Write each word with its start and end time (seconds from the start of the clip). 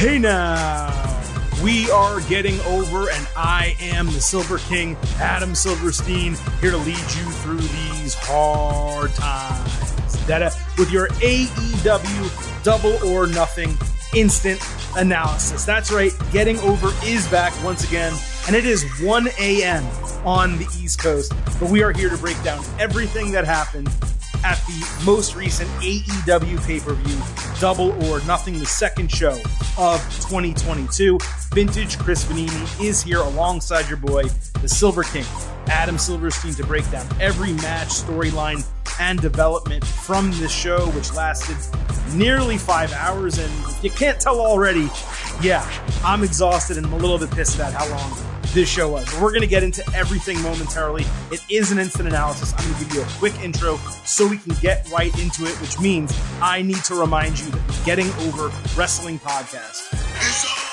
Hey 0.00 0.18
now, 0.18 1.20
we 1.62 1.90
are 1.90 2.22
getting 2.22 2.58
over, 2.60 3.10
and 3.10 3.28
I 3.36 3.76
am 3.80 4.06
the 4.06 4.12
Silver 4.12 4.56
King, 4.56 4.96
Adam 5.18 5.54
Silverstein, 5.54 6.36
here 6.62 6.70
to 6.70 6.78
lead 6.78 6.96
you 6.96 7.30
through 7.42 7.58
these 7.58 8.14
hard 8.14 9.10
times. 9.10 10.16
With 10.78 10.90
your 10.90 11.08
AEW 11.08 12.64
Double 12.64 12.94
or 13.06 13.26
Nothing 13.26 13.76
instant 14.14 14.58
analysis. 14.96 15.66
That's 15.66 15.92
right, 15.92 16.12
getting 16.32 16.58
over 16.60 16.90
is 17.04 17.28
back 17.28 17.52
once 17.62 17.86
again, 17.86 18.14
and 18.46 18.56
it 18.56 18.64
is 18.64 18.82
1 19.02 19.28
a.m. 19.38 19.84
on 20.24 20.56
the 20.56 20.66
East 20.80 20.98
Coast. 20.98 21.34
But 21.60 21.68
we 21.68 21.82
are 21.82 21.92
here 21.92 22.08
to 22.08 22.16
break 22.16 22.42
down 22.42 22.64
everything 22.78 23.32
that 23.32 23.44
happened 23.44 23.90
at 24.44 24.56
the 24.66 25.02
most 25.04 25.34
recent 25.34 25.68
AEW 25.80 26.64
pay 26.66 26.80
per 26.80 26.94
view, 26.94 27.18
Double 27.60 27.90
or 28.06 28.20
Nothing, 28.26 28.58
the 28.58 28.66
second 28.66 29.10
show 29.10 29.38
of 29.78 30.00
2022. 30.20 31.18
Vintage 31.52 31.98
Chris 31.98 32.24
Vannini 32.24 32.84
is 32.84 33.02
here 33.02 33.20
alongside 33.20 33.88
your 33.88 33.98
boy, 33.98 34.24
the 34.62 34.68
Silver 34.68 35.02
King, 35.02 35.24
Adam 35.66 35.98
Silverstein, 35.98 36.54
to 36.54 36.64
break 36.64 36.88
down 36.90 37.06
every 37.20 37.52
match, 37.54 37.88
storyline, 37.88 38.64
and 39.00 39.20
development 39.20 39.84
from 39.84 40.30
this 40.32 40.52
show, 40.52 40.86
which 40.90 41.12
lasted 41.14 41.56
nearly 42.14 42.58
five 42.58 42.92
hours. 42.92 43.38
And 43.38 43.52
you 43.82 43.90
can't 43.90 44.20
tell 44.20 44.40
already, 44.40 44.88
yeah, 45.40 45.68
I'm 46.04 46.22
exhausted 46.22 46.76
and 46.76 46.86
I'm 46.86 46.92
a 46.92 46.98
little 46.98 47.18
bit 47.18 47.30
pissed 47.30 47.56
about 47.56 47.72
how 47.72 47.88
long 47.88 48.39
this 48.52 48.68
show 48.68 48.90
was. 48.90 49.06
We're 49.20 49.30
going 49.30 49.42
to 49.42 49.46
get 49.46 49.62
into 49.62 49.84
everything 49.94 50.40
momentarily. 50.42 51.04
It 51.30 51.44
is 51.50 51.70
an 51.72 51.78
instant 51.78 52.08
analysis. 52.08 52.52
I'm 52.56 52.64
going 52.64 52.78
to 52.78 52.84
give 52.84 52.94
you 52.94 53.02
a 53.02 53.06
quick 53.18 53.38
intro 53.40 53.76
so 54.04 54.26
we 54.26 54.38
can 54.38 54.54
get 54.60 54.88
right 54.90 55.16
into 55.20 55.44
it, 55.44 55.60
which 55.60 55.78
means 55.78 56.18
I 56.40 56.62
need 56.62 56.82
to 56.84 56.94
remind 56.94 57.38
you 57.38 57.50
that 57.50 57.66
the 57.66 57.84
Getting 57.84 58.10
Over 58.26 58.48
Wrestling 58.76 59.18
podcast. 59.18 60.69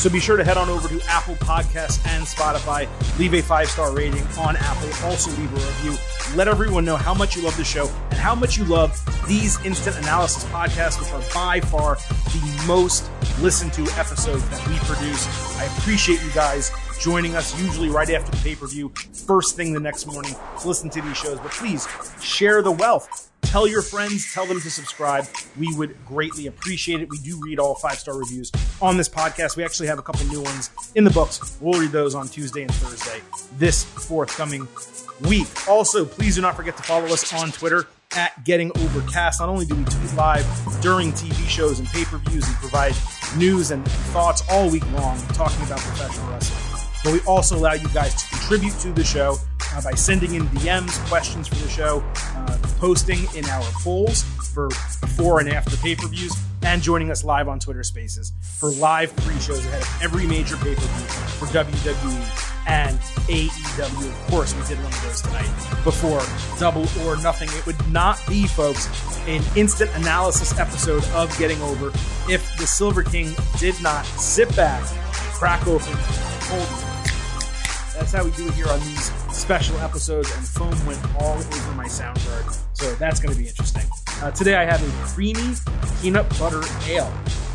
So 0.00 0.08
be 0.08 0.18
sure 0.18 0.38
to 0.38 0.44
head 0.44 0.56
on 0.56 0.70
over 0.70 0.88
to 0.88 0.98
Apple 1.08 1.34
Podcasts 1.34 2.00
and 2.06 2.24
Spotify. 2.24 2.88
Leave 3.18 3.34
a 3.34 3.42
five 3.42 3.68
star 3.68 3.94
rating 3.94 4.26
on 4.38 4.56
Apple. 4.56 4.88
Also 5.04 5.30
leave 5.32 5.52
a 5.52 5.56
review. 5.56 5.94
Let 6.34 6.48
everyone 6.48 6.86
know 6.86 6.96
how 6.96 7.12
much 7.12 7.36
you 7.36 7.42
love 7.42 7.54
the 7.58 7.64
show 7.64 7.86
and 8.08 8.14
how 8.14 8.34
much 8.34 8.56
you 8.56 8.64
love 8.64 8.98
these 9.28 9.62
instant 9.62 9.98
analysis 9.98 10.44
podcasts, 10.44 10.98
which 10.98 11.10
are 11.12 11.34
by 11.34 11.60
far 11.60 11.96
the 11.96 12.64
most 12.66 13.10
listened 13.42 13.74
to 13.74 13.82
episodes 13.98 14.48
that 14.48 14.66
we 14.68 14.78
produce. 14.78 15.58
I 15.58 15.64
appreciate 15.64 16.22
you 16.22 16.30
guys 16.30 16.72
joining 16.98 17.36
us 17.36 17.60
usually 17.60 17.90
right 17.90 18.08
after 18.08 18.30
the 18.30 18.38
pay 18.38 18.54
per 18.54 18.66
view, 18.66 18.90
first 19.26 19.54
thing 19.54 19.74
the 19.74 19.80
next 19.80 20.06
morning 20.06 20.34
to 20.62 20.66
listen 20.66 20.88
to 20.88 21.02
these 21.02 21.18
shows. 21.18 21.38
But 21.40 21.50
please 21.50 21.86
share 22.22 22.62
the 22.62 22.72
wealth. 22.72 23.29
Tell 23.42 23.66
your 23.66 23.82
friends, 23.82 24.32
tell 24.32 24.46
them 24.46 24.60
to 24.60 24.70
subscribe. 24.70 25.26
We 25.58 25.74
would 25.76 25.96
greatly 26.06 26.46
appreciate 26.46 27.00
it. 27.00 27.10
We 27.10 27.18
do 27.18 27.40
read 27.42 27.58
all 27.58 27.74
five 27.74 27.98
star 27.98 28.16
reviews 28.16 28.52
on 28.80 28.96
this 28.96 29.08
podcast. 29.08 29.56
We 29.56 29.64
actually 29.64 29.88
have 29.88 29.98
a 29.98 30.02
couple 30.02 30.24
new 30.26 30.42
ones 30.42 30.70
in 30.94 31.04
the 31.04 31.10
books. 31.10 31.56
We'll 31.60 31.80
read 31.80 31.90
those 31.90 32.14
on 32.14 32.28
Tuesday 32.28 32.62
and 32.62 32.72
Thursday 32.74 33.20
this 33.58 33.82
forthcoming 33.82 34.68
week. 35.22 35.48
Also, 35.68 36.04
please 36.04 36.36
do 36.36 36.42
not 36.42 36.56
forget 36.56 36.76
to 36.76 36.82
follow 36.82 37.06
us 37.06 37.32
on 37.32 37.50
Twitter 37.50 37.86
at 38.12 38.44
Getting 38.44 38.70
Overcast. 38.78 39.40
Not 39.40 39.48
only 39.48 39.66
do 39.66 39.74
we 39.74 39.84
tweet 39.84 40.14
live 40.14 40.46
during 40.80 41.12
TV 41.12 41.48
shows 41.48 41.78
and 41.78 41.88
pay 41.88 42.04
per 42.04 42.18
views 42.18 42.46
and 42.46 42.56
provide 42.56 42.94
news 43.36 43.70
and 43.70 43.86
thoughts 44.12 44.42
all 44.50 44.70
week 44.70 44.88
long 44.92 45.18
talking 45.28 45.64
about 45.64 45.78
professional 45.78 46.30
wrestling, 46.30 46.69
but 47.02 47.12
we 47.12 47.20
also 47.20 47.56
allow 47.56 47.72
you 47.72 47.88
guys 47.88 48.14
to 48.14 48.28
contribute 48.28 48.72
to 48.80 48.92
the 48.92 49.04
show 49.04 49.36
uh, 49.74 49.82
by 49.82 49.92
sending 49.92 50.34
in 50.34 50.42
DMs, 50.48 50.98
questions 51.08 51.48
for 51.48 51.54
the 51.56 51.68
show, 51.68 52.02
uh, 52.34 52.58
posting 52.78 53.20
in 53.34 53.44
our 53.46 53.62
polls 53.82 54.22
for 54.52 54.68
before 55.00 55.40
and 55.40 55.48
after 55.48 55.76
pay 55.76 55.94
per 55.94 56.08
views, 56.08 56.32
and 56.62 56.82
joining 56.82 57.10
us 57.10 57.24
live 57.24 57.48
on 57.48 57.58
Twitter 57.58 57.82
Spaces 57.82 58.32
for 58.40 58.70
live 58.72 59.14
pre 59.16 59.38
shows 59.38 59.64
ahead 59.66 59.82
of 59.82 60.02
every 60.02 60.26
major 60.26 60.56
pay 60.56 60.74
per 60.74 60.80
view 60.80 61.06
for 61.38 61.46
WWE 61.46 62.46
and 62.66 62.98
AEW. 63.28 64.08
Of 64.08 64.30
course, 64.30 64.54
we 64.54 64.62
did 64.66 64.78
one 64.82 64.92
of 64.92 65.02
those 65.02 65.22
tonight 65.22 65.50
before 65.84 66.20
Double 66.58 66.86
or 67.06 67.16
Nothing. 67.22 67.48
It 67.52 67.66
would 67.66 67.92
not 67.92 68.20
be, 68.28 68.46
folks, 68.46 68.88
an 69.26 69.42
instant 69.56 69.90
analysis 69.94 70.58
episode 70.58 71.04
of 71.14 71.36
Getting 71.38 71.60
Over 71.62 71.88
if 72.28 72.56
the 72.58 72.66
Silver 72.66 73.02
King 73.02 73.34
did 73.58 73.80
not 73.82 74.04
sit 74.04 74.54
back, 74.56 74.82
crack 75.34 75.66
open, 75.66 75.94
hold 75.94 76.99
that's 78.00 78.12
how 78.12 78.24
we 78.24 78.30
do 78.30 78.48
it 78.48 78.54
here 78.54 78.66
on 78.66 78.80
these 78.80 79.12
special 79.30 79.76
episodes, 79.80 80.34
and 80.34 80.46
foam 80.46 80.74
went 80.86 80.98
all 81.20 81.36
over 81.36 81.72
my 81.74 81.86
sound 81.86 82.18
card. 82.20 82.46
So 82.72 82.94
that's 82.94 83.20
going 83.20 83.34
to 83.34 83.38
be 83.38 83.46
interesting. 83.46 83.82
Uh, 84.22 84.30
today 84.30 84.56
I 84.56 84.64
have 84.64 84.82
a 84.82 85.06
creamy 85.06 85.52
peanut 86.00 86.26
butter 86.38 86.62
ale 86.88 87.10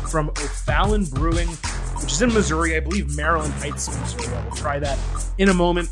from 0.08 0.28
O'Fallon 0.30 1.04
Brewing, 1.06 1.48
which 2.00 2.12
is 2.12 2.22
in 2.22 2.32
Missouri. 2.32 2.76
I 2.76 2.80
believe 2.80 3.16
Maryland 3.16 3.52
Heights, 3.54 3.88
Missouri. 3.98 4.32
I 4.36 4.44
will 4.44 4.54
try 4.54 4.78
that 4.78 4.96
in 5.38 5.48
a 5.48 5.54
moment. 5.54 5.88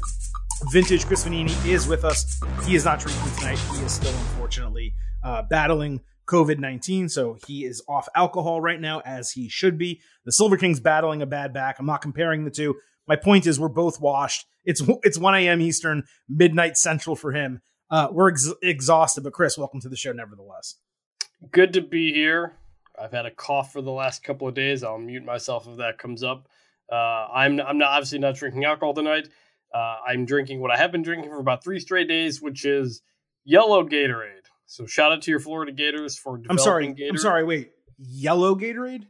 Vintage 0.70 1.04
Chris 1.04 1.24
Vannini 1.24 1.66
is 1.66 1.88
with 1.88 2.04
us. 2.04 2.40
He 2.64 2.76
is 2.76 2.84
not 2.84 3.00
drinking 3.00 3.32
tonight. 3.36 3.58
He 3.58 3.84
is 3.84 3.92
still, 3.92 4.12
unfortunately, 4.12 4.94
uh, 5.24 5.42
battling 5.50 6.00
COVID 6.26 6.60
19. 6.60 7.08
So 7.08 7.36
he 7.44 7.64
is 7.64 7.82
off 7.88 8.08
alcohol 8.14 8.60
right 8.60 8.80
now, 8.80 9.00
as 9.00 9.32
he 9.32 9.48
should 9.48 9.76
be. 9.76 10.00
The 10.24 10.32
Silver 10.32 10.56
King's 10.56 10.78
battling 10.78 11.22
a 11.22 11.26
bad 11.26 11.52
back. 11.52 11.80
I'm 11.80 11.86
not 11.86 12.02
comparing 12.02 12.44
the 12.44 12.52
two. 12.52 12.76
My 13.06 13.16
point 13.16 13.46
is, 13.46 13.60
we're 13.60 13.68
both 13.68 14.00
washed. 14.00 14.46
It's 14.64 14.82
it's 15.02 15.18
1 15.18 15.34
a.m. 15.36 15.60
Eastern, 15.60 16.04
midnight 16.28 16.76
Central 16.76 17.16
for 17.16 17.32
him. 17.32 17.60
Uh, 17.90 18.08
we're 18.10 18.30
ex- 18.30 18.52
exhausted, 18.62 19.22
but 19.22 19.32
Chris, 19.32 19.58
welcome 19.58 19.80
to 19.80 19.88
the 19.88 19.96
show, 19.96 20.12
nevertheless. 20.12 20.76
Good 21.50 21.72
to 21.74 21.82
be 21.82 22.12
here. 22.12 22.54
I've 23.00 23.12
had 23.12 23.26
a 23.26 23.30
cough 23.30 23.72
for 23.72 23.82
the 23.82 23.90
last 23.90 24.22
couple 24.22 24.48
of 24.48 24.54
days. 24.54 24.82
I'll 24.82 24.98
mute 24.98 25.24
myself 25.24 25.66
if 25.68 25.76
that 25.78 25.98
comes 25.98 26.22
up. 26.22 26.48
Uh, 26.90 26.94
I'm 26.94 27.60
I'm 27.60 27.78
not 27.78 27.90
obviously 27.90 28.18
not 28.18 28.36
drinking 28.36 28.64
alcohol 28.64 28.94
tonight. 28.94 29.28
Uh, 29.74 29.96
I'm 30.06 30.24
drinking 30.24 30.60
what 30.60 30.70
I 30.70 30.76
have 30.76 30.92
been 30.92 31.02
drinking 31.02 31.30
for 31.30 31.40
about 31.40 31.64
three 31.64 31.80
straight 31.80 32.08
days, 32.08 32.40
which 32.40 32.64
is 32.64 33.02
yellow 33.44 33.82
Gatorade. 33.82 34.46
So 34.66 34.86
shout 34.86 35.12
out 35.12 35.22
to 35.22 35.30
your 35.30 35.40
Florida 35.40 35.72
Gators 35.72 36.16
for 36.16 36.40
I'm 36.48 36.58
sorry. 36.58 36.86
Gatorade. 36.88 37.10
I'm 37.10 37.18
sorry. 37.18 37.44
Wait, 37.44 37.72
yellow 37.98 38.54
Gatorade? 38.54 39.06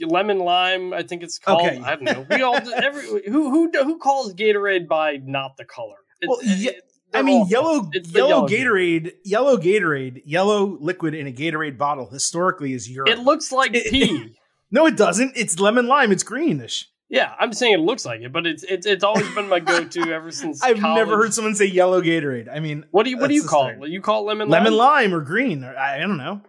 Lemon 0.00 0.38
lime. 0.38 0.92
I 0.92 1.02
think 1.02 1.22
it's 1.22 1.38
called. 1.38 1.66
Okay. 1.66 1.80
I 1.80 1.96
don't 1.96 2.04
know. 2.04 2.26
We 2.28 2.42
all 2.42 2.56
every 2.56 3.22
who 3.26 3.50
who 3.50 3.70
who 3.72 3.98
calls 3.98 4.34
Gatorade 4.34 4.88
by 4.88 5.18
not 5.22 5.56
the 5.56 5.64
color. 5.64 5.96
It, 6.20 6.28
well, 6.28 6.38
it, 6.42 6.82
I 7.12 7.22
mean, 7.22 7.46
yellow 7.48 7.90
yellow, 7.92 8.28
yellow 8.28 8.48
Gatorade, 8.48 9.06
Gatorade, 9.06 9.12
yellow 9.24 9.56
Gatorade, 9.56 10.22
yellow 10.24 10.78
liquid 10.80 11.14
in 11.14 11.26
a 11.26 11.32
Gatorade 11.32 11.76
bottle 11.76 12.08
historically 12.10 12.72
is 12.72 12.88
urine. 12.88 13.12
It 13.12 13.18
looks 13.20 13.50
like 13.50 13.74
it, 13.74 13.90
pee. 13.90 14.36
no, 14.70 14.86
it 14.86 14.96
doesn't. 14.96 15.32
It's 15.36 15.58
lemon 15.58 15.86
lime. 15.86 16.12
It's 16.12 16.22
greenish. 16.22 16.88
Yeah, 17.08 17.34
I'm 17.40 17.52
saying 17.52 17.74
it 17.74 17.80
looks 17.80 18.06
like 18.06 18.20
it, 18.20 18.32
but 18.32 18.46
it's 18.46 18.62
it's 18.62 18.86
it's 18.86 19.02
always 19.02 19.28
been 19.34 19.48
my 19.48 19.58
go-to 19.60 20.12
ever 20.12 20.30
since. 20.30 20.62
I've 20.62 20.78
college. 20.78 20.96
never 20.96 21.16
heard 21.16 21.34
someone 21.34 21.56
say 21.56 21.64
yellow 21.64 22.00
Gatorade. 22.00 22.48
I 22.48 22.60
mean, 22.60 22.86
what 22.92 23.02
do 23.02 23.10
you 23.10 23.18
what 23.18 23.28
do 23.28 23.34
you 23.34 23.42
call 23.42 23.66
it? 23.66 23.88
You 23.88 24.00
call 24.00 24.22
it 24.22 24.26
lemon 24.26 24.48
lemon 24.48 24.74
lime, 24.74 25.10
lime 25.10 25.14
or 25.14 25.20
green? 25.20 25.64
Or, 25.64 25.76
I, 25.76 25.96
I 25.96 25.98
don't 26.00 26.18
know. 26.18 26.42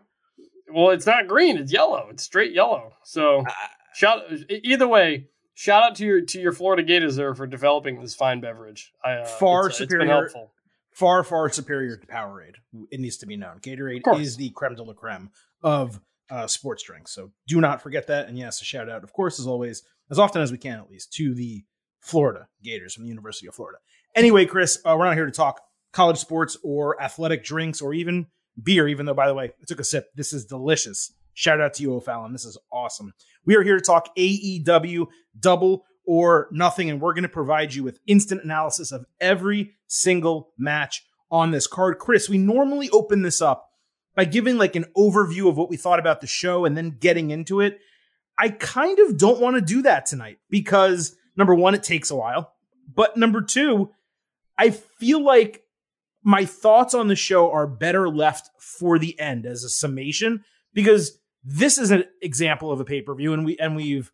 Well, 0.74 0.90
it's 0.92 1.06
not 1.06 1.28
green; 1.28 1.58
it's 1.58 1.72
yellow. 1.72 2.08
It's 2.10 2.24
straight 2.24 2.54
yellow. 2.54 2.94
So. 3.04 3.42
Uh, 3.42 3.52
shout 3.94 4.24
either 4.50 4.88
way. 4.88 5.28
Shout 5.54 5.84
out 5.84 5.96
to 5.96 6.06
your 6.06 6.22
to 6.22 6.42
your 6.42 6.54
Florida 6.54 6.84
Gators 6.84 7.16
there 7.16 7.36
for 7.36 7.46
developing 7.46 8.00
this 8.02 8.16
fine 8.16 8.40
beverage. 8.40 8.94
I, 9.04 9.14
uh, 9.14 9.26
far 9.26 9.68
it's, 9.68 9.78
superior, 9.78 10.26
it's 10.26 10.36
far 10.92 11.24
far 11.24 11.50
superior 11.50 11.98
to 11.98 12.08
Powerade. 12.08 12.56
It 12.90 13.00
needs 13.00 13.18
to 13.18 13.26
be 13.26 13.38
known. 13.38 13.60
Gatorade 13.60 14.02
is 14.20 14.38
the 14.38 14.50
creme 14.52 14.76
de 14.76 14.84
la 14.84 14.94
creme 14.94 15.30
of 15.62 16.00
uh, 16.30 16.48
sports 16.48 16.84
drinks. 16.84 17.12
So 17.12 17.32
do 17.48 17.60
not 17.62 17.82
forget 17.82 18.08
that. 18.08 18.28
And 18.28 18.38
yes, 18.38 18.62
a 18.62 18.66
shout 18.66 18.90
out, 18.90 19.04
of 19.04 19.14
course, 19.14 19.40
as 19.40 19.48
always, 19.48 19.84
as 20.10 20.18
often 20.18 20.42
as 20.42 20.52
we 20.52 20.58
can, 20.58 20.80
at 20.80 20.90
least, 20.90 21.12
to 21.14 21.34
the 21.34 21.64
Florida 22.00 22.48
Gators 22.64 22.94
from 22.94 23.04
the 23.04 23.10
University 23.10 23.48
of 23.48 23.54
Florida. 23.54 23.80
Anyway, 24.16 24.46
Chris, 24.46 24.80
uh, 24.86 24.96
we're 24.98 25.06
not 25.06 25.16
here 25.16 25.26
to 25.26 25.32
talk 25.32 25.62
college 25.92 26.18
sports 26.18 26.58
or 26.64 27.02
athletic 27.02 27.44
drinks 27.44 27.82
or 27.82 27.94
even 27.94 28.28
beer. 28.62 28.88
Even 28.88 29.06
though, 29.06 29.14
by 29.14 29.28
the 29.28 29.34
way, 29.34 29.46
I 29.46 29.66
took 29.68 29.80
a 29.80 29.84
sip. 29.84 30.10
This 30.16 30.34
is 30.34 30.46
delicious. 30.46 31.14
Shout 31.34 31.62
out 31.62 31.74
to 31.76 31.84
you, 31.84 31.94
O'Fallon. 31.94 32.34
This 32.34 32.46
is 32.46 32.58
awesome. 32.72 33.14
We 33.46 33.56
are 33.56 33.64
here 33.64 33.78
to 33.78 33.84
talk 33.84 34.16
AEW 34.16 35.08
double 35.40 35.86
or 36.06 36.48
nothing, 36.52 36.90
and 36.90 37.00
we're 37.00 37.14
going 37.14 37.24
to 37.24 37.30
provide 37.30 37.74
you 37.74 37.84
with 37.84 38.00
instant 38.08 38.44
analysis 38.44 38.92
of 38.92 39.06
every 39.20 39.76
single 39.88 40.52
match 40.58 41.04
on 41.30 41.52
this 41.52 41.68
card. 41.68 42.00
Chris, 42.00 42.28
we 42.28 42.38
normally 42.38 42.90
open 42.90 43.22
this 43.22 43.42
up 43.42 43.70
by 44.16 44.26
giving 44.26 44.58
like 44.58 44.76
an 44.76 44.86
overview 44.98 45.48
of 45.48 45.58
what 45.58 45.70
we 45.70 45.78
thought 45.78 46.00
about 46.00 46.22
the 46.22 46.28
show 46.28 46.66
and 46.66 46.76
then 46.76 46.98
getting 47.00 47.32
into 47.32 47.62
it. 47.62 47.80
I 48.38 48.50
kind 48.50 49.00
of 49.00 49.18
don't 49.18 49.40
want 49.40 49.56
to 49.56 49.62
do 49.62 49.84
that 49.84 50.06
tonight 50.06 50.40
because 50.50 51.16
number 51.36 51.56
one, 51.56 51.76
it 51.76 51.84
takes 51.84 52.12
a 52.12 52.16
while. 52.16 52.54
But 52.94 53.16
number 53.16 53.42
two, 53.42 53.92
I 54.58 54.72
feel 54.72 55.24
like 55.24 55.64
my 56.24 56.46
thoughts 56.46 56.94
on 56.94 57.08
the 57.08 57.16
show 57.16 57.52
are 57.52 57.68
better 57.68 58.10
left 58.10 58.50
for 58.60 59.00
the 59.00 59.20
end 59.20 59.46
as 59.46 59.64
a 59.64 59.70
summation 59.70 60.44
because 60.74 61.18
this 61.44 61.78
is 61.78 61.92
an 61.92 62.06
example 62.22 62.72
of 62.72 62.80
a 62.80 62.86
pay 62.86 63.02
per 63.02 63.16
view, 63.16 63.34
and 63.34 63.46
we 63.46 63.58
and 63.58 63.76
we've 63.76 64.12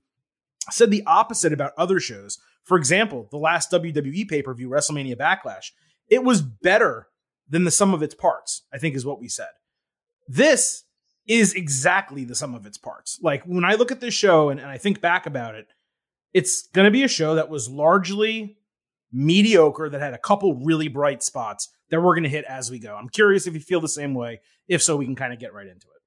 said 0.69 0.91
the 0.91 1.03
opposite 1.05 1.53
about 1.53 1.73
other 1.77 1.99
shows. 1.99 2.39
For 2.63 2.77
example, 2.77 3.27
the 3.31 3.37
last 3.37 3.71
WWE 3.71 4.27
pay 4.27 4.41
per 4.41 4.53
view, 4.53 4.69
WrestleMania 4.69 5.17
Backlash, 5.17 5.71
it 6.09 6.23
was 6.23 6.41
better 6.41 7.07
than 7.49 7.63
the 7.63 7.71
sum 7.71 7.93
of 7.93 8.03
its 8.03 8.15
parts. 8.15 8.63
I 8.73 8.77
think 8.77 8.95
is 8.95 9.05
what 9.05 9.19
we 9.19 9.27
said. 9.27 9.49
This 10.27 10.83
is 11.27 11.53
exactly 11.53 12.23
the 12.23 12.35
sum 12.35 12.55
of 12.55 12.65
its 12.65 12.77
parts. 12.77 13.19
Like 13.21 13.43
when 13.43 13.65
I 13.65 13.73
look 13.73 13.91
at 13.91 13.99
this 13.99 14.13
show 14.13 14.49
and, 14.49 14.59
and 14.59 14.69
I 14.69 14.77
think 14.77 15.01
back 15.01 15.25
about 15.25 15.55
it, 15.55 15.67
it's 16.33 16.67
going 16.67 16.85
to 16.85 16.91
be 16.91 17.03
a 17.03 17.09
show 17.09 17.35
that 17.35 17.49
was 17.49 17.69
largely 17.69 18.57
mediocre, 19.11 19.89
that 19.89 20.01
had 20.01 20.13
a 20.13 20.17
couple 20.17 20.55
really 20.55 20.87
bright 20.87 21.23
spots 21.23 21.69
that 21.89 22.01
we're 22.01 22.13
going 22.13 22.23
to 22.23 22.29
hit 22.29 22.45
as 22.45 22.69
we 22.69 22.79
go. 22.79 22.95
I'm 22.95 23.09
curious 23.09 23.47
if 23.47 23.53
you 23.53 23.59
feel 23.59 23.81
the 23.81 23.87
same 23.87 24.13
way. 24.13 24.41
If 24.67 24.83
so, 24.83 24.97
we 24.97 25.05
can 25.05 25.15
kind 25.15 25.33
of 25.33 25.39
get 25.39 25.53
right 25.53 25.67
into 25.67 25.87
it. 25.87 26.01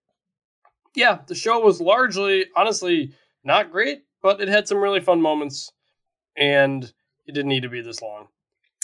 Yeah, 0.94 1.18
the 1.26 1.34
show 1.34 1.60
was 1.60 1.80
largely, 1.80 2.46
honestly, 2.56 3.12
not 3.44 3.70
great, 3.70 4.02
but 4.22 4.40
it 4.40 4.48
had 4.48 4.68
some 4.68 4.78
really 4.78 5.00
fun 5.00 5.20
moments, 5.20 5.70
and 6.36 6.84
it 7.26 7.32
didn't 7.32 7.48
need 7.48 7.62
to 7.62 7.68
be 7.68 7.80
this 7.80 8.02
long. 8.02 8.26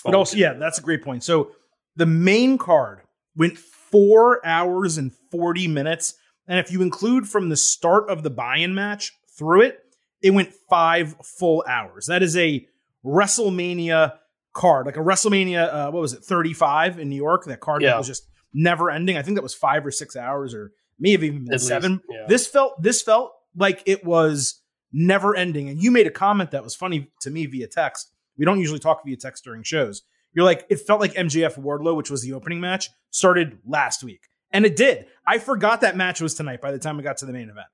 But 0.04 0.14
also, 0.14 0.36
yeah, 0.36 0.52
that's 0.54 0.78
a 0.78 0.82
great 0.82 1.02
point. 1.02 1.24
So 1.24 1.50
the 1.96 2.06
main 2.06 2.58
card 2.58 3.00
went 3.34 3.58
four 3.58 4.44
hours 4.46 4.98
and 4.98 5.12
40 5.30 5.68
minutes. 5.68 6.14
And 6.46 6.58
if 6.58 6.70
you 6.70 6.82
include 6.82 7.28
from 7.28 7.48
the 7.48 7.56
start 7.56 8.08
of 8.08 8.22
the 8.22 8.30
buy 8.30 8.58
in 8.58 8.74
match 8.74 9.12
through 9.36 9.62
it, 9.62 9.80
it 10.22 10.30
went 10.30 10.52
five 10.70 11.16
full 11.24 11.64
hours. 11.68 12.06
That 12.06 12.22
is 12.22 12.36
a 12.36 12.66
WrestleMania 13.06 14.14
card, 14.52 14.86
like 14.86 14.96
a 14.96 15.00
WrestleMania, 15.00 15.72
uh, 15.72 15.90
what 15.90 16.00
was 16.00 16.12
it, 16.12 16.22
35 16.24 16.98
in 16.98 17.08
New 17.08 17.16
York? 17.16 17.44
That 17.44 17.60
card 17.60 17.82
Yeah. 17.82 17.90
that 17.90 17.98
was 17.98 18.06
just 18.06 18.28
never 18.52 18.90
ending. 18.90 19.16
I 19.16 19.22
think 19.22 19.36
that 19.36 19.42
was 19.42 19.54
five 19.54 19.84
or 19.84 19.90
six 19.90 20.16
hours, 20.16 20.54
or 20.54 20.72
may 20.98 21.12
have 21.12 21.22
even 21.22 21.44
been 21.44 21.52
At 21.54 21.60
least, 21.60 21.68
seven. 21.68 22.00
yeah. 22.08 22.26
This 22.28 22.46
felt 22.46 22.82
this 22.82 23.02
felt 23.02 23.32
like 23.54 23.82
it 23.86 24.04
was 24.04 24.62
never 24.92 25.34
ending. 25.36 25.68
And 25.68 25.82
you 25.82 25.90
made 25.90 26.06
a 26.06 26.10
comment 26.10 26.50
that 26.52 26.64
was 26.64 26.74
funny 26.74 27.10
to 27.20 27.30
me 27.30 27.46
via 27.46 27.66
text. 27.66 28.12
We 28.38 28.44
don't 28.44 28.60
usually 28.60 28.78
talk 28.78 29.04
via 29.04 29.16
text 29.16 29.44
during 29.44 29.62
shows. 29.62 30.02
You're 30.32 30.44
like, 30.44 30.66
it 30.68 30.80
felt 30.80 31.00
like 31.00 31.14
MJF 31.14 31.58
Wardlow, 31.58 31.96
which 31.96 32.10
was 32.10 32.22
the 32.22 32.32
opening 32.34 32.60
match, 32.60 32.90
started 33.10 33.58
last 33.66 34.04
week. 34.04 34.20
And 34.52 34.64
it 34.66 34.76
did. 34.76 35.06
I 35.26 35.38
forgot 35.38 35.80
that 35.80 35.96
match 35.96 36.20
was 36.20 36.34
tonight 36.34 36.60
by 36.60 36.70
the 36.72 36.78
time 36.78 36.96
we 36.96 37.02
got 37.02 37.16
to 37.18 37.26
the 37.26 37.32
main 37.32 37.48
event. 37.50 37.66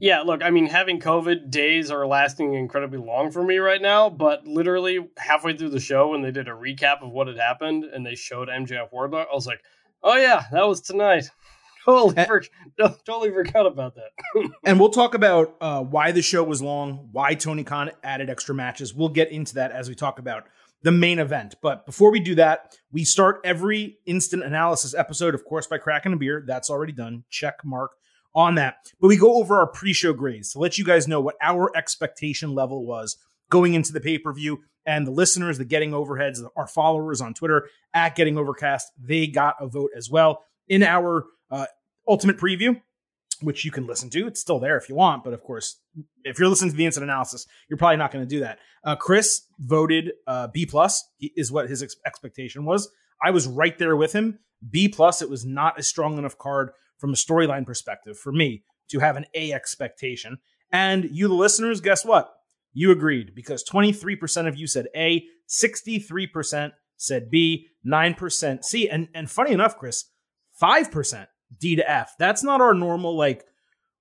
Yeah, 0.00 0.20
look, 0.22 0.42
I 0.42 0.50
mean, 0.50 0.66
having 0.66 1.00
COVID 1.00 1.50
days 1.50 1.90
are 1.90 2.06
lasting 2.06 2.54
incredibly 2.54 2.98
long 2.98 3.30
for 3.30 3.42
me 3.42 3.58
right 3.58 3.80
now, 3.80 4.10
but 4.10 4.46
literally 4.46 5.08
halfway 5.16 5.56
through 5.56 5.70
the 5.70 5.80
show, 5.80 6.08
when 6.08 6.22
they 6.22 6.30
did 6.32 6.48
a 6.48 6.52
recap 6.52 7.02
of 7.02 7.10
what 7.10 7.26
had 7.28 7.36
happened 7.38 7.84
and 7.84 8.04
they 8.04 8.14
showed 8.14 8.48
MJF 8.48 8.92
Wardlow, 8.92 9.24
I 9.30 9.34
was 9.34 9.46
like, 9.46 9.62
oh, 10.02 10.16
yeah, 10.16 10.44
that 10.52 10.66
was 10.66 10.80
tonight. 10.80 11.30
Totally, 11.84 12.16
Eh. 12.18 12.24
for- 12.26 12.44
no, 12.78 12.94
totally 13.06 13.30
forgot 13.30 13.64
about 13.66 13.94
that. 13.94 14.10
And 14.64 14.78
we'll 14.78 14.90
talk 14.90 15.14
about 15.14 15.56
uh, 15.60 15.82
why 15.82 16.12
the 16.12 16.20
show 16.20 16.44
was 16.44 16.60
long, 16.60 17.08
why 17.12 17.32
Tony 17.34 17.64
Khan 17.64 17.92
added 18.02 18.28
extra 18.28 18.54
matches. 18.54 18.92
We'll 18.92 19.08
get 19.08 19.30
into 19.32 19.54
that 19.54 19.72
as 19.72 19.88
we 19.88 19.94
talk 19.94 20.18
about 20.18 20.44
the 20.82 20.92
main 20.92 21.18
event. 21.18 21.54
But 21.62 21.86
before 21.86 22.10
we 22.10 22.20
do 22.20 22.34
that, 22.34 22.76
we 22.92 23.04
start 23.04 23.40
every 23.42 23.98
instant 24.04 24.42
analysis 24.44 24.94
episode, 24.94 25.34
of 25.34 25.44
course, 25.46 25.66
by 25.66 25.78
cracking 25.78 26.12
a 26.12 26.16
beer. 26.16 26.44
That's 26.46 26.68
already 26.68 26.92
done. 26.92 27.24
Check 27.30 27.64
mark 27.64 27.92
on 28.38 28.54
that. 28.54 28.76
But 29.00 29.08
we 29.08 29.16
go 29.16 29.34
over 29.34 29.58
our 29.58 29.66
pre 29.66 29.92
show 29.92 30.12
grades 30.12 30.52
to 30.52 30.60
let 30.60 30.78
you 30.78 30.84
guys 30.84 31.08
know 31.08 31.20
what 31.20 31.34
our 31.42 31.76
expectation 31.76 32.54
level 32.54 32.86
was 32.86 33.16
going 33.50 33.74
into 33.74 33.92
the 33.92 34.00
pay 34.00 34.16
per 34.16 34.32
view. 34.32 34.60
And 34.86 35.06
the 35.06 35.10
listeners, 35.10 35.58
the 35.58 35.64
Getting 35.64 35.90
Overheads, 35.90 36.40
our 36.56 36.68
followers 36.68 37.20
on 37.20 37.34
Twitter 37.34 37.68
at 37.92 38.14
Getting 38.14 38.38
Overcast, 38.38 38.86
they 38.98 39.26
got 39.26 39.56
a 39.60 39.66
vote 39.66 39.90
as 39.94 40.08
well 40.08 40.44
in 40.68 40.84
our 40.84 41.26
uh, 41.50 41.66
ultimate 42.06 42.38
preview 42.38 42.80
which 43.40 43.64
you 43.64 43.70
can 43.70 43.86
listen 43.86 44.10
to. 44.10 44.26
It's 44.26 44.40
still 44.40 44.58
there 44.58 44.76
if 44.76 44.88
you 44.88 44.96
want, 44.96 45.22
but 45.22 45.32
of 45.32 45.44
course, 45.44 45.80
if 46.24 46.40
you're 46.40 46.48
listening 46.48 46.72
to 46.72 46.76
the 46.76 46.86
instant 46.86 47.04
analysis, 47.04 47.46
you're 47.68 47.76
probably 47.76 47.96
not 47.96 48.10
going 48.10 48.24
to 48.24 48.28
do 48.28 48.40
that. 48.40 48.58
Uh, 48.82 48.96
Chris 48.96 49.42
voted 49.60 50.10
uh, 50.26 50.48
B 50.48 50.66
plus 50.66 51.08
is 51.20 51.52
what 51.52 51.68
his 51.68 51.80
ex- 51.80 51.94
expectation 52.04 52.64
was. 52.64 52.90
I 53.22 53.30
was 53.30 53.46
right 53.46 53.78
there 53.78 53.96
with 53.96 54.12
him. 54.12 54.40
B 54.68 54.88
plus. 54.88 55.22
It 55.22 55.30
was 55.30 55.44
not 55.44 55.78
a 55.78 55.84
strong 55.84 56.18
enough 56.18 56.36
card 56.36 56.70
from 56.98 57.10
a 57.10 57.16
storyline 57.16 57.64
perspective 57.64 58.18
for 58.18 58.32
me 58.32 58.62
to 58.90 58.98
have 58.98 59.16
an 59.16 59.24
A 59.34 59.52
expectation. 59.52 60.38
And 60.70 61.08
you, 61.10 61.28
the 61.28 61.34
listeners, 61.34 61.80
guess 61.80 62.04
what? 62.04 62.30
You 62.74 62.90
agreed 62.90 63.34
because 63.34 63.64
23% 63.64 64.46
of 64.46 64.56
you 64.56 64.66
said 64.66 64.88
A, 64.94 65.24
63% 65.48 66.72
said 66.96 67.30
B, 67.30 67.68
9% 67.86 68.64
C, 68.64 68.88
and 68.88 69.08
and 69.14 69.30
funny 69.30 69.52
enough, 69.52 69.78
Chris, 69.78 70.04
5% 70.60 71.26
D 71.58 71.76
to 71.76 71.90
F. 71.90 72.14
That's 72.18 72.42
not 72.42 72.60
our 72.60 72.74
normal 72.74 73.16
like 73.16 73.44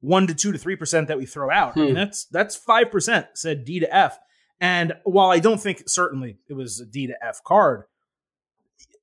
one 0.01 0.27
to 0.27 0.35
two 0.35 0.51
to 0.51 0.57
three 0.57 0.75
percent 0.75 1.07
that 1.07 1.17
we 1.17 1.25
throw 1.25 1.49
out. 1.49 1.77
I 1.77 1.79
mean, 1.79 1.89
Hmm. 1.89 1.95
that's 1.95 2.25
that's 2.25 2.55
five 2.55 2.91
percent 2.91 3.27
said 3.35 3.63
D 3.65 3.79
to 3.79 3.95
F. 3.95 4.19
And 4.59 4.93
while 5.03 5.29
I 5.29 5.39
don't 5.39 5.61
think 5.61 5.83
certainly 5.87 6.39
it 6.49 6.53
was 6.53 6.79
a 6.81 6.85
D 6.85 7.07
to 7.07 7.13
F 7.23 7.41
card, 7.45 7.83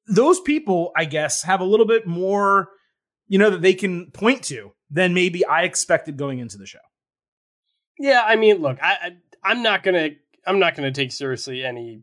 those 0.08 0.40
people, 0.40 0.92
I 0.96 1.04
guess, 1.06 1.42
have 1.44 1.60
a 1.60 1.64
little 1.64 1.86
bit 1.86 2.06
more, 2.06 2.68
you 3.28 3.38
know, 3.38 3.50
that 3.50 3.62
they 3.62 3.74
can 3.74 4.10
point 4.10 4.42
to 4.44 4.72
than 4.90 5.14
maybe 5.14 5.44
I 5.44 5.62
expected 5.62 6.16
going 6.16 6.38
into 6.38 6.58
the 6.58 6.66
show. 6.66 6.78
Yeah, 7.98 8.22
I 8.24 8.36
mean, 8.36 8.58
look, 8.58 8.78
I, 8.82 8.92
I 8.92 9.10
I'm 9.42 9.62
not 9.62 9.82
gonna 9.82 10.10
I'm 10.46 10.58
not 10.58 10.74
gonna 10.74 10.92
take 10.92 11.12
seriously 11.12 11.64
any 11.64 12.02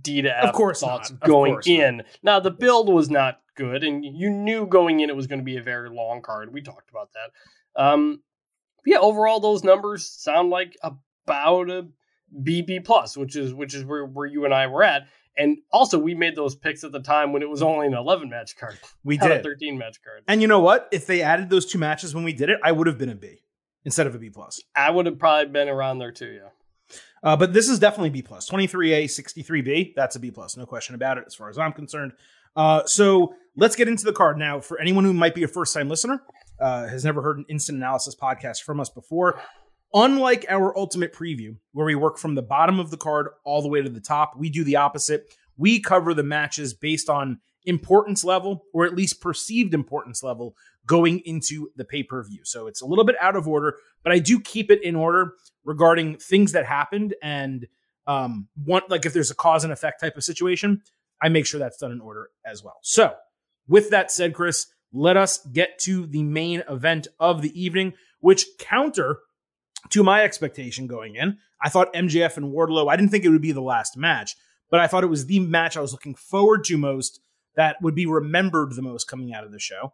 D 0.00 0.22
to 0.22 0.38
F 0.38 0.44
Of 0.44 0.54
course 0.54 0.80
thoughts 0.80 1.10
not. 1.10 1.20
Going 1.20 1.52
course 1.52 1.68
not. 1.68 1.74
in. 1.74 2.02
Now 2.22 2.40
the 2.40 2.50
build 2.50 2.92
was 2.92 3.10
not 3.10 3.40
good, 3.56 3.84
and 3.84 4.04
you 4.04 4.30
knew 4.30 4.66
going 4.66 5.00
in 5.00 5.10
it 5.10 5.16
was 5.16 5.26
going 5.26 5.40
to 5.40 5.44
be 5.44 5.56
a 5.56 5.62
very 5.62 5.90
long 5.90 6.22
card. 6.22 6.52
We 6.52 6.62
talked 6.62 6.90
about 6.90 7.10
that. 7.12 7.82
Um, 7.82 8.22
yeah, 8.86 8.98
overall 8.98 9.40
those 9.40 9.64
numbers 9.64 10.08
sound 10.08 10.50
like 10.50 10.76
about 10.82 11.70
a 11.70 11.88
BB 12.36 12.84
plus, 12.84 13.16
which 13.16 13.36
is 13.36 13.52
which 13.52 13.74
is 13.74 13.84
where 13.84 14.04
where 14.04 14.26
you 14.26 14.44
and 14.44 14.54
I 14.54 14.66
were 14.66 14.82
at. 14.82 15.06
And 15.36 15.58
also, 15.72 15.98
we 15.98 16.14
made 16.14 16.36
those 16.36 16.54
picks 16.54 16.84
at 16.84 16.92
the 16.92 17.00
time 17.00 17.32
when 17.32 17.42
it 17.42 17.48
was 17.50 17.60
only 17.62 17.86
an 17.86 17.94
11 17.94 18.28
match 18.30 18.56
card, 18.56 18.78
We 19.02 19.16
did. 19.18 19.42
13 19.42 19.76
match 19.76 20.02
card. 20.02 20.22
And 20.28 20.40
you 20.40 20.48
know 20.48 20.60
what? 20.60 20.88
If 20.92 21.06
they 21.06 21.22
added 21.22 21.50
those 21.50 21.66
two 21.66 21.78
matches 21.78 22.14
when 22.14 22.24
we 22.24 22.32
did 22.32 22.50
it, 22.50 22.58
I 22.62 22.72
would 22.72 22.86
have 22.86 22.98
been 22.98 23.08
a 23.08 23.14
B 23.16 23.42
instead 23.84 24.06
of 24.06 24.14
a 24.14 24.18
B 24.18 24.30
plus. 24.30 24.60
I 24.76 24.90
would 24.90 25.06
have 25.06 25.18
probably 25.18 25.50
been 25.52 25.68
around 25.68 25.98
there 25.98 26.12
too. 26.12 26.38
Yeah. 26.42 26.48
Uh, 27.22 27.36
but 27.36 27.52
this 27.52 27.68
is 27.68 27.78
definitely 27.78 28.10
B 28.10 28.22
plus. 28.22 28.48
23A, 28.48 29.04
63B. 29.04 29.94
That's 29.96 30.14
a 30.14 30.20
B 30.20 30.30
plus. 30.30 30.56
No 30.56 30.66
question 30.66 30.94
about 30.94 31.18
it 31.18 31.24
as 31.26 31.34
far 31.34 31.48
as 31.48 31.58
I'm 31.58 31.72
concerned. 31.72 32.12
Uh, 32.54 32.84
so 32.86 33.34
let's 33.56 33.74
get 33.74 33.88
into 33.88 34.04
the 34.04 34.12
card 34.12 34.38
now. 34.38 34.60
For 34.60 34.78
anyone 34.78 35.04
who 35.04 35.12
might 35.14 35.34
be 35.34 35.42
a 35.42 35.48
first 35.48 35.74
time 35.74 35.88
listener, 35.88 36.22
uh, 36.60 36.86
has 36.86 37.04
never 37.04 37.22
heard 37.22 37.38
an 37.38 37.46
instant 37.48 37.76
analysis 37.78 38.14
podcast 38.14 38.62
from 38.62 38.78
us 38.78 38.88
before, 38.88 39.40
unlike 39.94 40.44
our 40.48 40.76
ultimate 40.76 41.14
preview, 41.14 41.56
where 41.72 41.86
we 41.86 41.94
work 41.94 42.18
from 42.18 42.34
the 42.34 42.42
bottom 42.42 42.80
of 42.80 42.90
the 42.90 42.96
card 42.96 43.28
all 43.44 43.62
the 43.62 43.68
way 43.68 43.80
to 43.80 43.88
the 43.88 44.00
top, 44.00 44.36
we 44.36 44.50
do 44.50 44.64
the 44.64 44.76
opposite. 44.76 45.32
We 45.56 45.80
cover 45.80 46.12
the 46.12 46.24
matches 46.24 46.74
based 46.74 47.08
on 47.08 47.38
importance 47.64 48.24
level, 48.24 48.64
or 48.74 48.84
at 48.84 48.94
least 48.94 49.20
perceived 49.20 49.72
importance 49.72 50.22
level, 50.22 50.56
going 50.84 51.20
into 51.20 51.70
the 51.76 51.84
pay 51.84 52.02
per 52.02 52.22
view. 52.24 52.40
So 52.44 52.66
it's 52.66 52.82
a 52.82 52.86
little 52.86 53.04
bit 53.04 53.16
out 53.20 53.36
of 53.36 53.48
order, 53.48 53.76
but 54.02 54.12
I 54.12 54.18
do 54.18 54.40
keep 54.40 54.70
it 54.70 54.82
in 54.82 54.96
order 54.96 55.34
regarding 55.64 56.16
things 56.18 56.52
that 56.52 56.66
happened 56.66 57.14
and 57.22 57.66
um 58.06 58.48
one 58.64 58.82
like 58.88 59.06
if 59.06 59.12
there's 59.12 59.30
a 59.30 59.34
cause 59.34 59.64
and 59.64 59.72
effect 59.72 60.00
type 60.00 60.16
of 60.16 60.22
situation 60.24 60.82
i 61.22 61.28
make 61.28 61.46
sure 61.46 61.58
that's 61.58 61.78
done 61.78 61.92
in 61.92 62.00
order 62.00 62.28
as 62.44 62.62
well 62.62 62.78
so 62.82 63.14
with 63.66 63.90
that 63.90 64.10
said 64.10 64.34
chris 64.34 64.66
let 64.92 65.16
us 65.16 65.44
get 65.46 65.78
to 65.78 66.06
the 66.06 66.22
main 66.22 66.62
event 66.68 67.08
of 67.18 67.40
the 67.42 67.60
evening 67.60 67.94
which 68.20 68.46
counter 68.58 69.20
to 69.90 70.02
my 70.02 70.22
expectation 70.22 70.86
going 70.86 71.16
in 71.16 71.38
i 71.62 71.68
thought 71.68 71.92
mjf 71.94 72.36
and 72.36 72.52
wardlow 72.52 72.90
i 72.90 72.96
didn't 72.96 73.10
think 73.10 73.24
it 73.24 73.30
would 73.30 73.42
be 73.42 73.52
the 73.52 73.60
last 73.60 73.96
match 73.96 74.36
but 74.70 74.80
i 74.80 74.86
thought 74.86 75.04
it 75.04 75.08
was 75.08 75.26
the 75.26 75.40
match 75.40 75.76
i 75.76 75.80
was 75.80 75.92
looking 75.92 76.14
forward 76.14 76.64
to 76.64 76.76
most 76.76 77.20
that 77.56 77.80
would 77.80 77.94
be 77.94 78.06
remembered 78.06 78.74
the 78.74 78.82
most 78.82 79.04
coming 79.04 79.32
out 79.32 79.44
of 79.44 79.52
the 79.52 79.58
show 79.58 79.92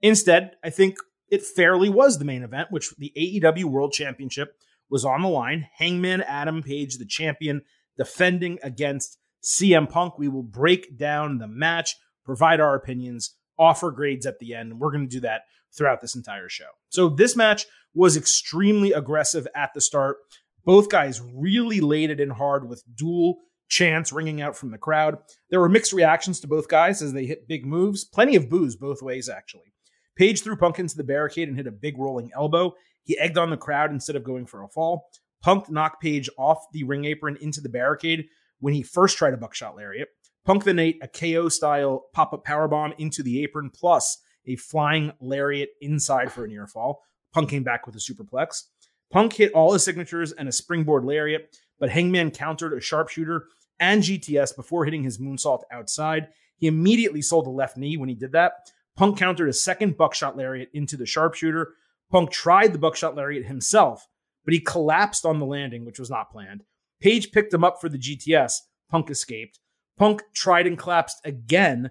instead 0.00 0.52
i 0.62 0.70
think 0.70 0.96
it 1.28 1.42
fairly 1.42 1.88
was 1.88 2.18
the 2.18 2.24
main 2.24 2.42
event 2.42 2.70
which 2.70 2.94
the 2.98 3.12
aew 3.16 3.64
world 3.64 3.92
championship 3.92 4.56
was 4.88 5.04
on 5.04 5.22
the 5.22 5.28
line. 5.28 5.68
Hangman 5.76 6.22
Adam 6.22 6.62
Page, 6.62 6.98
the 6.98 7.06
champion, 7.06 7.62
defending 7.96 8.58
against 8.62 9.18
CM 9.42 9.88
Punk. 9.88 10.18
We 10.18 10.28
will 10.28 10.42
break 10.42 10.96
down 10.96 11.38
the 11.38 11.48
match, 11.48 11.96
provide 12.24 12.60
our 12.60 12.74
opinions, 12.74 13.34
offer 13.58 13.90
grades 13.90 14.26
at 14.26 14.38
the 14.38 14.54
end. 14.54 14.78
We're 14.78 14.92
going 14.92 15.08
to 15.08 15.14
do 15.14 15.20
that 15.20 15.42
throughout 15.76 16.00
this 16.00 16.16
entire 16.16 16.48
show. 16.48 16.68
So 16.88 17.08
this 17.08 17.36
match 17.36 17.66
was 17.94 18.16
extremely 18.16 18.92
aggressive 18.92 19.46
at 19.54 19.72
the 19.74 19.80
start. 19.80 20.18
Both 20.64 20.88
guys 20.88 21.20
really 21.20 21.80
laid 21.80 22.10
it 22.10 22.20
in 22.20 22.30
hard 22.30 22.68
with 22.68 22.84
dual 22.94 23.38
chants 23.68 24.12
ringing 24.12 24.40
out 24.40 24.56
from 24.56 24.70
the 24.70 24.78
crowd. 24.78 25.18
There 25.50 25.60
were 25.60 25.68
mixed 25.68 25.92
reactions 25.92 26.40
to 26.40 26.48
both 26.48 26.68
guys 26.68 27.02
as 27.02 27.12
they 27.12 27.26
hit 27.26 27.48
big 27.48 27.66
moves. 27.66 28.04
Plenty 28.04 28.36
of 28.36 28.48
boos 28.48 28.76
both 28.76 29.02
ways, 29.02 29.28
actually. 29.28 29.72
Page 30.16 30.42
threw 30.42 30.56
Punk 30.56 30.78
into 30.78 30.96
the 30.96 31.04
barricade 31.04 31.48
and 31.48 31.56
hit 31.56 31.66
a 31.66 31.72
big 31.72 31.98
rolling 31.98 32.30
elbow. 32.34 32.74
He 33.04 33.18
egged 33.18 33.38
on 33.38 33.50
the 33.50 33.56
crowd 33.56 33.90
instead 33.90 34.16
of 34.16 34.24
going 34.24 34.46
for 34.46 34.62
a 34.62 34.68
fall. 34.68 35.08
Punk 35.42 35.70
knocked 35.70 36.02
Page 36.02 36.28
off 36.38 36.58
the 36.72 36.84
ring 36.84 37.04
apron 37.04 37.36
into 37.40 37.60
the 37.60 37.68
barricade 37.68 38.26
when 38.60 38.74
he 38.74 38.82
first 38.82 39.18
tried 39.18 39.34
a 39.34 39.36
buckshot 39.36 39.76
lariat. 39.76 40.08
Punk 40.46 40.62
then 40.62 40.78
ate 40.78 41.02
a 41.02 41.08
KO 41.08 41.48
style 41.48 42.06
pop 42.12 42.32
up 42.32 42.46
powerbomb 42.46 42.94
into 42.98 43.24
the 43.24 43.42
apron, 43.42 43.68
plus 43.68 44.18
a 44.46 44.54
flying 44.54 45.12
lariat 45.20 45.70
inside 45.80 46.30
for 46.30 46.44
a 46.44 46.48
near 46.48 46.68
fall. 46.68 47.02
Punk 47.34 47.50
came 47.50 47.64
back 47.64 47.84
with 47.84 47.96
a 47.96 47.98
superplex. 47.98 48.62
Punk 49.10 49.32
hit 49.32 49.52
all 49.52 49.72
his 49.72 49.82
signatures 49.82 50.30
and 50.30 50.48
a 50.48 50.52
springboard 50.52 51.04
lariat, 51.04 51.56
but 51.80 51.90
Hangman 51.90 52.30
countered 52.30 52.72
a 52.72 52.80
sharpshooter 52.80 53.46
and 53.80 54.04
GTS 54.04 54.54
before 54.54 54.84
hitting 54.84 55.02
his 55.02 55.18
moonsault 55.18 55.62
outside. 55.72 56.28
He 56.56 56.68
immediately 56.68 57.22
sold 57.22 57.46
the 57.46 57.50
left 57.50 57.76
knee 57.76 57.96
when 57.96 58.08
he 58.08 58.14
did 58.14 58.32
that. 58.32 58.70
Punk 58.96 59.18
countered 59.18 59.48
a 59.48 59.52
second 59.52 59.96
buckshot 59.96 60.36
lariat 60.36 60.70
into 60.72 60.96
the 60.96 61.06
sharpshooter. 61.06 61.74
Punk 62.10 62.30
tried 62.30 62.72
the 62.72 62.78
buckshot 62.78 63.16
lariat 63.16 63.46
himself, 63.46 64.06
but 64.44 64.54
he 64.54 64.60
collapsed 64.60 65.26
on 65.26 65.40
the 65.40 65.44
landing, 65.44 65.84
which 65.84 65.98
was 65.98 66.08
not 66.08 66.30
planned. 66.30 66.62
Page 67.00 67.32
picked 67.32 67.52
him 67.52 67.64
up 67.64 67.80
for 67.80 67.88
the 67.88 67.98
GTS. 67.98 68.60
Punk 68.88 69.10
escaped. 69.10 69.58
Punk 69.96 70.22
tried 70.34 70.66
and 70.66 70.78
collapsed 70.78 71.20
again 71.24 71.90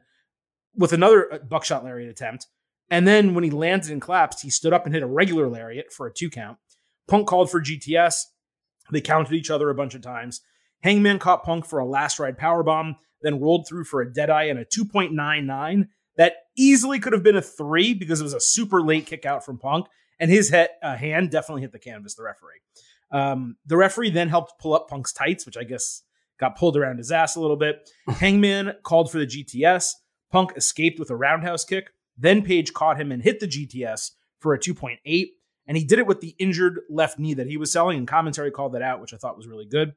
with 0.75 0.93
another 0.93 1.33
uh, 1.33 1.37
buckshot 1.39 1.83
lariat 1.83 2.09
attempt. 2.09 2.47
And 2.89 3.07
then 3.07 3.33
when 3.33 3.43
he 3.43 3.49
landed 3.49 3.91
and 3.91 4.01
collapsed, 4.01 4.41
he 4.41 4.49
stood 4.49 4.73
up 4.73 4.85
and 4.85 4.93
hit 4.93 5.03
a 5.03 5.07
regular 5.07 5.49
lariat 5.49 5.91
for 5.91 6.05
a 6.05 6.13
two 6.13 6.29
count. 6.29 6.57
Punk 7.07 7.27
called 7.27 7.49
for 7.49 7.61
GTS. 7.61 8.23
They 8.91 9.01
counted 9.01 9.33
each 9.33 9.49
other 9.49 9.69
a 9.69 9.75
bunch 9.75 9.95
of 9.95 10.01
times. 10.01 10.41
Hangman 10.83 11.17
caught 11.17 11.43
Punk 11.43 11.65
for 11.65 11.79
a 11.79 11.85
last 11.85 12.19
ride 12.19 12.37
power 12.37 12.61
bomb, 12.61 12.97
then 13.21 13.39
rolled 13.39 13.67
through 13.67 13.85
for 13.85 14.01
a 14.01 14.13
deadeye 14.13 14.43
and 14.43 14.59
a 14.59 14.65
2.99 14.65 15.87
that 16.17 16.33
easily 16.55 16.99
could 16.99 17.13
have 17.13 17.23
been 17.23 17.35
a 17.35 17.41
three 17.41 17.93
because 17.93 18.21
it 18.21 18.23
was 18.23 18.33
a 18.33 18.39
super 18.39 18.81
late 18.81 19.05
kick 19.05 19.25
out 19.25 19.43
from 19.43 19.57
Punk, 19.57 19.87
and 20.19 20.31
his 20.31 20.49
head, 20.49 20.69
uh, 20.81 20.95
hand 20.95 21.31
definitely 21.31 21.61
hit 21.61 21.71
the 21.71 21.79
canvas. 21.79 22.15
The 22.15 22.23
referee. 22.23 22.61
Um, 23.11 23.57
the 23.65 23.77
referee 23.77 24.11
then 24.11 24.29
helped 24.29 24.59
pull 24.59 24.73
up 24.73 24.89
Punk's 24.89 25.13
tights, 25.13 25.45
which 25.45 25.57
I 25.57 25.63
guess 25.63 26.03
got 26.39 26.57
pulled 26.57 26.77
around 26.77 26.97
his 26.97 27.11
ass 27.11 27.35
a 27.35 27.41
little 27.41 27.55
bit. 27.55 27.89
Hangman 28.07 28.73
called 28.83 29.11
for 29.11 29.19
the 29.19 29.27
GTS. 29.27 29.93
Punk 30.31 30.53
escaped 30.55 30.99
with 30.99 31.09
a 31.09 31.15
roundhouse 31.15 31.65
kick. 31.65 31.89
Then 32.17 32.41
Page 32.41 32.73
caught 32.73 32.99
him 32.99 33.11
and 33.11 33.21
hit 33.21 33.39
the 33.39 33.47
GTS 33.47 34.11
for 34.39 34.53
a 34.53 34.59
2.8. 34.59 35.27
And 35.67 35.77
he 35.77 35.83
did 35.83 35.99
it 35.99 36.07
with 36.07 36.21
the 36.21 36.35
injured 36.37 36.81
left 36.89 37.17
knee 37.17 37.33
that 37.33 37.47
he 37.47 37.57
was 37.57 37.71
selling, 37.71 37.97
and 37.97 38.07
commentary 38.07 38.51
called 38.51 38.73
that 38.73 38.81
out, 38.81 39.01
which 39.01 39.13
I 39.13 39.17
thought 39.17 39.37
was 39.37 39.47
really 39.47 39.65
good. 39.65 39.93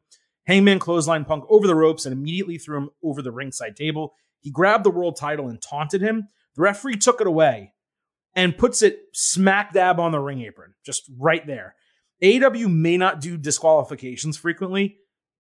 Hangman 0.47 0.79
clotheslined 0.79 1.27
Punk 1.27 1.45
over 1.51 1.67
the 1.67 1.75
ropes 1.75 2.07
and 2.07 2.13
immediately 2.13 2.57
threw 2.57 2.79
him 2.79 2.91
over 3.03 3.21
the 3.21 3.31
ringside 3.31 3.77
table. 3.77 4.15
He 4.41 4.51
grabbed 4.51 4.85
the 4.85 4.91
world 4.91 5.17
title 5.17 5.49
and 5.49 5.61
taunted 5.61 6.01
him. 6.01 6.29
The 6.57 6.63
referee 6.63 6.97
took 6.97 7.21
it 7.21 7.27
away 7.27 7.75
and 8.35 8.57
puts 8.57 8.81
it 8.83 8.99
smack 9.13 9.75
dab 9.75 10.01
on 10.01 10.13
the 10.13 10.21
ring 10.21 10.41
apron, 10.41 10.75
just 10.85 11.11
right 11.19 11.47
there. 11.47 11.75
AW 12.23 12.69
may 12.69 12.97
not 12.97 13.21
do 13.21 13.37
disqualifications 13.37 14.37
frequently, 14.39 14.97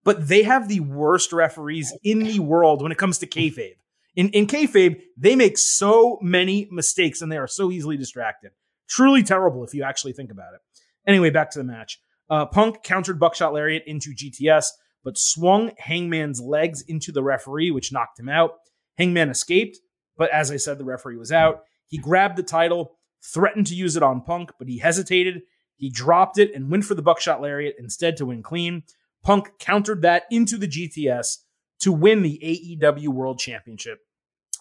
but 0.08 0.26
they 0.26 0.42
have 0.42 0.68
the 0.68 0.80
worst 0.80 1.34
referees 1.34 1.94
in 2.02 2.20
the 2.20 2.40
world 2.40 2.80
when 2.80 2.90
it 2.90 2.96
comes 2.96 3.18
to 3.18 3.26
kayfabe. 3.26 3.76
In, 4.16 4.30
in 4.30 4.46
kayfabe, 4.46 5.02
they 5.18 5.36
make 5.36 5.58
so 5.58 6.18
many 6.22 6.66
mistakes 6.70 7.20
and 7.20 7.30
they 7.30 7.36
are 7.36 7.46
so 7.46 7.70
easily 7.70 7.98
distracted. 7.98 8.52
Truly 8.88 9.22
terrible 9.22 9.64
if 9.64 9.74
you 9.74 9.82
actually 9.82 10.14
think 10.14 10.30
about 10.30 10.54
it. 10.54 10.60
Anyway, 11.06 11.28
back 11.28 11.50
to 11.50 11.58
the 11.58 11.64
match. 11.64 12.00
Uh, 12.30 12.46
Punk 12.46 12.82
countered 12.82 13.20
Buckshot 13.20 13.52
Lariat 13.52 13.82
into 13.86 14.14
GTS, 14.14 14.68
but 15.04 15.18
swung 15.18 15.72
Hangman's 15.76 16.40
legs 16.40 16.80
into 16.80 17.12
the 17.12 17.22
referee, 17.22 17.70
which 17.70 17.92
knocked 17.92 18.18
him 18.18 18.30
out. 18.30 18.52
Hangman 18.96 19.28
escaped, 19.28 19.76
but 20.16 20.30
as 20.30 20.50
I 20.50 20.56
said, 20.56 20.78
the 20.78 20.86
referee 20.86 21.18
was 21.18 21.32
out. 21.32 21.64
He 21.86 21.98
grabbed 21.98 22.38
the 22.38 22.42
title, 22.42 22.96
threatened 23.22 23.66
to 23.66 23.74
use 23.74 23.94
it 23.94 24.02
on 24.02 24.22
Punk, 24.22 24.52
but 24.58 24.68
he 24.68 24.78
hesitated. 24.78 25.42
He 25.76 25.90
dropped 25.90 26.38
it 26.38 26.54
and 26.54 26.70
went 26.70 26.86
for 26.86 26.94
the 26.94 27.02
Buckshot 27.02 27.42
Lariat 27.42 27.76
instead 27.78 28.16
to 28.16 28.24
win 28.24 28.42
clean. 28.42 28.84
Punk 29.22 29.58
countered 29.58 30.02
that 30.02 30.24
into 30.30 30.56
the 30.56 30.68
GTS 30.68 31.38
to 31.80 31.92
win 31.92 32.22
the 32.22 32.78
AEW 32.80 33.08
World 33.08 33.38
Championship 33.38 34.00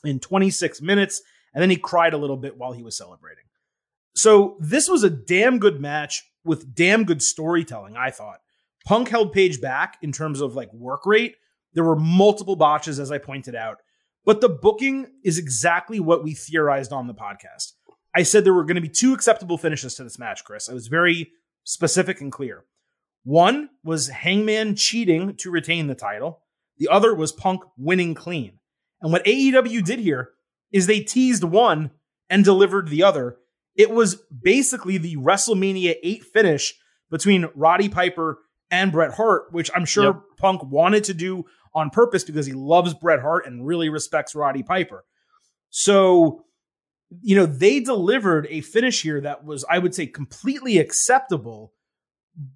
in 0.04 0.20
26 0.20 0.82
minutes, 0.82 1.22
and 1.54 1.62
then 1.62 1.70
he 1.70 1.78
cried 1.78 2.14
a 2.14 2.18
little 2.18 2.38
bit 2.38 2.58
while 2.58 2.74
he 2.74 2.84
was 2.84 2.98
celebrating. 2.98 3.44
So 4.16 4.58
this 4.60 4.90
was 4.90 5.04
a 5.04 5.10
damn 5.10 5.60
good 5.60 5.80
match 5.80 6.24
with 6.44 6.74
damn 6.74 7.04
good 7.04 7.22
storytelling, 7.22 7.96
I 7.96 8.10
thought. 8.10 8.40
Punk 8.86 9.10
held 9.10 9.34
Page 9.34 9.62
back 9.62 9.98
in 10.02 10.12
terms 10.12 10.42
of 10.42 10.56
like 10.56 10.74
work 10.74 11.06
rate. 11.06 11.36
There 11.74 11.84
were 11.84 11.96
multiple 11.96 12.56
botches, 12.56 13.00
as 13.00 13.12
I 13.12 13.18
pointed 13.18 13.54
out, 13.54 13.78
but 14.26 14.42
the 14.42 14.50
booking 14.50 15.08
is 15.24 15.38
exactly 15.38 16.00
what 16.00 16.24
we 16.24 16.34
theorized 16.34 16.92
on 16.92 17.08
the 17.08 17.14
podcast. 17.14 17.74
I 18.16 18.24
said 18.24 18.44
there 18.44 18.54
were 18.54 18.64
going 18.64 18.76
to 18.76 18.82
be 18.82 18.90
two 18.90 19.14
acceptable 19.14 19.58
finishes 19.58 19.94
to 19.96 20.04
this 20.04 20.18
match, 20.18 20.44
Chris. 20.44 20.70
I 20.70 20.74
was 20.74 20.88
very 20.88 21.32
specific 21.64 22.22
and 22.22 22.32
clear. 22.32 22.64
One 23.28 23.70
was 23.84 24.08
Hangman 24.08 24.76
cheating 24.76 25.36
to 25.38 25.52
retain 25.52 25.88
the 25.88 25.96
title. 25.96 26.42
The 26.78 26.88
other 26.88 27.14
was 27.14 27.32
Punk 27.32 27.62
winning 27.78 28.14
clean. 28.14 28.60
And 29.02 29.12
what 29.12 29.26
AEW 29.26 29.84
did 29.84 30.00
here 30.00 30.30
is 30.72 30.88
they 30.88 31.02
teased 31.02 31.44
one 31.44 31.92
and 32.30 32.44
delivered 32.44 32.88
the 32.88 33.04
other 33.04 33.38
it 33.78 33.92
was 33.92 34.16
basically 34.44 34.98
the 34.98 35.16
WrestleMania 35.16 35.96
8 36.04 36.24
finish 36.26 36.74
between 37.12 37.48
Roddy 37.56 37.88
Piper 37.88 38.40
and 38.72 38.92
Bret 38.92 39.14
Hart, 39.14 39.46
which 39.52 39.70
I'm 39.74 39.86
sure 39.86 40.06
yep. 40.06 40.22
Punk 40.38 40.64
wanted 40.64 41.06
to 41.06 41.14
do 41.14 41.46
on 41.74 41.92
purpose 41.92 42.24
because 42.24 42.48
he 42.48 42.54
loves 42.54 42.96
Bret 42.96 43.22
Hart 43.22 43.46
and 43.46 43.66
really 43.66 43.88
respects 43.88 44.36
Roddy 44.36 44.64
Piper. 44.64 45.06
So, 45.70 46.44
you 47.22 47.36
know, 47.36 47.46
they 47.46 47.80
delivered 47.80 48.48
a 48.50 48.62
finish 48.62 49.04
here 49.04 49.22
that 49.22 49.46
was, 49.46 49.64
I 49.70 49.78
would 49.78 49.94
say, 49.94 50.08
completely 50.08 50.80
acceptable. 50.80 51.72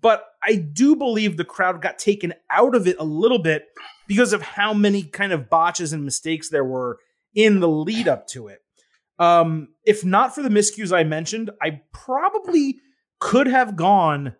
But 0.02 0.26
I 0.44 0.56
do 0.56 0.96
believe 0.96 1.38
the 1.38 1.46
crowd 1.46 1.82
got 1.82 1.98
taken 1.98 2.34
out 2.52 2.76
of 2.76 2.88
it 2.88 2.98
a 3.00 3.04
little 3.04 3.40
bit 3.40 3.66
because 4.08 4.32
of 4.32 4.42
how 4.42 4.74
many 4.74 5.04
kind 5.04 5.32
of 5.32 5.50
botches 5.50 5.92
and 5.92 6.06
mistakes 6.06 6.50
there 6.50 6.66
were 6.66 7.00
in 7.34 7.60
the 7.60 7.68
lead 7.68 8.08
up 8.08 8.28
to 8.28 8.48
it. 8.48 8.60
Um, 9.18 9.70
if 9.84 10.04
not 10.06 10.36
for 10.36 10.42
the 10.42 10.50
miscues 10.50 10.96
I 10.96 11.04
mentioned, 11.04 11.52
I 11.62 11.82
probably 11.94 12.80
could 13.20 13.48
have 13.48 13.76
gone 13.76 14.36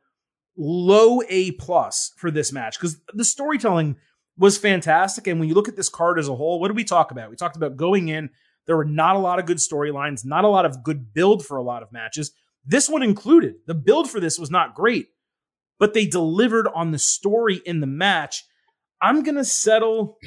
low 0.58 1.22
A 1.30 1.52
plus 1.52 2.12
for 2.18 2.32
this 2.32 2.52
match 2.52 2.80
because 2.80 2.98
the 3.14 3.24
storytelling 3.24 3.96
was 4.38 4.58
fantastic. 4.58 5.28
And 5.28 5.40
when 5.40 5.50
you 5.50 5.56
look 5.56 5.68
at 5.68 5.76
this 5.76 5.90
card 5.90 6.20
as 6.20 6.28
a 6.28 6.36
whole, 6.36 6.60
what 6.60 6.68
did 6.68 6.78
we 6.78 6.84
talk 6.84 7.12
about? 7.12 7.30
We 7.30 7.36
talked 7.36 7.56
about 7.56 7.78
going 7.78 8.10
in. 8.10 8.30
There 8.66 8.78
were 8.78 8.86
not 8.86 9.16
a 9.16 9.20
lot 9.20 9.40
of 9.40 9.46
good 9.46 9.58
storylines, 9.58 10.26
not 10.26 10.44
a 10.44 10.50
lot 10.50 10.66
of 10.66 10.84
good 10.84 11.14
build 11.14 11.46
for 11.46 11.58
a 11.58 11.64
lot 11.64 11.84
of 11.84 11.92
matches. 11.92 12.32
This 12.66 12.90
one 12.90 13.04
included. 13.04 13.56
The 13.66 13.74
build 13.74 14.10
for 14.10 14.20
this 14.20 14.38
was 14.38 14.52
not 14.52 14.76
great, 14.76 15.08
but 15.82 15.96
they 15.96 16.06
delivered 16.06 16.68
on 16.76 16.92
the 16.92 17.00
story 17.00 17.60
in 17.66 17.80
the 17.80 17.88
match. 17.88 18.46
I'm 19.02 19.24
going 19.24 19.36
to 19.36 19.44
settle 19.44 20.20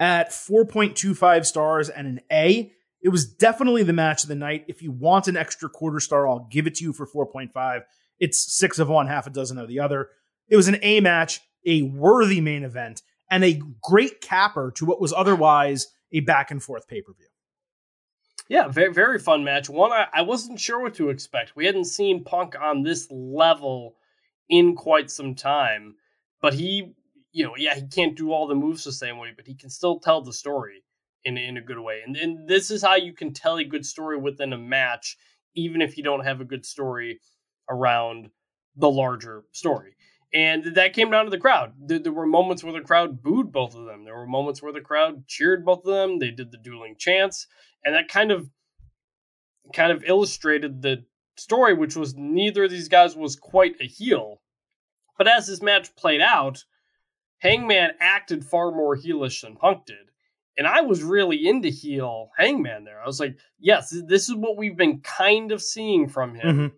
at 0.00 0.30
4.25 0.30 1.46
stars 1.46 1.88
and 1.88 2.08
an 2.08 2.20
A. 2.32 2.72
It 3.00 3.10
was 3.10 3.24
definitely 3.24 3.84
the 3.84 3.92
match 3.92 4.24
of 4.24 4.28
the 4.28 4.34
night. 4.34 4.64
If 4.66 4.82
you 4.82 4.90
want 4.90 5.28
an 5.28 5.36
extra 5.36 5.68
quarter 5.68 6.00
star, 6.00 6.28
I'll 6.28 6.48
give 6.50 6.66
it 6.66 6.74
to 6.74 6.84
you 6.84 6.92
for 6.92 7.06
4.5. 7.06 7.82
It's 8.18 8.52
six 8.52 8.80
of 8.80 8.88
one, 8.88 9.06
half 9.06 9.28
a 9.28 9.30
dozen 9.30 9.58
of 9.58 9.68
the 9.68 9.78
other. 9.78 10.08
It 10.48 10.56
was 10.56 10.66
an 10.66 10.78
A 10.82 10.98
match, 10.98 11.40
a 11.64 11.82
worthy 11.82 12.40
main 12.40 12.64
event, 12.64 13.02
and 13.30 13.44
a 13.44 13.62
great 13.80 14.20
capper 14.20 14.72
to 14.72 14.84
what 14.84 15.00
was 15.00 15.12
otherwise 15.12 15.86
a 16.10 16.18
back 16.18 16.50
and 16.50 16.60
forth 16.60 16.88
pay 16.88 17.00
per 17.00 17.12
view. 17.12 17.28
Yeah, 18.48 18.66
very, 18.66 18.92
very 18.92 19.20
fun 19.20 19.44
match. 19.44 19.70
One, 19.70 19.92
I, 19.92 20.08
I 20.12 20.22
wasn't 20.22 20.58
sure 20.58 20.80
what 20.80 20.94
to 20.94 21.10
expect. 21.10 21.54
We 21.54 21.64
hadn't 21.64 21.84
seen 21.84 22.24
Punk 22.24 22.56
on 22.60 22.82
this 22.82 23.06
level 23.08 23.94
in 24.48 24.74
quite 24.74 25.10
some 25.10 25.34
time, 25.34 25.96
but 26.40 26.54
he, 26.54 26.94
you 27.32 27.44
know, 27.44 27.54
yeah, 27.56 27.74
he 27.74 27.86
can't 27.86 28.16
do 28.16 28.32
all 28.32 28.46
the 28.46 28.54
moves 28.54 28.84
the 28.84 28.92
same 28.92 29.18
way, 29.18 29.32
but 29.34 29.46
he 29.46 29.54
can 29.54 29.70
still 29.70 29.98
tell 29.98 30.22
the 30.22 30.32
story 30.32 30.82
in 31.24 31.36
in 31.36 31.56
a 31.56 31.62
good 31.62 31.78
way. 31.78 32.00
And 32.04 32.16
and 32.16 32.48
this 32.48 32.70
is 32.70 32.82
how 32.82 32.96
you 32.96 33.12
can 33.12 33.32
tell 33.32 33.58
a 33.58 33.64
good 33.64 33.84
story 33.84 34.18
within 34.18 34.52
a 34.52 34.58
match, 34.58 35.16
even 35.54 35.82
if 35.82 35.96
you 35.96 36.02
don't 36.02 36.24
have 36.24 36.40
a 36.40 36.44
good 36.44 36.64
story 36.64 37.20
around 37.68 38.30
the 38.76 38.90
larger 38.90 39.44
story. 39.52 39.94
And 40.32 40.74
that 40.74 40.92
came 40.92 41.10
down 41.10 41.24
to 41.24 41.30
the 41.30 41.38
crowd. 41.38 41.72
There, 41.78 41.98
there, 41.98 42.12
were 42.12 42.26
moments 42.26 42.62
where 42.62 42.74
the 42.74 42.86
crowd 42.86 43.22
booed 43.22 43.50
both 43.50 43.74
of 43.74 43.86
them. 43.86 44.04
There 44.04 44.14
were 44.14 44.26
moments 44.26 44.62
where 44.62 44.74
the 44.74 44.80
crowd 44.82 45.26
cheered 45.26 45.64
both 45.64 45.86
of 45.86 45.94
them. 45.94 46.18
They 46.18 46.30
did 46.30 46.50
the 46.52 46.58
dueling 46.58 46.96
chants, 46.98 47.46
and 47.84 47.94
that 47.94 48.08
kind 48.08 48.30
of 48.30 48.50
kind 49.72 49.92
of 49.92 50.04
illustrated 50.04 50.82
the 50.82 51.04
story, 51.36 51.74
which 51.74 51.96
was 51.96 52.14
neither 52.14 52.64
of 52.64 52.70
these 52.70 52.88
guys 52.88 53.16
was 53.16 53.36
quite 53.36 53.76
a 53.80 53.86
heel. 53.86 54.37
But 55.18 55.28
as 55.28 55.48
this 55.48 55.60
match 55.60 55.94
played 55.96 56.20
out, 56.20 56.64
Hangman 57.38 57.90
acted 58.00 58.44
far 58.44 58.70
more 58.70 58.96
heelish 58.96 59.42
than 59.42 59.56
Punk 59.56 59.84
did. 59.84 59.96
And 60.56 60.66
I 60.66 60.80
was 60.80 61.02
really 61.02 61.46
into 61.46 61.68
heel 61.68 62.30
Hangman 62.36 62.84
there. 62.84 63.00
I 63.00 63.06
was 63.06 63.20
like, 63.20 63.36
yes, 63.58 63.94
this 64.06 64.28
is 64.28 64.34
what 64.34 64.56
we've 64.56 64.76
been 64.76 65.00
kind 65.00 65.52
of 65.52 65.62
seeing 65.62 66.08
from 66.08 66.34
him, 66.34 66.56
mm-hmm. 66.56 66.76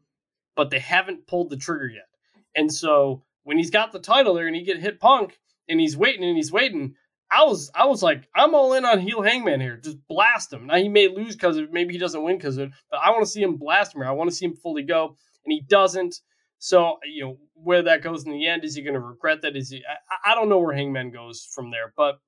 but 0.55 0.71
they 0.71 0.79
haven't 0.79 1.27
pulled 1.27 1.49
the 1.51 1.57
trigger 1.57 1.89
yet. 1.89 2.09
And 2.55 2.73
so 2.73 3.23
when 3.45 3.57
he's 3.57 3.71
got 3.71 3.93
the 3.93 3.99
title 3.99 4.35
there 4.35 4.47
and 4.47 4.57
he 4.57 4.63
get 4.63 4.81
hit 4.81 5.01
Punk 5.01 5.39
and 5.69 5.81
he's 5.81 5.97
waiting 5.97 6.25
and 6.25 6.37
he's 6.37 6.53
waiting, 6.53 6.95
I 7.31 7.45
was 7.45 7.71
I 7.75 7.87
was 7.87 8.03
like, 8.03 8.29
I'm 8.35 8.55
all 8.55 8.75
in 8.75 8.85
on 8.85 8.99
heel 8.99 9.23
Hangman 9.23 9.61
here. 9.61 9.77
Just 9.77 9.97
blast 10.09 10.53
him. 10.53 10.67
Now 10.67 10.77
he 10.77 10.89
may 10.89 11.09
lose 11.09 11.37
because 11.37 11.59
maybe 11.71 11.95
he 11.95 11.99
doesn't 11.99 12.23
win 12.23 12.37
because 12.37 12.59
of 12.59 12.69
it, 12.69 12.75
but 12.91 13.01
I 13.03 13.11
want 13.11 13.23
to 13.23 13.31
see 13.31 13.43
him 13.43 13.57
blast 13.57 13.95
him 13.95 14.03
here. 14.03 14.11
I 14.11 14.15
want 14.15 14.29
to 14.29 14.37
see 14.37 14.45
him 14.47 14.57
fully 14.57 14.83
go, 14.83 15.17
and 15.45 15.53
he 15.53 15.61
doesn't. 15.61 16.21
So 16.61 16.99
you 17.05 17.25
know 17.25 17.39
where 17.55 17.83
that 17.83 18.03
goes 18.03 18.25
in 18.25 18.33
the 18.33 18.47
end. 18.47 18.65
Is 18.65 18.75
he 18.75 18.83
going 18.83 18.95
to 18.95 19.01
regret 19.01 19.43
that? 19.43 19.57
Is 19.57 19.71
he? 19.71 19.83
I, 19.89 20.33
I 20.33 20.35
don't 20.35 20.51
know 20.51 20.59
where 20.59 20.77
Hangman 20.77 21.11
goes 21.11 21.49
from 21.55 21.71
there, 21.71 21.93
but 21.97 22.21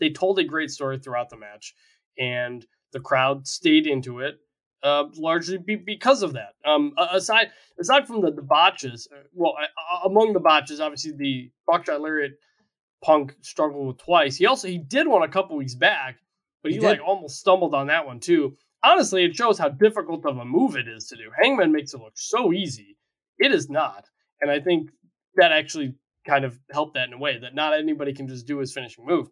they 0.00 0.10
told 0.10 0.38
a 0.38 0.44
great 0.44 0.70
story 0.70 0.98
throughout 0.98 1.28
the 1.28 1.36
match, 1.36 1.74
and 2.18 2.66
the 2.92 3.00
crowd 3.00 3.46
stayed 3.46 3.86
into 3.86 4.20
it. 4.20 4.36
Uh, 4.82 5.04
largely 5.16 5.58
be, 5.58 5.74
because 5.74 6.22
of 6.22 6.34
that. 6.34 6.54
Um, 6.64 6.94
aside 6.96 7.50
aside 7.78 8.06
from 8.06 8.22
the, 8.22 8.30
the 8.30 8.42
botches, 8.42 9.06
uh, 9.12 9.24
well, 9.34 9.54
uh, 9.60 10.08
among 10.08 10.32
the 10.32 10.40
botches, 10.40 10.80
obviously 10.80 11.12
the 11.16 11.50
buckshot 11.66 12.00
lariat 12.00 12.32
Punk 13.04 13.34
struggled 13.42 13.86
with 13.86 13.98
twice. 13.98 14.36
He 14.36 14.46
also 14.46 14.68
he 14.68 14.78
did 14.78 15.06
one 15.06 15.22
a 15.22 15.28
couple 15.28 15.56
weeks 15.56 15.74
back, 15.74 16.16
but 16.62 16.72
he, 16.72 16.78
he 16.78 16.84
like 16.84 17.00
almost 17.04 17.38
stumbled 17.38 17.74
on 17.74 17.88
that 17.88 18.06
one 18.06 18.20
too. 18.20 18.56
honestly, 18.82 19.24
it 19.24 19.36
shows 19.36 19.58
how 19.58 19.68
difficult 19.68 20.24
of 20.24 20.38
a 20.38 20.44
move 20.44 20.76
it 20.76 20.88
is 20.88 21.06
to 21.08 21.16
do. 21.16 21.30
Hangman 21.36 21.72
makes 21.72 21.92
it 21.92 22.00
look 22.00 22.14
so 22.16 22.52
easy. 22.52 22.97
It 23.38 23.52
is 23.52 23.68
not. 23.68 24.06
And 24.40 24.50
I 24.50 24.60
think 24.60 24.90
that 25.36 25.52
actually 25.52 25.94
kind 26.26 26.44
of 26.44 26.58
helped 26.70 26.94
that 26.94 27.08
in 27.08 27.14
a 27.14 27.18
way 27.18 27.38
that 27.38 27.54
not 27.54 27.74
anybody 27.74 28.12
can 28.12 28.28
just 28.28 28.46
do 28.46 28.58
his 28.58 28.72
finishing 28.72 29.06
move. 29.06 29.28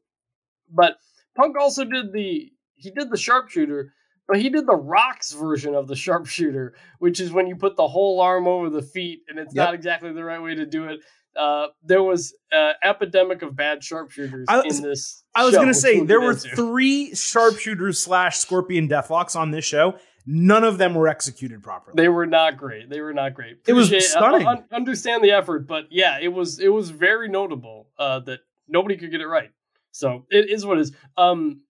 But 0.72 0.96
Punk 1.36 1.56
also 1.58 1.84
did 1.84 2.12
the 2.12 2.50
he 2.75 2.90
did 2.90 3.10
the 3.10 3.16
sharpshooter, 3.16 3.92
but 4.28 4.38
he 4.38 4.50
did 4.50 4.66
the 4.66 4.76
Rock's 4.76 5.32
version 5.32 5.75
of 5.75 5.88
the 5.88 5.96
sharpshooter, 6.06 6.75
which 6.98 7.20
is 7.20 7.32
when 7.32 7.46
you 7.46 7.56
put 7.56 7.76
the 7.76 7.88
whole 7.88 8.20
arm 8.20 8.46
over 8.46 8.70
the 8.70 8.82
feet, 8.82 9.20
and 9.28 9.38
it's 9.38 9.54
yep. 9.54 9.66
not 9.66 9.75
exactly 9.75 10.12
the 10.12 10.25
right 10.25 10.42
way 10.42 10.54
to 10.54 10.66
do 10.66 10.84
it. 10.84 11.00
Uh, 11.38 11.66
there 11.82 12.02
was 12.02 12.34
an 12.50 12.72
epidemic 12.82 13.42
of 13.42 13.54
bad 13.54 13.84
sharpshooters 13.84 14.46
I, 14.48 14.62
in 14.62 14.80
this. 14.80 15.22
I 15.34 15.44
was 15.44 15.54
going 15.54 15.68
to 15.68 15.75
say 15.75 16.00
there 16.00 16.20
were 16.20 16.32
into. 16.32 16.56
three 16.56 17.14
sharpshooters 17.14 17.98
slash 18.00 18.38
scorpion 18.38 18.88
deathlocks 18.88 19.36
on 19.36 19.50
this 19.50 19.64
show. 19.64 19.98
None 20.26 20.64
of 20.64 20.78
them 20.78 20.95
were 20.95 21.06
executed 21.06 21.62
properly. 21.62 21.95
They 21.97 22.09
were 22.09 22.26
not 22.26 22.56
great. 22.56 22.90
They 22.90 23.00
were 23.00 23.14
not 23.14 23.35
great. 23.35 23.59
Appreciate, 23.59 23.92
it 23.92 23.97
was 23.97 24.11
stunning. 24.11 24.47
I, 24.47 24.54
I 24.54 24.75
understand 24.75 25.23
the 25.23 25.30
effort, 25.30 25.68
but 25.68 25.85
yeah, 25.90 26.18
it 26.21 26.28
was 26.28 26.59
it 26.59 26.68
was 26.68 26.90
very 26.90 27.28
notable 27.28 27.88
uh, 27.99 28.21
that 28.21 28.40
nobody 28.66 28.97
could 28.97 29.12
get 29.12 29.21
it 29.21 29.26
right. 29.28 29.50
So 29.92 30.26
it 30.28 30.50
is 30.50 30.66
what 30.66 30.78
it 30.78 30.83
is. 30.83 30.92
Um, 31.16 31.61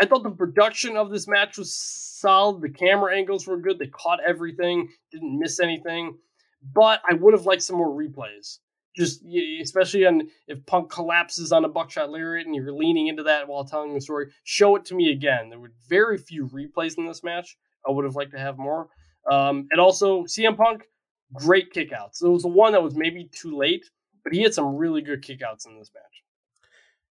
I 0.00 0.06
thought 0.06 0.22
the 0.22 0.30
production 0.30 0.96
of 0.96 1.10
this 1.10 1.28
match 1.28 1.56
was 1.56 1.74
solid. 1.74 2.62
The 2.62 2.70
camera 2.70 3.16
angles 3.16 3.46
were 3.46 3.58
good. 3.58 3.78
They 3.78 3.86
caught 3.86 4.18
everything, 4.26 4.88
didn't 5.12 5.38
miss 5.38 5.60
anything. 5.60 6.18
But 6.74 7.00
I 7.08 7.14
would 7.14 7.34
have 7.34 7.46
liked 7.46 7.62
some 7.62 7.76
more 7.76 7.90
replays. 7.90 8.58
Just 8.94 9.24
especially 9.62 10.04
on 10.04 10.28
if 10.46 10.64
Punk 10.66 10.90
collapses 10.90 11.50
on 11.50 11.64
a 11.64 11.68
buckshot 11.68 12.10
lariat 12.10 12.46
and 12.46 12.54
you're 12.54 12.72
leaning 12.72 13.08
into 13.08 13.22
that 13.22 13.48
while 13.48 13.64
telling 13.64 13.94
the 13.94 14.00
story, 14.00 14.30
show 14.44 14.76
it 14.76 14.84
to 14.86 14.94
me 14.94 15.10
again. 15.10 15.48
There 15.48 15.58
were 15.58 15.72
very 15.88 16.18
few 16.18 16.46
replays 16.48 16.98
in 16.98 17.06
this 17.06 17.24
match. 17.24 17.56
I 17.86 17.90
would 17.90 18.04
have 18.04 18.16
liked 18.16 18.32
to 18.32 18.38
have 18.38 18.58
more. 18.58 18.88
Um, 19.30 19.68
and 19.70 19.80
also 19.80 20.24
CM 20.24 20.56
Punk, 20.56 20.84
great 21.32 21.72
kickouts. 21.72 22.18
There 22.20 22.30
was 22.30 22.42
the 22.42 22.48
one 22.48 22.72
that 22.72 22.82
was 22.82 22.94
maybe 22.94 23.30
too 23.32 23.56
late, 23.56 23.86
but 24.24 24.34
he 24.34 24.42
had 24.42 24.54
some 24.54 24.76
really 24.76 25.00
good 25.00 25.22
kickouts 25.22 25.66
in 25.66 25.78
this 25.78 25.90
match. 25.94 26.22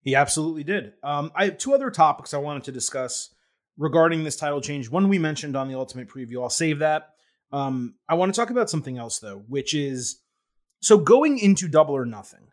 He 0.01 0.15
absolutely 0.15 0.65
did. 0.65 0.95
Um, 1.03 1.33
I 1.35 1.47
have 1.47 1.59
two 1.59 1.75
other 1.75 1.91
topics 1.91 2.33
I 2.33 2.39
wanted 2.39 2.65
to 2.65 2.73
discuss 2.73 3.35
regarding 3.77 4.25
this 4.25 4.37
title 4.37 4.61
change. 4.61 4.89
One 4.89 5.09
we 5.09 5.19
mentioned 5.19 5.57
on 5.57 5.69
the 5.69 5.75
Ultimate 5.75 6.09
Preview. 6.09 6.43
I'll 6.43 6.49
save 6.49 6.79
that. 6.79 7.11
Um, 7.53 7.97
I 8.09 8.15
want 8.15 8.35
to 8.35 8.41
talk 8.41 8.51
about 8.51 8.71
something 8.71 8.99
else 8.99 9.19
though, 9.19 9.45
which 9.49 9.75
is 9.75 10.21
so 10.81 10.99
going 10.99 11.39
into 11.39 11.69
Double 11.69 11.97
or 11.97 12.07
Nothing. 12.07 12.49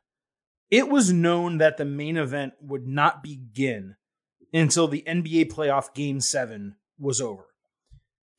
It 0.71 0.89
was 0.89 1.13
known 1.13 1.59
that 1.59 1.77
the 1.77 1.85
main 1.85 2.17
event 2.17 2.53
would 2.59 2.87
not 2.87 3.21
begin 3.21 3.95
until 4.51 4.87
the 4.87 5.03
NBA 5.07 5.51
playoff 5.51 5.93
game 5.93 6.19
seven 6.19 6.77
was 6.97 7.21
over. 7.21 7.45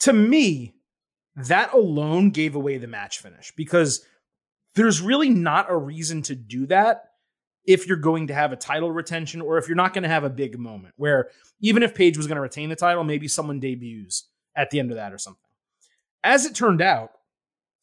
To 0.01 0.13
me, 0.13 0.75
that 1.37 1.73
alone 1.73 2.31
gave 2.31 2.55
away 2.55 2.79
the 2.79 2.87
match 2.87 3.19
finish 3.19 3.53
because 3.57 4.05
there's 4.75 5.01
really 5.01 5.29
not 5.29 5.71
a 5.71 5.77
reason 5.77 6.23
to 6.23 6.35
do 6.35 6.67
that 6.67 7.11
if 7.67 7.87
you're 7.87 7.97
going 7.97 8.27
to 8.27 8.35
have 8.35 8.53
a 8.53 8.57
title 8.57 8.93
retention 8.93 9.41
or 9.41 9.59
if 9.59 9.69
you're 9.69 9.77
not 9.77 9.95
going 9.95 10.03
to 10.03 10.09
have 10.09 10.25
a 10.25 10.31
big 10.31 10.59
moment 10.59 10.95
where 10.97 11.31
even 11.61 11.83
if 11.83 11.95
Page 11.95 12.17
was 12.17 12.27
going 12.27 12.37
to 12.37 12.43
retain 12.43 12.69
the 12.69 12.77
title, 12.77 13.05
maybe 13.05 13.27
someone 13.27 13.61
debuts 13.61 14.29
at 14.55 14.71
the 14.71 14.79
end 14.79 14.91
of 14.91 14.97
that 14.97 15.13
or 15.13 15.19
something. 15.19 15.41
As 16.23 16.45
it 16.45 16.55
turned 16.55 16.83
out, 16.83 17.11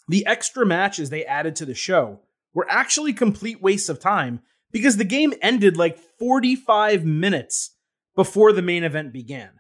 the 0.08 0.26
extra 0.26 0.66
matches 0.66 1.10
they 1.10 1.26
added 1.26 1.56
to 1.58 1.66
the 1.66 1.74
show 1.74 2.20
were 2.54 2.68
actually 2.70 3.14
complete 3.14 3.62
wastes 3.62 3.90
of 3.90 4.00
time 4.00 4.42
because 4.72 4.98
the 4.98 5.04
game 5.04 5.34
ended 5.42 5.78
like 5.78 5.98
45 5.98 7.06
minutes 7.06 7.76
before 8.16 8.52
the 8.52 8.62
main 8.62 8.84
event 8.84 9.14
began. 9.14 9.52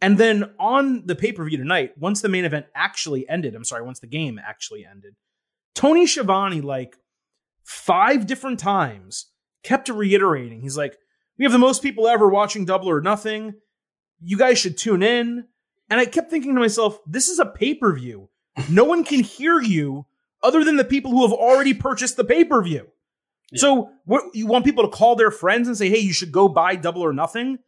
And 0.00 0.18
then 0.18 0.50
on 0.58 1.06
the 1.06 1.14
pay 1.14 1.32
per 1.32 1.44
view 1.44 1.58
tonight, 1.58 1.92
once 1.96 2.20
the 2.20 2.28
main 2.28 2.44
event 2.44 2.66
actually 2.74 3.28
ended, 3.28 3.54
I'm 3.54 3.64
sorry, 3.64 3.84
once 3.84 4.00
the 4.00 4.08
game 4.08 4.38
actually 4.44 4.84
ended, 4.84 5.14
Tony 5.74 6.06
Schiavone, 6.06 6.60
like 6.60 6.96
five 7.62 8.26
different 8.26 8.58
times, 8.58 9.26
kept 9.62 9.88
reiterating. 9.88 10.60
He's 10.60 10.76
like, 10.76 10.96
we 11.38 11.44
have 11.44 11.52
the 11.52 11.58
most 11.58 11.82
people 11.82 12.08
ever 12.08 12.28
watching 12.28 12.64
Double 12.64 12.90
or 12.90 13.00
Nothing. 13.00 13.54
You 14.20 14.36
guys 14.36 14.58
should 14.58 14.76
tune 14.76 15.02
in. 15.02 15.46
And 15.88 16.00
I 16.00 16.04
kept 16.04 16.30
thinking 16.30 16.54
to 16.54 16.60
myself, 16.60 16.98
this 17.06 17.28
is 17.28 17.38
a 17.38 17.46
pay 17.46 17.74
per 17.74 17.92
view. 17.94 18.28
No 18.68 18.84
one 18.84 19.04
can 19.04 19.20
hear 19.20 19.60
you 19.60 20.06
other 20.42 20.64
than 20.64 20.76
the 20.76 20.84
people 20.84 21.10
who 21.10 21.22
have 21.22 21.32
already 21.32 21.74
purchased 21.74 22.16
the 22.16 22.24
pay 22.24 22.44
per 22.44 22.62
view. 22.62 22.88
Yeah. 23.50 23.60
So, 23.60 23.90
what 24.04 24.24
you 24.34 24.46
want 24.46 24.64
people 24.64 24.84
to 24.84 24.96
call 24.96 25.16
their 25.16 25.30
friends 25.30 25.68
and 25.68 25.76
say, 25.76 25.88
hey, 25.88 25.98
you 25.98 26.12
should 26.12 26.32
go 26.32 26.48
buy 26.48 26.76
Double 26.76 27.02
or 27.02 27.12
Nothing? 27.12 27.58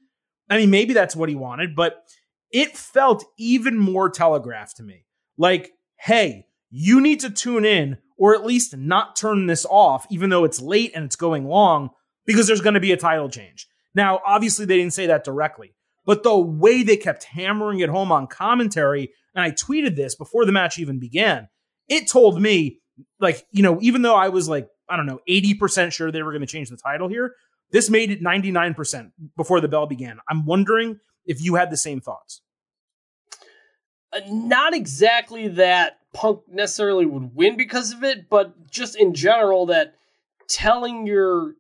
I 0.51 0.59
mean, 0.59 0.71
maybe 0.71 0.93
that's 0.93 1.17
what 1.17 1.29
he 1.29 1.35
wanted, 1.35 1.75
but 1.75 2.05
it 2.51 2.77
felt 2.77 3.25
even 3.39 3.79
more 3.79 4.11
telegraphed 4.11 4.77
to 4.77 4.83
me. 4.83 5.07
Like, 5.39 5.73
hey, 5.99 6.47
you 6.71 7.01
need 7.01 7.21
to 7.21 7.31
tune 7.31 7.65
in 7.65 7.99
or 8.17 8.35
at 8.35 8.47
least 8.47 8.77
not 8.77 9.17
turn 9.17 9.47
this 9.47 9.67
off, 9.69 10.07
even 10.11 10.31
though 10.31 10.45
it's 10.45 10.61
late 10.61 10.93
and 10.95 11.05
it's 11.05 11.17
going 11.17 11.47
long, 11.47 11.91
because 12.27 12.47
there's 12.47 12.61
going 12.61 12.75
to 12.75 12.81
be 12.81 12.93
a 12.93 12.97
title 12.97 13.29
change. 13.29 13.67
Now, 13.95 14.21
obviously, 14.27 14.65
they 14.65 14.77
didn't 14.77 14.93
say 14.93 15.07
that 15.07 15.25
directly, 15.25 15.75
but 16.05 16.23
the 16.23 16.37
way 16.37 16.83
they 16.83 16.97
kept 16.97 17.25
hammering 17.25 17.81
it 17.81 17.89
home 17.89 18.13
on 18.13 18.27
commentary, 18.27 19.11
and 19.35 19.45
I 19.45 19.51
tweeted 19.51 19.97
this 19.97 20.15
before 20.15 20.45
the 20.45 20.53
match 20.53 20.79
even 20.79 20.99
began, 20.99 21.49
it 21.89 22.09
told 22.09 22.41
me, 22.41 22.81
like, 23.21 23.45
you 23.51 23.63
know, 23.63 23.79
even 23.81 24.03
though 24.03 24.15
I 24.15 24.29
was 24.29 24.49
like, 24.49 24.69
I 24.89 24.97
don't 24.97 25.07
know, 25.07 25.21
80% 25.29 25.93
sure 25.93 26.13
they 26.13 26.23
were 26.23 26.33
going 26.33 26.43
to 26.43 26.47
change 26.47 26.69
the 26.71 26.77
title 26.77 27.09
here, 27.09 27.35
this 27.71 27.91
made 27.91 28.11
it 28.11 28.23
99% 28.23 29.11
before 29.37 29.61
the 29.61 29.69
bell 29.69 29.87
began. 29.87 30.19
I'm 30.29 30.47
wondering 30.47 31.01
if 31.27 31.43
you 31.43 31.57
had 31.57 31.71
the 31.71 31.77
same 31.77 32.01
thoughts. 32.01 32.43
Uh, 34.13 34.21
not 34.29 34.75
exactly 34.75 35.49
that 35.49 35.99
Punk 36.13 36.43
necessarily 36.49 37.07
would 37.07 37.35
win 37.35 37.57
because 37.57 37.93
of 37.93 38.05
it, 38.05 38.29
but 38.29 38.71
just 38.71 38.95
in 38.97 39.15
general 39.15 39.67
that 39.67 39.95
telling 40.49 41.07
your 41.07 41.55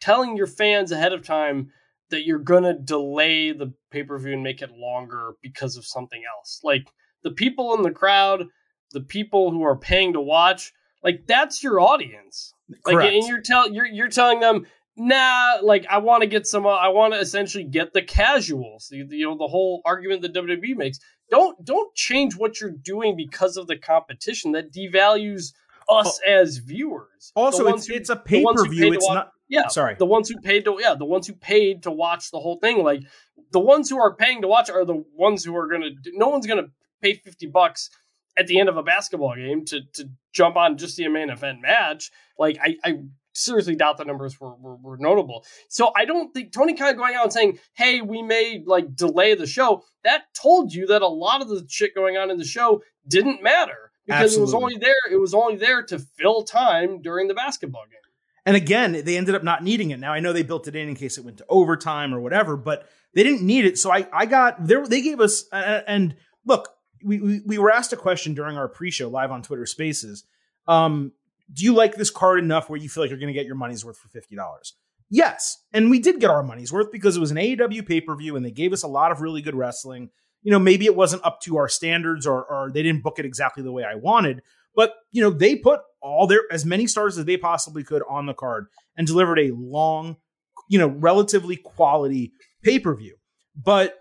telling 0.00 0.36
your 0.36 0.46
fans 0.46 0.92
ahead 0.92 1.12
of 1.12 1.24
time 1.24 1.72
that 2.12 2.24
you're 2.24 2.38
gonna 2.38 2.78
delay 2.78 3.52
the 3.52 3.74
pay 3.90 4.04
per 4.04 4.18
view 4.18 4.34
and 4.34 4.42
make 4.42 4.62
it 4.62 4.70
longer 4.70 5.32
because 5.42 5.76
of 5.76 5.84
something 5.84 6.22
else. 6.38 6.60
Like 6.62 6.88
the 7.22 7.32
people 7.32 7.74
in 7.74 7.82
the 7.82 7.90
crowd, 7.90 8.46
the 8.92 9.00
people 9.00 9.50
who 9.50 9.62
are 9.64 9.76
paying 9.76 10.12
to 10.12 10.20
watch, 10.20 10.72
like 11.02 11.26
that's 11.26 11.62
your 11.62 11.80
audience. 11.80 12.54
Correct. 12.84 13.04
Like 13.04 13.12
and 13.12 13.26
you're 13.26 13.40
tell 13.40 13.70
you're 13.70 13.86
you're 13.86 14.08
telling 14.08 14.40
them, 14.40 14.66
nah, 14.96 15.58
like 15.62 15.86
I 15.90 15.98
want 15.98 16.22
to 16.22 16.28
get 16.28 16.46
some, 16.46 16.66
I 16.66 16.88
want 16.88 17.14
to 17.14 17.20
essentially 17.20 17.64
get 17.64 17.92
the 17.92 18.02
casuals. 18.02 18.88
You, 18.90 19.06
you 19.10 19.26
know, 19.26 19.36
the 19.36 19.48
whole 19.48 19.82
argument 19.84 20.22
that 20.22 20.34
WWE 20.34 20.76
makes 20.76 20.98
don't 21.30 21.62
don't 21.64 21.94
change 21.94 22.36
what 22.36 22.60
you're 22.60 22.70
doing 22.70 23.16
because 23.16 23.56
of 23.56 23.66
the 23.66 23.76
competition 23.76 24.52
that 24.52 24.72
devalues 24.72 25.52
us 25.88 26.20
oh, 26.26 26.30
as 26.30 26.58
viewers. 26.58 27.32
Also, 27.34 27.66
it's, 27.68 27.86
who, 27.86 27.94
it's 27.94 28.10
a 28.10 28.16
pay 28.16 28.44
per 28.44 28.68
view. 28.68 28.92
It's 28.92 29.08
not. 29.08 29.32
Yeah, 29.52 29.68
sorry. 29.68 29.96
The 29.98 30.06
ones 30.06 30.30
who 30.30 30.40
paid 30.40 30.64
to 30.64 30.78
yeah, 30.80 30.94
the 30.94 31.04
ones 31.04 31.26
who 31.26 31.34
paid 31.34 31.82
to 31.82 31.90
watch 31.90 32.30
the 32.30 32.40
whole 32.40 32.58
thing. 32.58 32.82
Like 32.82 33.02
the 33.50 33.60
ones 33.60 33.90
who 33.90 34.00
are 34.00 34.14
paying 34.14 34.40
to 34.40 34.48
watch 34.48 34.70
are 34.70 34.86
the 34.86 35.04
ones 35.14 35.44
who 35.44 35.54
are 35.54 35.68
gonna. 35.68 35.90
No 36.14 36.28
one's 36.28 36.46
gonna 36.46 36.68
pay 37.02 37.14
fifty 37.14 37.46
bucks 37.46 37.90
at 38.38 38.46
the 38.46 38.58
end 38.58 38.70
of 38.70 38.78
a 38.78 38.82
basketball 38.82 39.36
game 39.36 39.66
to 39.66 39.82
to 39.92 40.08
jump 40.32 40.56
on 40.56 40.78
just 40.78 40.96
the 40.96 41.06
main 41.08 41.28
event 41.28 41.60
match. 41.60 42.10
Like 42.38 42.56
I, 42.62 42.76
I 42.82 43.00
seriously 43.34 43.76
doubt 43.76 43.98
the 43.98 44.06
numbers 44.06 44.40
were, 44.40 44.54
were, 44.54 44.76
were, 44.76 44.96
notable. 44.96 45.44
So 45.68 45.92
I 45.94 46.06
don't 46.06 46.32
think 46.32 46.52
Tony 46.52 46.74
Khan 46.74 46.96
going 46.96 47.14
out 47.14 47.24
and 47.24 47.32
saying, 47.32 47.58
hey, 47.74 48.00
we 48.00 48.22
may 48.22 48.62
like 48.66 48.96
delay 48.96 49.34
the 49.34 49.46
show, 49.46 49.84
that 50.04 50.24
told 50.34 50.72
you 50.72 50.86
that 50.86 51.02
a 51.02 51.08
lot 51.08 51.42
of 51.42 51.48
the 51.48 51.66
shit 51.68 51.94
going 51.94 52.16
on 52.16 52.30
in 52.30 52.38
the 52.38 52.44
show 52.44 52.82
didn't 53.06 53.42
matter 53.42 53.92
because 54.06 54.34
Absolutely. 54.36 54.40
it 54.40 54.44
was 54.44 54.54
only 54.54 54.76
there, 54.78 55.12
it 55.12 55.20
was 55.20 55.34
only 55.34 55.56
there 55.56 55.82
to 55.82 55.98
fill 55.98 56.42
time 56.42 57.02
during 57.02 57.28
the 57.28 57.34
basketball 57.34 57.84
game. 57.90 58.01
And 58.44 58.56
again, 58.56 59.02
they 59.04 59.16
ended 59.16 59.34
up 59.34 59.44
not 59.44 59.62
needing 59.62 59.90
it. 59.90 60.00
Now 60.00 60.12
I 60.12 60.20
know 60.20 60.32
they 60.32 60.42
built 60.42 60.66
it 60.68 60.74
in 60.74 60.88
in 60.88 60.94
case 60.96 61.16
it 61.16 61.24
went 61.24 61.38
to 61.38 61.46
overtime 61.48 62.12
or 62.12 62.20
whatever, 62.20 62.56
but 62.56 62.88
they 63.14 63.22
didn't 63.22 63.42
need 63.42 63.64
it. 63.64 63.78
So 63.78 63.92
I, 63.92 64.08
I 64.12 64.26
got 64.26 64.66
there. 64.66 64.86
They 64.86 65.00
gave 65.00 65.20
us 65.20 65.44
uh, 65.52 65.82
and 65.86 66.16
look, 66.44 66.68
we, 67.04 67.20
we, 67.20 67.40
we 67.46 67.58
were 67.58 67.70
asked 67.70 67.92
a 67.92 67.96
question 67.96 68.34
during 68.34 68.56
our 68.56 68.68
pre-show 68.68 69.08
live 69.08 69.30
on 69.30 69.42
Twitter 69.42 69.66
Spaces. 69.66 70.24
Um, 70.66 71.12
do 71.52 71.64
you 71.64 71.74
like 71.74 71.94
this 71.94 72.10
card 72.10 72.38
enough 72.38 72.70
where 72.70 72.78
you 72.78 72.88
feel 72.88 73.02
like 73.02 73.10
you're 73.10 73.18
going 73.18 73.32
to 73.32 73.38
get 73.38 73.46
your 73.46 73.56
money's 73.56 73.84
worth 73.84 73.98
for 73.98 74.08
$50? 74.08 74.72
Yes. 75.10 75.58
And 75.72 75.90
we 75.90 75.98
did 75.98 76.20
get 76.20 76.30
our 76.30 76.42
money's 76.42 76.72
worth 76.72 76.90
because 76.90 77.16
it 77.16 77.20
was 77.20 77.30
an 77.30 77.36
AEW 77.36 77.86
pay 77.86 78.00
per 78.00 78.16
view 78.16 78.36
and 78.36 78.44
they 78.44 78.50
gave 78.50 78.72
us 78.72 78.82
a 78.82 78.88
lot 78.88 79.12
of 79.12 79.20
really 79.20 79.42
good 79.42 79.54
wrestling. 79.54 80.10
You 80.42 80.50
know, 80.50 80.58
maybe 80.58 80.86
it 80.86 80.96
wasn't 80.96 81.24
up 81.24 81.40
to 81.42 81.58
our 81.58 81.68
standards 81.68 82.26
or, 82.26 82.44
or 82.44 82.70
they 82.72 82.82
didn't 82.82 83.02
book 83.02 83.18
it 83.18 83.26
exactly 83.26 83.62
the 83.62 83.72
way 83.72 83.84
I 83.84 83.94
wanted, 83.96 84.42
but, 84.74 84.94
you 85.10 85.22
know, 85.22 85.30
they 85.30 85.56
put 85.56 85.80
all 86.00 86.26
their, 86.26 86.42
as 86.50 86.64
many 86.64 86.86
stars 86.86 87.18
as 87.18 87.24
they 87.24 87.36
possibly 87.36 87.84
could 87.84 88.02
on 88.08 88.26
the 88.26 88.34
card 88.34 88.66
and 88.96 89.06
delivered 89.06 89.38
a 89.38 89.52
long, 89.54 90.16
you 90.68 90.78
know, 90.78 90.88
relatively 90.88 91.56
quality 91.56 92.32
pay 92.62 92.78
per 92.78 92.94
view. 92.94 93.16
But 93.54 93.98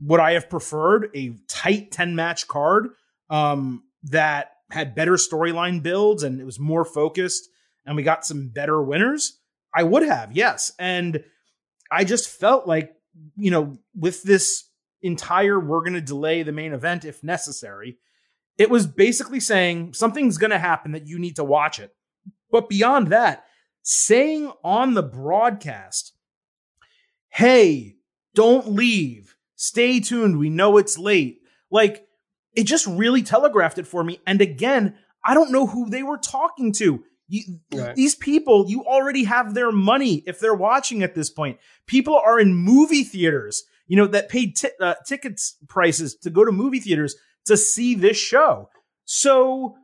would 0.00 0.20
I 0.20 0.32
have 0.32 0.50
preferred 0.50 1.10
a 1.14 1.34
tight 1.48 1.92
10 1.92 2.14
match 2.16 2.48
card 2.48 2.88
um, 3.30 3.84
that 4.04 4.52
had 4.70 4.94
better 4.94 5.12
storyline 5.12 5.82
builds 5.82 6.22
and 6.22 6.40
it 6.40 6.44
was 6.44 6.58
more 6.58 6.84
focused 6.84 7.48
and 7.84 7.96
we 7.96 8.02
got 8.02 8.24
some 8.24 8.48
better 8.48 8.82
winners, 8.82 9.38
I 9.74 9.82
would 9.82 10.02
have, 10.02 10.32
yes. 10.32 10.72
And 10.78 11.24
I 11.90 12.04
just 12.04 12.28
felt 12.28 12.66
like, 12.66 12.92
you 13.36 13.50
know, 13.50 13.76
with 13.94 14.22
this 14.22 14.64
entire 15.02 15.58
we're 15.58 15.80
going 15.80 15.94
to 15.94 16.00
delay 16.00 16.42
the 16.42 16.52
main 16.52 16.72
event 16.72 17.04
if 17.04 17.22
necessary. 17.22 17.98
It 18.62 18.70
was 18.70 18.86
basically 18.86 19.40
saying 19.40 19.92
something's 19.92 20.38
going 20.38 20.52
to 20.52 20.58
happen 20.58 20.92
that 20.92 21.08
you 21.08 21.18
need 21.18 21.34
to 21.34 21.42
watch 21.42 21.80
it. 21.80 21.92
But 22.48 22.68
beyond 22.68 23.08
that, 23.08 23.42
saying 23.82 24.52
on 24.62 24.94
the 24.94 25.02
broadcast, 25.02 26.12
hey, 27.30 27.96
don't 28.36 28.68
leave, 28.68 29.34
stay 29.56 29.98
tuned, 29.98 30.38
we 30.38 30.48
know 30.48 30.76
it's 30.76 30.96
late. 30.96 31.40
Like, 31.72 32.06
it 32.54 32.62
just 32.62 32.86
really 32.86 33.24
telegraphed 33.24 33.78
it 33.78 33.86
for 33.88 34.04
me. 34.04 34.20
And 34.28 34.40
again, 34.40 34.94
I 35.24 35.34
don't 35.34 35.50
know 35.50 35.66
who 35.66 35.90
they 35.90 36.04
were 36.04 36.18
talking 36.18 36.70
to. 36.74 37.02
You, 37.26 37.42
right. 37.74 37.96
These 37.96 38.14
people, 38.14 38.66
you 38.68 38.84
already 38.84 39.24
have 39.24 39.54
their 39.54 39.72
money 39.72 40.22
if 40.24 40.38
they're 40.38 40.54
watching 40.54 41.02
at 41.02 41.16
this 41.16 41.30
point. 41.30 41.58
People 41.88 42.14
are 42.16 42.38
in 42.38 42.54
movie 42.54 43.02
theaters, 43.02 43.64
you 43.88 43.96
know, 43.96 44.06
that 44.06 44.28
paid 44.28 44.54
t- 44.54 44.68
uh, 44.80 44.94
tickets 45.04 45.56
prices 45.68 46.14
to 46.18 46.30
go 46.30 46.44
to 46.44 46.52
movie 46.52 46.78
theaters 46.78 47.16
to 47.46 47.56
see 47.56 47.94
this 47.94 48.16
show. 48.16 48.68
So, 49.04 49.76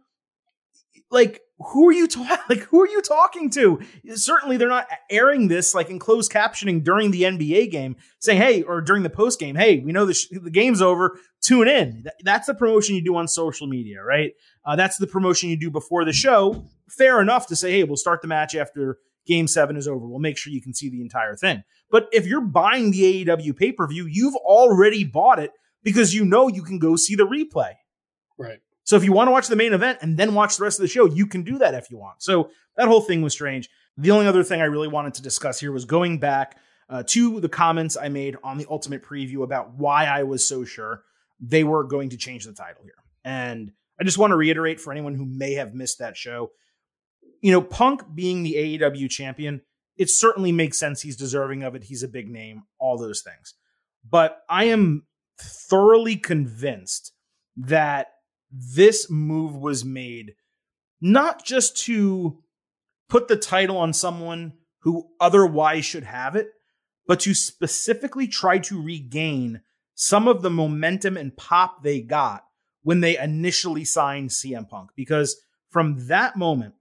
like, 1.11 1.41
who 1.59 1.89
are 1.89 1.93
you 1.93 2.07
talking? 2.07 2.37
Like, 2.49 2.61
who 2.61 2.81
are 2.81 2.89
you 2.89 3.03
talking 3.03 3.51
to? 3.51 3.81
Certainly, 4.15 4.57
they're 4.57 4.69
not 4.69 4.87
airing 5.11 5.49
this 5.49 5.75
like 5.75 5.91
in 5.91 5.99
closed 5.99 6.33
captioning 6.33 6.83
during 6.83 7.11
the 7.11 7.23
NBA 7.23 7.71
game, 7.71 7.97
saying, 8.21 8.41
"Hey," 8.41 8.63
or 8.63 8.81
during 8.81 9.03
the 9.03 9.11
post 9.11 9.39
game, 9.39 9.55
"Hey, 9.55 9.81
we 9.81 9.93
know 9.93 10.07
the 10.07 10.15
sh- 10.15 10.29
the 10.31 10.51
game's 10.51 10.81
over. 10.81 11.19
Tune 11.43 11.69
in." 11.69 12.07
That's 12.23 12.47
the 12.47 12.55
promotion 12.55 12.95
you 12.95 13.05
do 13.05 13.17
on 13.17 13.29
social 13.29 13.67
media, 13.67 14.03
right? 14.03 14.33
Uh, 14.65 14.77
that's 14.77 14.97
the 14.97 15.07
promotion 15.07 15.51
you 15.51 15.59
do 15.59 15.71
before 15.71 16.05
the 16.07 16.13
show. 16.13 16.65
Fair 16.89 17.21
enough 17.21 17.47
to 17.49 17.57
say, 17.57 17.73
"Hey, 17.73 17.85
we'll 17.85 17.97
start 17.97 18.23
the 18.23 18.29
match 18.29 18.55
after 18.55 18.97
Game 19.27 19.47
Seven 19.47 19.77
is 19.77 19.87
over. 19.87 20.07
We'll 20.07 20.21
make 20.21 20.39
sure 20.39 20.53
you 20.53 20.63
can 20.63 20.73
see 20.73 20.89
the 20.89 21.03
entire 21.03 21.37
thing." 21.37 21.65
But 21.91 22.09
if 22.13 22.27
you're 22.27 22.41
buying 22.41 22.93
the 22.93 23.25
AEW 23.27 23.53
pay 23.57 23.73
per 23.73 23.87
view, 23.87 24.07
you've 24.07 24.37
already 24.37 25.05
bought 25.05 25.39
it 25.39 25.51
because 25.83 26.15
you 26.15 26.25
know 26.25 26.49
you 26.49 26.63
can 26.63 26.79
go 26.79 26.97
see 26.97 27.15
the 27.15 27.27
replay. 27.27 27.73
Right. 28.39 28.59
So 28.85 28.97
if 28.97 29.05
you 29.05 29.13
want 29.13 29.29
to 29.29 29.33
watch 29.33 29.49
the 29.49 29.57
main 29.57 29.75
event 29.75 29.99
and 30.01 30.17
then 30.17 30.35
watch 30.35 30.57
the 30.57 30.65
rest 30.65 30.79
of 30.79 30.83
the 30.83 30.89
show, 30.89 31.07
you 31.07 31.27
can 31.27 31.43
do 31.43 31.59
that 31.59 31.75
if 31.75 31.91
you 31.91 31.99
want. 31.99 32.23
So 32.23 32.51
that 32.77 32.89
whole 32.89 33.03
thing 33.03 33.21
was 33.21 33.35
strange. 33.35 33.69
The 33.97 34.13
only 34.13 34.27
other 34.27 34.45
thing 34.45 34.61
I 34.63 34.67
really 34.67 34.89
wanted 34.89 35.15
to 35.15 35.23
discuss 35.23 35.61
here 35.61 35.73
was 35.73 35.85
going 35.85 36.21
back 36.21 36.57
uh, 36.89 37.03
to 37.09 37.41
the 37.41 37.49
comments 37.49 37.97
I 38.01 38.09
made 38.09 38.37
on 38.43 38.57
the 38.57 38.67
Ultimate 38.71 39.03
Preview 39.03 39.43
about 39.43 39.75
why 39.75 40.07
I 40.07 40.23
was 40.23 40.47
so 40.47 40.65
sure 40.65 41.03
they 41.41 41.65
were 41.65 41.85
going 41.85 42.11
to 42.11 42.17
change 42.17 42.45
the 42.45 42.53
title 42.53 42.83
here. 42.83 42.95
And 43.25 43.73
I 44.01 44.05
just 44.05 44.19
want 44.19 44.31
to 44.31 44.37
reiterate 44.37 44.81
for 44.81 44.93
anyone 44.93 45.15
who 45.15 45.27
may 45.27 45.55
have 45.55 45.75
missed 45.75 45.99
that 45.99 46.17
show, 46.17 46.53
you 47.41 47.53
know, 47.53 47.61
Punk 47.61 48.03
being 48.15 48.43
the 48.43 48.55
AEW 48.55 49.11
champion, 49.11 49.61
it 49.97 50.09
certainly 50.09 50.53
makes 50.53 50.79
sense. 50.79 51.03
He's 51.03 51.17
deserving 51.17 51.63
of 51.63 51.75
it. 51.75 51.85
He's 51.85 52.03
a 52.03 52.09
big 52.09 52.31
name, 52.31 52.63
all 52.79 52.97
those 52.97 53.23
things. 53.23 53.55
But 54.09 54.43
I 54.49 54.65
am 54.65 55.05
thoroughly 55.41 56.17
convinced 56.17 57.13
that 57.57 58.09
this 58.51 59.11
move 59.11 59.57
was 59.57 59.85
made 59.85 60.35
not 61.01 61.45
just 61.45 61.77
to 61.85 62.39
put 63.09 63.29
the 63.29 63.37
title 63.37 63.77
on 63.77 63.93
someone 63.93 64.53
who 64.81 65.09
otherwise 65.21 65.85
should 65.85 66.05
have 66.05 66.37
it, 66.37 66.49
but 67.07 67.21
to 67.21 67.35
specifically 67.35 68.27
try 68.27 68.59
to 68.59 68.83
regain 68.83 69.63
some 69.95 70.29
of 70.29 70.43
the 70.43 70.51
momentum 70.51 71.17
and 71.17 71.37
pop 71.37 71.83
they 71.83 72.01
got 72.01 72.45
when 72.83 73.01
they 73.01 73.19
initially 73.19 73.85
signed 73.85 74.31
CM 74.31 74.69
Punk. 74.69 74.91
Because 74.95 75.41
from 75.71 76.07
that 76.09 76.37
moment 76.37 76.75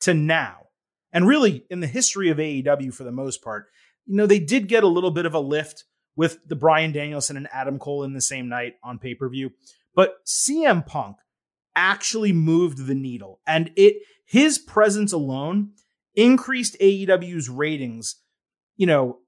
to 0.00 0.14
now, 0.14 0.66
and 1.12 1.26
really 1.26 1.64
in 1.70 1.80
the 1.80 1.86
history 1.86 2.30
of 2.30 2.38
AEW 2.38 2.94
for 2.94 3.04
the 3.04 3.12
most 3.12 3.42
part, 3.42 3.66
you 4.06 4.16
know, 4.16 4.26
they 4.26 4.38
did 4.38 4.68
get 4.68 4.84
a 4.84 4.88
little 4.88 5.10
bit 5.10 5.26
of 5.26 5.34
a 5.34 5.40
lift 5.40 5.84
with 6.16 6.38
the 6.48 6.56
Bryan 6.56 6.92
Danielson 6.92 7.36
and 7.36 7.48
Adam 7.52 7.78
Cole 7.78 8.04
in 8.04 8.14
the 8.14 8.20
same 8.20 8.48
night 8.48 8.76
on 8.82 8.98
pay 8.98 9.14
per 9.14 9.28
view. 9.28 9.52
But 9.94 10.24
CM 10.26 10.84
Punk 10.84 11.16
actually 11.74 12.32
moved 12.32 12.86
the 12.86 12.94
needle, 12.94 13.40
and 13.46 13.70
it 13.76 13.96
his 14.24 14.58
presence 14.58 15.12
alone 15.12 15.72
increased 16.14 16.76
AEW's 16.80 17.48
ratings, 17.48 18.16
you 18.76 18.86
know, 18.86 19.18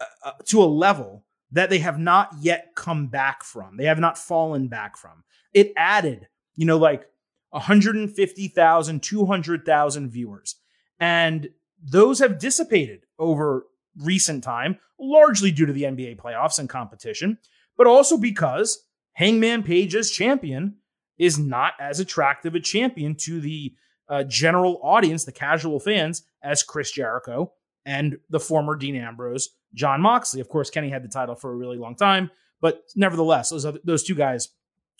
uh, 0.00 0.04
uh, 0.24 0.32
to 0.46 0.62
a 0.62 0.64
level 0.64 1.24
that 1.50 1.70
they 1.70 1.78
have 1.78 1.98
not 1.98 2.30
yet 2.40 2.70
come 2.74 3.08
back 3.08 3.42
from. 3.44 3.76
They 3.76 3.84
have 3.84 3.98
not 3.98 4.18
fallen 4.18 4.68
back 4.68 4.96
from. 4.96 5.24
It 5.52 5.72
added, 5.76 6.28
you 6.54 6.66
know, 6.66 6.78
like 6.78 7.06
150,000, 7.50 9.02
200,000 9.02 10.10
viewers. 10.10 10.56
And 10.98 11.48
those 11.82 12.18
have 12.18 12.38
dissipated 12.38 13.04
over 13.18 13.66
recent 14.02 14.44
time, 14.44 14.78
largely 14.98 15.50
due 15.50 15.66
to 15.66 15.72
the 15.72 15.84
NBA 15.84 16.16
playoffs 16.16 16.58
and 16.58 16.68
competition, 16.68 17.38
but 17.76 17.86
also 17.86 18.16
because 18.16 18.84
Hangman 19.12 19.62
Page 19.62 19.94
as 19.94 20.10
champion 20.10 20.76
is 21.18 21.38
not 21.38 21.72
as 21.80 22.00
attractive 22.00 22.54
a 22.54 22.60
champion 22.60 23.14
to 23.14 23.40
the 23.40 23.74
uh, 24.08 24.22
general 24.24 24.78
audience, 24.82 25.24
the 25.24 25.32
casual 25.32 25.80
fans, 25.80 26.22
as 26.42 26.62
Chris 26.62 26.90
Jericho 26.90 27.52
and 27.84 28.18
the 28.30 28.40
former 28.40 28.76
Dean 28.76 28.96
Ambrose, 28.96 29.50
Jon 29.74 30.00
Moxley. 30.00 30.40
Of 30.40 30.48
course, 30.48 30.70
Kenny 30.70 30.90
had 30.90 31.02
the 31.02 31.08
title 31.08 31.34
for 31.34 31.52
a 31.52 31.56
really 31.56 31.78
long 31.78 31.96
time, 31.96 32.30
but 32.60 32.82
nevertheless, 32.94 33.50
those 33.50 33.64
other, 33.64 33.80
those 33.84 34.02
two 34.02 34.14
guys 34.14 34.48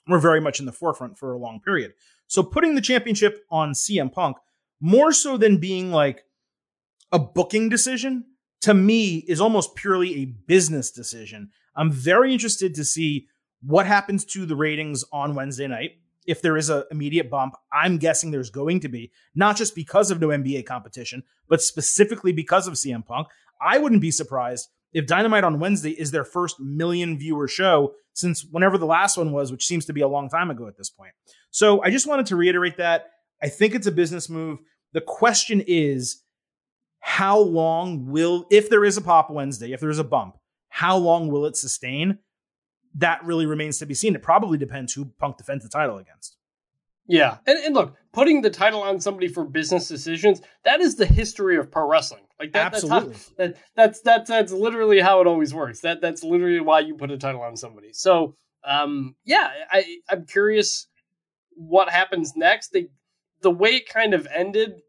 were 0.09 0.19
very 0.19 0.41
much 0.41 0.61
in 0.61 0.67
the 0.67 0.73
forefront 0.73 1.19
for 1.19 1.33
a 1.33 1.39
long 1.39 1.61
period. 1.61 1.93
So 2.27 2.43
putting 2.43 2.75
the 2.75 2.81
championship 2.81 3.45
on 3.51 3.73
CM 3.73 4.13
Punk, 4.13 4.37
more 4.81 5.13
so 5.13 5.37
than 5.37 5.59
being 5.59 5.91
like 5.91 6.25
a 7.13 7.19
booking 7.19 7.69
decision, 7.69 8.25
to 8.67 8.75
me 8.75 9.19
is 9.29 9.41
almost 9.41 9.77
purely 9.77 10.23
a 10.23 10.25
business 10.25 10.91
decision. 10.91 11.51
I'm 11.77 11.93
very 11.93 12.33
interested 12.33 12.75
to 12.75 12.85
see 12.85 13.29
what 13.63 13.87
happens 13.87 14.25
to 14.25 14.45
the 14.45 14.57
ratings 14.57 15.05
on 15.13 15.37
Wednesday 15.37 15.69
night. 15.69 15.99
If 16.27 16.43
there 16.43 16.57
is 16.57 16.69
an 16.69 16.83
immediate 16.91 17.31
bump, 17.31 17.55
I'm 17.73 17.97
guessing 17.97 18.33
there's 18.33 18.51
going 18.51 18.81
to 18.81 18.89
be, 18.89 19.13
not 19.37 19.57
just 19.57 19.77
because 19.77 20.11
of 20.11 20.21
no 20.21 20.29
NBA 20.31 20.67
competition, 20.67 21.23
but 21.49 21.63
specifically 21.63 22.33
because 22.33 22.67
of 22.67 22.75
CM 22.75 23.07
Punk. 23.07 23.29
I 23.61 23.79
wouldn't 23.79 24.01
be 24.01 24.11
surprised 24.11 24.69
if 24.93 25.07
Dynamite 25.07 25.45
on 25.45 25.61
Wednesday 25.61 25.93
is 25.93 26.11
their 26.11 26.25
first 26.25 26.59
million 26.59 27.17
viewer 27.21 27.47
show 27.47 27.95
since 28.15 28.45
whenever 28.45 28.79
the 28.79 28.85
last 28.85 29.17
one 29.17 29.31
was, 29.31 29.53
which 29.53 29.65
seems 29.65 29.85
to 29.85 29.93
be 29.93 30.01
a 30.01 30.09
long 30.09 30.29
time 30.29 30.51
ago 30.51 30.67
at 30.67 30.77
this 30.77 30.91
point. 30.91 31.13
So 31.53 31.85
I 31.85 31.91
just 31.91 32.09
wanted 32.09 32.27
to 32.27 32.35
reiterate 32.35 32.79
that. 32.79 33.11
I 33.41 33.49
think 33.49 33.77
it's 33.77 33.87
a 33.87 33.93
business 33.93 34.29
move. 34.29 34.59
The 34.93 35.03
question 35.03 35.63
is, 35.69 36.25
how 37.07 37.39
long 37.39 38.07
will, 38.07 38.47
if 38.51 38.69
there 38.69 38.85
is 38.85 38.97
a 38.97 39.01
pop 39.01 39.31
Wednesday, 39.31 39.73
if 39.73 39.81
there 39.81 39.91
is 39.91 39.99
a 39.99 40.05
bump, 40.05 40.37
how 40.69 40.97
long 40.97 41.29
will 41.29 41.47
it 41.47 41.57
sustain? 41.57 42.19
that 42.99 43.25
really 43.25 43.47
remains 43.47 43.79
to 43.79 43.87
be 43.87 43.95
seen. 43.95 44.15
It 44.15 44.23
probably 44.23 44.59
depends 44.59 44.93
who 44.93 45.07
Punk 45.19 45.37
defends 45.37 45.65
the 45.65 45.71
title 45.71 45.99
against. 45.99 46.37
Yeah. 47.07 47.39
And, 47.47 47.59
and 47.59 47.75
look, 47.75 47.95
putting 48.13 48.43
the 48.43 48.51
title 48.51 48.83
on 48.83 49.01
somebody 49.01 49.29
for 49.29 49.45
business 49.45 49.87
decisions, 49.87 50.41
that 50.65 50.81
is 50.81 50.97
the 50.97 51.07
history 51.07 51.57
of 51.57 51.71
pro 51.71 51.89
wrestling. 51.89 52.23
Like 52.41 52.53
that, 52.53 52.75
Absolutely. 52.75 53.13
That's, 53.13 53.29
how, 53.29 53.35
that, 53.39 53.57
that's, 53.77 54.01
that's, 54.01 54.29
that's 54.29 54.53
literally 54.53 55.01
how 55.01 55.21
it 55.21 55.27
always 55.27 55.55
works. 55.55 55.81
That, 55.81 56.01
that's 56.01 56.25
literally 56.25 56.61
why 56.61 56.81
you 56.81 56.95
put 56.95 57.11
a 57.11 57.19
title 57.19 57.43
on 57.43 57.57
somebody. 57.57 57.93
So, 57.93 58.35
um, 58.65 59.15
yeah, 59.25 59.51
I, 59.71 59.99
I'm 60.11 60.27
curious 60.27 60.89
what 61.55 61.91
happens 61.91 62.33
next. 62.35 62.73
They, 62.73 62.89
the 63.43 63.51
way 63.51 63.77
it 63.77 63.89
kind 63.89 64.15
of 64.15 64.27
ended 64.35 64.81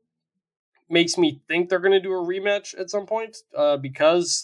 makes 0.90 1.18
me 1.18 1.42
think 1.48 1.70
they're 1.70 1.80
going 1.80 1.92
to 1.92 2.00
do 2.00 2.14
a 2.14 2.26
rematch 2.26 2.78
at 2.80 2.90
some 2.90 3.06
point, 3.06 3.38
uh, 3.56 3.78
because 3.78 4.44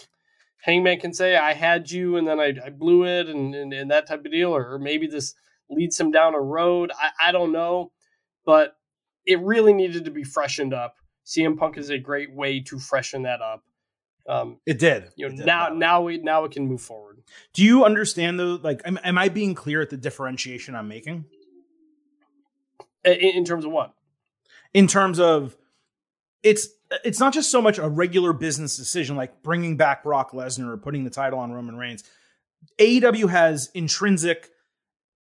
Hangman 0.64 1.00
can 1.00 1.14
say, 1.14 1.36
I 1.36 1.54
had 1.54 1.92
you 1.92 2.18
and 2.18 2.28
then 2.28 2.40
I, 2.40 2.54
I 2.66 2.70
blew 2.70 3.06
it 3.06 3.28
and, 3.28 3.54
and, 3.54 3.74
and, 3.74 3.92
that 3.92 4.08
type 4.08 4.26
of 4.26 4.32
deal, 4.32 4.56
or, 4.56 4.74
or, 4.74 4.80
maybe 4.80 5.08
this 5.08 5.36
leads 5.70 6.00
him 6.00 6.10
down 6.10 6.36
a 6.36 6.40
road. 6.40 6.92
I, 6.98 7.30
I 7.30 7.32
don't 7.32 7.52
know, 7.52 7.92
but 8.46 8.78
it 9.26 9.40
really 9.42 9.74
needed 9.74 10.06
to 10.06 10.12
be 10.12 10.24
freshened 10.24 10.74
up. 10.74 10.96
CM 11.26 11.58
Punk 11.58 11.78
is 11.78 11.90
a 11.90 11.98
great 11.98 12.34
way 12.34 12.62
to 12.62 12.80
freshen 12.80 13.24
that 13.24 13.42
up. 13.42 13.64
Um, 14.28 14.60
it 14.66 14.80
did. 14.80 15.10
You 15.18 15.30
know, 15.30 15.36
did 15.36 15.46
now 15.46 15.68
now 15.70 16.02
we 16.02 16.18
now 16.18 16.44
we 16.44 16.50
can 16.50 16.66
move 16.66 16.82
forward. 16.82 17.22
Do 17.54 17.64
you 17.64 17.84
understand 17.84 18.40
though? 18.40 18.58
Like, 18.62 18.82
am, 18.86 18.98
am 19.04 19.18
I 19.18 19.28
being 19.28 19.54
clear 19.54 19.82
at 19.82 19.90
the 19.90 19.98
differentiation 19.98 20.76
I'm 20.76 20.88
making? 20.88 21.26
In, 23.04 23.14
in 23.14 23.46
terms 23.46 23.66
of 23.66 23.72
what? 23.72 23.94
In 24.74 24.88
terms 24.88 25.20
of 25.20 25.58
it's 26.44 26.68
it's 27.04 27.20
not 27.20 27.34
just 27.34 27.50
so 27.50 27.62
much 27.62 27.78
a 27.78 27.88
regular 27.88 28.34
business 28.34 28.78
decision 28.78 29.16
like 29.16 29.42
bringing 29.42 29.78
back 29.78 30.04
Brock 30.04 30.32
Lesnar 30.32 30.70
or 30.70 30.78
putting 30.78 31.04
the 31.04 31.10
title 31.10 31.40
on 31.40 31.52
Roman 31.52 31.76
Reigns. 31.76 32.04
AEW 32.80 33.30
has 33.30 33.70
intrinsic, 33.74 34.50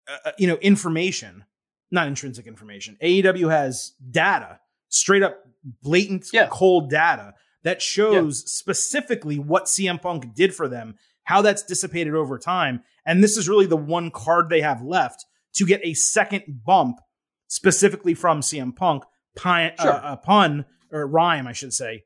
uh, 0.08 0.30
uh, 0.30 0.32
you 0.38 0.48
know, 0.48 0.56
information, 0.58 1.46
not 1.92 2.08
intrinsic 2.08 2.48
information. 2.48 2.98
AEW 3.02 3.52
has 3.52 3.94
data, 4.10 4.60
straight 4.90 5.24
up 5.24 5.44
blatant, 5.82 6.28
yeah. 6.32 6.48
cold 6.50 6.90
data 6.90 7.34
that 7.64 7.82
shows 7.82 8.42
yeah. 8.42 8.48
specifically 8.48 9.38
what 9.38 9.66
CM 9.66 10.02
Punk 10.02 10.34
did 10.34 10.56
for 10.56 10.68
them, 10.68 10.96
how 11.24 11.42
that's 11.42 11.64
dissipated 11.64 12.16
over 12.16 12.38
time, 12.38 12.84
and 13.06 13.24
this 13.24 13.38
is 13.38 13.50
really 13.50 13.66
the 13.66 13.78
one 13.78 14.12
card 14.12 14.50
they 14.50 14.62
have 14.62 14.82
left 14.82 15.26
to 15.56 15.66
get 15.66 15.82
a 15.84 15.94
second 15.94 16.62
bump 16.66 17.00
specifically 17.48 18.14
from 18.14 18.42
CM 18.42 18.76
Punk. 18.76 19.04
Pun, 19.36 19.72
uh, 19.78 19.84
sure. 19.84 19.94
uh, 19.94 20.16
pun 20.16 20.66
or 20.92 21.06
rhyme, 21.08 21.48
I 21.48 21.54
should 21.54 21.74
say. 21.74 22.04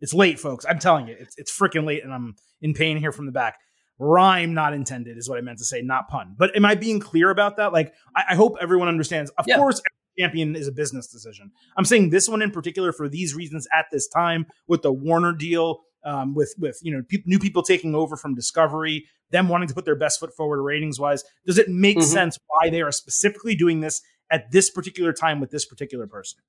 It's 0.00 0.14
late, 0.14 0.38
folks. 0.40 0.64
I'm 0.68 0.78
telling 0.78 1.08
you, 1.08 1.16
it's 1.18 1.36
it's 1.38 1.56
freaking 1.56 1.84
late, 1.86 2.02
and 2.04 2.12
I'm 2.12 2.36
in 2.62 2.72
pain 2.74 2.96
here 2.96 3.12
from 3.12 3.26
the 3.26 3.32
back. 3.32 3.58
Rhyme 3.98 4.54
not 4.54 4.72
intended 4.72 5.18
is 5.18 5.28
what 5.28 5.36
I 5.36 5.42
meant 5.42 5.58
to 5.58 5.64
say, 5.64 5.82
not 5.82 6.08
pun. 6.08 6.34
But 6.38 6.56
am 6.56 6.64
I 6.64 6.74
being 6.74 7.00
clear 7.00 7.28
about 7.28 7.58
that? 7.58 7.72
Like, 7.74 7.92
I, 8.16 8.24
I 8.30 8.34
hope 8.34 8.56
everyone 8.60 8.88
understands. 8.88 9.30
Of 9.36 9.44
Yeah. 9.46 9.56
course, 9.58 9.78
every 9.80 10.24
champion 10.26 10.56
is 10.56 10.66
a 10.68 10.72
business 10.72 11.06
decision. 11.06 11.50
I'm 11.76 11.84
saying 11.84 12.08
this 12.08 12.26
one 12.28 12.40
in 12.40 12.50
particular 12.50 12.92
for 12.92 13.10
these 13.10 13.34
reasons 13.34 13.68
at 13.76 13.86
this 13.92 14.08
time 14.08 14.46
with 14.66 14.80
the 14.80 14.90
Warner 14.92 15.32
deal, 15.34 15.80
um, 16.02 16.34
with 16.34 16.54
with 16.58 16.78
you 16.82 16.96
know 16.96 17.02
peop 17.06 17.26
new 17.26 17.38
people 17.38 17.62
taking 17.62 17.94
over 17.94 18.16
from 18.16 18.34
Discovery, 18.34 19.04
them 19.32 19.48
wanting 19.50 19.68
to 19.68 19.74
put 19.74 19.84
their 19.84 19.96
best 19.96 20.18
foot 20.18 20.34
forward 20.34 20.62
ratings 20.62 20.98
wise. 20.98 21.22
Does 21.46 21.58
it 21.58 21.68
make 21.68 21.98
Mhm. 21.98 22.04
sense 22.04 22.38
why 22.46 22.70
they 22.70 22.80
are 22.80 22.92
specifically 22.92 23.54
doing 23.54 23.80
this 23.80 24.00
at 24.30 24.50
this 24.50 24.70
particular 24.70 25.12
time 25.12 25.40
with 25.40 25.50
this 25.50 25.66
particular 25.66 26.06
person? 26.06 26.40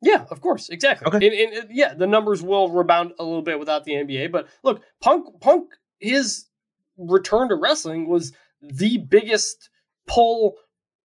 Yeah, 0.00 0.24
of 0.30 0.40
course, 0.40 0.68
exactly. 0.68 1.06
Okay. 1.08 1.26
And, 1.26 1.54
and, 1.54 1.64
uh, 1.64 1.68
yeah, 1.70 1.94
the 1.94 2.06
numbers 2.06 2.42
will 2.42 2.70
rebound 2.70 3.12
a 3.18 3.24
little 3.24 3.42
bit 3.42 3.58
without 3.58 3.84
the 3.84 3.92
NBA, 3.94 4.30
but 4.30 4.46
look, 4.62 4.82
Punk, 5.00 5.40
Punk, 5.40 5.70
his 5.98 6.46
return 6.96 7.48
to 7.48 7.56
wrestling 7.56 8.08
was 8.08 8.32
the 8.62 8.98
biggest 8.98 9.70
pull 10.06 10.54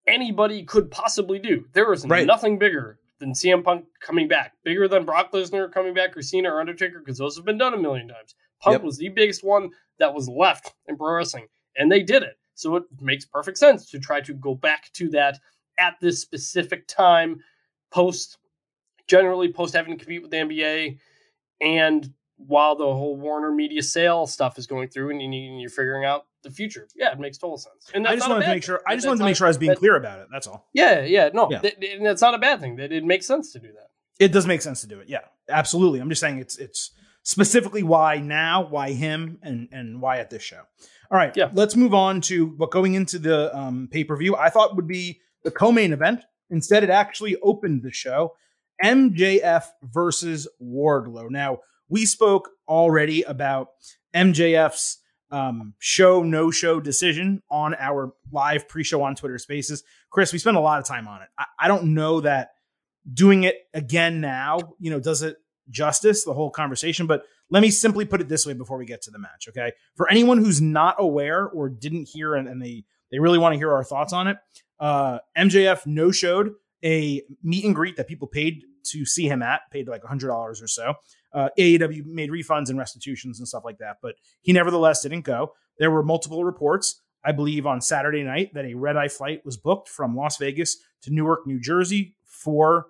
anybody 0.07 0.63
could 0.63 0.91
possibly 0.91 1.39
do. 1.39 1.65
There 1.73 1.89
was 1.89 2.05
Right. 2.05 2.27
nothing 2.27 2.59
bigger 2.59 2.99
than 3.19 3.33
CM 3.33 3.63
Punk 3.63 3.85
coming 4.01 4.27
back, 4.27 4.53
bigger 4.63 4.87
than 4.87 5.05
Brock 5.05 5.31
Lesnar 5.31 5.71
coming 5.71 5.93
back, 5.93 6.15
or 6.15 6.21
Cena 6.21 6.51
or 6.53 6.59
Undertaker, 6.59 6.99
because 6.99 7.17
those 7.17 7.35
have 7.35 7.45
been 7.45 7.57
done 7.57 7.73
a 7.73 7.77
million 7.77 8.07
times. 8.09 8.35
Punk 8.61 8.73
Yep. 8.75 8.83
was 8.83 8.97
the 8.97 9.09
biggest 9.09 9.43
one 9.43 9.69
that 9.99 10.13
was 10.13 10.27
left 10.27 10.73
in 10.87 10.97
pro 10.97 11.15
wrestling, 11.15 11.47
and 11.77 11.91
they 11.91 12.03
did 12.03 12.21
it. 12.23 12.37
So 12.55 12.75
it 12.75 12.83
makes 12.99 13.25
perfect 13.25 13.57
sense 13.57 13.89
to 13.91 13.99
try 13.99 14.21
to 14.21 14.33
go 14.33 14.55
back 14.55 14.91
to 14.93 15.09
that 15.11 15.39
at 15.79 15.95
this 16.01 16.21
specific 16.21 16.87
time, 16.87 17.41
post 17.91 18.37
generally 19.07 19.51
post 19.51 19.73
having 19.73 19.97
to 19.97 20.03
compete 20.03 20.21
with 20.21 20.31
the 20.31 20.37
NBA, 20.37 20.97
and 21.61 22.13
while 22.37 22.75
the 22.75 22.83
whole 22.85 23.15
Warner 23.15 23.51
Media 23.51 23.81
sale 23.83 24.25
stuff 24.27 24.57
is 24.57 24.67
going 24.67 24.89
through, 24.89 25.11
and 25.11 25.21
you- 25.21 25.27
and 25.51 25.61
you're 25.61 25.69
figuring 25.69 26.03
out 26.03 26.25
the 26.41 26.49
future. 26.51 26.87
Yeah, 26.95 27.11
it 27.13 27.19
makes 27.19 27.37
total 27.37 27.57
sense. 27.57 27.89
And 27.93 28.05
I 28.07 28.15
just 28.15 28.27
wanted 28.27 28.45
to 28.45 28.51
make 28.51 28.63
sure. 28.63 28.77
thing. 28.79 28.83
I 28.87 28.95
just 28.95 29.03
That's 29.03 29.09
wanted 29.11 29.19
to 29.19 29.25
make 29.25 29.35
sure 29.37 29.47
I 29.47 29.49
was 29.49 29.57
being 29.57 29.69
that- 29.69 29.77
clear 29.77 29.95
about 29.95 30.19
it. 30.19 30.27
That's 30.31 30.45
all. 30.47 30.67
Yeah, 30.73 31.01
yeah, 31.01 31.29
no, 31.33 31.49
Yeah. 31.49 31.59
that- 31.59 31.81
and 31.83 32.05
that's 32.05 32.21
not 32.21 32.33
a 32.33 32.37
bad 32.37 32.59
thing. 32.59 32.75
That 32.77 32.91
it 32.91 33.05
makes 33.05 33.25
sense 33.25 33.53
to 33.53 33.59
do 33.59 33.71
that. 33.71 33.89
It 34.19 34.33
does 34.33 34.45
make 34.45 34.61
sense 34.61 34.81
to 34.81 34.87
do 34.87 34.99
it. 34.99 35.07
Yeah, 35.07 35.21
absolutely. 35.47 35.99
I'm 35.99 36.09
just 36.09 36.19
saying 36.21 36.39
it's 36.39 36.57
it's 36.57 36.91
specifically 37.23 37.83
why 37.83 38.17
now, 38.17 38.61
why 38.67 38.91
him, 38.91 39.39
and 39.41 39.69
and 39.71 40.01
why 40.01 40.17
at 40.17 40.29
this 40.29 40.43
show. 40.43 40.63
All 41.09 41.17
right, 41.17 41.35
Yeah. 41.37 41.49
Let's 41.53 41.75
move 41.75 41.93
on 41.93 42.19
to 42.21 42.47
what 42.57 42.71
going 42.71 42.93
into 42.95 43.19
the 43.19 43.55
um, 43.55 43.87
pay 43.89 44.03
per 44.03 44.17
view. 44.17 44.35
I 44.35 44.49
thought 44.49 44.75
would 44.75 44.87
be 44.87 45.21
the 45.43 45.51
co-main 45.51 45.93
event. 45.93 46.21
Instead, 46.49 46.83
it 46.83 46.89
actually 46.89 47.37
opened 47.37 47.83
the 47.83 47.91
show. 47.91 48.35
MJF 48.81 49.65
versus 49.83 50.47
Wardlow. 50.61 51.29
Now 51.29 51.59
we 51.89 52.05
spoke 52.05 52.49
already 52.67 53.23
about 53.23 53.69
MJF's 54.15 54.99
um, 55.31 55.73
show 55.79 56.21
no 56.21 56.51
show 56.51 56.79
decision 56.79 57.41
on 57.49 57.75
our 57.79 58.13
live 58.31 58.67
pre 58.67 58.83
show 58.83 59.01
on 59.01 59.15
Twitter 59.15 59.39
Spaces. 59.39 59.83
Chris, 60.11 60.31
we 60.31 60.39
spent 60.39 60.57
a 60.57 60.61
lot 60.61 60.79
of 60.79 60.85
time 60.85 61.07
on 61.07 61.23
it. 61.23 61.27
I, 61.37 61.45
I 61.61 61.67
don't 61.67 61.95
know 61.95 62.21
that 62.21 62.51
doing 63.11 63.43
it 63.43 63.55
again 63.73 64.21
now, 64.21 64.59
you 64.79 64.91
know, 64.91 64.99
does 64.99 65.23
it 65.23 65.37
justice, 65.69 66.23
the 66.23 66.33
whole 66.33 66.51
conversation. 66.51 67.07
But 67.07 67.23
let 67.49 67.61
me 67.61 67.71
simply 67.71 68.05
put 68.05 68.21
it 68.21 68.29
this 68.29 68.45
way 68.45 68.53
before 68.53 68.77
we 68.77 68.85
get 68.85 69.01
to 69.03 69.11
the 69.11 69.19
match, 69.19 69.47
okay? 69.49 69.73
For 69.95 70.09
anyone 70.09 70.37
who's 70.37 70.61
not 70.61 70.95
aware 70.99 71.47
or 71.47 71.69
didn't 71.69 72.09
hear 72.09 72.35
and, 72.35 72.47
and 72.47 72.61
they 72.61 72.85
they 73.11 73.19
really 73.19 73.37
want 73.37 73.53
to 73.53 73.57
hear 73.57 73.71
our 73.71 73.83
thoughts 73.83 74.13
on 74.13 74.27
it, 74.27 74.37
uh, 74.79 75.19
MJF 75.37 75.85
no 75.85 76.11
showed 76.11 76.51
a 76.83 77.21
meet 77.41 77.65
and 77.65 77.75
greet 77.75 77.95
that 77.97 78.07
people 78.07 78.27
paid 78.27 78.63
to 78.83 79.05
see 79.05 79.27
him 79.27 79.41
at, 79.41 79.61
paid 79.71 79.87
like 79.87 80.03
hundred 80.03 80.27
dollars 80.27 80.61
or 80.61 80.67
so. 80.67 80.93
Uh, 81.33 81.49
AEW 81.57 82.05
made 82.05 82.29
refunds 82.29 82.69
and 82.69 82.77
restitutions 82.77 83.39
and 83.39 83.47
stuff 83.47 83.63
like 83.65 83.77
that, 83.79 83.97
but 84.01 84.15
he 84.41 84.53
nevertheless 84.53 85.01
didn't 85.01 85.21
go. 85.21 85.53
There 85.79 85.89
were 85.89 86.03
multiple 86.03 86.43
reports, 86.43 87.01
I 87.23 87.31
believe, 87.31 87.65
on 87.65 87.81
Saturday 87.81 88.23
night 88.23 88.53
that 88.53 88.65
a 88.65 88.73
red 88.73 88.97
eye 88.97 89.07
flight 89.07 89.45
was 89.45 89.57
booked 89.57 89.89
from 89.89 90.15
Las 90.15 90.37
Vegas 90.37 90.77
to 91.01 91.13
Newark, 91.13 91.47
New 91.47 91.59
Jersey 91.59 92.15
for 92.25 92.87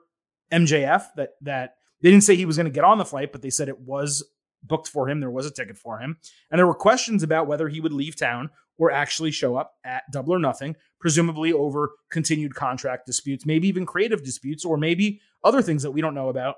MJF. 0.52 1.06
That 1.16 1.32
that 1.42 1.76
they 2.02 2.10
didn't 2.10 2.24
say 2.24 2.36
he 2.36 2.46
was 2.46 2.58
going 2.58 2.66
to 2.66 2.72
get 2.72 2.84
on 2.84 2.98
the 2.98 3.06
flight, 3.06 3.32
but 3.32 3.42
they 3.42 3.50
said 3.50 3.70
it 3.70 3.80
was 3.80 4.24
booked 4.64 4.88
for 4.88 5.10
him. 5.10 5.20
There 5.20 5.32
was 5.32 5.46
a 5.46 5.52
ticket 5.52 5.78
for 5.78 6.00
him, 6.00 6.18
and 6.50 6.58
there 6.60 6.68
were 6.68 6.74
questions 6.74 7.24
about 7.24 7.48
whether 7.48 7.70
he 7.70 7.80
would 7.80 7.94
leave 7.94 8.16
town 8.16 8.50
or 8.78 8.92
actually 8.92 9.32
show 9.32 9.56
up 9.56 9.74
at 9.84 10.04
Double 10.12 10.34
or 10.34 10.40
Nothing, 10.40 10.76
presumably 11.00 11.54
over 11.54 11.92
continued 12.10 12.56
contract 12.56 13.06
disputes, 13.06 13.46
maybe 13.46 13.68
even 13.68 13.86
creative 13.86 14.24
disputes, 14.24 14.66
or 14.66 14.78
maybe 14.78 15.22
other 15.44 15.62
things 15.62 15.84
that 15.84 15.92
we 15.92 16.02
don't 16.02 16.16
know 16.16 16.30
about 16.30 16.56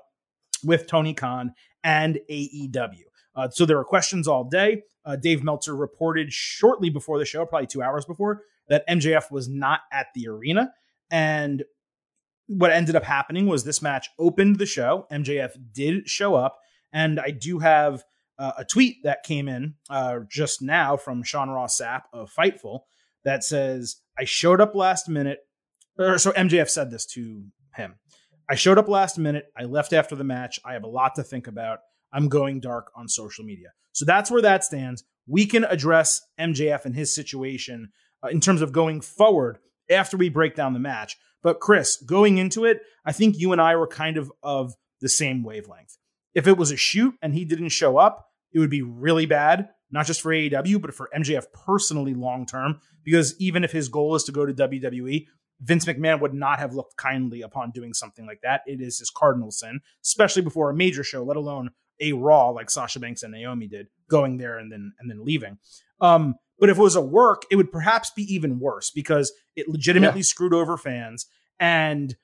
with 0.64 0.86
Tony 0.86 1.14
Khan 1.14 1.52
and 1.84 2.18
AEW. 2.30 3.02
Uh, 3.34 3.48
so 3.50 3.66
there 3.66 3.76
were 3.76 3.84
questions 3.84 4.26
all 4.26 4.44
day. 4.44 4.82
Uh, 5.04 5.16
Dave 5.16 5.44
Meltzer 5.44 5.76
reported 5.76 6.32
shortly 6.32 6.90
before 6.90 7.18
the 7.18 7.24
show, 7.24 7.44
probably 7.44 7.66
two 7.66 7.82
hours 7.82 8.04
before, 8.04 8.42
that 8.68 8.86
MJF 8.88 9.30
was 9.30 9.48
not 9.48 9.80
at 9.92 10.06
the 10.14 10.26
arena. 10.28 10.72
And 11.10 11.64
what 12.46 12.72
ended 12.72 12.96
up 12.96 13.04
happening 13.04 13.46
was 13.46 13.64
this 13.64 13.82
match 13.82 14.08
opened 14.18 14.58
the 14.58 14.66
show. 14.66 15.06
MJF 15.12 15.52
did 15.72 16.08
show 16.08 16.34
up. 16.34 16.58
And 16.92 17.20
I 17.20 17.30
do 17.30 17.58
have 17.58 18.04
uh, 18.38 18.52
a 18.58 18.64
tweet 18.64 19.02
that 19.04 19.22
came 19.22 19.48
in 19.48 19.74
uh, 19.88 20.20
just 20.28 20.62
now 20.62 20.96
from 20.96 21.22
Sean 21.22 21.48
Ross 21.48 21.80
Sapp 21.80 22.02
of 22.12 22.32
Fightful 22.32 22.80
that 23.24 23.44
says, 23.44 23.96
I 24.18 24.24
showed 24.24 24.60
up 24.60 24.74
last 24.74 25.08
minute. 25.08 25.40
Or, 25.98 26.18
so 26.18 26.32
MJF 26.32 26.68
said 26.68 26.90
this 26.90 27.06
to 27.06 27.44
him. 27.74 27.96
I 28.48 28.54
showed 28.54 28.78
up 28.78 28.88
last 28.88 29.18
minute. 29.18 29.46
I 29.56 29.64
left 29.64 29.92
after 29.92 30.14
the 30.14 30.24
match. 30.24 30.60
I 30.64 30.74
have 30.74 30.84
a 30.84 30.88
lot 30.88 31.16
to 31.16 31.22
think 31.22 31.46
about. 31.46 31.80
I'm 32.12 32.28
going 32.28 32.60
dark 32.60 32.92
on 32.94 33.08
social 33.08 33.44
media. 33.44 33.68
So 33.92 34.04
that's 34.04 34.30
where 34.30 34.42
that 34.42 34.62
stands. 34.62 35.04
We 35.26 35.46
can 35.46 35.64
address 35.64 36.20
MJF 36.38 36.84
and 36.84 36.94
his 36.94 37.14
situation 37.14 37.90
uh, 38.22 38.28
in 38.28 38.40
terms 38.40 38.62
of 38.62 38.72
going 38.72 39.00
forward 39.00 39.58
after 39.90 40.16
we 40.16 40.28
break 40.28 40.54
down 40.54 40.72
the 40.72 40.78
match. 40.78 41.16
But 41.42 41.60
Chris, 41.60 41.96
going 41.96 42.38
into 42.38 42.64
it, 42.64 42.80
I 43.04 43.12
think 43.12 43.38
you 43.38 43.52
and 43.52 43.60
I 43.60 43.76
were 43.76 43.86
kind 43.86 44.16
of 44.16 44.30
of 44.42 44.74
the 45.00 45.08
same 45.08 45.42
wavelength. 45.42 45.96
If 46.36 46.46
it 46.46 46.58
was 46.58 46.70
a 46.70 46.76
shoot 46.76 47.14
and 47.22 47.34
he 47.34 47.46
didn't 47.46 47.70
show 47.70 47.96
up, 47.96 48.28
it 48.52 48.58
would 48.58 48.70
be 48.70 48.82
really 48.82 49.24
bad, 49.24 49.70
not 49.90 50.04
just 50.04 50.20
for 50.20 50.30
AEW, 50.30 50.80
but 50.82 50.94
for 50.94 51.08
MJF 51.16 51.46
personally 51.52 52.12
long 52.12 52.44
term. 52.44 52.78
Because 53.02 53.34
even 53.40 53.64
if 53.64 53.72
his 53.72 53.88
goal 53.88 54.14
is 54.14 54.24
to 54.24 54.32
go 54.32 54.44
to 54.44 54.52
WWE, 54.52 55.26
Vince 55.62 55.86
McMahon 55.86 56.20
would 56.20 56.34
not 56.34 56.58
have 56.58 56.74
looked 56.74 56.98
kindly 56.98 57.40
upon 57.40 57.70
doing 57.70 57.94
something 57.94 58.26
like 58.26 58.40
that. 58.42 58.60
It 58.66 58.82
is 58.82 58.98
his 58.98 59.08
cardinal 59.08 59.50
sin, 59.50 59.80
especially 60.04 60.42
before 60.42 60.68
a 60.68 60.74
major 60.74 61.02
show, 61.02 61.24
let 61.24 61.38
alone 61.38 61.70
a 62.00 62.12
Raw 62.12 62.50
like 62.50 62.68
Sasha 62.68 63.00
Banks 63.00 63.22
and 63.22 63.32
Naomi 63.32 63.66
did, 63.66 63.88
going 64.10 64.36
there 64.36 64.58
and 64.58 64.70
then 64.70 64.92
and 65.00 65.10
then 65.10 65.24
leaving. 65.24 65.56
Um, 66.02 66.34
but 66.58 66.68
if 66.68 66.76
it 66.76 66.82
was 66.82 66.96
a 66.96 67.00
work, 67.00 67.44
it 67.50 67.56
would 67.56 67.72
perhaps 67.72 68.10
be 68.10 68.22
even 68.34 68.58
worse 68.58 68.90
because 68.90 69.32
it 69.56 69.68
legitimately 69.68 70.22
screwed 70.22 70.52
over 70.52 70.76
fans 70.76 71.26
and 71.58 72.14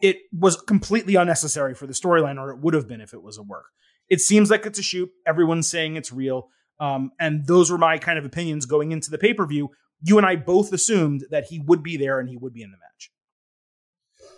it 0.00 0.16
was 0.32 0.56
completely 0.60 1.14
unnecessary 1.14 1.74
for 1.74 1.86
the 1.86 1.92
storyline, 1.92 2.38
or 2.40 2.50
it 2.50 2.58
would 2.58 2.74
have 2.74 2.88
been 2.88 3.00
if 3.00 3.12
it 3.14 3.22
was 3.22 3.38
a 3.38 3.42
work. 3.42 3.66
It 4.08 4.20
seems 4.20 4.50
like 4.50 4.66
it's 4.66 4.78
a 4.78 4.82
shoot. 4.82 5.10
Everyone's 5.26 5.68
saying 5.68 5.96
it's 5.96 6.12
real. 6.12 6.48
Um, 6.80 7.12
and 7.20 7.46
those 7.46 7.70
were 7.70 7.78
my 7.78 7.98
kind 7.98 8.18
of 8.18 8.24
opinions 8.24 8.66
going 8.66 8.92
into 8.92 9.10
the 9.10 9.18
pay 9.18 9.32
per 9.32 9.46
view. 9.46 9.70
You 10.02 10.18
and 10.18 10.26
I 10.26 10.36
both 10.36 10.72
assumed 10.72 11.24
that 11.30 11.44
he 11.44 11.60
would 11.60 11.82
be 11.82 11.96
there 11.96 12.18
and 12.20 12.28
he 12.28 12.36
would 12.36 12.52
be 12.52 12.62
in 12.62 12.70
the 12.70 12.76
match. 12.76 13.10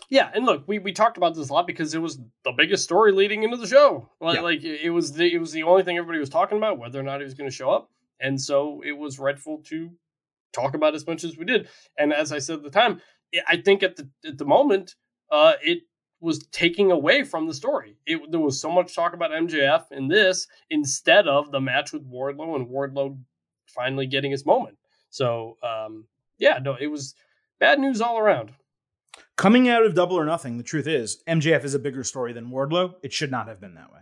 Yeah, 0.08 0.30
and 0.32 0.44
look, 0.46 0.64
we, 0.68 0.78
we 0.78 0.92
talked 0.92 1.16
about 1.16 1.34
this 1.34 1.48
a 1.48 1.52
lot 1.52 1.66
because 1.66 1.92
it 1.94 1.98
was 2.00 2.18
the 2.44 2.52
biggest 2.56 2.84
story 2.84 3.10
leading 3.10 3.42
into 3.42 3.56
the 3.56 3.66
show. 3.66 4.08
Like, 4.20 4.36
Yeah. 4.36 4.42
like 4.42 4.62
it 4.62 4.90
was 4.90 5.12
the 5.12 5.24
it 5.34 5.38
was 5.38 5.50
the 5.52 5.64
only 5.64 5.82
thing 5.82 5.96
everybody 5.96 6.20
was 6.20 6.28
talking 6.28 6.58
about, 6.58 6.78
whether 6.78 7.00
or 7.00 7.02
not 7.02 7.18
he 7.20 7.24
was 7.24 7.34
going 7.34 7.50
to 7.50 7.54
show 7.56 7.70
up, 7.70 7.90
and 8.20 8.40
so 8.40 8.82
it 8.86 8.92
was 8.96 9.18
rightful 9.18 9.62
to 9.66 9.90
talk 10.52 10.74
about 10.74 10.94
as 10.94 11.06
much 11.06 11.24
as 11.24 11.36
we 11.36 11.44
did. 11.44 11.68
And 11.98 12.12
as 12.12 12.30
I 12.30 12.38
said 12.38 12.58
at 12.58 12.62
the 12.62 12.70
time, 12.70 13.00
I- 13.34 13.40
I 13.48 13.56
think 13.56 13.82
at 13.82 13.96
the 13.96 14.08
at 14.24 14.38
the 14.38 14.44
moment, 14.44 14.94
uh, 15.30 15.54
it 15.62 15.80
was 16.20 16.46
taking 16.48 16.90
away 16.90 17.22
from 17.24 17.46
the 17.46 17.54
story. 17.54 17.96
It 18.06 18.30
there 18.30 18.40
was 18.40 18.60
so 18.60 18.70
much 18.70 18.94
talk 18.94 19.12
about 19.12 19.30
MJF 19.30 19.92
in 19.92 20.08
this 20.08 20.46
instead 20.70 21.28
of 21.28 21.50
the 21.50 21.60
match 21.60 21.92
with 21.92 22.10
Wardlow 22.10 22.56
and 22.56 22.68
Wardlow 22.68 23.18
finally 23.68 24.06
getting 24.06 24.30
his 24.30 24.46
moment. 24.46 24.78
So 25.10 25.56
um, 25.62 26.06
yeah, 26.38 26.58
no, 26.62 26.76
it 26.78 26.86
was 26.86 27.14
bad 27.60 27.78
news 27.78 28.00
all 28.00 28.18
around. 28.18 28.52
Coming 29.36 29.68
out 29.68 29.84
of 29.84 29.94
Double 29.94 30.16
or 30.18 30.24
Nothing, 30.24 30.56
the 30.56 30.62
truth 30.64 30.86
is 30.86 31.22
MJF 31.28 31.64
is 31.64 31.74
a 31.74 31.78
bigger 31.78 32.04
story 32.04 32.32
than 32.32 32.50
Wardlow. 32.50 32.94
It 33.02 33.12
should 33.12 33.30
not 33.30 33.48
have 33.48 33.60
been 33.60 33.74
that 33.74 33.92
way. 33.92 34.00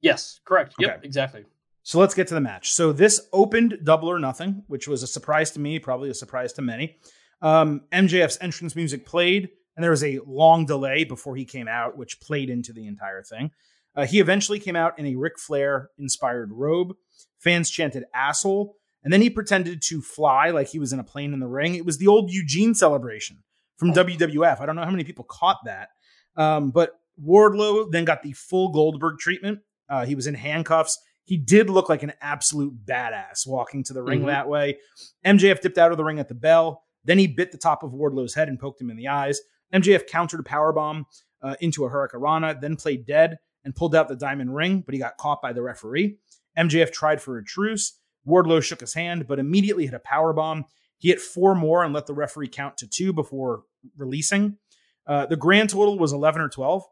Yes, 0.00 0.40
correct. 0.44 0.74
Yep, 0.78 0.98
Okay. 0.98 1.06
exactly. 1.06 1.44
So 1.82 1.98
let's 1.98 2.14
get 2.14 2.28
to 2.28 2.34
the 2.34 2.40
match. 2.40 2.72
So 2.72 2.92
this 2.92 3.28
opened 3.32 3.78
Double 3.84 4.08
or 4.10 4.18
Nothing, 4.18 4.64
which 4.68 4.88
was 4.88 5.02
a 5.02 5.06
surprise 5.06 5.50
to 5.52 5.60
me, 5.60 5.78
probably 5.78 6.08
a 6.10 6.14
surprise 6.14 6.52
to 6.54 6.62
many. 6.62 6.98
Um, 7.42 7.82
MJF's 7.92 8.38
entrance 8.40 8.74
music 8.76 9.04
played, 9.06 9.48
and 9.76 9.82
there 9.84 9.90
was 9.90 10.04
a 10.04 10.20
long 10.26 10.66
delay 10.66 11.04
before 11.04 11.36
he 11.36 11.44
came 11.44 11.68
out, 11.68 11.96
which 11.98 12.20
played 12.20 12.50
into 12.50 12.72
the 12.72 12.86
entire 12.86 13.22
thing. 13.22 13.50
Uh, 13.96 14.06
he 14.06 14.18
eventually 14.20 14.58
came 14.58 14.76
out 14.76 14.98
in 14.98 15.06
a 15.06 15.14
Ric 15.14 15.38
Flair 15.38 15.90
inspired 15.98 16.50
robe. 16.52 16.94
Fans 17.38 17.70
chanted 17.70 18.04
asshole, 18.14 18.76
and 19.02 19.12
then 19.12 19.20
he 19.20 19.30
pretended 19.30 19.82
to 19.82 20.00
fly 20.00 20.50
like 20.50 20.68
he 20.68 20.78
was 20.78 20.92
in 20.92 20.98
a 20.98 21.04
plane 21.04 21.32
in 21.32 21.40
the 21.40 21.46
ring. 21.46 21.74
It 21.74 21.84
was 21.84 21.98
the 21.98 22.06
old 22.06 22.30
Eugene 22.32 22.74
celebration 22.74 23.42
from 23.76 23.92
WWF. 23.92 24.60
I 24.60 24.66
don't 24.66 24.76
know 24.76 24.84
how 24.84 24.90
many 24.90 25.04
people 25.04 25.24
caught 25.28 25.58
that. 25.66 25.90
Um, 26.36 26.70
but 26.70 26.92
Wardlow 27.22 27.90
then 27.92 28.04
got 28.04 28.22
the 28.22 28.32
full 28.32 28.70
Goldberg 28.70 29.18
treatment. 29.18 29.60
Uh, 29.88 30.04
he 30.06 30.14
was 30.14 30.26
in 30.26 30.34
handcuffs. 30.34 30.98
he 31.26 31.38
did 31.38 31.70
look 31.70 31.88
like 31.88 32.02
an 32.02 32.12
absolute 32.20 32.84
badass 32.84 33.46
walking 33.46 33.82
to 33.82 33.94
the 33.94 34.02
ring 34.02 34.20
Mhm. 34.22 34.26
that 34.26 34.46
way. 34.46 34.76
MJF 35.24 35.62
dipped 35.62 35.78
out 35.78 35.90
of 35.90 35.96
the 35.96 36.04
ring 36.04 36.18
at 36.18 36.28
the 36.28 36.34
bell. 36.34 36.84
Then 37.04 37.18
he 37.18 37.26
bit 37.26 37.52
the 37.52 37.58
top 37.58 37.82
of 37.82 37.92
Wardlow's 37.92 38.34
head 38.34 38.48
and 38.48 38.58
poked 38.58 38.80
him 38.80 38.90
in 38.90 38.96
the 38.96 39.08
eyes. 39.08 39.40
MJF 39.72 40.06
countered 40.06 40.40
a 40.40 40.44
powerbomb 40.44 41.04
uh, 41.42 41.56
into 41.60 41.84
a 41.84 41.90
Hurricanrana, 41.90 42.60
then 42.60 42.76
played 42.76 43.06
dead 43.06 43.38
and 43.64 43.74
pulled 43.74 43.94
out 43.94 44.08
the 44.08 44.16
diamond 44.16 44.54
ring, 44.54 44.80
but 44.80 44.94
he 44.94 45.00
got 45.00 45.16
caught 45.16 45.42
by 45.42 45.52
the 45.52 45.62
referee. 45.62 46.16
MJF 46.58 46.92
tried 46.92 47.20
for 47.20 47.38
a 47.38 47.44
truce. 47.44 47.98
Wardlow 48.26 48.62
shook 48.62 48.80
his 48.80 48.94
hand, 48.94 49.26
but 49.26 49.38
immediately 49.38 49.84
hit 49.84 49.94
a 49.94 49.98
powerbomb. 49.98 50.64
He 50.98 51.08
hit 51.08 51.20
four 51.20 51.54
more 51.54 51.84
and 51.84 51.92
let 51.92 52.06
the 52.06 52.14
referee 52.14 52.48
count 52.48 52.78
to 52.78 52.86
two 52.86 53.12
before 53.12 53.64
releasing. 53.96 54.58
Uh, 55.06 55.26
the 55.26 55.36
grand 55.36 55.70
total 55.70 55.98
was 55.98 56.12
11 56.12 56.40
or 56.40 56.48
12, 56.48 56.84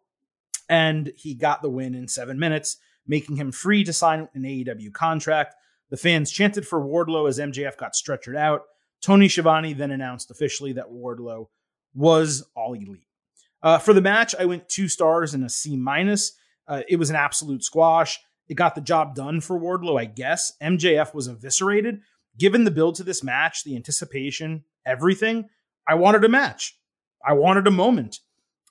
and 0.69 1.13
he 1.17 1.35
got 1.35 1.63
the 1.63 1.71
win 1.71 1.95
in 1.95 2.09
seven 2.09 2.39
minutes, 2.39 2.77
making 3.07 3.37
him 3.37 3.53
free 3.53 3.85
to 3.85 3.93
sign 3.93 4.29
an 4.35 4.43
AEW 4.43 4.93
contract. 4.93 5.55
The 5.91 5.97
fans 5.97 6.31
chanted 6.31 6.67
for 6.67 6.81
Wardlow 6.81 7.29
as 7.29 7.39
MJF 7.39 7.77
got 7.77 7.95
stretchered 7.95 8.37
out. 8.37 8.63
Tony 9.03 9.29
Schiavone 9.29 9.73
then 9.73 9.91
announced 9.91 10.31
officially 10.31 10.73
that 10.75 10.91
Wardlow 10.91 11.49
was 11.95 12.47
all 12.55 12.75
elite. 12.75 13.07
Uh, 13.63 13.79
for 13.79 13.93
the 13.93 14.01
match, 14.01 14.35
I 14.39 14.45
went 14.45 14.69
two 14.69 14.89
stars 14.89 15.35
and 15.35 15.45
a 15.45 15.49
C 15.49 15.77
minus. 15.77 16.33
Uh, 16.67 16.83
it 16.89 16.97
was 16.97 17.11
an 17.11 17.17
absolute 17.17 17.63
squash. 17.63 18.19
It 18.49 18.55
got 18.55 18.75
the 18.75 18.81
job 18.81 19.15
done 19.15 19.41
for 19.41 19.59
Wardlow, 19.59 20.01
I 20.01 20.05
guess. 20.05 20.53
MJF 20.63 21.15
was 21.15 21.27
eviscerated. 21.29 22.01
Given 22.39 22.65
the 22.65 22.71
build 22.71 22.97
to 22.97 23.05
this 23.05 23.23
match, 23.23 23.63
the 23.65 23.77
anticipation, 23.77 24.65
everything, 24.87 25.49
I 25.87 25.95
wanted 25.95 26.25
a 26.25 26.29
match. 26.29 26.79
I 27.25 27.35
wanted 27.35 27.67
a 27.67 27.71
moment. 27.71 28.19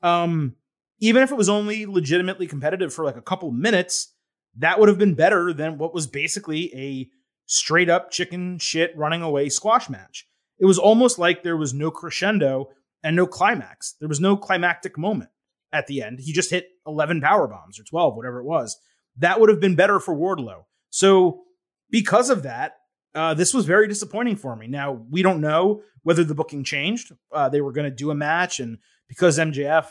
Um, 0.01 0.55
even 0.99 1.23
if 1.23 1.31
it 1.31 1.37
was 1.37 1.49
only 1.49 1.85
legitimately 1.85 2.47
competitive 2.47 2.93
for 2.93 3.05
like 3.05 3.17
a 3.17 3.21
couple 3.21 3.51
minutes, 3.51 4.13
that 4.57 4.79
would 4.79 4.89
have 4.89 4.97
been 4.97 5.15
better 5.15 5.53
than 5.53 5.77
what 5.77 5.93
was 5.93 6.07
basically 6.07 6.73
a 6.75 7.09
straight 7.45 7.89
up 7.89 8.11
chicken 8.11 8.57
shit 8.57 8.95
running 8.95 9.21
away 9.21 9.49
squash 9.49 9.89
match. 9.89 10.27
It 10.59 10.65
was 10.65 10.77
almost 10.77 11.19
like 11.19 11.43
there 11.43 11.57
was 11.57 11.73
no 11.73 11.91
crescendo 11.91 12.69
and 13.03 13.15
no 13.15 13.25
climax. 13.27 13.95
There 13.99 14.09
was 14.09 14.19
no 14.19 14.37
climactic 14.37 14.97
moment 14.97 15.31
at 15.73 15.87
the 15.87 16.01
end. 16.01 16.19
He 16.19 16.33
just 16.33 16.51
hit 16.51 16.69
11 16.85 17.21
power 17.21 17.47
bombs 17.47 17.79
or 17.79 17.83
12, 17.83 18.15
whatever 18.15 18.39
it 18.39 18.45
was. 18.45 18.77
That 19.17 19.39
would 19.39 19.49
have 19.49 19.59
been 19.59 19.75
better 19.75 19.99
for 19.99 20.15
Wardlow. 20.15 20.65
So, 20.89 21.43
because 21.89 22.29
of 22.29 22.43
that, 22.43 22.77
uh, 23.13 23.33
this 23.33 23.53
was 23.53 23.65
very 23.65 23.87
disappointing 23.87 24.37
for 24.37 24.55
me. 24.55 24.67
Now, 24.67 24.91
we 25.09 25.21
don't 25.21 25.41
know 25.41 25.81
whether 26.03 26.23
the 26.23 26.35
booking 26.35 26.63
changed. 26.63 27.11
Uh, 27.31 27.49
they 27.49 27.61
were 27.61 27.73
going 27.73 27.89
to 27.89 27.95
do 27.95 28.11
a 28.11 28.15
match, 28.15 28.59
and 28.59 28.77
because 29.07 29.37
MJF, 29.37 29.87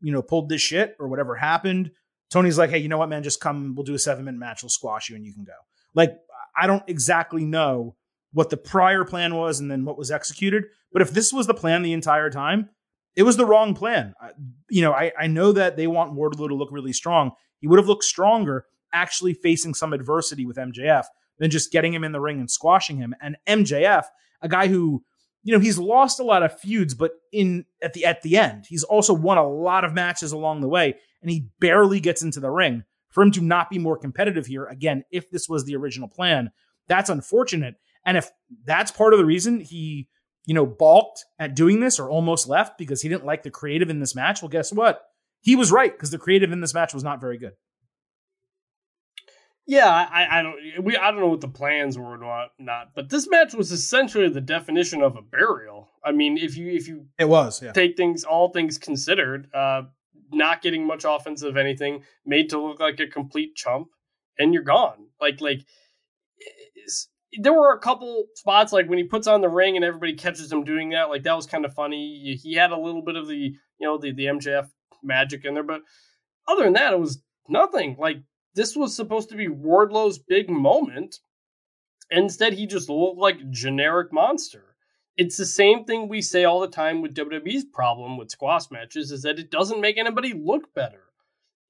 you 0.00 0.12
know, 0.12 0.22
pulled 0.22 0.48
this 0.48 0.60
shit 0.60 0.96
or 0.98 1.08
whatever 1.08 1.36
happened, 1.36 1.92
Tony's 2.30 2.58
like, 2.58 2.70
hey, 2.70 2.78
you 2.78 2.88
know 2.88 2.98
what, 2.98 3.08
man, 3.08 3.22
just 3.22 3.40
come. 3.40 3.74
We'll 3.74 3.84
do 3.84 3.94
a 3.94 3.98
seven 3.98 4.24
minute 4.24 4.38
match. 4.38 4.62
We'll 4.62 4.70
squash 4.70 5.08
you, 5.08 5.16
and 5.16 5.24
you 5.24 5.32
can 5.32 5.44
go. 5.44 5.52
Like, 5.94 6.18
I 6.58 6.66
don't 6.66 6.82
exactly 6.86 7.44
know 7.44 7.96
what 8.32 8.50
the 8.50 8.56
prior 8.56 9.04
plan 9.04 9.34
was 9.34 9.60
and 9.60 9.70
then 9.70 9.84
what 9.84 9.98
was 9.98 10.10
executed. 10.10 10.64
But 10.92 11.02
if 11.02 11.10
this 11.10 11.32
was 11.32 11.46
the 11.46 11.54
plan 11.54 11.82
the 11.82 11.92
entire 11.92 12.30
time, 12.30 12.70
it 13.16 13.22
was 13.22 13.36
the 13.36 13.46
wrong 13.46 13.74
plan. 13.74 14.14
I, 14.20 14.30
you 14.70 14.82
know, 14.82 14.92
I, 14.92 15.12
I 15.18 15.26
know 15.26 15.52
that 15.52 15.76
they 15.76 15.86
want 15.86 16.14
Wardlow 16.14 16.48
to 16.48 16.54
look 16.54 16.70
really 16.70 16.92
strong. 16.92 17.32
He 17.60 17.66
would 17.66 17.78
have 17.78 17.88
looked 17.88 18.04
stronger 18.04 18.64
actually 18.92 19.34
facing 19.34 19.74
some 19.74 19.92
adversity 19.92 20.46
with 20.46 20.56
MJF 20.56 21.04
than 21.38 21.50
just 21.50 21.72
getting 21.72 21.92
him 21.92 22.04
in 22.04 22.12
the 22.12 22.20
ring 22.20 22.40
and 22.40 22.50
squashing 22.50 22.96
him. 22.96 23.14
And 23.20 23.36
MJF, 23.46 24.04
a 24.40 24.48
guy 24.48 24.68
who, 24.68 25.02
you 25.42 25.52
know, 25.52 25.60
he's 25.60 25.78
lost 25.78 26.20
a 26.20 26.24
lot 26.24 26.42
of 26.42 26.58
feuds, 26.58 26.94
but 26.94 27.12
in 27.32 27.64
at 27.82 27.92
the 27.92 28.04
at 28.04 28.22
the 28.22 28.36
end, 28.36 28.66
he's 28.68 28.84
also 28.84 29.14
won 29.14 29.38
a 29.38 29.48
lot 29.48 29.84
of 29.84 29.94
matches 29.94 30.32
along 30.32 30.60
the 30.60 30.68
way, 30.68 30.94
and 31.22 31.30
he 31.30 31.48
barely 31.60 32.00
gets 32.00 32.22
into 32.22 32.40
the 32.40 32.50
ring. 32.50 32.84
For 33.10 33.22
him 33.22 33.30
to 33.32 33.40
not 33.40 33.70
be 33.70 33.78
more 33.78 33.96
competitive 33.96 34.46
here, 34.46 34.66
again, 34.66 35.04
if 35.10 35.30
this 35.30 35.48
was 35.48 35.64
the 35.64 35.76
original 35.76 36.08
plan, 36.08 36.50
that's 36.88 37.10
unfortunate. 37.10 37.76
And 38.04 38.16
if 38.16 38.30
that's 38.64 38.90
part 38.90 39.12
of 39.12 39.18
the 39.18 39.24
reason 39.24 39.60
he, 39.60 40.08
you 40.46 40.54
know, 40.54 40.66
balked 40.66 41.24
at 41.38 41.54
doing 41.54 41.80
this 41.80 41.98
or 41.98 42.10
almost 42.10 42.48
left 42.48 42.78
because 42.78 43.02
he 43.02 43.08
didn't 43.08 43.26
like 43.26 43.42
the 43.42 43.50
creative 43.50 43.90
in 43.90 44.00
this 44.00 44.14
match, 44.14 44.42
well, 44.42 44.48
guess 44.48 44.72
what? 44.72 45.02
He 45.40 45.56
was 45.56 45.72
right 45.72 45.92
because 45.92 46.10
the 46.10 46.18
creative 46.18 46.52
in 46.52 46.60
this 46.60 46.74
match 46.74 46.94
was 46.94 47.04
not 47.04 47.20
very 47.20 47.38
good. 47.38 47.52
Yeah, 49.68 49.90
I, 49.90 50.38
I 50.38 50.42
don't 50.42 50.56
we 50.82 50.96
I 50.96 51.10
don't 51.10 51.20
know 51.20 51.28
what 51.28 51.42
the 51.42 51.48
plans 51.48 51.98
were 51.98 52.14
or 52.14 52.16
not, 52.16 52.52
not, 52.58 52.94
but 52.94 53.10
this 53.10 53.28
match 53.28 53.52
was 53.52 53.70
essentially 53.70 54.30
the 54.30 54.40
definition 54.40 55.02
of 55.02 55.16
a 55.16 55.20
burial. 55.20 55.90
I 56.02 56.12
mean, 56.12 56.38
if 56.38 56.56
you 56.56 56.70
if 56.70 56.88
you 56.88 57.08
It 57.18 57.28
was, 57.28 57.62
yeah. 57.62 57.72
take 57.72 57.94
things 57.94 58.24
all 58.24 58.48
things 58.48 58.78
considered, 58.78 59.50
uh, 59.52 59.82
not 60.32 60.62
getting 60.62 60.86
much 60.86 61.04
offensive 61.06 61.56
anything, 61.56 62.02
made 62.24 62.50
to 62.50 62.60
look 62.60 62.80
like 62.80 63.00
a 63.00 63.06
complete 63.06 63.54
chump, 63.54 63.88
and 64.38 64.52
you're 64.52 64.62
gone. 64.62 65.08
Like 65.20 65.40
like 65.40 65.60
there 67.40 67.52
were 67.52 67.72
a 67.72 67.80
couple 67.80 68.26
spots 68.34 68.72
like 68.72 68.88
when 68.88 68.98
he 68.98 69.04
puts 69.04 69.26
on 69.26 69.40
the 69.40 69.48
ring 69.48 69.76
and 69.76 69.84
everybody 69.84 70.14
catches 70.14 70.50
him 70.50 70.64
doing 70.64 70.90
that. 70.90 71.10
Like 71.10 71.24
that 71.24 71.36
was 71.36 71.46
kind 71.46 71.64
of 71.64 71.74
funny. 71.74 72.38
He 72.42 72.54
had 72.54 72.70
a 72.70 72.78
little 72.78 73.02
bit 73.02 73.16
of 73.16 73.28
the 73.28 73.36
you 73.36 73.58
know 73.80 73.98
the 73.98 74.12
the 74.12 74.26
MJF 74.26 74.68
magic 75.02 75.44
in 75.44 75.54
there, 75.54 75.62
but 75.62 75.82
other 76.46 76.64
than 76.64 76.72
that, 76.74 76.92
it 76.92 77.00
was 77.00 77.22
nothing. 77.48 77.96
Like 77.98 78.18
this 78.54 78.76
was 78.76 78.96
supposed 78.96 79.28
to 79.30 79.36
be 79.36 79.48
Wardlow's 79.48 80.18
big 80.18 80.48
moment. 80.48 81.16
Instead, 82.10 82.54
he 82.54 82.66
just 82.66 82.88
looked 82.88 83.18
like 83.18 83.50
generic 83.50 84.12
monster. 84.12 84.76
It's 85.18 85.36
the 85.36 85.44
same 85.44 85.84
thing 85.84 86.08
we 86.08 86.22
say 86.22 86.44
all 86.44 86.60
the 86.60 86.68
time 86.68 87.02
with 87.02 87.16
WWE's 87.16 87.64
problem 87.64 88.16
with 88.16 88.30
squash 88.30 88.70
matches 88.70 89.10
is 89.10 89.22
that 89.22 89.40
it 89.40 89.50
doesn't 89.50 89.80
make 89.80 89.98
anybody 89.98 90.32
look 90.32 90.72
better. 90.74 91.02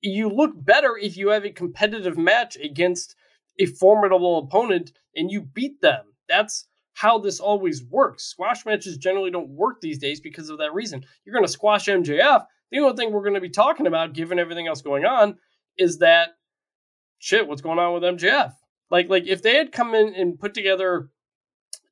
You 0.02 0.28
look 0.28 0.52
better 0.54 0.98
if 1.00 1.16
you 1.16 1.30
have 1.30 1.46
a 1.46 1.50
competitive 1.50 2.18
match 2.18 2.56
against 2.56 3.16
a 3.58 3.64
formidable 3.64 4.38
opponent 4.38 4.92
and 5.16 5.30
you 5.30 5.40
beat 5.40 5.80
them. 5.80 6.04
That's 6.28 6.68
how 6.92 7.18
this 7.18 7.40
always 7.40 7.82
works. 7.82 8.24
Squash 8.24 8.66
matches 8.66 8.98
generally 8.98 9.30
don't 9.30 9.48
work 9.48 9.80
these 9.80 9.98
days 9.98 10.20
because 10.20 10.50
of 10.50 10.58
that 10.58 10.74
reason. 10.74 11.02
You're 11.24 11.32
going 11.32 11.46
to 11.46 11.50
squash 11.50 11.86
MJF. 11.86 12.44
The 12.70 12.78
only 12.80 12.96
thing 12.96 13.12
we're 13.12 13.22
going 13.22 13.32
to 13.32 13.40
be 13.40 13.48
talking 13.48 13.86
about, 13.86 14.12
given 14.12 14.38
everything 14.38 14.66
else 14.66 14.82
going 14.82 15.06
on, 15.06 15.38
is 15.78 15.98
that 15.98 16.30
shit. 17.18 17.48
What's 17.48 17.62
going 17.62 17.78
on 17.78 17.94
with 17.94 18.02
MJF? 18.02 18.52
Like, 18.90 19.08
like 19.08 19.26
if 19.26 19.40
they 19.40 19.56
had 19.56 19.72
come 19.72 19.94
in 19.94 20.14
and 20.14 20.38
put 20.38 20.52
together 20.52 21.08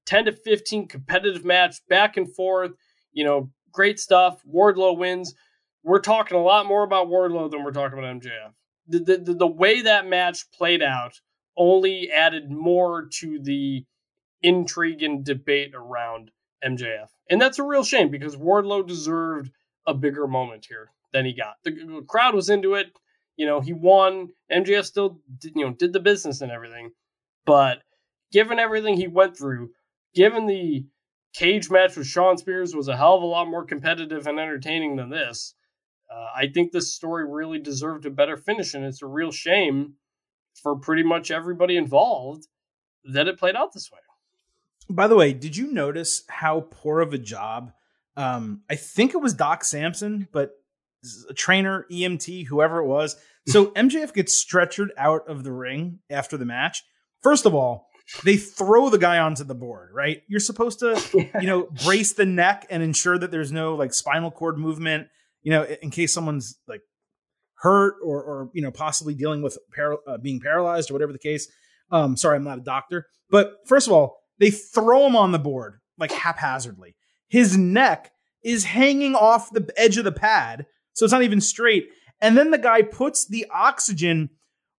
10 0.07 0.27
to 0.27 0.33
15 0.33 0.89
competitive 0.89 1.45
match 1.45 1.77
back 1.89 2.17
and 2.17 2.33
forth, 2.35 2.73
you 3.13 3.25
know, 3.25 3.51
great 3.73 4.01
stuff. 4.01 4.41
Wardlow 4.45 4.97
wins. 4.97 5.35
We're 5.85 6.01
talking 6.01 6.37
a 6.37 6.43
lot 6.43 6.67
more 6.67 6.83
about 6.83 7.09
Wardlow 7.09 7.51
than 7.51 7.63
we're 7.63 7.73
talking 7.73 7.99
about 7.99 8.21
MJF. 8.21 8.53
The, 8.89 9.17
the, 9.19 9.35
the, 9.35 9.47
way 9.47 9.83
that 9.83 10.07
match 10.07 10.51
played 10.53 10.83
out 10.83 11.21
only 11.57 12.11
added 12.11 12.51
more 12.51 13.09
to 13.21 13.41
the 13.41 13.85
intrigue 14.43 15.03
and 15.03 15.25
debate 15.25 15.73
around 15.75 16.31
MJF. 16.65 17.09
And 17.29 17.41
that's 17.41 17.59
a 17.59 17.65
real 17.65 17.83
shame 17.83 18.11
because 18.11 18.37
Wardlow 18.37 18.87
deserved 18.87 19.51
a 19.87 19.95
bigger 19.95 20.27
moment 20.27 20.67
here 20.69 20.91
than 21.13 21.25
he 21.25 21.33
got. 21.33 21.57
The 21.65 22.05
crowd 22.09 22.35
was 22.35 22.49
into 22.49 22.75
it. 22.75 22.93
You 23.37 23.47
know, 23.47 23.61
he 23.61 23.73
won. 23.73 24.29
MJF 24.51 24.85
still, 24.85 25.21
did, 25.39 25.53
you 25.57 25.65
know, 25.65 25.73
did 25.73 25.93
the 25.93 26.01
business 26.01 26.41
and 26.41 26.53
everything. 26.53 26.91
But 27.45 27.83
given 28.33 28.59
everything 28.59 28.97
he 28.97 29.09
went 29.09 29.37
through, 29.37 29.71
given 30.17 30.47
the 30.47 30.87
cage 31.35 31.71
match 31.71 31.97
with 31.97 32.07
Shawn 32.07 32.39
Spears 32.39 32.75
was 32.75 32.89
a 32.89 32.97
hell 32.97 33.15
of 33.15 33.23
a 33.23 33.27
lot 33.27 33.47
more 33.47 33.65
competitive 33.65 34.27
and 34.27 34.41
entertaining 34.41 34.97
than 34.97 35.11
this, 35.11 35.55
uh, 36.11 36.29
I 36.35 36.49
think 36.49 36.73
this 36.73 36.95
story 36.95 37.25
really 37.29 37.59
deserved 37.59 38.07
a 38.07 38.11
better 38.11 38.37
finish, 38.37 38.75
and 38.75 38.85
it's 38.85 39.03
a 39.03 39.07
real 39.07 39.31
shame 39.31 39.95
for 40.63 40.77
pretty 40.77 41.03
much 41.03 41.31
everybody 41.31 41.77
involved 41.77 42.49
that 43.13 43.29
it 43.29 43.39
played 43.39 43.55
out 43.55 43.73
this 43.73 43.91
way. 43.93 43.99
By 44.89 45.07
the 45.07 45.17
way, 45.17 45.33
did 45.33 45.57
you 45.57 45.71
notice 45.71 46.23
how 46.29 46.67
poor 46.71 47.01
of 47.01 47.13
a 47.13 47.19
job? 47.19 47.73
Um, 48.17 48.63
I 48.71 48.77
think 48.77 49.15
it 49.15 49.19
was 49.19 49.35
Doc 49.35 49.65
Sampson, 49.65 50.29
but 50.33 50.53
a 51.29 51.35
trainer, 51.35 51.87
EMT, 51.91 52.47
whoever 52.47 52.79
it 52.79 52.87
was. 52.87 53.17
So 53.47 53.67
MJF 53.73 54.15
gets 54.15 54.43
stretchered 54.45 54.89
out 54.97 55.29
of 55.29 55.45
the 55.45 55.53
ring 55.53 56.01
after 56.09 56.37
the 56.37 56.47
match. 56.47 56.83
First 57.23 57.47
of 57.47 57.55
all, 57.55 57.89
they 58.25 58.37
throw 58.37 58.89
the 58.89 58.99
guy 58.99 59.19
onto 59.19 59.45
the 59.45 59.55
board, 59.55 59.91
right? 59.93 60.23
You're 60.29 60.41
supposed 60.41 60.81
to, 60.81 61.01
you 61.41 61.47
know, 61.47 61.69
brace 61.85 62.13
the 62.13 62.27
neck 62.27 62.67
and 62.71 62.83
ensure 62.83 63.19
that 63.19 63.31
there's 63.31 63.53
no 63.53 63.75
like 63.75 63.93
spinal 63.93 64.31
cord 64.31 64.59
movement, 64.59 65.09
you 65.43 65.51
know, 65.51 65.65
in 65.83 65.91
case 65.91 66.13
someone's 66.13 66.59
like 66.69 66.83
hurt 67.55 67.95
or, 68.05 68.23
or 68.23 68.51
you 68.55 68.63
know, 68.63 68.71
possibly 68.71 69.15
dealing 69.15 69.43
with 69.43 69.59
par- 69.75 69.99
uh, 70.07 70.19
being 70.19 70.41
paralyzed 70.41 70.91
or 70.91 70.95
whatever 70.95 71.13
the 71.13 71.19
case. 71.19 71.49
Um, 71.91 72.17
sorry, 72.17 72.37
I'm 72.37 72.45
not 72.45 72.59
a 72.59 72.63
doctor. 72.63 73.07
But 73.31 73.55
first 73.67 73.87
of 73.87 73.93
all, 73.93 74.19
they 74.39 74.51
throw 74.51 75.07
him 75.07 75.17
on 75.17 75.33
the 75.33 75.39
board 75.39 75.81
like 75.99 76.13
haphazardly. 76.13 76.97
His 77.29 77.57
neck 77.57 78.13
is 78.45 78.65
hanging 78.65 79.15
off 79.15 79.51
the 79.51 79.69
edge 79.77 79.97
of 79.97 80.05
the 80.05 80.13
pad, 80.13 80.67
so 80.93 81.05
it's 81.05 81.13
not 81.13 81.23
even 81.23 81.41
straight. 81.41 81.89
And 82.21 82.37
then 82.37 82.51
the 82.51 82.59
guy 82.59 82.83
puts 82.83 83.27
the 83.27 83.47
oxygen 83.53 84.31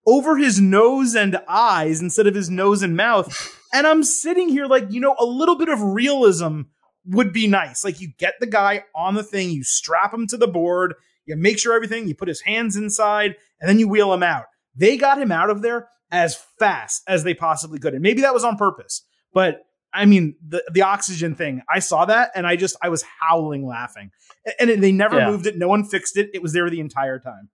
over 0.08 0.38
his 0.38 0.60
nose 0.60 1.14
and 1.14 1.40
eyes 1.48 2.02
instead 2.02 2.26
of 2.26 2.34
his 2.34 2.50
nose 2.50 2.82
and 2.82 2.96
mouth. 2.96 3.54
And 3.74 3.86
I'm 3.86 4.04
sitting 4.04 4.48
here 4.48 4.66
like, 4.66 4.86
you 4.90 5.02
know, 5.02 5.16
a 5.20 5.26
little 5.26 5.58
bit 5.58 5.68
of 5.68 5.82
realism 5.82 6.62
would 7.06 7.34
be 7.34 7.46
nice. 7.46 7.84
Like 7.84 8.00
you 8.00 8.10
get 8.18 8.36
the 8.40 8.48
guy 8.48 8.86
on 8.96 9.16
the 9.16 9.24
thing, 9.24 9.50
you 9.50 9.64
strap 9.64 10.14
him 10.14 10.26
to 10.28 10.38
the 10.38 10.48
board, 10.48 10.96
you 11.26 11.36
make 11.36 11.60
sure 11.60 11.74
everything, 11.74 12.08
you 12.08 12.16
put 12.16 12.30
his 12.30 12.42
hands 12.42 12.78
inside, 12.78 13.36
and 13.60 13.70
then 13.70 13.80
you 13.80 13.88
wheel 13.88 14.14
him 14.14 14.24
out. 14.24 14.46
They 14.76 14.96
got 14.96 15.22
him 15.22 15.32
out 15.32 15.50
of 15.50 15.62
there 15.62 15.90
as 16.10 16.42
fast 16.58 17.04
as 17.08 17.24
they 17.26 17.34
possibly 17.34 17.78
could. 17.78 17.94
And 17.94 18.02
maybe 18.02 18.22
that 18.22 18.34
was 18.34 18.46
on 18.46 18.56
purpose. 18.56 19.04
But 19.34 19.66
I 19.94 20.06
mean, 20.06 20.36
the 20.46 20.64
the 20.72 20.84
oxygen 20.84 21.36
thing, 21.36 21.64
I 21.70 21.80
saw 21.80 22.06
that 22.06 22.32
and 22.34 22.48
I 22.48 22.56
just 22.56 22.78
I 22.82 22.90
was 22.90 23.04
howling 23.20 23.66
laughing. 23.66 24.12
And 24.60 24.70
they 24.82 24.94
never 24.94 25.18
yeah. 25.18 25.30
moved 25.30 25.48
it. 25.48 25.58
No 25.58 25.68
one 25.68 25.84
fixed 25.84 26.16
it. 26.16 26.30
It 26.34 26.42
was 26.42 26.54
there 26.54 26.70
the 26.70 26.80
entire 26.80 27.20
time. 27.20 27.50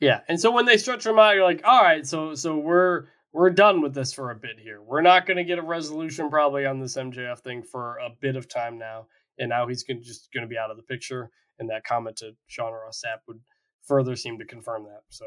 Yeah. 0.00 0.20
And 0.28 0.40
so 0.40 0.50
when 0.50 0.66
they 0.66 0.76
stretch 0.76 1.04
them 1.04 1.18
out, 1.18 1.34
you're 1.34 1.44
like, 1.44 1.62
all 1.64 1.82
right, 1.82 2.06
so 2.06 2.34
so 2.34 2.56
we're 2.56 3.06
we're 3.32 3.50
done 3.50 3.80
with 3.82 3.94
this 3.94 4.12
for 4.12 4.30
a 4.30 4.34
bit 4.34 4.58
here. 4.58 4.80
We're 4.80 5.02
not 5.02 5.26
going 5.26 5.36
to 5.36 5.44
get 5.44 5.58
a 5.58 5.62
resolution 5.62 6.30
probably 6.30 6.66
on 6.66 6.80
this 6.80 6.96
MJF 6.96 7.40
thing 7.40 7.62
for 7.62 7.98
a 7.98 8.10
bit 8.20 8.36
of 8.36 8.48
time 8.48 8.78
now. 8.78 9.06
And 9.38 9.50
now 9.50 9.68
he's 9.68 9.82
gonna, 9.84 10.00
just 10.00 10.32
going 10.32 10.42
to 10.42 10.48
be 10.48 10.58
out 10.58 10.70
of 10.70 10.76
the 10.76 10.82
picture. 10.82 11.30
And 11.58 11.68
that 11.70 11.84
comment 11.84 12.16
to 12.18 12.32
Sean 12.46 12.72
Ross 12.72 13.02
Sapp 13.04 13.18
would 13.26 13.40
further 13.82 14.16
seem 14.16 14.38
to 14.38 14.44
confirm 14.44 14.84
that. 14.84 15.02
So, 15.08 15.24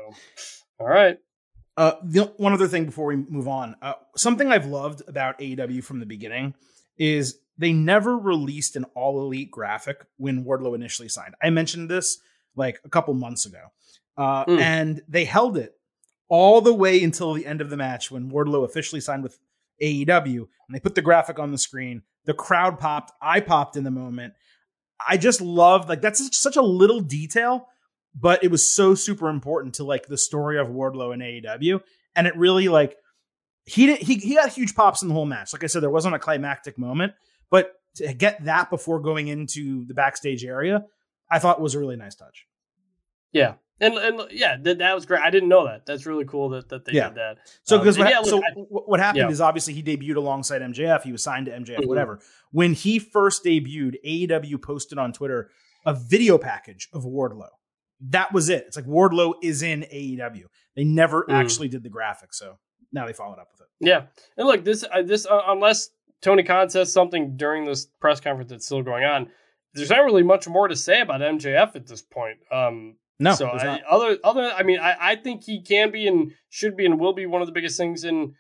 all 0.80 0.88
right. 0.88 1.20
Uh, 1.78 1.94
the, 2.04 2.26
one 2.38 2.54
other 2.54 2.68
thing 2.68 2.86
before 2.86 3.06
we 3.06 3.16
move 3.16 3.48
on, 3.48 3.76
uh, 3.82 3.94
something 4.16 4.52
I've 4.52 4.66
loved 4.66 5.04
about 5.08 5.40
AEW 5.40 5.84
from 5.84 6.00
the 6.00 6.06
beginning 6.06 6.54
is 6.98 7.40
they 7.58 7.72
never 7.72 8.18
released 8.18 8.76
an 8.76 8.86
all 8.96 9.22
elite 9.22 9.52
graphic 9.52 10.06
when 10.18 10.44
Wardlow 10.44 10.76
initially 10.76 11.08
signed. 11.08 11.36
I 11.42 11.50
mentioned 11.50 11.90
this 11.90 12.20
like 12.56 12.80
a 12.84 12.90
couple 12.90 13.14
months 13.14 13.46
ago, 13.46 13.72
uh, 14.18 14.46
mm. 14.46 14.60
and 14.60 15.02
they 15.08 15.26
held 15.26 15.58
it 15.58 15.74
all 16.30 16.62
the 16.62 16.74
way 16.74 17.04
until 17.04 17.34
the 17.34 17.46
end 17.46 17.62
of 17.62 17.70
the 17.70 17.78
match 17.78 18.10
when 18.10 18.32
Wardlow 18.32 18.64
officially 18.66 19.02
signed 19.02 19.24
with 19.24 19.38
AEW 19.82 20.38
and 20.38 20.76
they 20.76 20.80
put 20.80 20.96
the 20.96 21.02
graphic 21.02 21.40
on 21.40 21.52
the 21.52 21.58
screen. 21.58 22.04
The 22.26 22.34
crowd 22.34 22.80
popped. 22.80 23.12
I 23.22 23.40
popped 23.40 23.76
in 23.76 23.84
the 23.84 23.92
moment. 23.92 24.34
I 25.08 25.18
just 25.18 25.42
loved 25.42 25.90
like 25.90 26.02
that's 26.02 26.38
such 26.38 26.56
a 26.56 26.62
little 26.62 27.02
detail, 27.02 27.68
but 28.16 28.44
it 28.44 28.52
was 28.52 28.70
so 28.70 28.96
super 28.96 29.30
important 29.30 29.76
to 29.76 29.84
like 29.84 30.08
the 30.08 30.18
story 30.18 30.60
of 30.60 30.68
Wardlow 30.68 31.14
and 31.14 31.22
AEW, 31.22 31.82
and 32.16 32.28
it 32.28 32.38
really 32.38 32.68
like 32.68 32.96
he 33.66 33.88
did 33.88 34.00
he 34.00 34.16
he 34.16 34.36
got 34.36 34.50
huge 34.50 34.76
pops 34.76 35.02
in 35.02 35.08
the 35.08 35.14
whole 35.14 35.26
match. 35.26 35.54
Like 35.54 35.64
I 35.64 35.68
said, 35.68 35.82
there 35.82 35.90
wasn't 35.90 36.16
a 36.16 36.20
climactic 36.20 36.78
moment, 36.78 37.14
but 37.50 37.74
to 37.96 38.14
get 38.14 38.46
that 38.46 38.70
before 38.70 39.00
going 39.00 39.28
into 39.28 39.86
the 39.86 39.94
backstage 39.94 40.46
area, 40.46 40.86
I 41.30 41.40
thought 41.40 41.60
was 41.60 41.76
a 41.76 41.80
really 41.80 41.96
nice 41.96 42.16
touch. 42.16 42.46
Yeah, 43.34 43.56
and 43.82 43.96
and 43.96 44.22
yeah, 44.32 44.58
that, 44.62 44.78
that 44.78 44.96
was 44.96 45.06
great. 45.06 45.22
I 45.22 45.30
didn't 45.32 45.50
know 45.50 45.66
that. 45.66 45.86
That's 45.86 46.06
really 46.06 46.26
cool 46.26 46.50
that, 46.50 46.70
that 46.70 46.86
they 46.86 46.94
yeah. 46.94 47.10
did 47.10 47.18
that. 47.18 47.38
So 47.64 47.80
because 47.80 47.98
um, 47.98 48.06
what, 48.06 48.12
yeah, 48.12 48.22
so 48.22 48.38
I, 48.38 48.52
what 48.70 49.00
happened 49.00 49.26
yeah. 49.26 49.32
is 49.32 49.42
obviously 49.42 49.74
he 49.74 49.84
debuted 49.84 50.16
alongside 50.16 50.62
MJF. 50.62 51.04
He 51.04 51.12
was 51.12 51.24
signed 51.24 51.48
to 51.48 51.52
MJF, 51.52 51.80
mm-hmm. 51.80 51.90
whatever. 51.90 52.20
When 52.52 52.74
he 52.74 53.00
first 53.00 53.44
debuted, 53.44 53.96
AEW 54.06 54.62
posted 54.62 54.98
on 54.98 55.12
Twitter 55.12 55.50
a 55.86 55.94
video 55.96 56.38
package 56.38 56.88
of 56.94 57.04
Wardlow. 57.04 57.50
That 58.10 58.32
was 58.32 58.50
it. 58.50 58.66
It's 58.68 58.76
like 58.76 58.86
Wardlow 58.86 59.34
is 59.42 59.64
in 59.64 59.82
AEW. 59.82 60.44
They 60.76 60.84
never 60.84 61.24
mm. 61.24 61.34
actually 61.34 61.68
did 61.68 61.84
the 61.84 61.90
graphic, 61.90 62.34
so 62.34 62.58
now 62.92 63.06
they 63.06 63.14
followed 63.14 63.40
up 63.40 63.50
with 63.52 63.62
it. 63.62 63.68
Yeah, 63.80 64.04
and 64.38 64.48
look, 64.48 64.64
this 64.64 64.84
uh, 64.84 65.02
this 65.02 65.26
uh, 65.26 65.42
unless 65.48 65.90
Tony 66.22 66.44
Khan 66.44 66.70
says 66.70 66.94
something 66.94 67.36
during 67.36 67.66
this 67.66 67.88
press 68.00 68.20
conference 68.20 68.52
that's 68.52 68.66
still 68.66 68.84
going 68.84 69.04
on, 69.04 69.30
there's 69.74 69.90
not 69.90 70.04
really 70.04 70.24
much 70.24 70.48
more 70.48 70.68
to 70.68 70.76
say 70.76 71.02
about 71.02 71.22
MJF 71.22 71.76
at 71.76 71.88
this 71.88 72.02
point. 72.02 72.38
Um, 72.52 72.96
no. 73.22 73.36
So 73.36 73.48
I, 73.48 73.82
other 73.90 74.18
other 74.24 74.52
I 74.52 74.64
mean 74.64 74.80
I, 74.80 74.96
I 75.00 75.16
think 75.16 75.44
he 75.44 75.62
can 75.62 75.92
be 75.92 76.08
and 76.08 76.32
should 76.50 76.76
be 76.76 76.86
and 76.86 77.00
will 77.00 77.14
be 77.14 77.26
one 77.26 77.42
of 77.42 77.48
the 77.48 77.54
biggest 77.54 77.78
things 77.78 78.04
in 78.04 78.34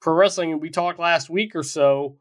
pro 0.00 0.14
wrestling. 0.14 0.52
And 0.52 0.60
we 0.60 0.70
talked 0.70 0.98
last 0.98 1.30
week 1.30 1.54
or 1.54 1.62
so 1.62 2.16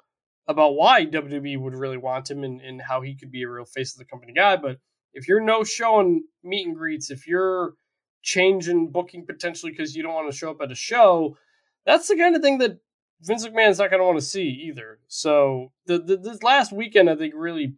about 0.47 0.75
why 0.75 1.05
WWE 1.05 1.59
would 1.59 1.73
really 1.73 1.97
want 1.97 2.29
him 2.29 2.43
and, 2.43 2.61
and 2.61 2.81
how 2.81 3.01
he 3.01 3.15
could 3.15 3.31
be 3.31 3.43
a 3.43 3.49
real 3.49 3.65
face 3.65 3.93
of 3.93 3.99
the 3.99 4.05
company 4.05 4.33
guy. 4.33 4.57
But 4.57 4.77
if 5.13 5.27
you're 5.27 5.41
no 5.41 5.63
showing 5.63 6.23
meet 6.43 6.67
and 6.67 6.75
greets, 6.75 7.11
if 7.11 7.27
you're 7.27 7.73
changing 8.21 8.91
booking 8.91 9.25
potentially 9.25 9.71
because 9.71 9.95
you 9.95 10.03
don't 10.03 10.13
want 10.13 10.29
to 10.31 10.37
show 10.37 10.51
up 10.51 10.61
at 10.61 10.71
a 10.71 10.75
show, 10.75 11.37
that's 11.85 12.07
the 12.07 12.17
kind 12.17 12.35
of 12.35 12.41
thing 12.41 12.57
that 12.59 12.79
Vince 13.21 13.47
McMahon's 13.47 13.79
not 13.79 13.89
going 13.89 14.01
to 14.01 14.05
want 14.05 14.19
to 14.19 14.25
see 14.25 14.65
either. 14.67 14.99
So 15.07 15.71
the, 15.85 15.99
the 15.99 16.17
this 16.17 16.43
last 16.43 16.71
weekend 16.71 17.09
I 17.09 17.15
think 17.15 17.33
really 17.35 17.75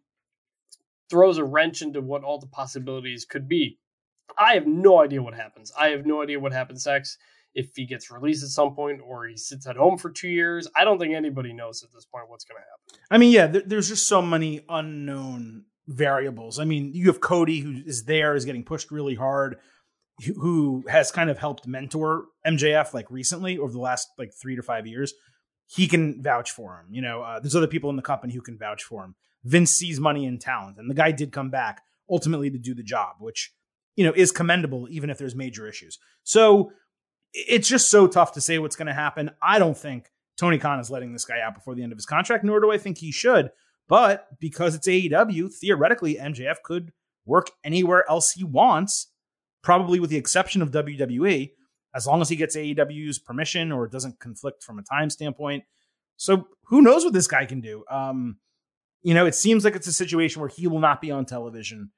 throws 1.09 1.37
a 1.37 1.43
wrench 1.43 1.81
into 1.81 2.01
what 2.01 2.23
all 2.23 2.39
the 2.39 2.47
possibilities 2.47 3.25
could 3.25 3.47
be. 3.47 3.77
I 4.37 4.53
have 4.55 4.67
no 4.67 5.01
idea 5.01 5.21
what 5.21 5.33
happens. 5.33 5.71
I 5.77 5.89
have 5.89 6.05
no 6.05 6.21
idea 6.21 6.39
what 6.39 6.53
happens 6.53 6.85
next. 6.85 7.17
If 7.55 7.75
he 7.75 7.85
gets 7.85 8.09
released 8.09 8.43
at 8.43 8.49
some 8.49 8.73
point 8.73 9.01
or 9.05 9.27
he 9.27 9.37
sits 9.37 9.67
at 9.67 9.75
home 9.75 9.97
for 9.97 10.09
two 10.09 10.29
years, 10.29 10.67
I 10.75 10.83
don't 10.83 10.97
think 10.97 11.13
anybody 11.13 11.53
knows 11.53 11.83
at 11.83 11.93
this 11.93 12.05
point 12.05 12.27
what's 12.27 12.45
going 12.45 12.57
to 12.57 12.61
happen. 12.61 13.05
I 13.11 13.17
mean, 13.19 13.31
yeah, 13.31 13.47
there's 13.47 13.89
just 13.89 14.07
so 14.07 14.21
many 14.21 14.61
unknown 14.67 15.65
variables. 15.87 16.59
I 16.59 16.65
mean, 16.65 16.93
you 16.93 17.07
have 17.07 17.21
Cody 17.21 17.59
who 17.59 17.81
is 17.85 18.05
there, 18.05 18.35
is 18.35 18.45
getting 18.45 18.63
pushed 18.63 18.89
really 18.89 19.15
hard, 19.15 19.57
who 20.37 20.83
has 20.87 21.11
kind 21.11 21.29
of 21.29 21.37
helped 21.37 21.67
mentor 21.67 22.25
MJF 22.45 22.93
like 22.93 23.09
recently 23.11 23.57
over 23.57 23.71
the 23.71 23.79
last 23.79 24.09
like 24.17 24.31
three 24.33 24.55
to 24.55 24.63
five 24.63 24.87
years. 24.87 25.13
He 25.67 25.87
can 25.87 26.21
vouch 26.21 26.51
for 26.51 26.79
him. 26.79 26.93
You 26.93 27.01
know, 27.01 27.21
uh, 27.21 27.39
there's 27.39 27.55
other 27.55 27.67
people 27.67 27.89
in 27.89 27.95
the 27.95 28.01
company 28.01 28.33
who 28.33 28.41
can 28.41 28.57
vouch 28.57 28.83
for 28.83 29.03
him. 29.03 29.15
Vince 29.43 29.71
sees 29.71 29.99
money 29.99 30.25
and 30.25 30.39
talent, 30.39 30.77
and 30.77 30.89
the 30.89 30.93
guy 30.93 31.11
did 31.11 31.31
come 31.31 31.49
back 31.49 31.81
ultimately 32.09 32.49
to 32.49 32.57
do 32.57 32.73
the 32.73 32.83
job, 32.83 33.15
which 33.19 33.51
you 33.95 34.05
know, 34.05 34.13
is 34.15 34.31
commendable 34.31 34.87
even 34.89 35.09
if 35.09 35.17
there's 35.17 35.35
major 35.35 35.67
issues. 35.67 35.99
So 36.23 36.71
it's 37.33 37.67
just 37.67 37.89
so 37.89 38.07
tough 38.07 38.33
to 38.33 38.41
say 38.41 38.59
what's 38.59 38.75
going 38.75 38.87
to 38.87 38.93
happen. 38.93 39.31
I 39.41 39.59
don't 39.59 39.77
think 39.77 40.09
Tony 40.37 40.57
Khan 40.57 40.79
is 40.79 40.89
letting 40.89 41.13
this 41.13 41.25
guy 41.25 41.41
out 41.41 41.55
before 41.55 41.75
the 41.75 41.83
end 41.83 41.91
of 41.91 41.97
his 41.97 42.05
contract, 42.05 42.43
nor 42.43 42.59
do 42.59 42.71
I 42.71 42.77
think 42.77 42.97
he 42.97 43.11
should. 43.11 43.51
But 43.87 44.27
because 44.39 44.75
it's 44.75 44.87
AEW, 44.87 45.53
theoretically, 45.53 46.15
MJF 46.15 46.57
could 46.63 46.91
work 47.25 47.51
anywhere 47.63 48.09
else 48.09 48.31
he 48.31 48.43
wants, 48.43 49.07
probably 49.61 49.99
with 49.99 50.09
the 50.09 50.17
exception 50.17 50.61
of 50.61 50.71
WWE, 50.71 51.51
as 51.95 52.07
long 52.07 52.21
as 52.21 52.29
he 52.29 52.35
gets 52.35 52.55
AEW's 52.55 53.19
permission 53.19 53.71
or 53.71 53.85
it 53.85 53.91
doesn't 53.91 54.19
conflict 54.19 54.63
from 54.63 54.79
a 54.79 54.83
time 54.83 55.09
standpoint. 55.09 55.63
So 56.17 56.47
who 56.65 56.81
knows 56.81 57.03
what 57.03 57.13
this 57.13 57.27
guy 57.27 57.45
can 57.45 57.61
do? 57.61 57.83
Um, 57.89 58.37
you 59.01 59.13
know, 59.13 59.25
it 59.25 59.35
seems 59.35 59.65
like 59.65 59.75
it's 59.75 59.87
a 59.87 59.93
situation 59.93 60.39
where 60.39 60.49
he 60.49 60.67
will 60.67 60.79
not 60.79 61.01
be 61.01 61.11
on 61.11 61.25
television 61.25 61.91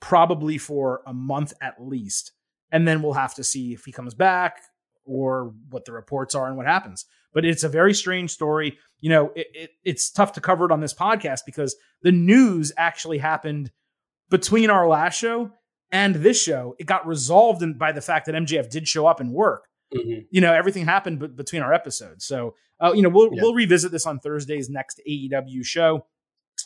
probably 0.00 0.58
for 0.58 1.02
a 1.06 1.12
month 1.14 1.52
at 1.60 1.74
least. 1.80 2.32
And 2.72 2.86
then 2.86 3.02
we'll 3.02 3.14
have 3.14 3.34
to 3.34 3.44
see 3.44 3.72
if 3.72 3.84
he 3.84 3.92
comes 3.92 4.14
back 4.14 4.60
or 5.04 5.54
what 5.70 5.84
the 5.84 5.92
reports 5.92 6.34
are 6.34 6.46
and 6.46 6.56
what 6.56 6.66
happens. 6.66 7.06
But 7.32 7.44
it's 7.44 7.64
a 7.64 7.68
very 7.68 7.94
strange 7.94 8.30
story. 8.30 8.78
You 9.00 9.10
know, 9.10 9.32
it, 9.36 9.46
it, 9.54 9.70
it's 9.84 10.10
tough 10.10 10.32
to 10.32 10.40
cover 10.40 10.64
it 10.64 10.72
on 10.72 10.80
this 10.80 10.94
podcast 10.94 11.40
because 11.46 11.76
the 12.02 12.12
news 12.12 12.72
actually 12.76 13.18
happened 13.18 13.70
between 14.30 14.70
our 14.70 14.88
last 14.88 15.18
show 15.18 15.52
and 15.92 16.16
this 16.16 16.42
show. 16.42 16.74
It 16.78 16.86
got 16.86 17.06
resolved 17.06 17.62
in, 17.62 17.78
by 17.78 17.92
the 17.92 18.00
fact 18.00 18.26
that 18.26 18.34
MJF 18.34 18.70
did 18.70 18.88
show 18.88 19.06
up 19.06 19.20
and 19.20 19.32
work. 19.32 19.68
Mm-hmm. 19.94 20.20
You 20.30 20.40
know, 20.40 20.52
everything 20.52 20.84
happened 20.84 21.20
b- 21.20 21.28
between 21.28 21.62
our 21.62 21.72
episodes. 21.72 22.24
So, 22.24 22.54
uh, 22.80 22.92
you 22.94 23.02
know, 23.02 23.08
we'll 23.08 23.30
yeah. 23.32 23.42
we'll 23.42 23.54
revisit 23.54 23.92
this 23.92 24.06
on 24.06 24.18
Thursday's 24.18 24.68
next 24.68 25.00
AEW 25.08 25.64
show, 25.64 26.06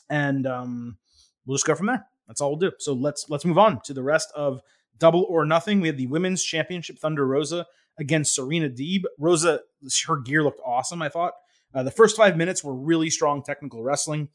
and 0.09 0.47
um, 0.47 0.97
we'll 1.45 1.57
just 1.57 1.67
go 1.67 1.75
from 1.75 1.87
there. 1.89 2.07
That's 2.31 2.41
all 2.41 2.51
we'll 2.51 2.71
do. 2.71 2.71
So 2.79 2.93
let's 2.93 3.27
let's 3.29 3.45
move 3.45 3.59
on 3.59 3.81
to 3.87 3.93
the 3.93 4.05
rest 4.05 4.31
of 4.37 4.63
Double 4.99 5.27
or 5.29 5.45
Nothing. 5.45 5.81
We 5.81 5.89
had 5.89 5.97
the 5.97 6.07
Women's 6.07 6.45
Championship 6.45 6.97
Thunder 6.97 7.27
Rosa 7.27 7.67
against 7.99 8.37
Serena 8.37 8.69
Deeb. 8.69 9.03
Rosa, 9.19 9.63
her 10.07 10.17
gear 10.19 10.45
looked 10.45 10.61
awesome. 10.65 11.03
I 11.03 11.09
thought 11.09 11.33
uh, 11.75 11.83
the 11.83 11.91
first 11.91 12.17
five 12.17 12.37
minutes 12.37 12.63
were 12.63 12.77
really 12.77 13.11
strong 13.11 13.43
technical 13.43 13.83
wrestling. 13.83 14.29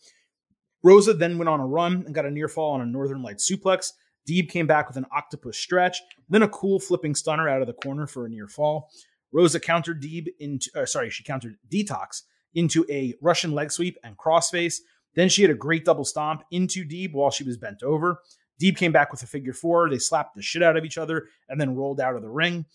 Rosa 0.83 1.13
then 1.13 1.37
went 1.37 1.47
on 1.47 1.61
a 1.61 1.65
run 1.65 2.03
and 2.05 2.13
got 2.13 2.25
a 2.25 2.31
near 2.31 2.49
fall 2.49 2.73
on 2.73 2.81
a 2.81 2.85
Northern 2.85 3.23
Light 3.23 3.37
suplex. 3.37 3.93
Deeb 4.29 4.49
came 4.49 4.67
back 4.67 4.89
with 4.89 4.97
an 4.97 5.05
octopus 5.15 5.57
stretch, 5.57 6.01
then 6.27 6.43
a 6.43 6.49
cool 6.49 6.81
flipping 6.81 7.15
stunner 7.15 7.47
out 7.47 7.61
of 7.61 7.67
the 7.67 7.73
corner 7.73 8.07
for 8.07 8.25
a 8.25 8.29
near 8.29 8.49
fall. 8.49 8.89
Rosa 9.31 9.61
countered 9.61 10.03
Deeb 10.03 10.27
into, 10.41 10.69
uh, 10.75 10.85
sorry, 10.85 11.09
she 11.09 11.23
countered 11.23 11.55
Detox 11.71 12.23
into 12.53 12.85
a 12.89 13.13
Russian 13.21 13.53
leg 13.53 13.71
sweep 13.71 13.97
and 14.03 14.17
crossface. 14.17 14.79
Then 15.15 15.29
she 15.29 15.41
had 15.41 15.51
a 15.51 15.55
great 15.55 15.85
double 15.85 16.05
stomp 16.05 16.43
into 16.51 16.85
Deeb 16.85 17.13
while 17.13 17.31
she 17.31 17.43
was 17.43 17.57
bent 17.57 17.83
over. 17.83 18.21
Deeb 18.61 18.77
came 18.77 18.91
back 18.91 19.11
with 19.11 19.23
a 19.23 19.27
figure 19.27 19.53
four. 19.53 19.89
They 19.89 19.97
slapped 19.97 20.35
the 20.35 20.41
shit 20.41 20.63
out 20.63 20.77
of 20.77 20.85
each 20.85 20.97
other 20.97 21.27
and 21.49 21.59
then 21.59 21.75
rolled 21.75 21.99
out 21.99 22.15
of 22.15 22.21
the 22.21 22.29
ring. 22.29 22.65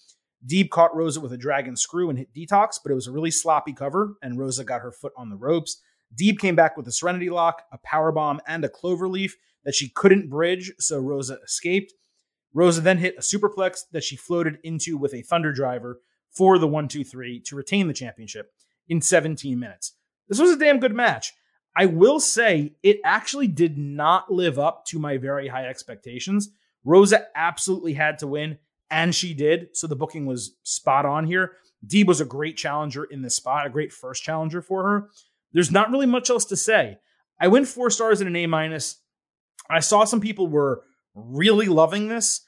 Deeb 0.47 0.71
caught 0.71 0.97
Rosa 0.97 1.21
with 1.21 1.33
a 1.33 1.39
dragon 1.39 1.77
screw 1.77 2.09
and 2.09 2.19
hit 2.19 2.33
Detox, 2.35 2.79
but 2.83 2.91
it 2.91 2.95
was 2.95 3.07
a 3.07 3.13
really 3.13 3.31
sloppy 3.31 3.75
cover, 3.75 4.15
and 4.23 4.39
Rosa 4.39 4.65
got 4.65 4.81
her 4.81 4.93
foot 4.93 5.13
on 5.17 5.29
the 5.29 5.37
ropes. 5.37 5.83
Deeb 6.19 6.39
came 6.39 6.57
back 6.57 6.77
with 6.77 6.89
a 6.89 6.93
Serenity 6.93 7.29
Lock, 7.31 7.63
a 7.73 7.79
power 7.79 8.11
bomb, 8.11 8.41
and 8.47 8.65
a 8.65 8.69
Clover 8.69 9.09
Leaf 9.09 9.37
that 9.65 9.75
she 9.75 9.91
couldn't 9.91 10.31
bridge, 10.31 10.73
so 10.79 10.99
Rosa 10.99 11.39
escaped. 11.45 11.93
Rosa 12.55 12.81
then 12.81 12.99
hit 12.99 13.17
a 13.17 13.21
superplex 13.21 13.83
that 13.93 14.03
she 14.03 14.17
floated 14.17 14.59
into 14.65 14.97
with 14.97 15.15
a 15.15 15.23
Thunder 15.23 15.53
Driver 15.53 16.01
for 16.31 16.59
the 16.59 16.67
1 16.67 16.89
2 16.89 17.05
3 17.05 17.41
to 17.41 17.57
retain 17.57 17.87
the 17.87 17.95
championship 17.95 18.53
in 18.89 19.01
17 19.01 19.59
minutes. 19.59 19.93
This 20.29 20.41
was 20.41 20.51
a 20.51 20.59
damn 20.59 20.81
good 20.81 20.95
match. 20.95 21.33
I 21.77 21.87
will 21.87 22.21
say 22.21 22.75
it 22.83 23.01
actually 23.05 23.47
did 23.47 23.79
not 23.79 24.33
live 24.33 24.59
up 24.59 24.85
to 24.87 24.99
my 24.99 25.17
very 25.19 25.49
high 25.49 25.67
expectations. 25.67 26.51
Rosa 26.85 27.27
absolutely 27.35 27.95
had 27.95 28.19
to 28.19 28.27
win, 28.27 28.59
and 28.91 29.15
she 29.15 29.35
did. 29.35 29.77
So 29.77 29.87
the 29.87 29.97
booking 29.97 30.27
was 30.27 30.57
spot 30.63 31.07
on 31.07 31.27
here. 31.27 31.53
Deeb 31.87 32.07
was 32.07 32.21
a 32.21 32.27
great 32.27 32.57
challenger 32.57 33.05
in 33.05 33.23
this 33.23 33.37
spot, 33.37 33.67
a 33.67 33.71
great 33.71 33.93
first 33.93 34.23
challenger 34.23 34.61
for 34.61 34.83
her. 34.83 35.11
There's 35.53 35.71
not 35.71 35.91
really 35.91 36.07
much 36.07 36.31
else 36.31 36.45
to 36.47 36.57
say. 36.57 36.99
I 37.39 37.49
went 37.49 37.69
four 37.69 37.91
stars 37.91 38.21
and 38.21 38.29
an 38.29 38.37
A 38.37 38.47
minus. 38.47 38.99
I 39.69 39.81
saw 39.81 40.05
some 40.05 40.21
people 40.21 40.49
were 40.49 40.83
really 41.15 41.67
loving 41.67 42.09
this. 42.09 42.43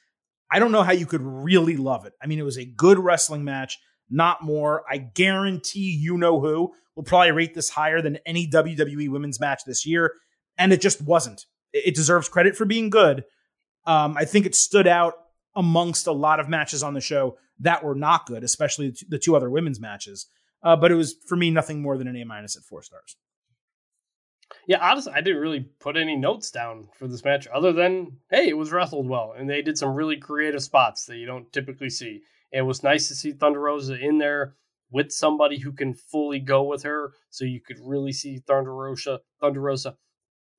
I 0.50 0.58
don't 0.58 0.72
know 0.72 0.82
how 0.82 0.92
you 0.92 1.06
could 1.06 1.22
really 1.22 1.76
love 1.76 2.04
it. 2.04 2.12
I 2.22 2.26
mean, 2.26 2.38
it 2.38 2.44
was 2.44 2.58
a 2.58 2.64
good 2.64 2.98
wrestling 2.98 3.44
match, 3.44 3.78
not 4.10 4.42
more. 4.42 4.84
I 4.90 4.98
guarantee 4.98 5.96
you 5.98 6.16
know 6.16 6.40
who 6.40 6.72
will 6.94 7.02
probably 7.02 7.32
rate 7.32 7.54
this 7.54 7.70
higher 7.70 8.02
than 8.02 8.18
any 8.26 8.48
WWE 8.48 9.08
women's 9.08 9.40
match 9.40 9.62
this 9.66 9.86
year. 9.86 10.12
And 10.58 10.72
it 10.72 10.80
just 10.80 11.00
wasn't. 11.02 11.46
It 11.72 11.94
deserves 11.94 12.28
credit 12.28 12.56
for 12.56 12.64
being 12.64 12.90
good. 12.90 13.24
Um, 13.86 14.16
I 14.16 14.24
think 14.24 14.46
it 14.46 14.54
stood 14.54 14.86
out 14.86 15.14
amongst 15.56 16.06
a 16.06 16.12
lot 16.12 16.40
of 16.40 16.48
matches 16.48 16.82
on 16.82 16.94
the 16.94 17.00
show 17.00 17.36
that 17.60 17.82
were 17.82 17.94
not 17.94 18.26
good, 18.26 18.44
especially 18.44 18.94
the 19.08 19.18
two 19.18 19.36
other 19.36 19.50
women's 19.50 19.80
matches. 19.80 20.26
Uh, 20.62 20.76
but 20.76 20.92
it 20.92 20.94
was 20.94 21.16
for 21.26 21.36
me 21.36 21.50
nothing 21.50 21.82
more 21.82 21.96
than 21.96 22.06
an 22.06 22.16
A 22.16 22.24
minus 22.24 22.56
at 22.56 22.62
four 22.62 22.82
stars. 22.82 23.16
Yeah, 24.66 24.78
honestly, 24.80 25.12
I 25.14 25.22
didn't 25.22 25.40
really 25.40 25.60
put 25.80 25.96
any 25.96 26.14
notes 26.14 26.50
down 26.50 26.88
for 26.98 27.08
this 27.08 27.24
match 27.24 27.46
other 27.52 27.72
than 27.72 28.18
hey, 28.30 28.48
it 28.48 28.56
was 28.56 28.70
wrestled 28.70 29.08
well, 29.08 29.34
and 29.36 29.48
they 29.48 29.62
did 29.62 29.78
some 29.78 29.94
really 29.94 30.18
creative 30.18 30.62
spots 30.62 31.06
that 31.06 31.16
you 31.16 31.26
don't 31.26 31.52
typically 31.52 31.90
see. 31.90 32.20
It 32.52 32.62
was 32.62 32.82
nice 32.82 33.08
to 33.08 33.14
see 33.14 33.32
Thunder 33.32 33.60
Rosa 33.60 33.98
in 33.98 34.18
there 34.18 34.54
with 34.90 35.10
somebody 35.10 35.58
who 35.58 35.72
can 35.72 35.94
fully 35.94 36.38
go 36.38 36.62
with 36.64 36.82
her, 36.82 37.14
so 37.30 37.44
you 37.44 37.60
could 37.60 37.78
really 37.82 38.12
see 38.12 38.38
Thunder 38.46 38.74
Rosa, 38.74 39.20
Thunder 39.40 39.60
Rosa 39.60 39.96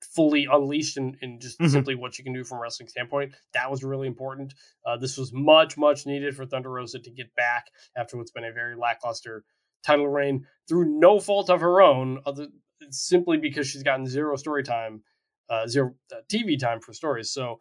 fully 0.03 0.47
unleashed 0.51 0.97
and, 0.97 1.15
and 1.21 1.39
just 1.39 1.59
mm-hmm. 1.59 1.71
simply 1.71 1.95
what 1.95 2.17
you 2.17 2.23
can 2.23 2.33
do 2.33 2.43
from 2.43 2.57
a 2.57 2.61
wrestling 2.61 2.89
standpoint. 2.89 3.33
That 3.53 3.69
was 3.71 3.83
really 3.83 4.07
important. 4.07 4.53
Uh, 4.85 4.97
this 4.97 5.17
was 5.17 5.31
much, 5.31 5.77
much 5.77 6.05
needed 6.05 6.35
for 6.35 6.45
Thunder 6.45 6.69
Rosa 6.69 6.99
to 6.99 7.11
get 7.11 7.33
back 7.35 7.67
after 7.95 8.17
what's 8.17 8.31
been 8.31 8.43
a 8.43 8.51
very 8.51 8.75
lackluster 8.75 9.43
title 9.85 10.07
reign 10.07 10.45
through 10.67 10.99
no 10.99 11.19
fault 11.19 11.49
of 11.49 11.61
her 11.61 11.81
own, 11.81 12.19
other 12.25 12.47
simply 12.89 13.37
because 13.37 13.67
she's 13.67 13.83
gotten 13.83 14.05
zero 14.05 14.35
story 14.35 14.63
time, 14.63 15.03
uh, 15.49 15.67
zero 15.67 15.93
uh, 16.11 16.17
TV 16.31 16.59
time 16.59 16.79
for 16.79 16.93
stories. 16.93 17.31
So 17.31 17.59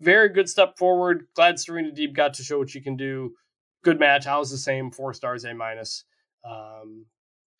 very 0.00 0.28
good 0.28 0.48
step 0.48 0.78
forward. 0.78 1.26
Glad 1.34 1.58
Serena 1.58 1.90
Deeb 1.90 2.14
got 2.14 2.34
to 2.34 2.42
show 2.42 2.58
what 2.58 2.70
she 2.70 2.80
can 2.80 2.96
do. 2.96 3.32
Good 3.82 3.98
match. 3.98 4.26
I 4.26 4.38
was 4.38 4.50
the 4.50 4.58
same, 4.58 4.90
four 4.90 5.12
stars, 5.14 5.44
A 5.44 5.54
minus. 5.54 6.04
Um, 6.48 7.06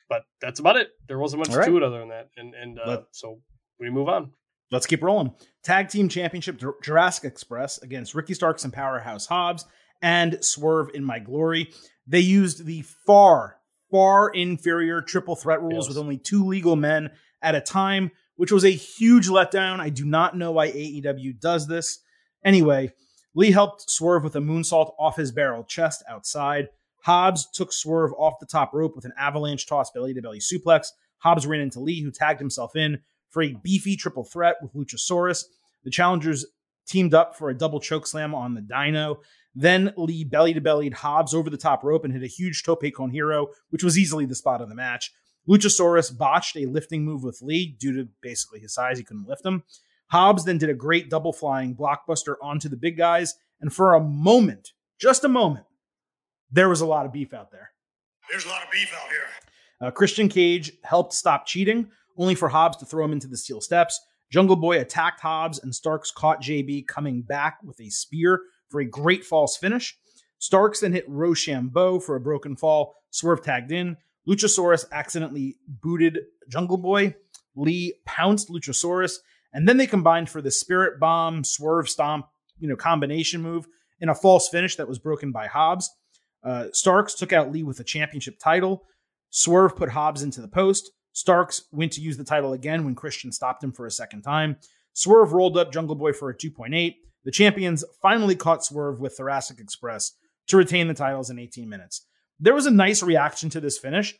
but 0.08 0.24
that's 0.40 0.60
about 0.60 0.76
it. 0.76 0.90
There 1.08 1.18
wasn't 1.18 1.40
much 1.40 1.56
right. 1.56 1.66
to 1.66 1.76
it 1.76 1.82
other 1.82 1.98
than 1.98 2.08
that. 2.08 2.28
And 2.36 2.54
and 2.54 2.78
uh, 2.78 3.02
so 3.12 3.40
we 3.80 3.90
move 3.90 4.08
on. 4.08 4.32
Let's 4.70 4.86
keep 4.86 5.02
rolling. 5.02 5.34
Tag 5.62 5.88
Team 5.88 6.08
Championship 6.08 6.60
Jurassic 6.82 7.24
Express 7.24 7.78
against 7.78 8.14
Ricky 8.14 8.34
Starks 8.34 8.64
and 8.64 8.72
Powerhouse 8.72 9.26
Hobbs 9.26 9.66
and 10.00 10.42
Swerve 10.44 10.90
in 10.94 11.04
My 11.04 11.18
Glory. 11.18 11.72
They 12.06 12.20
used 12.20 12.64
the 12.64 12.82
far, 13.06 13.58
far 13.90 14.30
inferior 14.30 15.00
triple 15.02 15.36
threat 15.36 15.60
rules 15.62 15.86
yes. 15.86 15.88
with 15.88 15.98
only 15.98 16.18
two 16.18 16.46
legal 16.46 16.74
men 16.74 17.10
at 17.42 17.54
a 17.54 17.60
time, 17.60 18.10
which 18.36 18.50
was 18.50 18.64
a 18.64 18.70
huge 18.70 19.28
letdown. 19.28 19.78
I 19.78 19.90
do 19.90 20.04
not 20.04 20.36
know 20.36 20.52
why 20.52 20.70
AEW 20.72 21.38
does 21.38 21.68
this. 21.68 22.00
Anyway, 22.44 22.92
Lee 23.34 23.50
helped 23.50 23.90
Swerve 23.90 24.24
with 24.24 24.36
a 24.36 24.40
moonsault 24.40 24.92
off 24.98 25.16
his 25.16 25.32
barrel 25.32 25.64
chest 25.64 26.02
outside. 26.08 26.68
Hobbs 27.04 27.48
took 27.50 27.72
Swerve 27.72 28.12
off 28.18 28.38
the 28.40 28.46
top 28.46 28.72
rope 28.74 28.94
with 28.94 29.04
an 29.04 29.12
avalanche 29.18 29.66
toss 29.66 29.90
belly 29.90 30.14
to 30.14 30.22
belly 30.22 30.40
suplex. 30.40 30.88
Hobbs 31.18 31.46
ran 31.46 31.60
into 31.60 31.80
Lee, 31.80 32.02
who 32.02 32.10
tagged 32.10 32.40
himself 32.40 32.76
in 32.76 33.00
for 33.30 33.42
a 33.42 33.54
beefy 33.62 33.96
triple 33.96 34.24
threat 34.24 34.56
with 34.60 34.74
Luchasaurus. 34.74 35.44
The 35.84 35.90
challengers 35.90 36.46
teamed 36.86 37.14
up 37.14 37.36
for 37.36 37.48
a 37.48 37.56
double 37.56 37.80
choke 37.80 38.06
slam 38.06 38.34
on 38.34 38.54
the 38.54 38.60
Dino. 38.60 39.20
Then 39.54 39.92
Lee 39.96 40.24
belly 40.24 40.54
to 40.54 40.60
bellied 40.60 40.94
Hobbs 40.94 41.34
over 41.34 41.50
the 41.50 41.56
top 41.56 41.82
rope 41.82 42.04
and 42.04 42.12
hit 42.12 42.22
a 42.22 42.26
huge 42.26 42.62
tope 42.62 42.84
con 42.94 43.10
hilo, 43.10 43.48
which 43.70 43.84
was 43.84 43.98
easily 43.98 44.26
the 44.26 44.34
spot 44.34 44.60
of 44.60 44.68
the 44.68 44.74
match. 44.74 45.12
Luchasaurus 45.48 46.16
botched 46.16 46.56
a 46.56 46.66
lifting 46.66 47.04
move 47.04 47.24
with 47.24 47.42
Lee 47.42 47.76
due 47.78 47.92
to 47.96 48.08
basically 48.20 48.60
his 48.60 48.74
size, 48.74 48.98
he 48.98 49.04
couldn't 49.04 49.26
lift 49.26 49.44
him. 49.44 49.64
Hobbs 50.12 50.44
then 50.44 50.58
did 50.58 50.68
a 50.68 50.74
great 50.74 51.08
double 51.08 51.32
flying 51.32 51.74
blockbuster 51.74 52.34
onto 52.42 52.68
the 52.68 52.76
big 52.76 52.98
guys, 52.98 53.34
and 53.62 53.72
for 53.72 53.94
a 53.94 54.00
moment, 54.00 54.72
just 55.00 55.24
a 55.24 55.28
moment, 55.28 55.64
there 56.50 56.68
was 56.68 56.82
a 56.82 56.86
lot 56.86 57.06
of 57.06 57.14
beef 57.14 57.32
out 57.32 57.50
there. 57.50 57.70
There's 58.30 58.44
a 58.44 58.48
lot 58.50 58.62
of 58.62 58.70
beef 58.70 58.92
out 58.94 59.08
here. 59.08 59.88
Uh, 59.88 59.90
Christian 59.90 60.28
Cage 60.28 60.72
helped 60.84 61.14
stop 61.14 61.46
cheating, 61.46 61.88
only 62.18 62.34
for 62.34 62.50
Hobbs 62.50 62.76
to 62.76 62.84
throw 62.84 63.06
him 63.06 63.12
into 63.12 63.26
the 63.26 63.38
steel 63.38 63.62
steps. 63.62 63.98
Jungle 64.30 64.54
Boy 64.54 64.80
attacked 64.80 65.20
Hobbs, 65.20 65.58
and 65.60 65.74
Starks 65.74 66.10
caught 66.10 66.42
JB 66.42 66.86
coming 66.86 67.22
back 67.22 67.56
with 67.64 67.80
a 67.80 67.88
spear 67.88 68.42
for 68.68 68.82
a 68.82 68.84
great 68.84 69.24
false 69.24 69.56
finish. 69.56 69.96
Starks 70.36 70.80
then 70.80 70.92
hit 70.92 71.08
Roshambo 71.08 72.02
for 72.02 72.16
a 72.16 72.20
broken 72.20 72.54
fall. 72.54 72.96
Swerve 73.12 73.42
tagged 73.42 73.72
in. 73.72 73.96
Luchasaurus 74.28 74.84
accidentally 74.92 75.56
booted 75.66 76.18
Jungle 76.50 76.76
Boy. 76.76 77.14
Lee 77.56 77.94
pounced 78.04 78.50
Luchasaurus, 78.50 79.18
and 79.52 79.68
then 79.68 79.76
they 79.76 79.86
combined 79.86 80.30
for 80.30 80.40
the 80.40 80.50
Spirit 80.50 80.98
Bomb 80.98 81.44
Swerve 81.44 81.88
Stomp, 81.88 82.26
you 82.58 82.68
know, 82.68 82.76
combination 82.76 83.42
move 83.42 83.66
in 84.00 84.08
a 84.08 84.14
false 84.14 84.48
finish 84.48 84.76
that 84.76 84.88
was 84.88 84.98
broken 84.98 85.32
by 85.32 85.46
Hobbs. 85.46 85.90
Uh, 86.42 86.66
Starks 86.72 87.14
took 87.14 87.32
out 87.32 87.52
Lee 87.52 87.62
with 87.62 87.80
a 87.80 87.84
championship 87.84 88.38
title. 88.38 88.84
Swerve 89.30 89.76
put 89.76 89.90
Hobbs 89.90 90.22
into 90.22 90.40
the 90.40 90.48
post. 90.48 90.90
Starks 91.12 91.64
went 91.72 91.92
to 91.92 92.00
use 92.00 92.16
the 92.16 92.24
title 92.24 92.52
again 92.52 92.84
when 92.84 92.94
Christian 92.94 93.32
stopped 93.32 93.62
him 93.62 93.72
for 93.72 93.86
a 93.86 93.90
second 93.90 94.22
time. 94.22 94.56
Swerve 94.94 95.32
rolled 95.32 95.56
up 95.56 95.72
Jungle 95.72 95.94
Boy 95.94 96.12
for 96.12 96.30
a 96.30 96.36
2.8. 96.36 96.94
The 97.24 97.30
champions 97.30 97.84
finally 98.00 98.34
caught 98.34 98.64
Swerve 98.64 99.00
with 99.00 99.16
Thoracic 99.16 99.60
Express 99.60 100.12
to 100.48 100.56
retain 100.56 100.88
the 100.88 100.94
titles 100.94 101.30
in 101.30 101.38
18 101.38 101.68
minutes. 101.68 102.06
There 102.40 102.54
was 102.54 102.66
a 102.66 102.70
nice 102.70 103.02
reaction 103.02 103.48
to 103.50 103.60
this 103.60 103.78
finish, 103.78 104.14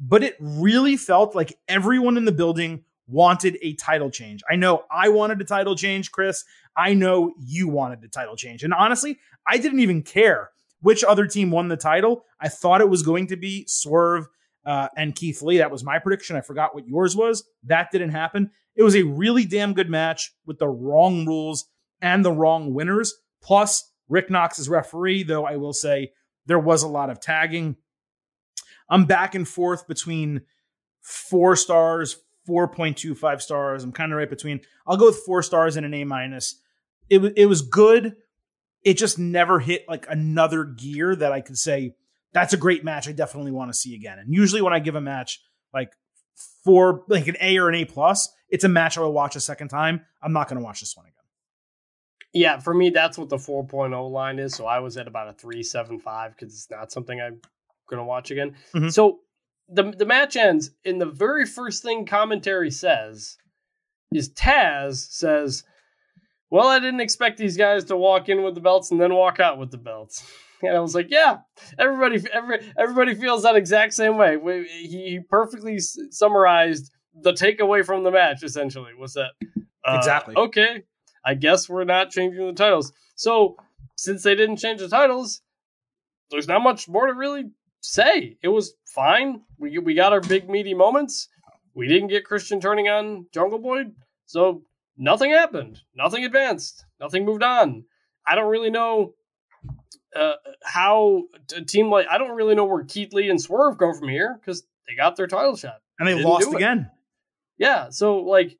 but 0.00 0.24
it 0.24 0.36
really 0.40 0.96
felt 0.96 1.34
like 1.34 1.58
everyone 1.68 2.16
in 2.16 2.24
the 2.24 2.32
building 2.32 2.84
wanted 3.08 3.58
a 3.62 3.74
title 3.74 4.10
change. 4.10 4.42
I 4.48 4.56
know 4.56 4.84
I 4.90 5.08
wanted 5.08 5.40
a 5.40 5.44
title 5.44 5.74
change, 5.74 6.12
Chris. 6.12 6.44
I 6.76 6.94
know 6.94 7.32
you 7.38 7.68
wanted 7.68 8.04
a 8.04 8.08
title 8.08 8.36
change. 8.36 8.62
And 8.62 8.74
honestly, 8.74 9.18
I 9.46 9.58
didn't 9.58 9.80
even 9.80 10.02
care 10.02 10.50
which 10.80 11.02
other 11.02 11.26
team 11.26 11.50
won 11.50 11.68
the 11.68 11.76
title. 11.76 12.24
I 12.40 12.48
thought 12.48 12.80
it 12.80 12.88
was 12.88 13.02
going 13.02 13.28
to 13.28 13.36
be 13.36 13.64
Swerve 13.66 14.26
uh, 14.64 14.88
and 14.96 15.14
Keith 15.14 15.42
Lee. 15.42 15.58
That 15.58 15.70
was 15.70 15.82
my 15.82 15.98
prediction. 15.98 16.36
I 16.36 16.42
forgot 16.42 16.74
what 16.74 16.86
yours 16.86 17.16
was. 17.16 17.44
That 17.64 17.90
didn't 17.90 18.10
happen. 18.10 18.50
It 18.76 18.82
was 18.82 18.94
a 18.94 19.02
really 19.02 19.44
damn 19.44 19.72
good 19.72 19.90
match 19.90 20.32
with 20.46 20.58
the 20.58 20.68
wrong 20.68 21.26
rules 21.26 21.66
and 22.00 22.24
the 22.24 22.32
wrong 22.32 22.74
winners. 22.74 23.14
Plus, 23.42 23.90
Rick 24.08 24.30
Knox 24.30 24.58
is 24.58 24.68
referee, 24.68 25.24
though 25.24 25.44
I 25.44 25.56
will 25.56 25.72
say 25.72 26.12
there 26.46 26.58
was 26.58 26.82
a 26.82 26.88
lot 26.88 27.10
of 27.10 27.20
tagging. 27.20 27.76
I'm 28.88 29.04
back 29.04 29.34
and 29.34 29.46
forth 29.46 29.86
between 29.88 30.42
four 31.00 31.56
stars, 31.56 32.16
4.25 32.48 33.42
stars. 33.42 33.84
I'm 33.84 33.92
kind 33.92 34.12
of 34.12 34.18
right 34.18 34.30
between. 34.30 34.60
I'll 34.86 34.96
go 34.96 35.06
with 35.06 35.22
four 35.26 35.42
stars 35.42 35.76
and 35.76 35.84
an 35.84 35.94
A 35.94 36.04
minus. 36.04 36.60
It, 37.10 37.18
was 37.18 37.32
it 37.36 37.46
was 37.46 37.62
good. 37.62 38.16
It 38.84 38.94
just 38.94 39.18
never 39.18 39.60
hit 39.60 39.84
like 39.88 40.06
another 40.08 40.64
gear 40.64 41.14
that 41.14 41.32
I 41.32 41.40
could 41.40 41.58
say 41.58 41.94
that's 42.32 42.52
a 42.52 42.56
great 42.56 42.84
match. 42.84 43.08
I 43.08 43.12
definitely 43.12 43.52
want 43.52 43.72
to 43.72 43.76
see 43.76 43.94
again. 43.94 44.18
And 44.18 44.32
usually 44.32 44.62
when 44.62 44.72
I 44.72 44.78
give 44.78 44.94
a 44.94 45.00
match 45.00 45.40
like 45.74 45.92
for 46.64 47.04
like 47.08 47.28
an 47.28 47.36
A 47.40 47.58
or 47.58 47.68
an 47.68 47.74
A 47.74 47.84
plus, 47.84 48.28
it's 48.48 48.64
a 48.64 48.68
match 48.68 48.96
I 48.96 49.02
will 49.02 49.12
watch 49.12 49.36
a 49.36 49.40
second 49.40 49.68
time. 49.68 50.02
I'm 50.22 50.32
not 50.32 50.48
going 50.48 50.58
to 50.58 50.64
watch 50.64 50.80
this 50.80 50.96
one 50.96 51.06
again. 51.06 51.14
Yeah, 52.32 52.58
for 52.58 52.74
me, 52.74 52.90
that's 52.90 53.16
what 53.16 53.30
the 53.30 53.36
4.0 53.36 54.10
line 54.10 54.38
is. 54.38 54.54
So 54.54 54.66
I 54.66 54.80
was 54.80 54.96
at 54.96 55.08
about 55.08 55.28
a 55.28 55.32
3.75 55.46 56.34
because 56.34 56.54
it's 56.54 56.70
not 56.70 56.92
something 56.92 57.18
I'm 57.20 57.40
going 57.88 57.98
to 57.98 58.04
watch 58.04 58.30
again. 58.30 58.54
Mm-hmm. 58.74 58.88
So 58.90 59.20
the 59.68 59.92
the 59.96 60.06
match 60.06 60.36
ends, 60.36 60.70
and 60.84 61.00
the 61.00 61.06
very 61.06 61.46
first 61.46 61.82
thing 61.82 62.06
commentary 62.06 62.70
says 62.70 63.36
is 64.12 64.32
Taz 64.32 65.10
says, 65.10 65.64
"Well, 66.50 66.68
I 66.68 66.78
didn't 66.78 67.00
expect 67.00 67.38
these 67.38 67.56
guys 67.56 67.84
to 67.84 67.96
walk 67.96 68.28
in 68.28 68.42
with 68.42 68.54
the 68.54 68.60
belts 68.60 68.90
and 68.90 69.00
then 69.00 69.14
walk 69.14 69.40
out 69.40 69.58
with 69.58 69.70
the 69.70 69.78
belts." 69.78 70.24
And 70.60 70.76
I 70.76 70.80
was 70.80 70.92
like, 70.92 71.06
"Yeah, 71.08 71.36
everybody, 71.78 72.20
every, 72.32 72.58
everybody 72.76 73.14
feels 73.14 73.44
that 73.44 73.54
exact 73.54 73.94
same 73.94 74.16
way." 74.16 74.36
He 74.66 75.20
perfectly 75.30 75.78
summarized 75.78 76.90
the 77.14 77.32
takeaway 77.32 77.86
from 77.86 78.02
the 78.02 78.10
match. 78.10 78.42
Essentially, 78.42 78.92
was 78.98 79.14
that 79.14 79.30
uh, 79.86 79.96
exactly 79.96 80.34
okay? 80.36 80.82
I 81.24 81.34
guess 81.34 81.68
we're 81.68 81.84
not 81.84 82.10
changing 82.10 82.44
the 82.44 82.52
titles. 82.52 82.92
So 83.14 83.54
since 83.96 84.24
they 84.24 84.34
didn't 84.34 84.56
change 84.56 84.80
the 84.80 84.88
titles, 84.88 85.42
there's 86.32 86.48
not 86.48 86.62
much 86.62 86.88
more 86.88 87.06
to 87.06 87.14
really 87.14 87.44
say. 87.80 88.36
It 88.42 88.48
was 88.48 88.74
fine. 88.86 89.42
We 89.58 89.78
we 89.78 89.94
got 89.94 90.12
our 90.12 90.20
big 90.20 90.48
meaty 90.48 90.74
moments. 90.74 91.28
We 91.74 91.86
didn't 91.86 92.08
get 92.08 92.24
Christian 92.24 92.60
turning 92.60 92.88
on 92.88 93.26
Jungle 93.32 93.58
Boy, 93.58 93.84
so 94.26 94.62
nothing 94.96 95.30
happened. 95.30 95.80
Nothing 95.94 96.24
advanced. 96.24 96.84
Nothing 97.00 97.24
moved 97.24 97.42
on. 97.42 97.84
I 98.26 98.34
don't 98.34 98.50
really 98.50 98.70
know 98.70 99.14
uh, 100.14 100.34
how 100.64 101.24
a 101.56 101.62
team 101.62 101.90
like 101.90 102.06
I 102.10 102.18
don't 102.18 102.36
really 102.36 102.54
know 102.54 102.64
where 102.64 102.84
Keith 102.84 103.12
Lee 103.12 103.30
and 103.30 103.40
Swerve 103.40 103.78
go 103.78 103.92
from 103.92 104.08
here 104.08 104.38
because 104.40 104.62
they 104.88 104.94
got 104.96 105.16
their 105.16 105.26
title 105.26 105.56
shot 105.56 105.76
and 105.98 106.08
they, 106.08 106.14
they 106.14 106.22
lost 106.22 106.52
again. 106.52 106.90
Yeah, 107.58 107.90
so 107.90 108.18
like 108.18 108.56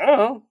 I 0.00 0.06
don't 0.06 0.18
know. 0.18 0.42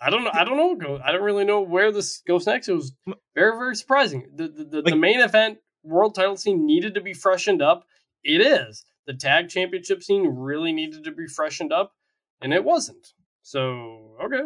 I 0.00 0.10
don't 0.10 0.24
know. 0.24 0.30
I 0.32 0.44
don't 0.44 0.78
know. 0.78 1.00
I 1.04 1.12
don't 1.12 1.22
really 1.22 1.44
know 1.44 1.60
where 1.60 1.90
this 1.90 2.22
goes 2.26 2.46
next. 2.46 2.68
It 2.68 2.74
was 2.74 2.92
very, 3.34 3.56
very 3.58 3.74
surprising. 3.74 4.28
The 4.34 4.48
the, 4.48 4.64
the, 4.64 4.76
like, 4.82 4.94
the 4.94 4.96
main 4.96 5.20
event 5.20 5.58
world 5.82 6.14
title 6.14 6.36
scene 6.36 6.66
needed 6.66 6.94
to 6.94 7.00
be 7.00 7.14
freshened 7.14 7.62
up. 7.62 7.84
It 8.22 8.40
is. 8.40 8.84
The 9.06 9.14
tag 9.14 9.48
championship 9.48 10.02
scene 10.02 10.26
really 10.26 10.72
needed 10.72 11.04
to 11.04 11.12
be 11.12 11.26
freshened 11.26 11.72
up, 11.72 11.92
and 12.40 12.52
it 12.52 12.64
wasn't. 12.64 13.14
So 13.42 14.16
okay. 14.22 14.42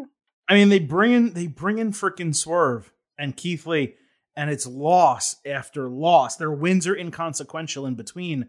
I 0.48 0.54
mean, 0.54 0.68
they 0.68 0.78
bring 0.78 1.12
in 1.12 1.32
they 1.32 1.46
bring 1.46 1.78
in 1.78 1.92
freaking 1.92 2.34
Swerve 2.34 2.92
and 3.18 3.36
Keith 3.36 3.66
Lee, 3.66 3.94
and 4.36 4.50
it's 4.50 4.66
loss 4.66 5.36
after 5.46 5.88
loss. 5.88 6.36
Their 6.36 6.52
wins 6.52 6.86
are 6.86 6.96
inconsequential 6.96 7.86
in 7.86 7.94
between. 7.94 8.48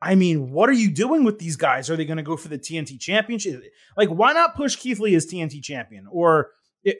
I 0.00 0.16
mean, 0.16 0.50
what 0.50 0.68
are 0.68 0.74
you 0.74 0.90
doing 0.90 1.22
with 1.22 1.38
these 1.38 1.56
guys? 1.56 1.88
Are 1.88 1.96
they 1.96 2.04
going 2.04 2.16
to 2.16 2.24
go 2.24 2.36
for 2.36 2.48
the 2.48 2.58
TNT 2.58 2.98
championship? 2.98 3.62
Like, 3.96 4.08
why 4.08 4.32
not 4.32 4.56
push 4.56 4.74
Keith 4.74 4.98
Lee 4.98 5.14
as 5.14 5.26
TNT 5.26 5.62
champion? 5.62 6.08
Or, 6.10 6.50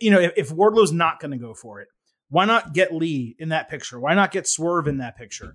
you 0.00 0.10
know, 0.10 0.20
if, 0.20 0.32
if 0.36 0.52
Wardlow's 0.52 0.92
not 0.92 1.18
going 1.18 1.32
to 1.32 1.36
go 1.36 1.52
for 1.52 1.80
it, 1.80 1.88
why 2.32 2.46
not 2.46 2.72
get 2.72 2.94
Lee 2.94 3.36
in 3.38 3.50
that 3.50 3.68
picture? 3.68 4.00
Why 4.00 4.14
not 4.14 4.30
get 4.30 4.48
Swerve 4.48 4.88
in 4.88 4.96
that 4.98 5.18
picture? 5.18 5.54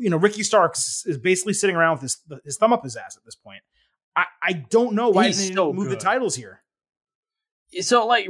You 0.00 0.10
know, 0.10 0.16
Ricky 0.16 0.42
Starks 0.42 1.04
is 1.06 1.16
basically 1.16 1.52
sitting 1.52 1.76
around 1.76 1.92
with 1.92 2.02
his, 2.02 2.16
his 2.44 2.56
thumb 2.56 2.72
up 2.72 2.82
his 2.82 2.96
ass 2.96 3.16
at 3.16 3.24
this 3.24 3.36
point. 3.36 3.62
I, 4.16 4.24
I 4.42 4.52
don't 4.52 4.94
know 4.94 5.10
why 5.10 5.28
He's 5.28 5.48
they 5.48 5.54
so 5.54 5.72
move 5.72 5.90
good. 5.90 6.00
the 6.00 6.02
titles 6.02 6.34
here. 6.34 6.60
So, 7.82 8.04
like, 8.04 8.26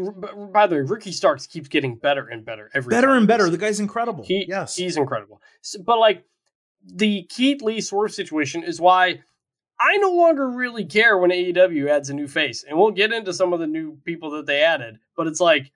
by 0.52 0.66
the 0.66 0.74
way, 0.74 0.80
Ricky 0.82 1.12
Starks 1.12 1.46
keeps 1.46 1.68
getting 1.68 1.96
better 1.96 2.28
and 2.28 2.44
better 2.44 2.70
every 2.74 2.90
Better 2.90 3.06
time 3.06 3.16
and 3.18 3.26
better. 3.26 3.48
The 3.48 3.56
guy's 3.56 3.80
incredible. 3.80 4.22
He, 4.22 4.44
yes. 4.46 4.76
he's 4.76 4.98
incredible. 4.98 5.40
S 5.64 5.76
but 5.78 5.98
like 5.98 6.24
the 6.84 7.22
Keith 7.30 7.62
Lee 7.62 7.80
Swerve 7.80 8.12
situation 8.12 8.62
is 8.64 8.82
why 8.82 9.22
I 9.80 9.96
no 9.96 10.12
longer 10.12 10.50
really 10.50 10.84
care 10.84 11.16
when 11.16 11.30
AEW 11.30 11.88
adds 11.88 12.10
a 12.10 12.14
new 12.14 12.28
face, 12.28 12.64
and 12.68 12.76
we'll 12.76 12.90
get 12.90 13.14
into 13.14 13.32
some 13.32 13.54
of 13.54 13.60
the 13.60 13.66
new 13.66 13.96
people 14.04 14.28
that 14.32 14.44
they 14.44 14.60
added. 14.60 14.98
But 15.16 15.26
it's 15.26 15.40
like 15.40 15.72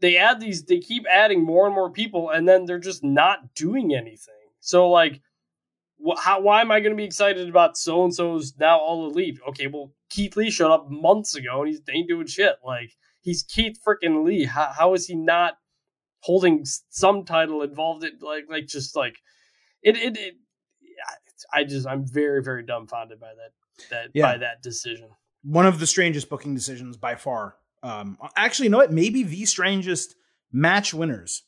they 0.00 0.16
add 0.16 0.40
these, 0.40 0.64
they 0.64 0.78
keep 0.78 1.04
adding 1.10 1.42
more 1.44 1.66
and 1.66 1.74
more 1.74 1.90
people, 1.90 2.30
and 2.30 2.48
then 2.48 2.64
they're 2.66 2.78
just 2.78 3.02
not 3.04 3.54
doing 3.54 3.94
anything. 3.94 4.34
So 4.60 4.90
like, 4.90 5.20
wh- 6.04 6.20
how? 6.20 6.40
Why 6.40 6.60
am 6.60 6.70
I 6.70 6.80
going 6.80 6.92
to 6.92 6.96
be 6.96 7.04
excited 7.04 7.48
about 7.48 7.76
so 7.76 8.04
and 8.04 8.14
so's 8.14 8.54
now 8.58 8.78
all 8.78 9.06
elite? 9.10 9.38
Okay, 9.48 9.66
well 9.68 9.92
Keith 10.10 10.36
Lee 10.36 10.50
showed 10.50 10.72
up 10.72 10.90
months 10.90 11.34
ago 11.34 11.60
and 11.62 11.68
he's 11.68 11.80
ain't 11.90 12.08
doing 12.08 12.26
shit. 12.26 12.56
Like 12.64 12.92
he's 13.22 13.42
Keith 13.42 13.78
freaking 13.86 14.24
Lee. 14.24 14.44
How, 14.44 14.72
how 14.76 14.94
is 14.94 15.06
he 15.06 15.14
not 15.16 15.54
holding 16.20 16.64
some 16.90 17.24
title 17.24 17.62
involved 17.62 18.02
in 18.04 18.12
like 18.20 18.44
like 18.50 18.66
just 18.66 18.96
like 18.96 19.16
it 19.82 19.96
it, 19.96 20.16
it 20.16 20.34
I 21.52 21.64
just 21.64 21.86
I'm 21.86 22.06
very 22.06 22.42
very 22.42 22.64
dumbfounded 22.64 23.20
by 23.20 23.28
that 23.36 23.88
that 23.90 24.10
Yeah. 24.14 24.32
by 24.32 24.38
that 24.38 24.62
decision. 24.62 25.08
one 25.42 25.66
of 25.66 25.78
the 25.78 25.86
strangest 25.86 26.28
booking 26.28 26.54
decisions 26.54 26.96
by 26.96 27.14
far. 27.14 27.54
Um, 27.82 28.18
actually, 28.36 28.66
you 28.66 28.70
know 28.70 28.78
what? 28.78 28.92
Maybe 28.92 29.22
the 29.22 29.44
strangest 29.44 30.14
match 30.52 30.92
winners 30.94 31.42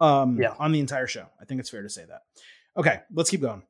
um, 0.00 0.40
Yeah. 0.40 0.54
on 0.58 0.72
the 0.72 0.80
entire 0.80 1.06
show. 1.06 1.26
I 1.40 1.44
think 1.44 1.60
it's 1.60 1.70
fair 1.70 1.82
to 1.82 1.88
say 1.88 2.04
that. 2.04 2.20
Okay, 2.76 3.00
let's 3.12 3.30
keep 3.30 3.40
going. 3.40 3.62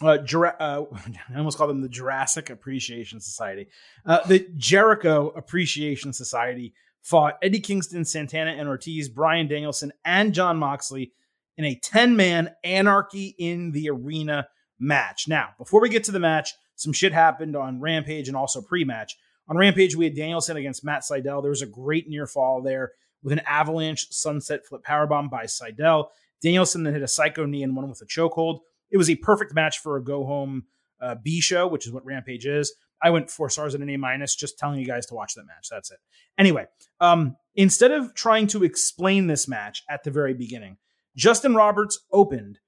Uh, 0.00 0.18
Jura- 0.18 0.56
uh, 0.58 0.84
I 1.34 1.38
almost 1.38 1.58
call 1.58 1.68
them 1.68 1.80
the 1.80 1.88
Jurassic 1.88 2.50
Appreciation 2.50 3.20
Society. 3.20 3.68
Uh, 4.04 4.20
the 4.26 4.46
Jericho 4.56 5.28
Appreciation 5.30 6.12
Society 6.12 6.74
fought 7.02 7.38
Eddie 7.42 7.60
Kingston, 7.60 8.04
Santana 8.04 8.52
and 8.52 8.68
Ortiz, 8.68 9.08
Bryan 9.08 9.48
Danielson, 9.48 9.92
and 10.04 10.32
Jon 10.34 10.56
Moxley 10.56 11.12
in 11.56 11.64
a 11.64 11.74
10 11.76 12.16
man 12.16 12.50
Anarchy 12.64 13.34
in 13.38 13.72
the 13.72 13.90
Arena 13.90 14.48
match. 14.78 15.26
Now, 15.28 15.50
before 15.58 15.80
we 15.80 15.88
get 15.88 16.04
to 16.04 16.12
the 16.12 16.20
match, 16.20 16.50
some 16.76 16.92
shit 16.92 17.12
happened 17.12 17.54
on 17.56 17.80
Rampage 17.80 18.28
and 18.28 18.36
also 18.36 18.60
pre 18.62 18.84
match. 18.84 19.16
On 19.48 19.56
Rampage, 19.56 19.96
we 19.96 20.04
had 20.04 20.14
Danielson 20.14 20.56
against 20.56 20.84
Matt 20.84 21.02
Sydal. 21.02 21.42
There 21.42 21.50
was 21.50 21.62
a 21.62 21.66
great 21.66 22.08
near 22.08 22.26
fall 22.26 22.62
there 22.62 22.92
with 23.22 23.32
an 23.32 23.42
avalanche 23.46 24.06
sunset 24.10 24.66
flip 24.66 24.82
powerbomb 24.84 25.30
by 25.30 25.44
Sydal. 25.44 26.08
Danielson 26.42 26.82
then 26.82 26.94
hit 26.94 27.02
a 27.02 27.08
psycho 27.08 27.46
knee 27.46 27.62
and 27.62 27.76
one 27.76 27.88
with 27.88 28.02
a 28.02 28.06
chokehold. 28.06 28.60
It 28.90 28.96
was 28.96 29.10
a 29.10 29.16
perfect 29.16 29.54
match 29.54 29.78
for 29.78 29.96
a 29.96 30.04
go 30.04 30.24
home 30.24 30.64
uh, 31.00 31.16
B 31.22 31.40
show, 31.40 31.66
which 31.66 31.86
is 31.86 31.92
what 31.92 32.04
Rampage 32.04 32.46
is. 32.46 32.74
I 33.02 33.10
went 33.10 33.30
four 33.30 33.50
stars 33.50 33.74
and 33.74 33.82
an 33.82 33.90
A 33.90 33.96
minus, 33.96 34.34
just 34.34 34.58
telling 34.58 34.78
you 34.78 34.86
guys 34.86 35.06
to 35.06 35.14
watch 35.14 35.34
that 35.34 35.44
match. 35.44 35.68
That's 35.70 35.90
it. 35.90 35.98
Anyway, 36.38 36.66
um, 37.00 37.36
instead 37.56 37.90
of 37.90 38.14
trying 38.14 38.46
to 38.48 38.62
explain 38.62 39.26
this 39.26 39.48
match 39.48 39.82
at 39.90 40.04
the 40.04 40.10
very 40.10 40.34
beginning, 40.34 40.76
Justin 41.16 41.54
Roberts 41.54 41.98
opened 42.12 42.58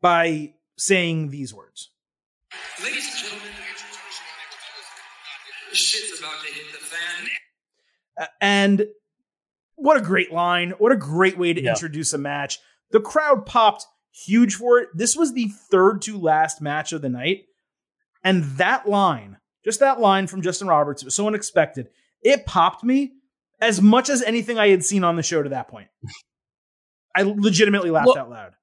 by 0.00 0.54
saying 0.76 1.30
these 1.30 1.54
words. 1.54 1.90
Ladies 2.82 3.06
and 3.06 3.18
gentlemen, 3.18 3.52
shit's 5.72 6.18
about 6.18 6.40
to 6.42 6.52
hit 6.52 6.72
the 6.72 6.78
fan. 6.78 7.28
Uh, 7.28 7.28
and 8.40 8.86
what 9.76 9.96
a 9.96 10.00
great 10.00 10.32
line. 10.32 10.70
What 10.78 10.92
a 10.92 10.96
great 10.96 11.36
way 11.38 11.52
to 11.52 11.60
Yeah. 11.62 11.70
introduce 11.70 12.12
a 12.12 12.18
match. 12.18 12.58
The 12.90 13.00
crowd 13.00 13.46
popped 13.46 13.86
huge 14.12 14.54
for 14.54 14.78
it. 14.78 14.88
This 14.94 15.16
was 15.16 15.34
the 15.34 15.48
third 15.70 16.00
to 16.02 16.18
last 16.18 16.60
match 16.60 16.92
of 16.92 17.02
the 17.02 17.08
night. 17.08 17.44
And 18.24 18.44
that 18.58 18.88
line, 18.88 19.38
just 19.64 19.80
that 19.80 20.00
line 20.00 20.26
from 20.26 20.42
Justin 20.42 20.68
Roberts, 20.68 21.02
it 21.02 21.04
was 21.06 21.14
so 21.14 21.26
unexpected. 21.26 21.90
It 22.22 22.46
popped 22.46 22.82
me 22.82 23.12
as 23.60 23.80
much 23.80 24.08
as 24.08 24.22
anything 24.22 24.58
I 24.58 24.68
had 24.68 24.84
seen 24.84 25.04
on 25.04 25.16
the 25.16 25.22
show 25.22 25.42
to 25.42 25.50
that 25.50 25.68
point. 25.68 25.88
I 27.14 27.22
legitimately 27.22 27.90
laughed 27.90 28.16
out 28.16 28.30
loud. 28.30 28.54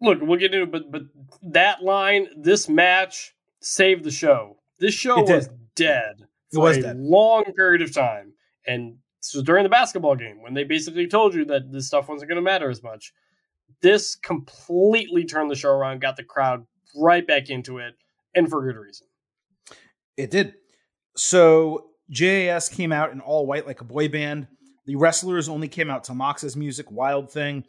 Look, 0.00 0.20
we'll 0.22 0.38
get 0.38 0.54
into 0.54 0.64
it, 0.64 0.72
but 0.72 0.90
but 0.92 1.02
that 1.42 1.82
line, 1.82 2.28
this 2.36 2.68
match 2.68 3.34
saved 3.60 4.04
the 4.04 4.10
show. 4.12 4.58
This 4.78 4.94
show 4.94 5.22
was 5.22 5.48
dead 5.74 6.27
It 6.52 6.58
was 6.58 6.78
a 6.78 6.94
long 6.94 7.44
period 7.56 7.82
of 7.82 7.92
time, 7.92 8.32
and 8.66 8.96
so 9.20 9.42
during 9.42 9.64
the 9.64 9.68
basketball 9.68 10.16
game 10.16 10.42
when 10.42 10.54
they 10.54 10.64
basically 10.64 11.06
told 11.06 11.34
you 11.34 11.44
that 11.46 11.72
this 11.72 11.86
stuff 11.86 12.08
wasn't 12.08 12.28
going 12.28 12.36
to 12.36 12.42
matter 12.42 12.70
as 12.70 12.82
much. 12.82 13.12
This 13.82 14.16
completely 14.16 15.24
turned 15.24 15.50
the 15.50 15.56
show 15.56 15.70
around, 15.70 16.00
got 16.00 16.16
the 16.16 16.24
crowd 16.24 16.66
right 16.96 17.26
back 17.26 17.50
into 17.50 17.78
it, 17.78 17.94
and 18.34 18.48
for 18.48 18.62
good 18.62 18.78
reason. 18.78 19.06
It 20.16 20.30
did. 20.30 20.54
So 21.16 21.90
JAS 22.10 22.68
came 22.68 22.92
out 22.92 23.12
in 23.12 23.20
all 23.20 23.46
white 23.46 23.66
like 23.66 23.80
a 23.80 23.84
boy 23.84 24.08
band. 24.08 24.48
The 24.86 24.96
wrestlers 24.96 25.48
only 25.48 25.68
came 25.68 25.90
out 25.90 26.04
to 26.04 26.14
Mox's 26.14 26.56
music, 26.56 26.90
Wild 26.90 27.30
Thing, 27.30 27.64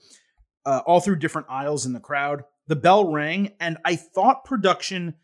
uh, 0.66 0.82
all 0.86 1.02
through 1.02 1.18
different 1.18 1.48
aisles 1.50 1.86
in 1.86 1.94
the 1.94 2.00
crowd. 2.00 2.44
The 2.68 2.78
bell 2.78 3.12
rang, 3.12 3.54
and 3.60 3.78
I 3.84 3.96
thought 3.98 4.46
production 4.46 5.16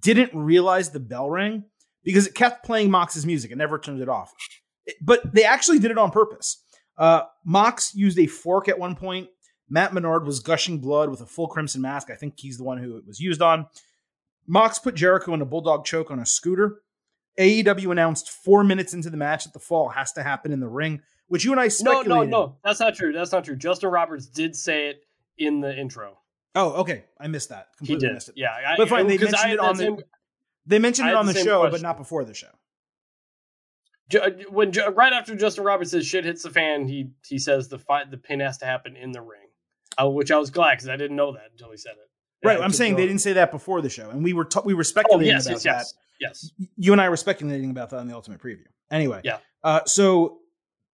didn't 0.00 0.36
realize 0.38 0.90
the 0.90 1.00
bell 1.00 1.30
rang 1.30 1.64
because 2.08 2.26
it 2.26 2.34
kept 2.34 2.64
playing 2.64 2.90
Mox's 2.90 3.26
music 3.26 3.50
and 3.50 3.58
never 3.58 3.78
turned 3.78 4.00
it 4.00 4.08
off. 4.08 4.32
It- 4.86 4.96
but 5.02 5.34
they 5.34 5.44
actually 5.44 5.78
did 5.78 5.90
it 5.90 5.98
on 5.98 6.10
purpose. 6.10 6.62
Uh, 6.96 7.22
Mox 7.44 7.94
used 7.94 8.18
a 8.18 8.26
fork 8.26 8.66
at 8.68 8.78
one 8.78 8.96
point. 8.96 9.28
Matt 9.68 9.92
Menard 9.92 10.24
was 10.24 10.40
gushing 10.40 10.78
blood 10.80 11.10
with 11.10 11.20
a 11.20 11.26
full 11.26 11.46
crimson 11.46 11.82
mask. 11.82 12.08
I 12.10 12.14
think 12.14 12.34
he's 12.38 12.56
the 12.56 12.64
one 12.64 12.78
who 12.78 12.96
it 12.96 13.06
was 13.06 13.20
used 13.20 13.42
on. 13.42 13.66
Mox 14.46 14.78
put 14.78 14.94
Jericho 14.94 15.34
in 15.34 15.42
a 15.42 15.44
bulldog 15.44 15.84
choke 15.84 16.10
on 16.10 16.18
a 16.18 16.24
scooter. 16.26 16.80
AEW 17.38 17.92
announced 17.92 18.30
four 18.30 18.64
minutes 18.64 18.94
into 18.94 19.10
the 19.10 19.16
match 19.16 19.44
that 19.44 19.52
the 19.52 19.58
fall 19.60 19.90
has 19.90 20.10
to 20.12 20.22
happen 20.22 20.50
in 20.52 20.60
the 20.60 20.66
ring, 20.68 21.02
which 21.28 21.44
you 21.44 21.52
and 21.52 21.60
I 21.60 21.64
No, 21.64 21.68
speculated. 21.68 22.30
no, 22.30 22.46
no, 22.46 22.56
that's 22.64 22.80
not 22.80 22.94
true. 22.96 23.12
That's 23.12 23.30
not 23.30 23.44
true. 23.44 23.56
Justin 23.56 23.90
Roberts 23.90 24.26
did 24.26 24.56
say 24.56 24.88
it 24.88 25.02
in 25.36 25.60
the 25.60 25.76
intro. 25.78 26.18
Oh, 26.54 26.72
okay. 26.80 27.04
I 27.20 27.28
missed 27.28 27.50
that. 27.50 27.68
He 27.82 27.94
did. 27.94 28.14
missed 28.14 28.30
it. 28.30 28.34
Yeah, 28.38 28.48
I, 28.50 28.76
But 28.76 28.88
fine, 28.88 29.06
they 29.06 29.18
mentioned 29.18 29.36
I 29.36 29.50
it 29.52 29.58
on 29.60 29.76
the- 29.76 29.82
same- 29.84 29.98
They 30.68 30.78
mentioned 30.78 31.08
it 31.08 31.14
on 31.14 31.26
the, 31.26 31.32
the 31.32 31.42
show, 31.42 31.68
but 31.70 31.82
not 31.82 31.96
before 31.96 32.24
the 32.24 32.34
show. 32.34 32.48
When 34.50 34.70
right 34.94 35.12
after 35.12 35.34
Justin 35.34 35.64
Roberts 35.64 35.90
says 35.90 36.06
shit 36.06 36.24
hits 36.24 36.42
the 36.42 36.50
fan, 36.50 36.86
he 36.86 37.10
he 37.26 37.38
says 37.38 37.68
the 37.68 37.78
fight 37.78 38.10
the 38.10 38.16
pin 38.16 38.40
has 38.40 38.56
to 38.58 38.64
happen 38.66 38.96
in 38.96 39.12
the 39.12 39.20
ring, 39.20 39.48
uh, 40.00 40.08
which 40.08 40.30
I 40.30 40.38
was 40.38 40.50
glad 40.50 40.76
because 40.76 40.88
I 40.88 40.96
didn't 40.96 41.16
know 41.16 41.32
that 41.32 41.48
until 41.52 41.70
he 41.70 41.76
said 41.76 41.92
it. 41.92 42.46
Right. 42.46 42.60
I'm 42.60 42.72
saying 42.72 42.96
they 42.96 43.06
didn't 43.06 43.20
say 43.20 43.32
that 43.34 43.50
before 43.50 43.80
the 43.82 43.90
show, 43.90 44.08
and 44.10 44.22
we 44.22 44.32
were 44.32 44.44
t- 44.44 44.60
we 44.64 44.72
were 44.72 44.80
Oh 44.80 44.82
speculating 44.84 45.26
yes, 45.34 45.46
about 45.46 45.64
yes, 45.64 45.92
that. 45.92 45.98
yes, 46.20 46.50
yes. 46.58 46.68
you 46.76 46.92
and 46.92 47.00
I 47.00 47.08
were 47.08 47.16
speculating 47.16 47.70
about 47.70 47.90
that 47.90 47.98
in 47.98 48.06
the 48.08 48.14
ultimate 48.14 48.40
preview. 48.40 48.64
Anyway, 48.90 49.20
Yeah. 49.24 49.38
Uh, 49.62 49.80
so 49.84 50.38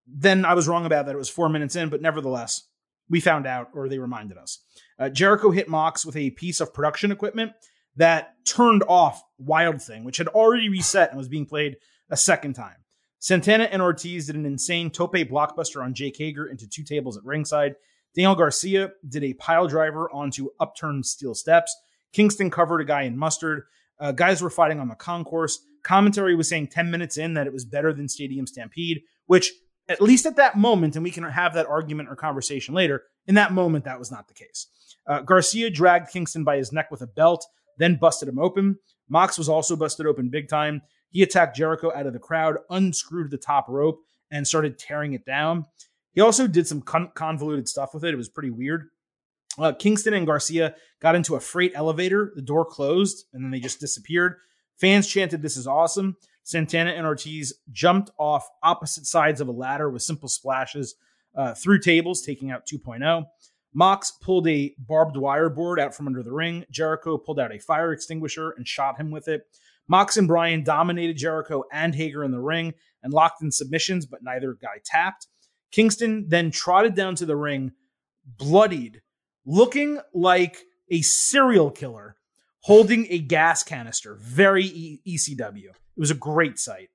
then 0.07 0.43
I 0.43 0.53
was 0.53 0.67
wrong 0.67 0.85
about 0.85 1.05
that. 1.05 1.15
It 1.15 1.17
was 1.17 1.29
four 1.29 1.47
minutes 1.49 1.75
in, 1.75 1.89
but 1.89 2.01
nevertheless, 2.01 2.63
we 3.09 3.21
found 3.21 3.45
out, 3.47 3.69
or 3.73 3.87
they 3.87 3.99
reminded 3.99 4.37
us. 4.37 4.59
Uh, 4.99 5.09
Jericho 5.09 5.51
hit 5.51 5.69
Mox 5.69 6.05
with 6.05 6.15
a 6.17 6.31
piece 6.31 6.59
of 6.59 6.73
production 6.73 7.11
equipment 7.11 7.51
that 7.97 8.35
turned 8.45 8.83
off 8.87 9.23
Wild 9.37 9.81
Thing, 9.81 10.03
which 10.03 10.17
had 10.17 10.27
already 10.29 10.69
reset 10.69 11.09
and 11.09 11.17
was 11.17 11.27
being 11.27 11.45
played 11.45 11.77
a 12.09 12.17
second 12.17 12.53
time. 12.53 12.77
Santana 13.19 13.63
and 13.65 13.81
Ortiz 13.81 14.27
did 14.27 14.35
an 14.35 14.45
insane 14.45 14.91
tope 14.91 15.13
blockbuster 15.13 15.83
on 15.83 15.93
Jake 15.93 16.17
Hager 16.17 16.45
into 16.45 16.67
two 16.67 16.83
tables 16.83 17.17
at 17.17 17.25
ringside. 17.25 17.75
Daniel 18.15 18.35
Garcia 18.35 18.91
did 19.07 19.23
a 19.23 19.33
pile 19.33 19.67
driver 19.67 20.09
onto 20.11 20.49
upturned 20.59 21.05
steel 21.05 21.33
steps. 21.33 21.75
Kingston 22.13 22.49
covered 22.49 22.81
a 22.81 22.85
guy 22.85 23.01
in 23.01 23.17
mustard. 23.17 23.63
Uh, 23.99 24.11
guys 24.11 24.41
were 24.41 24.49
fighting 24.49 24.79
on 24.79 24.87
the 24.87 24.95
concourse. 24.95 25.59
Commentary 25.83 26.35
was 26.35 26.47
saying 26.47 26.67
10 26.67 26.89
minutes 26.89 27.17
in 27.17 27.33
that 27.33 27.47
it 27.47 27.53
was 27.53 27.65
better 27.65 27.93
than 27.93 28.07
Stadium 28.07 28.47
Stampede, 28.47 29.01
which, 29.25 29.51
at 29.89 30.01
least 30.01 30.25
at 30.25 30.37
that 30.37 30.57
moment, 30.57 30.95
and 30.95 31.03
we 31.03 31.11
can 31.11 31.23
have 31.23 31.53
that 31.53 31.67
argument 31.67 32.09
or 32.09 32.15
conversation 32.15 32.73
later, 32.73 33.03
in 33.27 33.35
that 33.35 33.53
moment, 33.53 33.85
that 33.85 33.99
was 33.99 34.11
not 34.11 34.27
the 34.27 34.33
case. 34.33 34.67
Uh, 35.07 35.21
Garcia 35.21 35.69
dragged 35.69 36.09
Kingston 36.11 36.43
by 36.43 36.57
his 36.57 36.71
neck 36.71 36.89
with 36.89 37.01
a 37.01 37.07
belt, 37.07 37.45
then 37.77 37.95
busted 37.95 38.27
him 38.29 38.39
open. 38.39 38.77
Mox 39.09 39.37
was 39.37 39.49
also 39.49 39.75
busted 39.75 40.05
open 40.05 40.29
big 40.29 40.47
time. 40.49 40.81
He 41.09 41.23
attacked 41.23 41.55
Jericho 41.55 41.91
out 41.95 42.07
of 42.07 42.13
the 42.13 42.19
crowd, 42.19 42.57
unscrewed 42.69 43.31
the 43.31 43.37
top 43.37 43.67
rope, 43.69 43.99
and 44.31 44.47
started 44.47 44.77
tearing 44.77 45.13
it 45.13 45.25
down. 45.25 45.65
He 46.13 46.21
also 46.21 46.47
did 46.47 46.67
some 46.67 46.81
con- 46.81 47.11
convoluted 47.13 47.67
stuff 47.69 47.93
with 47.93 48.03
it. 48.03 48.13
It 48.13 48.17
was 48.17 48.29
pretty 48.29 48.49
weird. 48.49 48.89
Uh, 49.57 49.71
Kingston 49.71 50.13
and 50.13 50.25
Garcia 50.27 50.75
got 50.99 51.15
into 51.15 51.35
a 51.35 51.39
freight 51.39 51.71
elevator. 51.75 52.33
The 52.35 52.41
door 52.41 52.65
closed, 52.65 53.25
and 53.33 53.43
then 53.43 53.51
they 53.51 53.59
just 53.59 53.79
disappeared. 53.79 54.35
Fans 54.77 55.07
chanted, 55.07 55.41
This 55.41 55.55
is 55.55 55.67
awesome. 55.67 56.17
Santana 56.43 56.91
and 56.91 57.05
Ortiz 57.05 57.53
jumped 57.71 58.11
off 58.19 58.47
opposite 58.61 59.05
sides 59.05 59.41
of 59.41 59.47
a 59.47 59.51
ladder 59.51 59.89
with 59.89 60.01
simple 60.01 60.27
splashes. 60.29 60.95
uh, 61.35 61.53
through 61.53 61.79
tables, 61.79 62.21
taking 62.21 62.49
out 62.49 62.65
2.0. 62.65 63.25
Mox 63.75 64.09
pulled 64.09 64.47
a 64.47 64.73
barbed 64.79 65.17
wire 65.17 65.49
board 65.49 65.81
out 65.81 65.93
from 65.93 66.07
under 66.07 66.23
the 66.23 66.31
ring. 66.31 66.63
Jericho 66.71 67.17
pulled 67.17 67.41
out 67.41 67.53
a 67.53 67.59
fire 67.59 67.91
extinguisher 67.91 68.51
and 68.51 68.65
shot 68.65 68.97
him 68.97 69.11
with 69.11 69.27
it. 69.27 69.43
Mox 69.89 70.15
and 70.15 70.29
Bryan 70.29 70.63
dominated 70.63 71.17
Jericho 71.17 71.65
and 71.73 71.93
Hager 71.93 72.23
in 72.23 72.31
the 72.31 72.39
ring 72.39 72.73
and 73.03 73.11
locked 73.11 73.43
in 73.43 73.51
submissions, 73.51 74.05
but 74.05 74.23
neither 74.23 74.53
guy 74.53 74.79
tapped. 74.85 75.27
Kingston 75.71 76.25
then 76.29 76.51
trotted 76.51 76.95
down 76.95 77.15
to 77.15 77.25
the 77.25 77.35
ring, 77.35 77.73
bloodied, 78.25 79.01
looking 79.45 79.99
like 80.13 80.63
a 80.89 81.01
serial 81.01 81.69
killer, 81.69 82.15
holding 82.61 83.05
a 83.09 83.19
gas 83.19 83.61
canister. 83.61 84.15
Very 84.15 84.63
e- 84.65 85.01
ECW. 85.05 85.65
It 85.65 85.99
was 85.99 86.11
a 86.11 86.15
great 86.15 86.57
sight. 86.59 86.89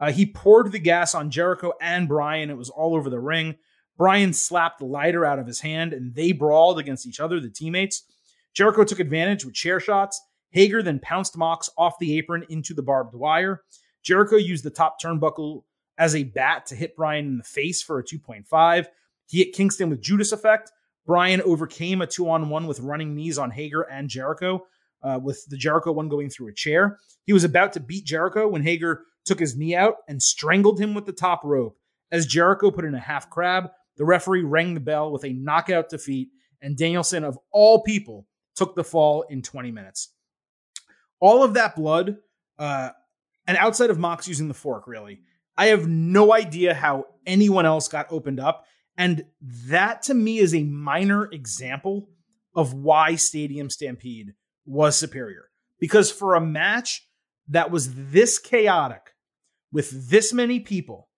Uh, 0.00 0.10
he 0.10 0.26
poured 0.26 0.72
the 0.72 0.80
gas 0.80 1.14
on 1.14 1.30
Jericho 1.30 1.74
and 1.80 2.08
Bryan. 2.08 2.50
It 2.50 2.56
was 2.56 2.70
all 2.70 2.96
over 2.96 3.08
the 3.08 3.20
ring. 3.20 3.54
Bryan 3.96 4.32
slapped 4.32 4.78
the 4.78 4.86
lighter 4.86 5.24
out 5.24 5.38
of 5.38 5.46
his 5.46 5.60
hand 5.60 5.92
and 5.92 6.14
they 6.14 6.32
brawled 6.32 6.78
against 6.78 7.06
each 7.06 7.20
other, 7.20 7.40
the 7.40 7.50
teammates. 7.50 8.02
Jericho 8.52 8.84
took 8.84 9.00
advantage 9.00 9.44
with 9.44 9.54
chair 9.54 9.80
shots. 9.80 10.20
Hager 10.50 10.82
then 10.82 11.00
pounced 11.00 11.36
Mox 11.36 11.68
off 11.76 11.98
the 11.98 12.16
apron 12.16 12.44
into 12.48 12.74
the 12.74 12.82
barbed 12.82 13.14
wire. 13.14 13.62
Jericho 14.02 14.36
used 14.36 14.64
the 14.64 14.70
top 14.70 15.00
turnbuckle 15.00 15.64
as 15.98 16.14
a 16.14 16.24
bat 16.24 16.66
to 16.66 16.76
hit 16.76 16.96
Bryan 16.96 17.26
in 17.26 17.38
the 17.38 17.44
face 17.44 17.82
for 17.82 17.98
a 17.98 18.04
2.5. 18.04 18.86
He 19.26 19.38
hit 19.38 19.52
Kingston 19.52 19.90
with 19.90 20.02
Judas 20.02 20.32
effect. 20.32 20.70
Bryan 21.06 21.42
overcame 21.42 22.00
a 22.00 22.06
two 22.06 22.28
on 22.28 22.48
one 22.48 22.66
with 22.66 22.80
running 22.80 23.14
knees 23.14 23.38
on 23.38 23.50
Hager 23.50 23.82
and 23.82 24.08
Jericho, 24.08 24.66
uh, 25.02 25.18
with 25.22 25.44
the 25.48 25.56
Jericho 25.56 25.92
one 25.92 26.08
going 26.08 26.30
through 26.30 26.48
a 26.48 26.54
chair. 26.54 26.98
He 27.26 27.32
was 27.32 27.44
about 27.44 27.72
to 27.74 27.80
beat 27.80 28.06
Jericho 28.06 28.48
when 28.48 28.62
Hager 28.62 29.02
took 29.24 29.38
his 29.38 29.56
knee 29.56 29.74
out 29.74 29.96
and 30.08 30.22
strangled 30.22 30.80
him 30.80 30.94
with 30.94 31.06
the 31.06 31.12
top 31.12 31.42
rope. 31.44 31.76
As 32.10 32.26
Jericho 32.26 32.70
put 32.70 32.84
in 32.84 32.94
a 32.94 33.00
half 33.00 33.28
crab, 33.28 33.70
the 33.96 34.04
referee 34.04 34.42
rang 34.42 34.74
the 34.74 34.80
bell 34.80 35.12
with 35.12 35.24
a 35.24 35.32
knockout 35.32 35.88
defeat, 35.88 36.28
and 36.60 36.76
Danielson, 36.76 37.24
of 37.24 37.38
all 37.52 37.82
people, 37.82 38.26
took 38.54 38.74
the 38.74 38.84
fall 38.84 39.22
in 39.22 39.42
20 39.42 39.70
minutes. 39.70 40.12
All 41.20 41.42
of 41.42 41.54
that 41.54 41.76
blood, 41.76 42.16
uh, 42.58 42.90
and 43.46 43.56
outside 43.58 43.90
of 43.90 43.98
Mox 43.98 44.26
using 44.28 44.48
the 44.48 44.54
fork, 44.54 44.86
really, 44.86 45.20
I 45.56 45.66
have 45.66 45.86
no 45.86 46.32
idea 46.32 46.74
how 46.74 47.06
anyone 47.26 47.66
else 47.66 47.88
got 47.88 48.06
opened 48.10 48.40
up. 48.40 48.64
And 48.96 49.24
that 49.40 50.02
to 50.02 50.14
me 50.14 50.38
is 50.38 50.54
a 50.54 50.62
minor 50.62 51.26
example 51.26 52.08
of 52.54 52.74
why 52.74 53.16
Stadium 53.16 53.70
Stampede 53.70 54.34
was 54.64 54.96
superior. 54.96 55.50
Because 55.78 56.10
for 56.10 56.34
a 56.34 56.40
match 56.40 57.08
that 57.48 57.70
was 57.70 57.92
this 57.94 58.38
chaotic 58.38 59.14
with 59.72 60.08
this 60.10 60.32
many 60.32 60.60
people, 60.60 61.08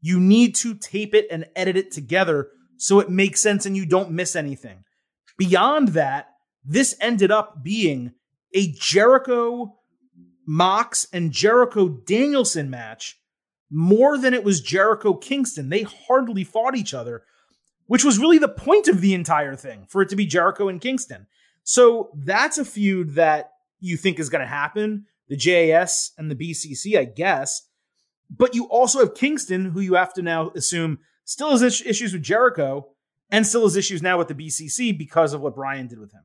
you 0.00 0.20
need 0.20 0.54
to 0.56 0.74
tape 0.74 1.14
it 1.14 1.26
and 1.30 1.46
edit 1.56 1.76
it 1.76 1.90
together 1.90 2.48
so 2.76 3.00
it 3.00 3.10
makes 3.10 3.40
sense 3.40 3.66
and 3.66 3.76
you 3.76 3.84
don't 3.84 4.10
miss 4.10 4.36
anything. 4.36 4.84
Beyond 5.36 5.88
that, 5.88 6.28
this 6.64 6.96
ended 7.00 7.30
up 7.30 7.62
being 7.62 8.12
a 8.54 8.72
Jericho 8.72 9.76
Mox 10.46 11.06
and 11.12 11.32
Jericho 11.32 11.88
Danielson 11.88 12.70
match 12.70 13.20
more 13.70 14.16
than 14.16 14.32
it 14.32 14.44
was 14.44 14.60
Jericho 14.60 15.14
Kingston. 15.14 15.68
They 15.68 15.82
hardly 15.82 16.44
fought 16.44 16.76
each 16.76 16.94
other, 16.94 17.24
which 17.86 18.04
was 18.04 18.18
really 18.18 18.38
the 18.38 18.48
point 18.48 18.88
of 18.88 19.00
the 19.00 19.14
entire 19.14 19.56
thing 19.56 19.84
for 19.88 20.02
it 20.02 20.08
to 20.08 20.16
be 20.16 20.26
Jericho 20.26 20.68
and 20.68 20.80
Kingston. 20.80 21.26
So 21.64 22.10
that's 22.14 22.56
a 22.56 22.64
feud 22.64 23.14
that 23.16 23.52
you 23.80 23.96
think 23.96 24.18
is 24.18 24.30
going 24.30 24.40
to 24.40 24.46
happen. 24.46 25.06
The 25.28 25.36
JAS 25.36 26.12
and 26.16 26.30
the 26.30 26.34
BCC, 26.34 26.98
I 26.98 27.04
guess. 27.04 27.67
But 28.30 28.54
you 28.54 28.66
also 28.66 28.98
have 29.00 29.14
Kingston, 29.14 29.66
who 29.66 29.80
you 29.80 29.94
have 29.94 30.12
to 30.14 30.22
now 30.22 30.50
assume 30.50 30.98
still 31.24 31.50
has 31.50 31.62
issues 31.62 32.12
with 32.12 32.22
Jericho 32.22 32.88
and 33.30 33.46
still 33.46 33.62
has 33.62 33.76
issues 33.76 34.02
now 34.02 34.18
with 34.18 34.28
the 34.28 34.34
BCC 34.34 34.96
because 34.96 35.32
of 35.32 35.40
what 35.40 35.54
Bryan 35.54 35.86
did 35.86 35.98
with 35.98 36.12
him. 36.12 36.24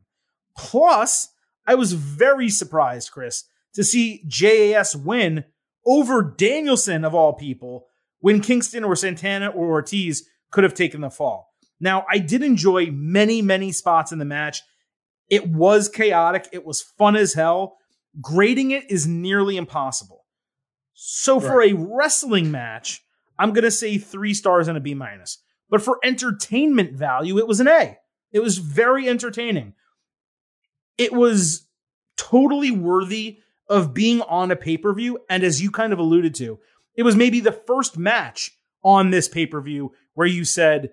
Plus, 0.58 1.30
I 1.66 1.76
was 1.76 1.94
very 1.94 2.50
surprised, 2.50 3.12
Chris, 3.12 3.46
to 3.74 3.84
see 3.84 4.24
JAS 4.28 4.96
win 4.96 5.46
over 5.86 6.22
Danielson 6.22 7.04
of 7.04 7.16
all 7.16 7.34
people 7.34 7.88
when 8.20 8.42
Kingston 8.42 8.84
or 8.84 8.96
Santana 8.96 9.48
or 9.50 9.68
Ortiz 9.68 10.28
could 10.52 10.64
have 10.64 10.74
taken 10.74 11.02
the 11.02 11.10
fall. 11.10 11.50
Now, 11.80 12.06
I 12.10 12.20
did 12.20 12.44
enjoy 12.44 12.88
many, 12.92 13.42
many 13.42 13.72
spots 13.72 14.12
in 14.12 14.20
the 14.20 14.26
match. 14.26 14.62
It 15.30 15.50
was 15.50 15.90
chaotic. 15.90 16.48
It 16.54 16.66
was 16.66 16.82
fun 16.82 17.16
as 17.16 17.34
hell. 17.34 17.78
Grading 18.22 18.72
it 18.72 18.90
is 18.90 19.08
nearly 19.08 19.58
impossible. 19.58 20.23
So 20.94 21.40
for 21.40 21.62
a 21.62 21.74
wrestling 21.74 22.52
match, 22.52 23.04
I'm 23.38 23.52
going 23.52 23.64
to 23.64 23.72
say 23.72 23.98
three 23.98 24.34
stars 24.34 24.68
and 24.68 24.78
a 24.78 24.82
B 24.82 24.94
minus. 24.94 25.40
But 25.70 25.82
for 25.82 26.00
entertainment 26.04 26.94
value, 26.94 27.38
it 27.38 27.48
was 27.48 27.60
an 27.60 27.68
A. 27.68 27.98
It 28.32 28.42
was 28.42 28.58
very 28.58 29.10
entertaining. 29.10 29.74
It 30.98 31.14
was 31.14 31.68
totally 32.16 32.72
worthy 32.72 33.40
of 33.68 33.94
being 33.94 34.22
on 34.22 34.52
a 34.52 34.56
pay 34.56 34.78
per 34.78 34.94
view. 34.94 35.20
And 35.30 35.44
as 35.44 35.62
you 35.62 35.72
kind 35.72 35.94
of 35.94 36.00
alluded 36.00 36.36
to, 36.36 36.60
it 36.96 37.04
was 37.04 37.16
maybe 37.16 37.40
the 37.40 37.52
first 37.52 37.98
match 37.98 38.52
on 38.84 39.10
this 39.10 39.28
pay 39.28 39.46
per 39.46 39.62
view 39.62 39.94
where 40.14 40.28
you 40.28 40.46
said, 40.46 40.92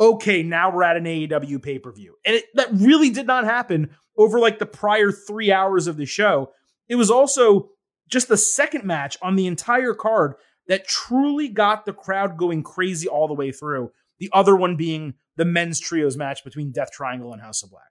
okay, 0.00 0.42
now 0.42 0.70
we're 0.70 0.82
at 0.82 0.96
an 0.96 1.04
AEW 1.04 1.62
pay 1.62 1.78
per 1.78 1.92
view. 1.92 2.16
And 2.24 2.36
it, 2.36 2.44
that 2.54 2.68
really 2.72 3.10
did 3.10 3.26
not 3.26 3.44
happen 3.44 3.90
over 4.16 4.40
like 4.40 4.58
the 4.58 4.66
prior 4.66 5.12
three 5.12 5.52
hours 5.52 5.86
of 5.86 5.96
the 5.96 6.06
show. 6.06 6.52
It 6.88 6.96
was 6.96 7.10
also 7.10 7.70
just 8.08 8.28
the 8.28 8.36
second 8.36 8.84
match 8.84 9.16
on 9.22 9.36
the 9.36 9.46
entire 9.46 9.94
card 9.94 10.34
that 10.66 10.86
truly 10.86 11.48
got 11.48 11.86
the 11.86 11.92
crowd 11.92 12.36
going 12.36 12.62
crazy 12.62 13.08
all 13.08 13.28
the 13.28 13.34
way 13.34 13.52
through. 13.52 13.90
The 14.18 14.30
other 14.32 14.56
one 14.56 14.76
being 14.76 15.14
the 15.36 15.44
men's 15.44 15.78
trios 15.78 16.16
match 16.16 16.44
between 16.44 16.72
Death 16.72 16.90
Triangle 16.90 17.32
and 17.32 17.40
House 17.40 17.62
of 17.62 17.70
Black. 17.70 17.84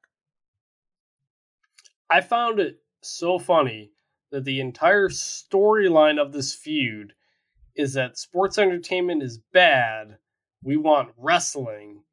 I 2.10 2.22
found 2.22 2.60
it 2.60 2.82
so 3.02 3.40
funny 3.40 3.92
that 4.32 4.44
the 4.44 4.60
entire 4.60 5.10
storyline 5.10 6.20
of 6.20 6.34
this 6.34 6.54
feud 6.54 7.14
is 7.76 7.94
that 7.94 8.18
sports 8.18 8.58
entertainment 8.58 9.24
is 9.24 9.40
bad. 9.54 10.18
We 10.64 10.78
want 10.78 11.14
wrestling. 11.18 12.04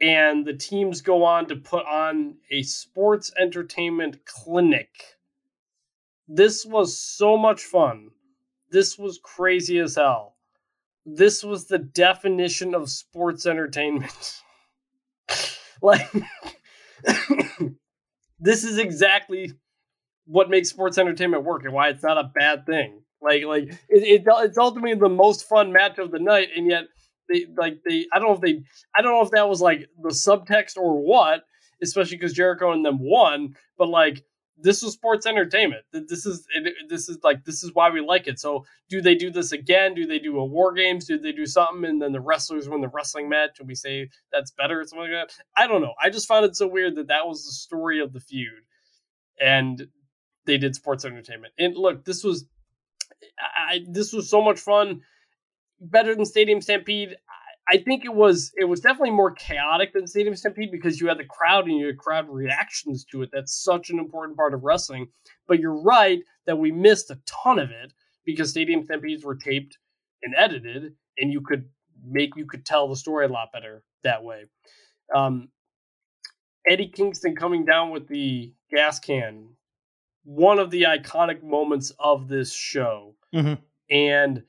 And 0.00 0.44
the 0.44 0.54
teams 0.54 1.00
go 1.00 1.24
on 1.24 1.46
to 1.46 1.56
put 1.56 1.86
on 1.86 2.36
a 2.50 2.62
sports 2.62 3.32
entertainment 3.38 4.24
clinic. 4.26 5.15
This 6.28 6.66
was 6.66 6.98
so 7.00 7.36
much 7.36 7.62
fun. 7.62 8.10
This 8.70 8.98
was 8.98 9.20
crazy 9.22 9.78
as 9.78 9.94
hell. 9.94 10.36
This 11.04 11.44
was 11.44 11.66
the 11.66 11.78
definition 11.78 12.74
of 12.74 12.90
sports 12.90 13.46
entertainment. 13.46 14.42
like, 15.82 16.10
this 18.40 18.64
is 18.64 18.78
exactly 18.78 19.52
what 20.26 20.50
makes 20.50 20.68
sports 20.68 20.98
entertainment 20.98 21.44
work 21.44 21.64
and 21.64 21.72
why 21.72 21.88
it's 21.88 22.02
not 22.02 22.18
a 22.18 22.30
bad 22.34 22.66
thing. 22.66 23.02
Like 23.22 23.44
like 23.44 23.64
it, 23.88 24.02
it 24.02 24.24
it's 24.26 24.58
ultimately 24.58 24.94
the 24.94 25.08
most 25.08 25.48
fun 25.48 25.72
match 25.72 25.98
of 25.98 26.10
the 26.10 26.18
night, 26.18 26.48
and 26.56 26.66
yet 26.66 26.84
they 27.28 27.46
like 27.56 27.78
they 27.88 28.06
I 28.12 28.18
don't 28.18 28.28
know 28.28 28.34
if 28.34 28.40
they 28.40 28.62
I 28.94 29.02
don't 29.02 29.12
know 29.12 29.22
if 29.22 29.30
that 29.30 29.48
was 29.48 29.60
like 29.60 29.88
the 30.02 30.10
subtext 30.10 30.76
or 30.76 31.00
what, 31.00 31.44
especially 31.82 32.16
because 32.16 32.32
Jericho 32.32 32.72
and 32.72 32.84
them 32.84 32.98
won, 33.00 33.54
but 33.78 33.88
like 33.88 34.24
this 34.58 34.82
was 34.82 34.94
sports 34.94 35.26
entertainment. 35.26 35.84
This 35.92 36.24
is 36.24 36.46
this 36.88 37.08
is 37.08 37.18
like 37.22 37.44
this 37.44 37.62
is 37.62 37.74
why 37.74 37.90
we 37.90 38.00
like 38.00 38.26
it. 38.26 38.38
So 38.38 38.64
do 38.88 39.02
they 39.02 39.14
do 39.14 39.30
this 39.30 39.52
again? 39.52 39.94
Do 39.94 40.06
they 40.06 40.18
do 40.18 40.38
a 40.38 40.44
war 40.44 40.72
games? 40.72 41.06
Do 41.06 41.18
they 41.18 41.32
do 41.32 41.46
something 41.46 41.84
and 41.84 42.00
then 42.00 42.12
the 42.12 42.20
wrestlers 42.20 42.68
win 42.68 42.80
the 42.80 42.88
wrestling 42.88 43.28
match 43.28 43.58
and 43.58 43.68
we 43.68 43.74
say 43.74 44.08
that's 44.32 44.50
better 44.52 44.80
or 44.80 44.84
something 44.84 45.10
like 45.10 45.28
that? 45.28 45.34
I 45.56 45.66
don't 45.66 45.82
know. 45.82 45.94
I 46.02 46.10
just 46.10 46.28
found 46.28 46.46
it 46.46 46.56
so 46.56 46.66
weird 46.66 46.96
that 46.96 47.08
that 47.08 47.26
was 47.26 47.44
the 47.44 47.52
story 47.52 48.00
of 48.00 48.12
the 48.12 48.20
feud, 48.20 48.64
and 49.40 49.88
they 50.46 50.56
did 50.58 50.74
sports 50.74 51.04
entertainment. 51.04 51.52
And 51.58 51.76
look, 51.76 52.04
this 52.04 52.24
was 52.24 52.46
I, 53.38 53.84
this 53.88 54.12
was 54.12 54.30
so 54.30 54.42
much 54.42 54.58
fun, 54.58 55.02
better 55.80 56.14
than 56.14 56.24
Stadium 56.24 56.60
Stampede. 56.60 57.16
I 57.68 57.78
think 57.78 58.04
it 58.04 58.14
was 58.14 58.52
it 58.56 58.64
was 58.64 58.80
definitely 58.80 59.10
more 59.10 59.32
chaotic 59.32 59.92
than 59.92 60.06
Stadium 60.06 60.34
Stampede 60.36 60.70
because 60.70 61.00
you 61.00 61.08
had 61.08 61.18
the 61.18 61.24
crowd 61.24 61.66
and 61.66 61.78
you 61.78 61.86
had 61.86 61.98
crowd 61.98 62.28
reactions 62.28 63.04
to 63.12 63.22
it. 63.22 63.30
That's 63.32 63.54
such 63.54 63.90
an 63.90 63.98
important 63.98 64.36
part 64.36 64.54
of 64.54 64.64
wrestling. 64.64 65.08
But 65.48 65.60
you're 65.60 65.82
right 65.82 66.20
that 66.46 66.58
we 66.58 66.70
missed 66.70 67.10
a 67.10 67.18
ton 67.26 67.58
of 67.58 67.70
it 67.70 67.92
because 68.24 68.50
Stadium 68.50 68.84
Stampedes 68.84 69.24
were 69.24 69.34
taped 69.34 69.78
and 70.22 70.34
edited, 70.36 70.94
and 71.18 71.32
you 71.32 71.40
could 71.40 71.68
make 72.04 72.36
you 72.36 72.46
could 72.46 72.64
tell 72.64 72.88
the 72.88 72.96
story 72.96 73.26
a 73.26 73.28
lot 73.28 73.52
better 73.52 73.82
that 74.04 74.22
way. 74.22 74.44
Um, 75.14 75.48
Eddie 76.68 76.88
Kingston 76.88 77.36
coming 77.36 77.64
down 77.64 77.90
with 77.90 78.08
the 78.08 78.52
gas 78.70 78.98
can 78.98 79.56
one 80.26 80.58
of 80.58 80.72
the 80.72 80.82
iconic 80.82 81.42
moments 81.42 81.92
of 82.00 82.26
this 82.26 82.52
show. 82.52 83.14
Mm-hmm. 83.32 83.54
And 83.90 84.42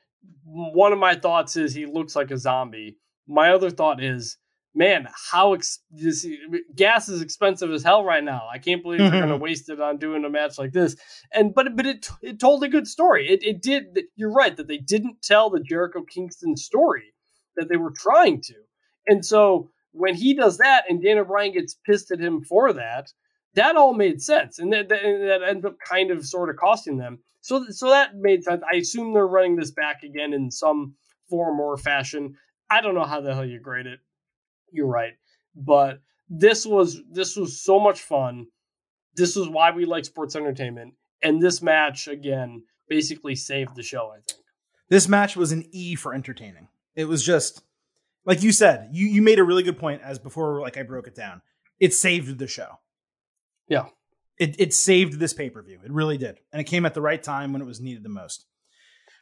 one 0.44 0.92
of 0.92 0.98
my 0.98 1.16
thoughts 1.16 1.56
is 1.56 1.74
he 1.74 1.86
looks 1.86 2.16
like 2.16 2.32
a 2.32 2.38
zombie. 2.38 2.98
My 3.28 3.52
other 3.52 3.70
thought 3.70 4.02
is, 4.04 4.38
man, 4.74 5.08
how 5.32 5.54
ex- 5.54 5.80
this, 5.92 6.26
gas 6.76 7.10
is 7.10 7.22
expensive 7.22 7.72
as 7.72 7.84
hell 7.84 8.04
right 8.04 8.24
now. 8.24 8.48
I 8.52 8.60
can't 8.60 8.84
believe 8.84 9.02
mm-hmm. 9.02 9.12
they're 9.12 9.28
going 9.28 9.40
to 9.40 9.44
waste 9.44 9.70
it 9.70 9.82
on 9.82 9.98
doing 9.98 10.24
a 10.26 10.30
match 10.30 10.58
like 10.58 10.72
this. 10.72 10.96
And 11.34 11.54
but 11.54 11.76
but 11.76 11.86
it 11.86 12.10
it 12.22 12.40
told 12.40 12.64
a 12.64 12.70
good 12.70 12.88
story. 12.88 13.28
It 13.30 13.44
it 13.44 13.62
did. 13.62 14.00
You're 14.16 14.34
right 14.34 14.56
that 14.56 14.68
they 14.68 14.78
didn't 14.78 15.22
tell 15.22 15.50
the 15.50 15.60
Jericho 15.60 16.04
Kingston 16.04 16.56
story 16.56 17.14
that 17.56 17.70
they 17.70 17.78
were 17.78 17.94
trying 17.96 18.42
to. 18.44 18.54
And 19.08 19.26
so 19.26 19.72
when 19.92 20.16
he 20.16 20.34
does 20.34 20.58
that 20.60 20.84
and 20.88 21.02
Daniel 21.02 21.26
Bryan 21.26 21.54
gets 21.54 21.76
pissed 21.86 22.12
at 22.12 22.20
him 22.20 22.44
for 22.44 22.72
that, 22.74 23.12
that 23.56 23.76
all 23.76 23.94
made 23.94 24.22
sense. 24.22 24.60
And 24.60 24.72
that, 24.74 24.90
that, 24.90 25.02
that 25.02 25.42
ends 25.48 25.66
up 25.66 25.78
kind 25.80 26.12
of 26.12 26.26
sort 26.26 26.50
of 26.50 26.58
costing 26.58 26.98
them. 26.98 27.20
So, 27.42 27.66
so 27.70 27.90
that 27.90 28.16
made 28.16 28.44
sense. 28.44 28.62
I 28.72 28.78
assume 28.78 29.14
they're 29.14 29.28
running 29.28 29.56
this 29.56 29.72
back 29.72 30.04
again 30.04 30.34
in 30.34 30.52
some 30.52 30.94
form 31.30 31.60
or 31.60 31.78
fashion. 31.78 32.36
I 32.70 32.82
don't 32.82 32.96
know 32.96 33.06
how 33.06 33.22
the 33.22 33.34
hell 33.34 33.46
you 33.46 33.60
grade 33.60 33.88
it. 33.88 34.00
You're 34.72 34.88
right. 34.88 35.14
But 35.56 36.02
this 36.30 36.66
was 36.66 37.02
this 37.12 37.36
was 37.36 37.62
so 37.62 37.80
much 37.80 38.02
fun. 38.02 38.48
This 39.16 39.38
is 39.38 39.48
why 39.48 39.72
we 39.72 39.86
like 39.86 40.06
sports 40.06 40.36
entertainment. 40.36 40.94
And 41.22 41.42
this 41.42 41.62
match 41.62 42.08
again 42.08 42.64
basically 42.88 43.36
saved 43.36 43.76
the 43.76 43.84
show, 43.84 44.12
I 44.12 44.20
think. 44.28 44.44
This 44.90 45.08
match 45.08 45.36
was 45.36 45.52
an 45.52 45.66
E 45.72 45.96
for 45.96 46.14
entertaining. 46.14 46.68
It 46.96 47.06
was 47.06 47.26
just 47.26 47.64
like 48.26 48.44
you 48.44 48.52
said, 48.52 48.90
you 48.92 49.08
you 49.08 49.22
made 49.22 49.40
a 49.40 49.44
really 49.44 49.64
good 49.64 49.80
point 49.80 50.02
as 50.04 50.20
before 50.20 50.62
like 50.62 50.78
I 50.78 50.84
broke 50.84 51.08
it 51.08 51.16
down. 51.16 51.42
It 51.80 51.94
saved 51.94 52.38
the 52.38 52.48
show. 52.48 52.80
Yeah. 53.68 53.86
It 54.38 54.60
it 54.60 54.74
saved 54.74 55.20
this 55.20 55.34
pay-per-view. 55.34 55.80
It 55.84 55.92
really 55.92 56.18
did. 56.18 56.40
And 56.52 56.60
it 56.60 56.66
came 56.66 56.86
at 56.86 56.94
the 56.94 57.02
right 57.02 57.22
time 57.22 57.54
when 57.54 57.62
it 57.62 57.66
was 57.66 57.82
needed 57.82 58.04
the 58.04 58.10
most. 58.10 58.46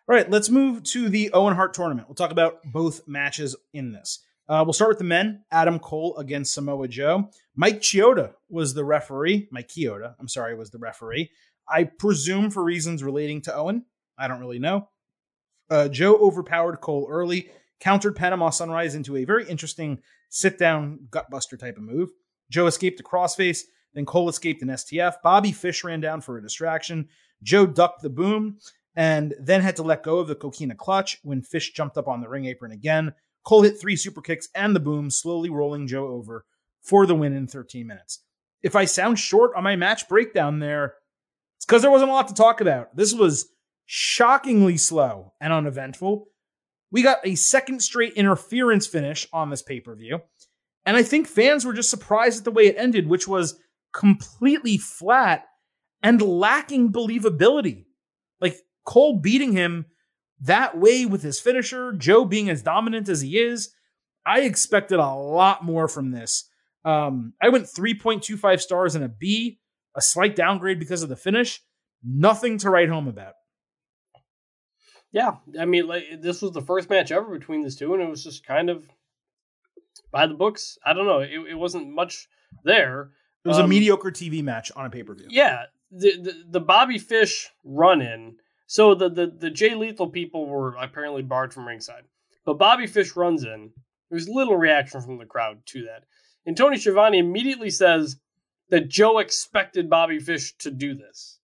All 0.08 0.16
right, 0.16 0.30
let's 0.30 0.52
move 0.52 0.84
to 0.84 1.10
the 1.10 1.32
Owen 1.34 1.56
Hart 1.56 1.74
tournament. 1.74 2.08
We'll 2.08 2.14
talk 2.14 2.30
about 2.30 2.60
both 2.64 3.08
matches 3.08 3.56
in 3.74 3.92
this. 3.92 4.20
Uh, 4.48 4.62
we'll 4.64 4.74
start 4.74 4.90
with 4.90 5.00
the 5.00 5.04
men. 5.04 5.44
Adam 5.52 5.80
Cole 5.80 6.16
against 6.18 6.54
Samoa 6.54 6.88
Joe. 6.88 7.32
Mike 7.56 7.82
Chioda 7.82 8.34
was 8.48 8.76
the 8.76 8.86
referee. 8.86 9.48
Mike 9.50 9.68
Chioda, 9.68 10.14
I'm 10.20 10.28
sorry, 10.28 10.54
was 10.54 10.70
the 10.70 10.78
referee. 10.78 11.32
I 11.68 11.86
presume 11.86 12.52
for 12.52 12.64
reasons 12.64 13.02
relating 13.02 13.42
to 13.44 13.56
Owen. 13.56 13.86
I 14.16 14.28
don't 14.28 14.40
really 14.40 14.60
know. 14.60 14.90
Uh, 15.72 15.88
Joe 15.88 16.16
overpowered 16.18 16.82
Cole 16.82 17.08
early, 17.10 17.50
countered 17.80 18.16
Panama 18.16 18.52
Sunrise 18.52 18.94
into 18.94 19.16
a 19.16 19.26
very 19.26 19.48
interesting 19.48 20.04
sit 20.30 20.60
down 20.60 21.00
gutbuster 21.10 21.58
type 21.58 21.78
of 21.78 21.84
move. 21.84 22.12
Joe 22.52 22.68
escaped 22.68 23.00
a 23.00 23.04
crossface, 23.04 23.62
then 23.96 24.06
Cole 24.06 24.30
escaped 24.30 24.62
an 24.62 24.68
STF. 24.68 25.16
Bobby 25.24 25.52
Fish 25.52 25.84
ran 25.84 26.00
down 26.00 26.22
for 26.22 26.38
a 26.38 26.44
distraction. 26.44 27.10
Joe 27.42 27.66
ducked 27.66 28.04
the 28.04 28.10
boom 28.12 28.60
and 28.96 29.34
then 29.40 29.62
had 29.62 29.76
to 29.76 29.84
let 29.84 30.04
go 30.04 30.20
of 30.20 30.28
the 30.28 30.36
coquina 30.36 30.76
clutch 30.76 31.20
when 31.24 31.42
Fish 31.42 31.74
jumped 31.74 31.98
up 31.98 32.08
on 32.08 32.22
the 32.22 32.30
ring 32.30 32.46
apron 32.46 32.72
again. 32.72 33.14
Cole 33.44 33.62
hit 33.62 33.80
three 33.80 33.96
super 33.96 34.22
kicks 34.22 34.50
and 34.56 34.76
the 34.76 34.80
boom, 34.80 35.10
slowly 35.10 35.50
rolling 35.50 35.88
Joe 35.88 36.08
over 36.08 36.46
for 36.82 37.06
the 37.06 37.16
win 37.16 37.34
in 37.34 37.48
13 37.48 37.86
minutes. 37.86 38.24
If 38.64 38.76
I 38.76 38.86
sound 38.86 39.20
short 39.20 39.52
on 39.56 39.64
my 39.64 39.76
match 39.76 40.08
breakdown 40.08 40.60
there, 40.60 40.96
it's 41.58 41.66
because 41.66 41.82
there 41.82 41.92
wasn't 41.92 42.10
a 42.10 42.14
lot 42.14 42.28
to 42.30 42.34
talk 42.34 42.62
about. 42.62 42.96
This 42.96 43.14
was 43.14 43.50
shockingly 43.86 44.78
slow 44.78 45.34
and 45.40 45.54
uneventful. 45.54 46.28
We 46.92 47.04
got 47.04 47.20
a 47.24 47.36
second 47.36 47.82
straight 47.82 48.14
interference 48.14 48.88
finish 48.88 49.28
on 49.32 49.50
this 49.50 49.62
pay 49.62 49.80
per 49.80 49.96
view. 49.96 50.22
And 50.86 50.96
I 50.96 51.04
think 51.04 51.28
fans 51.28 51.66
were 51.66 51.74
just 51.74 51.90
surprised 51.90 52.40
at 52.40 52.46
the 52.46 52.52
way 52.52 52.68
it 52.68 52.76
ended, 52.78 53.08
which 53.08 53.28
was 53.28 53.60
completely 53.94 54.78
flat 54.78 55.46
and 56.04 56.22
lacking 56.22 56.92
believability. 56.92 57.86
Like 58.40 58.58
Cole 58.86 59.20
beating 59.20 59.52
him 59.54 59.86
that 60.42 60.78
way 60.78 61.06
with 61.06 61.22
his 61.22 61.40
finisher, 61.40 61.94
Joe 61.94 62.26
being 62.26 62.50
as 62.50 62.62
dominant 62.62 63.10
as 63.10 63.22
he 63.22 63.38
is. 63.38 63.74
I 64.26 64.42
expected 64.42 65.00
a 65.00 65.14
lot 65.14 65.64
more 65.64 65.88
from 65.88 66.12
this. 66.12 66.50
Um, 66.84 67.34
I 67.42 67.50
went 67.50 67.66
3.25 67.66 68.62
stars 68.62 68.96
and 68.96 69.04
a 69.04 69.10
B, 69.10 69.60
a 69.96 70.02
slight 70.02 70.36
downgrade 70.36 70.80
because 70.80 71.04
of 71.04 71.10
the 71.10 71.16
finish. 71.16 71.62
Nothing 72.04 72.58
to 72.60 72.70
write 72.70 72.90
home 72.90 73.08
about. 73.08 73.34
Yeah, 75.12 75.36
I 75.58 75.66
mean, 75.66 75.88
like 75.88 76.04
this 76.20 76.42
was 76.42 76.52
the 76.52 76.62
first 76.62 76.90
match 76.90 77.12
ever 77.12 77.32
between 77.38 77.64
these 77.64 77.78
two, 77.78 77.94
and 77.94 78.04
it 78.04 78.10
was 78.10 78.24
just 78.24 78.46
kind 78.46 78.70
of 78.70 78.86
by 80.12 80.28
the 80.28 80.34
books. 80.34 80.78
I 80.86 80.92
don't 80.92 81.06
know. 81.06 81.20
It, 81.20 81.52
it 81.52 81.56
wasn't 81.56 81.90
much 81.90 82.28
there. 82.66 83.12
It 83.46 83.48
was 83.48 83.58
um, 83.58 83.66
a 83.66 83.68
mediocre 83.68 84.12
TV 84.12 84.44
match 84.44 84.72
on 84.76 84.86
a 84.86 84.90
pay 84.90 85.04
per 85.04 85.16
view. 85.16 85.28
Yeah, 85.30 85.64
the, 85.90 86.22
the, 86.22 86.44
the 86.50 86.60
Bobby 86.60 87.00
Fish 87.00 87.50
run 87.64 88.02
in. 88.02 88.36
So 88.68 88.96
the, 88.96 89.10
the 89.10 89.28
the 89.28 89.50
Jay 89.50 89.76
Lethal 89.76 90.10
people 90.10 90.48
were 90.48 90.76
apparently 90.76 91.22
barred 91.22 91.54
from 91.54 91.68
ringside, 91.68 92.04
but 92.46 92.58
Bobby 92.58 92.88
Fish 92.88 93.16
runs 93.16 93.44
in. 93.44 93.72
There's 94.10 94.30
little 94.30 94.58
reaction 94.58 95.02
from 95.02 95.18
the 95.18 95.26
crowd 95.26 95.66
to 95.68 95.84
that, 95.84 96.04
and 96.46 96.56
Tony 96.56 96.78
Schiavone 96.78 97.18
immediately 97.18 97.70
says 97.70 98.18
that 98.70 98.88
Joe 98.88 99.20
expected 99.20 99.90
Bobby 99.90 100.20
Fish 100.20 100.56
to 100.60 100.72
do 100.72 100.94
this. 100.94 101.40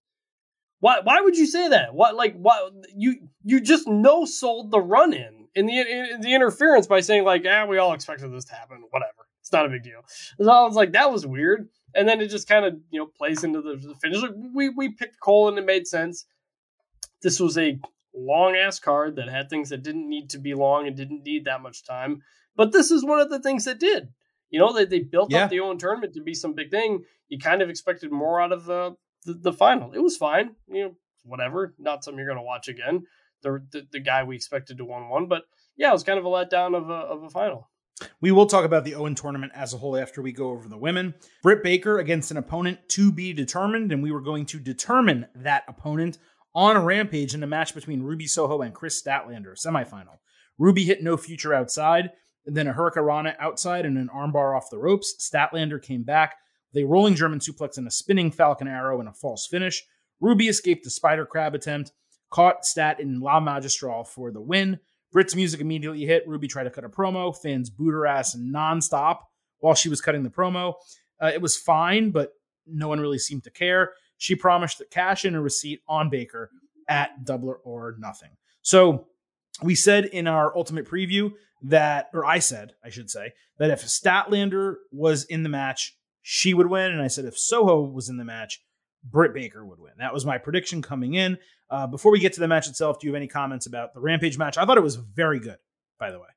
Why 0.80 1.00
why 1.04 1.22
would 1.22 1.38
you 1.38 1.46
say 1.46 1.70
that? 1.70 1.94
What 1.94 2.16
like 2.16 2.36
what 2.36 2.74
you 2.96 3.28
you 3.44 3.62
just 3.62 3.88
no 3.88 4.26
sold 4.26 4.72
the 4.72 4.82
run 4.82 5.14
in 5.14 5.48
in 5.54 5.66
the 5.68 5.80
in 5.80 6.22
the 6.22 6.34
interference 6.34 6.88
by 6.88 7.02
saying 7.02 7.24
like 7.24 7.46
ah 7.48 7.66
we 7.66 7.78
all 7.78 7.94
expected 7.94 8.32
this 8.32 8.46
to 8.46 8.56
happen 8.56 8.84
whatever 8.90 9.28
it's 9.42 9.52
not 9.52 9.66
a 9.66 9.70
big 9.70 9.84
deal. 9.84 10.02
So 10.40 10.50
I 10.50 10.64
was 10.64 10.76
like 10.76 10.94
that 10.94 11.12
was 11.12 11.26
weird, 11.26 11.68
and 11.94 12.08
then 12.08 12.22
it 12.22 12.28
just 12.30 12.48
kind 12.48 12.66
of 12.66 12.80
you 12.90 13.00
know 13.00 13.06
plays 13.06 13.44
into 13.44 13.62
the, 13.62 13.76
the 13.76 13.96
finish. 13.96 14.22
We 14.54 14.70
we 14.70 14.90
picked 14.90 15.20
Cole 15.20 15.50
and 15.50 15.58
it 15.58 15.66
made 15.66 15.88
sense. 15.88 16.26
This 17.22 17.40
was 17.40 17.58
a 17.58 17.80
long 18.16 18.56
ass 18.56 18.80
card 18.80 19.16
that 19.16 19.30
had 19.30 19.50
things 19.50 19.70
that 19.70 19.84
didn't 19.84 20.10
need 20.10 20.30
to 20.32 20.40
be 20.40 20.54
long 20.54 20.88
and 20.88 20.96
didn't 20.96 21.24
need 21.24 21.46
that 21.46 21.62
much 21.62 21.86
time, 21.86 22.22
but 22.56 22.72
this 22.72 22.92
is 22.92 23.06
one 23.06 23.20
of 23.20 23.30
the 23.30 23.40
things 23.40 23.66
that 23.66 23.80
did. 23.80 24.10
You 24.50 24.60
know, 24.60 24.74
they, 24.74 24.86
they 24.86 25.00
built 25.00 25.32
yeah. 25.32 25.46
up 25.46 25.50
the 25.50 25.62
Owen 25.62 25.78
tournament 25.78 26.14
to 26.14 26.22
be 26.22 26.34
some 26.34 26.54
big 26.54 26.72
thing. 26.72 27.04
You 27.30 27.40
kind 27.40 27.62
of 27.62 27.70
expected 27.70 28.12
more 28.12 28.42
out 28.42 28.52
of 28.52 28.66
the 28.66 28.96
the, 29.26 29.34
the 29.34 29.54
final. 29.54 29.94
It 29.94 30.00
was 30.00 30.18
fine. 30.18 30.56
You 30.68 30.84
know, 30.84 30.96
whatever. 31.24 31.74
Not 31.78 32.04
something 32.04 32.18
you're 32.18 32.28
going 32.28 32.38
to 32.38 32.44
watch 32.44 32.68
again. 32.68 33.06
The, 33.44 33.64
the, 33.72 33.88
the 33.92 34.00
guy 34.00 34.24
we 34.24 34.36
expected 34.36 34.78
to 34.78 34.86
win 34.86 35.10
one, 35.10 35.28
but 35.28 35.44
yeah, 35.76 35.90
it 35.90 35.94
was 35.94 36.04
kind 36.04 36.20
of 36.20 36.26
a 36.26 36.30
letdown 36.30 36.78
of 36.78 36.92
a 36.92 36.94
of 36.94 37.24
a 37.24 37.30
final. 37.30 37.72
We 38.20 38.32
will 38.32 38.46
talk 38.46 38.66
about 38.66 38.84
the 38.84 38.96
Owen 38.96 39.16
tournament 39.16 39.52
as 39.56 39.74
a 39.74 39.78
whole 39.78 39.98
after 39.98 40.22
we 40.22 40.32
go 40.32 40.50
over 40.50 40.68
the 40.68 40.78
women. 40.78 41.16
Britt 41.42 41.64
Baker 41.64 41.98
against 41.98 42.32
an 42.32 42.38
opponent 42.38 42.88
to 42.90 43.12
be 43.12 43.34
determined, 43.34 43.92
and 43.92 44.04
we 44.04 44.12
were 44.12 44.22
going 44.22 44.46
to 44.48 44.60
determine 44.60 45.28
that 45.36 45.64
opponent 45.68 46.18
on 46.54 46.76
a 46.76 46.82
rampage 46.82 47.34
in 47.34 47.44
a 47.44 47.48
match 47.48 47.74
between 47.74 48.04
Ruby 48.04 48.28
Soho 48.28 48.62
and 48.62 48.74
Kris 48.74 49.02
Statlander, 49.02 49.56
semifinal. 49.56 50.20
Ruby 50.58 50.84
hit 50.84 51.02
no 51.02 51.18
future 51.18 51.54
outside, 51.54 52.12
then 52.46 52.68
a 52.68 52.74
Hurricanrana 52.74 53.36
outside 53.40 53.86
and 53.86 53.98
an 53.98 54.10
armbar 54.14 54.56
off 54.56 54.70
the 54.70 54.78
ropes. 54.78 55.16
Statlander 55.20 55.82
came 55.82 56.04
back, 56.04 56.36
with 56.74 56.84
a 56.84 56.88
rolling 56.88 57.16
German 57.16 57.40
suplex 57.40 57.78
and 57.78 57.88
a 57.88 57.92
spinning 57.92 58.32
Falcon 58.32 58.68
Arrow 58.68 59.00
and 59.00 59.10
a 59.10 59.14
false 59.14 59.48
finish. 59.48 59.84
Ruby 60.20 60.48
escaped 60.48 60.84
the 60.84 60.90
spider 60.90 61.26
crab 61.26 61.56
attempt, 61.56 61.92
caught 62.30 62.66
Stat 62.66 63.00
in 63.00 63.20
La 63.20 63.40
Magistral 63.40 64.04
for 64.04 64.32
the 64.32 64.42
win. 64.42 64.80
Britt's 65.12 65.36
music 65.36 65.60
immediately 65.60 66.06
hit. 66.06 66.28
Ruby 66.28 66.48
tried 66.48 66.64
to 66.64 66.70
cut 66.70 66.86
a 66.86 66.90
promo. 66.90 67.36
Fans 67.36 67.70
booed 67.70 67.94
her 67.94 68.08
ass 68.08 68.36
nonstop 68.36 69.20
while 69.60 69.76
she 69.76 69.90
was 69.90 70.00
cutting 70.00 70.24
the 70.24 70.30
promo. 70.30 70.76
Uh, 71.22 71.32
it 71.34 71.42
was 71.42 71.58
fine, 71.58 72.12
but 72.12 72.32
no 72.66 72.88
one 72.88 73.00
really 73.00 73.20
seemed 73.20 73.44
to 73.44 73.52
care. 73.52 73.92
She 74.22 74.36
promised 74.36 74.78
to 74.78 74.86
cash 74.86 75.26
in 75.26 75.34
a 75.34 75.42
receipt 75.42 75.82
on 75.88 76.12
Baker 76.12 76.52
at 76.88 77.26
Double 77.26 77.56
or 77.64 77.96
Nothing. 77.98 78.30
So 78.62 79.08
we 79.64 79.74
said 79.74 80.06
in 80.06 80.28
our 80.28 80.56
ultimate 80.56 80.88
preview 80.88 81.32
that, 81.64 82.12
or 82.14 82.24
I 82.24 82.38
said, 82.38 82.74
I 82.86 82.92
should 82.92 83.10
say, 83.10 83.34
that 83.58 83.72
if 83.72 83.82
Statlander 83.82 84.76
was 84.92 85.24
in 85.24 85.42
the 85.42 85.50
match, 85.50 85.98
she 86.22 86.54
would 86.54 86.68
win. 86.68 86.92
And 86.92 87.02
I 87.02 87.08
said 87.08 87.26
if 87.26 87.36
Soho 87.36 87.82
was 87.82 88.10
in 88.10 88.18
the 88.18 88.24
match, 88.24 88.62
Britt 89.04 89.34
Baker 89.34 89.66
would 89.66 89.80
win. 89.80 89.94
That 89.98 90.14
was 90.14 90.24
my 90.24 90.38
prediction 90.38 90.84
coming 90.84 91.16
in. 91.16 91.40
Uh, 91.72 91.88
before 91.88 92.12
we 92.12 92.20
get 92.20 92.34
to 92.34 92.42
the 92.42 92.48
match 92.48 92.68
itself, 92.68 93.00
do 93.00 93.08
you 93.08 93.14
have 93.14 93.18
any 93.18 93.28
comments 93.28 93.66
about 93.66 93.96
the 93.96 94.02
Rampage 94.02 94.38
match? 94.38 94.56
I 94.56 94.66
thought 94.68 94.78
it 94.78 94.82
was 94.82 94.98
very 94.98 95.40
good, 95.40 95.58
by 95.98 96.12
the 96.12 96.20
way. 96.20 96.28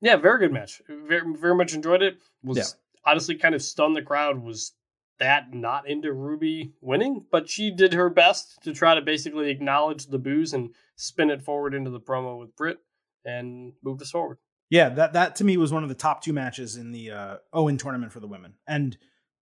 Yeah, 0.00 0.16
very 0.16 0.38
good 0.38 0.54
match. 0.54 0.80
Very, 0.88 1.36
very 1.36 1.54
much 1.54 1.74
enjoyed 1.74 2.00
it. 2.00 2.16
Was 2.42 2.56
yeah. 2.56 2.64
honestly 3.04 3.34
kind 3.34 3.54
of 3.54 3.60
stunned 3.60 3.94
the 3.94 4.00
crowd. 4.00 4.42
Was 4.42 4.72
that 5.18 5.52
not 5.52 5.88
into 5.88 6.12
Ruby 6.12 6.74
winning? 6.80 7.24
But 7.30 7.48
she 7.48 7.70
did 7.70 7.94
her 7.94 8.10
best 8.10 8.62
to 8.62 8.72
try 8.72 8.94
to 8.94 9.02
basically 9.02 9.50
acknowledge 9.50 10.06
the 10.06 10.18
booze 10.18 10.52
and 10.52 10.70
spin 10.96 11.30
it 11.30 11.42
forward 11.42 11.74
into 11.74 11.90
the 11.90 12.00
promo 12.00 12.38
with 12.38 12.56
Britt 12.56 12.78
and 13.24 13.72
moved 13.82 14.02
us 14.02 14.10
forward. 14.10 14.38
Yeah, 14.70 14.88
that 14.90 15.12
that 15.12 15.36
to 15.36 15.44
me 15.44 15.56
was 15.56 15.72
one 15.72 15.82
of 15.82 15.88
the 15.88 15.94
top 15.94 16.22
two 16.22 16.32
matches 16.32 16.76
in 16.76 16.90
the 16.90 17.10
uh, 17.10 17.36
Owen 17.52 17.76
tournament 17.76 18.12
for 18.12 18.20
the 18.20 18.26
women, 18.26 18.54
and 18.66 18.96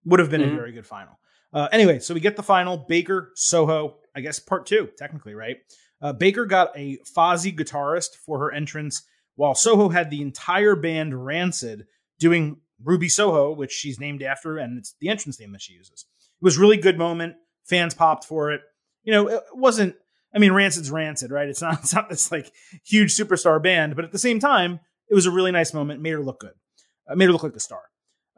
would 0.05 0.19
have 0.19 0.29
been 0.29 0.41
mm-hmm. 0.41 0.53
a 0.53 0.57
very 0.57 0.71
good 0.71 0.85
final. 0.85 1.19
Uh, 1.51 1.67
anyway, 1.71 1.99
so 1.99 2.13
we 2.13 2.19
get 2.19 2.35
the 2.35 2.43
final: 2.43 2.77
Baker, 2.77 3.31
Soho. 3.35 3.97
I 4.15 4.21
guess 4.21 4.39
part 4.39 4.65
two, 4.65 4.89
technically, 4.97 5.33
right? 5.33 5.57
Uh, 6.01 6.13
Baker 6.13 6.45
got 6.45 6.77
a 6.77 6.99
Fozzy 7.15 7.57
guitarist 7.57 8.15
for 8.25 8.37
her 8.39 8.51
entrance, 8.51 9.03
while 9.35 9.55
Soho 9.55 9.89
had 9.89 10.09
the 10.09 10.21
entire 10.21 10.75
band 10.75 11.25
Rancid 11.25 11.87
doing 12.19 12.57
Ruby 12.81 13.09
Soho, 13.09 13.51
which 13.51 13.71
she's 13.71 13.99
named 13.99 14.23
after, 14.23 14.57
and 14.57 14.77
it's 14.77 14.95
the 14.99 15.09
entrance 15.09 15.37
theme 15.37 15.51
that 15.51 15.61
she 15.61 15.73
uses. 15.73 16.05
It 16.19 16.45
was 16.45 16.57
really 16.57 16.77
good 16.77 16.97
moment. 16.97 17.35
Fans 17.65 17.93
popped 17.93 18.25
for 18.25 18.51
it. 18.51 18.61
You 19.03 19.13
know, 19.13 19.27
it 19.27 19.43
wasn't. 19.53 19.95
I 20.35 20.39
mean, 20.39 20.51
Rancid's 20.51 20.91
Rancid, 20.91 21.31
right? 21.31 21.47
It's 21.47 21.61
not. 21.61 21.79
It's 21.81 21.93
not 21.93 22.09
this 22.09 22.31
like 22.31 22.51
huge 22.83 23.15
superstar 23.15 23.61
band, 23.61 23.95
but 23.95 24.05
at 24.05 24.11
the 24.11 24.19
same 24.19 24.39
time, 24.39 24.79
it 25.09 25.15
was 25.15 25.25
a 25.25 25.31
really 25.31 25.51
nice 25.51 25.73
moment. 25.73 26.01
Made 26.01 26.11
her 26.11 26.23
look 26.23 26.39
good. 26.39 26.53
Uh, 27.07 27.15
made 27.15 27.25
her 27.25 27.31
look 27.31 27.43
like 27.43 27.55
a 27.55 27.59
star. 27.59 27.81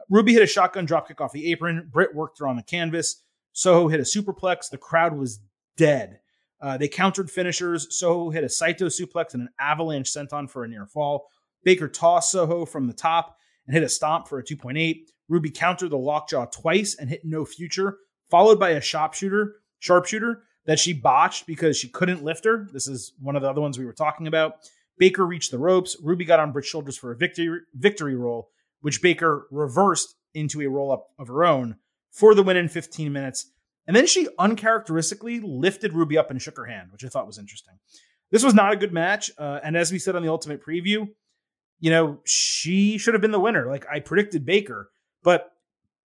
Ruby 0.08 0.32
hit 0.32 0.42
a 0.42 0.46
shotgun 0.46 0.86
dropkick 0.86 1.20
off 1.20 1.32
the 1.32 1.50
apron. 1.50 1.88
Britt 1.92 2.14
worked 2.14 2.38
her 2.38 2.46
on 2.46 2.56
the 2.56 2.62
canvas. 2.62 3.22
Soho 3.52 3.88
hit 3.88 4.00
a 4.00 4.04
superplex. 4.04 4.70
The 4.70 4.78
crowd 4.78 5.16
was 5.16 5.40
dead. 5.76 6.20
Uh, 6.60 6.76
they 6.76 6.88
countered 6.88 7.30
finishers. 7.30 7.98
Soho 7.98 8.30
hit 8.30 8.44
a 8.44 8.48
Saito 8.48 8.86
suplex 8.86 9.34
and 9.34 9.42
an 9.42 9.48
avalanche 9.58 10.12
senton 10.12 10.48
for 10.48 10.64
a 10.64 10.68
near 10.68 10.86
fall. 10.86 11.28
Baker 11.64 11.88
tossed 11.88 12.30
Soho 12.30 12.64
from 12.64 12.86
the 12.86 12.92
top 12.92 13.36
and 13.66 13.74
hit 13.74 13.82
a 13.82 13.88
stomp 13.88 14.28
for 14.28 14.38
a 14.38 14.44
2.8. 14.44 15.00
Ruby 15.28 15.50
countered 15.50 15.90
the 15.90 15.98
lockjaw 15.98 16.46
twice 16.46 16.96
and 16.98 17.10
hit 17.10 17.24
no 17.24 17.44
future, 17.44 17.98
followed 18.30 18.60
by 18.60 18.70
a 18.70 18.80
sharpshooter, 18.80 19.56
sharpshooter 19.80 20.42
that 20.66 20.78
she 20.78 20.92
botched 20.92 21.46
because 21.46 21.76
she 21.76 21.88
couldn't 21.88 22.24
lift 22.24 22.44
her. 22.44 22.68
This 22.72 22.88
is 22.88 23.12
one 23.20 23.36
of 23.36 23.42
the 23.42 23.50
other 23.50 23.60
ones 23.60 23.78
we 23.78 23.84
were 23.84 23.92
talking 23.92 24.26
about. 24.26 24.54
Baker 24.98 25.26
reached 25.26 25.50
the 25.50 25.58
ropes. 25.58 25.96
Ruby 26.02 26.24
got 26.24 26.40
on 26.40 26.52
Britt's 26.52 26.68
shoulders 26.68 26.96
for 26.96 27.12
a 27.12 27.16
victory 27.16 27.60
victory 27.74 28.16
roll, 28.16 28.50
which 28.80 29.02
Baker 29.02 29.46
reversed 29.50 30.14
into 30.34 30.60
a 30.60 30.68
roll 30.68 30.92
up 30.92 31.08
of 31.18 31.28
her 31.28 31.44
own 31.44 31.76
for 32.10 32.34
the 32.34 32.42
win 32.42 32.56
in 32.56 32.68
15 32.68 33.12
minutes. 33.12 33.52
And 33.86 33.94
then 33.94 34.06
she 34.06 34.26
uncharacteristically 34.38 35.40
lifted 35.40 35.92
Ruby 35.92 36.18
up 36.18 36.30
and 36.30 36.42
shook 36.42 36.56
her 36.56 36.64
hand, 36.64 36.90
which 36.92 37.04
I 37.04 37.08
thought 37.08 37.26
was 37.26 37.38
interesting. 37.38 37.74
This 38.30 38.42
was 38.42 38.54
not 38.54 38.72
a 38.72 38.76
good 38.76 38.92
match. 38.92 39.30
Uh, 39.38 39.60
and 39.62 39.76
as 39.76 39.92
we 39.92 39.98
said 39.98 40.16
on 40.16 40.22
the 40.22 40.30
Ultimate 40.30 40.64
Preview, 40.64 41.08
you 41.80 41.90
know, 41.90 42.20
she 42.24 42.98
should 42.98 43.14
have 43.14 43.20
been 43.20 43.32
the 43.32 43.40
winner. 43.40 43.66
Like 43.66 43.86
I 43.90 44.00
predicted 44.00 44.44
Baker, 44.46 44.90
but 45.22 45.52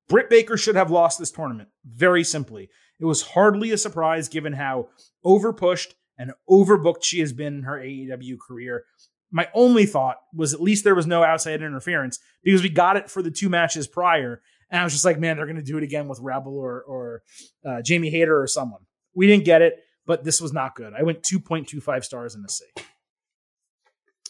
Britt 0.07 0.30
Baker 0.30 0.57
should 0.57 0.76
have 0.76 0.91
lost 0.91 1.19
this 1.19 1.32
tournament. 1.32 1.69
Very 1.86 2.24
simply. 2.24 2.69
It 2.99 3.05
was 3.05 3.22
hardly 3.22 3.72
a 3.72 3.78
surprise 3.78 4.28
given 4.28 4.53
how 4.53 4.89
overpushed 5.26 5.93
and 6.17 6.34
overbooked 6.49 7.03
she 7.03 7.19
has 7.19 7.34
been 7.34 7.59
in 7.59 7.63
her 7.63 7.80
AEW 7.80 8.38
career. 8.45 8.84
My 9.32 9.47
only 9.53 9.86
thought 9.86 10.17
was 10.36 10.53
at 10.53 10.61
least 10.61 10.84
there 10.84 10.95
was 10.95 11.07
no 11.07 11.24
outside 11.24 11.61
interference 11.61 12.19
because 12.43 12.61
we 12.61 12.69
got 12.69 12.97
it 12.97 13.09
for 13.09 13.22
the 13.24 13.32
two 13.32 13.49
matches 13.49 13.88
prior. 13.88 14.41
And 14.69 14.82
I 14.82 14.84
was 14.84 14.93
just 14.93 15.05
like, 15.05 15.19
man, 15.19 15.38
they're 15.38 15.45
going 15.45 15.55
to 15.55 15.63
do 15.63 15.78
it 15.78 15.84
again 15.84 16.07
with 16.07 16.19
Rebel 16.19 16.57
or, 16.57 16.82
or 16.82 17.22
uh, 17.65 17.82
Jamie 17.82 18.09
Hayter 18.09 18.39
or 18.39 18.47
someone. 18.47 18.82
We 19.15 19.28
didn't 19.28 19.45
get 19.45 19.61
it, 19.61 19.80
but 20.05 20.24
this 20.24 20.41
was 20.41 20.53
not 20.53 20.76
good. 20.76 20.93
I 20.93 21.03
went 21.03 21.24
2.25 21.24 22.03
stars 22.03 22.36
in 22.36 22.41
the 22.41 22.49
C. 22.49 22.65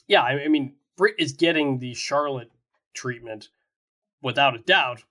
Yeah, 0.08 0.22
I 0.22 0.48
mean, 0.48 0.76
Britt 1.02 1.16
is 1.18 1.34
getting 1.34 1.80
the 1.80 1.96
Charlotte 1.96 2.52
treatment 2.94 3.50
without 4.22 4.54
a 4.54 4.60
doubt. 4.60 5.04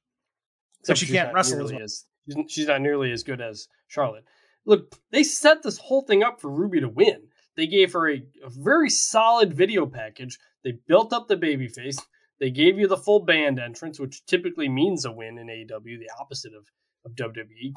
But 0.86 0.96
she 0.96 1.06
can't 1.08 1.34
wrestle 1.34 1.64
as, 1.64 1.72
well. 1.72 1.82
as 1.82 2.04
she's, 2.28 2.36
she's 2.46 2.66
not 2.68 2.80
nearly 2.80 3.10
as 3.10 3.24
good 3.24 3.40
as 3.40 3.66
Charlotte. 3.88 4.22
Look, 4.64 4.94
they 5.10 5.24
set 5.24 5.64
this 5.64 5.78
whole 5.78 6.02
thing 6.02 6.22
up 6.22 6.40
for 6.40 6.48
Ruby 6.48 6.78
to 6.78 6.88
win. 6.88 7.22
They 7.56 7.66
gave 7.66 7.92
her 7.94 8.08
a, 8.08 8.22
a 8.44 8.50
very 8.50 8.88
solid 8.88 9.52
video 9.52 9.84
package. 9.84 10.38
They 10.62 10.78
built 10.86 11.12
up 11.12 11.26
the 11.26 11.36
babyface. 11.36 12.00
They 12.38 12.52
gave 12.52 12.78
you 12.78 12.86
the 12.86 12.96
full 12.96 13.24
band 13.24 13.58
entrance, 13.58 13.98
which 13.98 14.24
typically 14.26 14.68
means 14.68 15.04
a 15.04 15.10
win 15.10 15.38
in 15.38 15.48
AEW, 15.48 15.98
the 15.98 16.10
opposite 16.20 16.52
of, 16.54 16.68
of 17.04 17.16
WWE. 17.16 17.76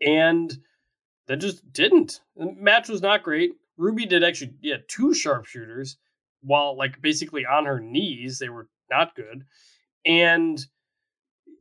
And 0.00 0.56
that 1.26 1.36
just 1.36 1.74
didn't. 1.74 2.22
The 2.36 2.54
match 2.58 2.88
was 2.88 3.02
not 3.02 3.22
great. 3.22 3.50
Ruby 3.76 4.06
did 4.06 4.24
actually, 4.24 4.54
yeah, 4.62 4.76
two 4.88 5.12
sharpshooters 5.12 5.98
while 6.42 6.76
like 6.76 7.00
basically 7.00 7.44
on 7.46 7.66
her 7.66 7.80
knees. 7.80 8.38
They 8.38 8.48
were 8.48 8.68
not 8.90 9.14
good. 9.14 9.44
And 10.06 10.64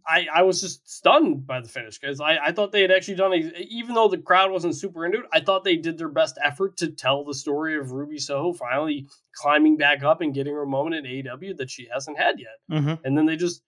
I, 0.08 0.28
I 0.34 0.42
was 0.44 0.62
just 0.62 0.90
stunned 0.90 1.46
by 1.46 1.60
the 1.60 1.68
finish 1.68 2.00
because 2.00 2.22
I, 2.22 2.38
I 2.38 2.52
thought 2.54 2.72
they 2.72 2.82
had 2.82 2.92
actually 2.92 3.16
done 3.16 3.34
a, 3.34 3.38
even 3.70 3.94
though 3.94 4.08
the 4.08 4.18
crowd 4.18 4.52
wasn't 4.52 4.76
super 4.76 5.06
into 5.06 5.20
it, 5.20 5.26
I 5.34 5.42
thought 5.42 5.66
they 5.66 5.76
did 5.76 5.98
their 5.98 6.08
best 6.08 6.38
effort 6.42 6.78
to 6.78 6.88
tell 6.88 7.26
the 7.26 7.34
story 7.34 7.78
of 7.78 7.92
Ruby 7.92 8.18
Soho 8.18 8.54
finally 8.54 9.08
climbing 9.34 9.76
back 9.76 10.04
up 10.04 10.22
and 10.22 10.34
getting 10.34 10.54
her 10.54 10.66
moment 10.66 10.96
in 10.96 11.04
AEW 11.12 11.58
that 11.58 11.70
she 11.70 11.90
hasn't 11.92 12.18
had 12.18 12.40
yet. 12.40 12.58
Mm-hmm. 12.72 13.06
And 13.06 13.18
then 13.18 13.26
they 13.26 13.36
just 13.36 13.62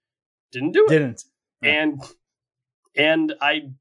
didn't 0.52 0.72
do 0.72 0.86
it. 0.86 0.90
Didn't. 0.90 1.24
Yeah. 1.62 1.82
And 1.82 2.04
and 2.96 3.34
I 3.42 3.72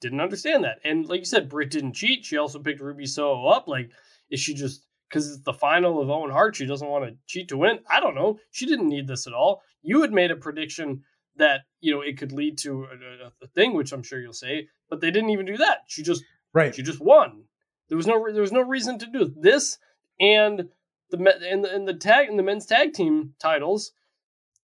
didn't 0.00 0.20
understand 0.20 0.64
that. 0.64 0.78
And 0.84 1.08
like 1.08 1.20
you 1.20 1.24
said, 1.24 1.48
Britt 1.48 1.70
didn't 1.70 1.94
cheat. 1.94 2.24
She 2.24 2.36
also 2.36 2.58
picked 2.58 2.80
Ruby 2.80 3.06
Soho 3.06 3.46
up. 3.46 3.68
Like, 3.68 3.90
is 4.30 4.40
she 4.40 4.54
just 4.54 4.84
because 5.08 5.28
it's 5.28 5.42
the 5.42 5.52
final 5.52 6.00
of 6.00 6.10
Owen 6.10 6.30
Hart, 6.30 6.56
she 6.56 6.66
doesn't 6.66 6.88
want 6.88 7.04
to 7.04 7.16
cheat 7.26 7.48
to 7.48 7.56
win? 7.56 7.80
I 7.88 8.00
don't 8.00 8.14
know. 8.14 8.38
She 8.50 8.66
didn't 8.66 8.88
need 8.88 9.06
this 9.06 9.26
at 9.26 9.32
all. 9.32 9.62
You 9.82 10.02
had 10.02 10.12
made 10.12 10.30
a 10.30 10.36
prediction 10.36 11.02
that 11.36 11.62
you 11.80 11.94
know 11.94 12.00
it 12.00 12.18
could 12.18 12.32
lead 12.32 12.58
to 12.58 12.84
a, 12.84 13.44
a, 13.44 13.48
thing, 13.48 13.74
which 13.74 13.92
I'm 13.92 14.02
sure 14.02 14.20
you'll 14.20 14.32
say, 14.32 14.68
but 14.90 15.00
they 15.00 15.10
didn't 15.10 15.30
even 15.30 15.46
do 15.46 15.56
that. 15.56 15.78
She 15.86 16.02
just 16.02 16.24
right. 16.52 16.74
She 16.74 16.82
just 16.82 17.00
won. 17.00 17.44
There 17.88 17.96
was 17.96 18.06
no 18.06 18.30
there 18.30 18.42
was 18.42 18.52
no 18.52 18.60
reason 18.60 18.98
to 18.98 19.06
do 19.06 19.32
this, 19.40 19.78
and 20.20 20.68
the 21.10 21.48
and 21.48 21.64
the, 21.64 21.74
and 21.74 21.88
the 21.88 21.94
tag 21.94 22.28
and 22.28 22.38
the 22.38 22.42
men's 22.42 22.66
tag 22.66 22.92
team 22.92 23.34
titles 23.40 23.92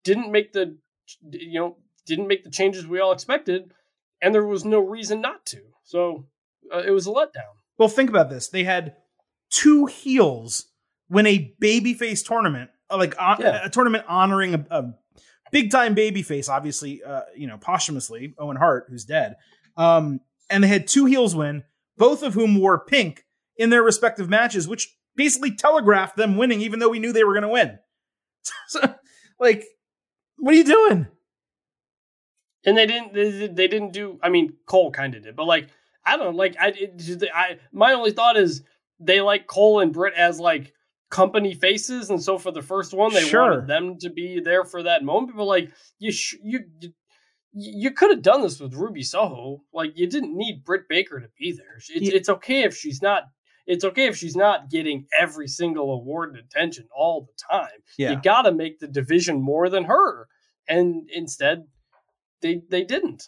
didn't 0.04 0.32
make 0.32 0.54
the 0.54 0.78
you 1.32 1.60
know 1.60 1.78
didn't 2.06 2.28
make 2.28 2.44
the 2.44 2.52
changes 2.52 2.88
we 2.88 3.00
all 3.00 3.12
expected, 3.12 3.72
and 4.22 4.34
there 4.34 4.46
was 4.46 4.64
no 4.64 4.80
reason 4.80 5.22
not 5.22 5.46
to. 5.48 5.62
So 5.84 6.28
uh, 6.74 6.84
it 6.86 6.92
was 6.92 7.08
a 7.08 7.12
letdown. 7.12 7.58
Well, 7.78 7.90
think 7.90 8.10
about 8.10 8.30
this: 8.30 8.48
they 8.48 8.64
had 8.64 8.96
two 9.50 9.86
heels 9.86 10.66
win 11.10 11.26
a 11.26 11.56
babyface 11.62 12.26
tournament, 12.26 12.70
uh, 12.90 12.98
like 12.98 13.16
yeah. 13.20 13.66
a 13.66 13.70
tournament 13.70 14.06
honoring 14.08 14.56
a, 14.56 14.66
a 14.70 14.94
big 15.52 15.72
time 15.72 15.96
babyface, 15.96 16.50
obviously, 16.50 17.04
uh, 17.04 17.22
you 17.36 17.48
know, 17.48 17.58
posthumously, 17.58 18.34
Owen 18.38 18.58
Hart, 18.58 18.88
who's 18.90 19.06
dead. 19.06 19.36
Um, 19.78 20.22
and 20.50 20.64
they 20.64 20.68
had 20.68 20.88
two 20.88 21.06
heels 21.06 21.36
win, 21.36 21.64
both 21.98 22.24
of 22.24 22.34
whom 22.34 22.60
wore 22.60 22.80
pink 22.86 23.26
in 23.58 23.70
their 23.70 23.84
respective 23.84 24.30
matches, 24.30 24.68
which 24.68 24.96
basically 25.16 25.56
telegraphed 25.56 26.18
them 26.18 26.38
winning, 26.38 26.62
even 26.62 26.80
though 26.80 26.90
we 26.90 27.00
knew 27.00 27.12
they 27.12 27.24
were 27.24 27.34
going 27.34 27.44
to 27.44 27.50
win. 27.50 27.80
so, 28.68 28.96
like, 29.40 29.66
what 30.38 30.54
are 30.54 30.58
you 30.58 30.64
doing? 30.64 31.08
And 32.66 32.78
they 32.78 32.86
didn't. 32.86 33.14
They, 33.14 33.48
they 33.48 33.68
didn't 33.68 33.94
do. 33.94 34.20
I 34.22 34.30
mean, 34.30 34.54
Cole 34.66 34.92
kind 34.92 35.16
of 35.16 35.24
did, 35.24 35.36
but 35.36 35.46
like, 35.46 35.70
I 36.06 36.18
don't 36.18 36.32
know. 36.32 36.38
Like, 36.38 36.56
I, 36.60 36.74
it, 36.76 37.24
I, 37.34 37.58
my 37.72 37.94
only 37.94 38.12
thought 38.12 38.38
is 38.38 38.64
they 39.00 39.22
like 39.22 39.48
Cole 39.48 39.80
and 39.80 39.94
Britt 39.94 40.14
as 40.16 40.40
like 40.40 40.74
company 41.10 41.54
faces, 41.54 42.10
and 42.10 42.22
so 42.22 42.38
for 42.38 42.52
the 42.52 42.62
first 42.62 42.94
one, 42.94 43.14
they 43.14 43.24
sure. 43.24 43.42
wanted 43.42 43.68
them 43.68 43.98
to 44.00 44.10
be 44.10 44.40
there 44.40 44.64
for 44.64 44.84
that 44.84 45.04
moment. 45.04 45.36
But 45.36 45.46
like 45.46 45.72
you, 45.98 46.12
sh- 46.12 46.36
you, 46.44 46.60
you, 46.80 46.92
you 47.52 47.92
could 47.92 48.12
have 48.12 48.22
done 48.22 48.42
this 48.42 48.60
with 48.60 48.74
Ruby 48.74 49.04
Soho. 49.04 49.64
Like 49.74 49.94
you 49.96 50.08
didn't 50.08 50.38
need 50.38 50.66
Britt 50.66 50.88
Baker 50.88 51.20
to 51.20 51.30
be 51.38 51.52
there. 51.52 51.78
It's, 51.78 51.90
yeah. 51.90 52.14
it's 52.14 52.30
okay 52.30 52.64
if 52.64 52.76
she's 52.76 53.02
not. 53.02 53.24
It's 53.66 53.86
okay 53.86 54.08
if 54.08 54.18
she's 54.18 54.36
not 54.36 54.72
getting 54.72 55.06
every 55.18 55.48
single 55.48 55.92
award 55.94 56.32
and 56.32 56.40
attention 56.40 56.88
all 56.96 57.28
the 57.28 57.56
time. 57.56 57.84
Yeah. 58.00 58.12
You 58.12 58.22
got 58.22 58.44
to 58.44 58.52
make 58.52 58.80
the 58.80 58.88
division 58.88 59.40
more 59.40 59.70
than 59.70 59.84
her, 59.84 60.28
and 60.68 61.08
instead, 61.14 61.66
they 62.42 62.62
they 62.70 62.84
didn't. 62.84 63.24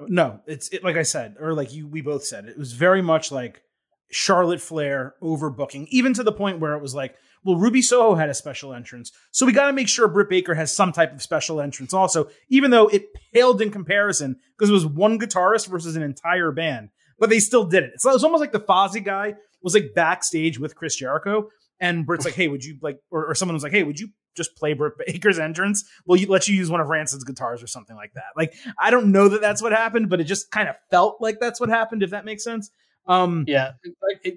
No, 0.00 0.40
it's 0.46 0.68
it, 0.68 0.84
like 0.84 0.96
I 0.96 1.02
said, 1.02 1.36
or 1.40 1.54
like 1.54 1.72
you 1.72 1.86
we 1.86 2.00
both 2.00 2.24
said, 2.24 2.46
it 2.46 2.58
was 2.58 2.72
very 2.72 3.02
much 3.02 3.32
like 3.32 3.62
Charlotte 4.10 4.60
Flair 4.60 5.14
overbooking, 5.22 5.86
even 5.88 6.14
to 6.14 6.22
the 6.22 6.32
point 6.32 6.60
where 6.60 6.74
it 6.74 6.82
was 6.82 6.94
like, 6.94 7.14
well, 7.44 7.56
Ruby 7.56 7.82
Soho 7.82 8.16
had 8.16 8.28
a 8.28 8.34
special 8.34 8.74
entrance. 8.74 9.12
So 9.30 9.46
we 9.46 9.52
got 9.52 9.66
to 9.66 9.72
make 9.72 9.88
sure 9.88 10.08
Britt 10.08 10.28
Baker 10.28 10.54
has 10.54 10.74
some 10.74 10.92
type 10.92 11.12
of 11.12 11.22
special 11.22 11.60
entrance 11.60 11.94
also, 11.94 12.28
even 12.48 12.70
though 12.72 12.88
it 12.88 13.06
paled 13.32 13.62
in 13.62 13.70
comparison 13.70 14.36
because 14.56 14.68
it 14.68 14.72
was 14.74 14.86
one 14.86 15.18
guitarist 15.18 15.68
versus 15.68 15.94
an 15.94 16.02
entire 16.02 16.50
band. 16.50 16.88
But 17.18 17.30
they 17.30 17.38
still 17.38 17.64
did 17.64 17.84
it. 17.84 17.92
It's, 17.94 18.04
it's 18.04 18.24
almost 18.24 18.40
like 18.40 18.52
the 18.52 18.60
Fozzy 18.60 19.02
guy 19.02 19.34
was 19.62 19.74
like 19.74 19.94
backstage 19.94 20.58
with 20.58 20.74
Chris 20.74 20.96
Jericho. 20.96 21.48
And 21.78 22.06
Britt's 22.06 22.24
like, 22.24 22.34
hey, 22.34 22.48
would 22.48 22.64
you 22.64 22.78
like, 22.82 22.98
or, 23.10 23.26
or 23.26 23.34
someone 23.34 23.54
was 23.54 23.62
like, 23.62 23.72
hey, 23.72 23.82
would 23.82 24.00
you 24.00 24.08
just 24.36 24.56
play 24.56 24.72
Britt 24.72 24.94
Baker's 25.06 25.38
entrance? 25.38 25.84
Well, 26.04 26.18
you 26.18 26.26
let 26.26 26.48
you 26.48 26.54
use 26.54 26.70
one 26.70 26.80
of 26.80 26.88
Rancid's 26.88 27.24
guitars 27.24 27.62
or 27.62 27.66
something 27.66 27.96
like 27.96 28.12
that. 28.14 28.24
Like, 28.36 28.54
I 28.78 28.90
don't 28.90 29.12
know 29.12 29.28
that 29.28 29.40
that's 29.40 29.62
what 29.62 29.72
happened, 29.72 30.10
but 30.10 30.20
it 30.20 30.24
just 30.24 30.50
kind 30.50 30.68
of 30.68 30.76
felt 30.90 31.18
like 31.20 31.38
that's 31.38 31.60
what 31.60 31.68
happened, 31.68 32.02
if 32.02 32.10
that 32.10 32.24
makes 32.24 32.44
sense. 32.44 32.70
Um, 33.06 33.44
yeah, 33.46 33.72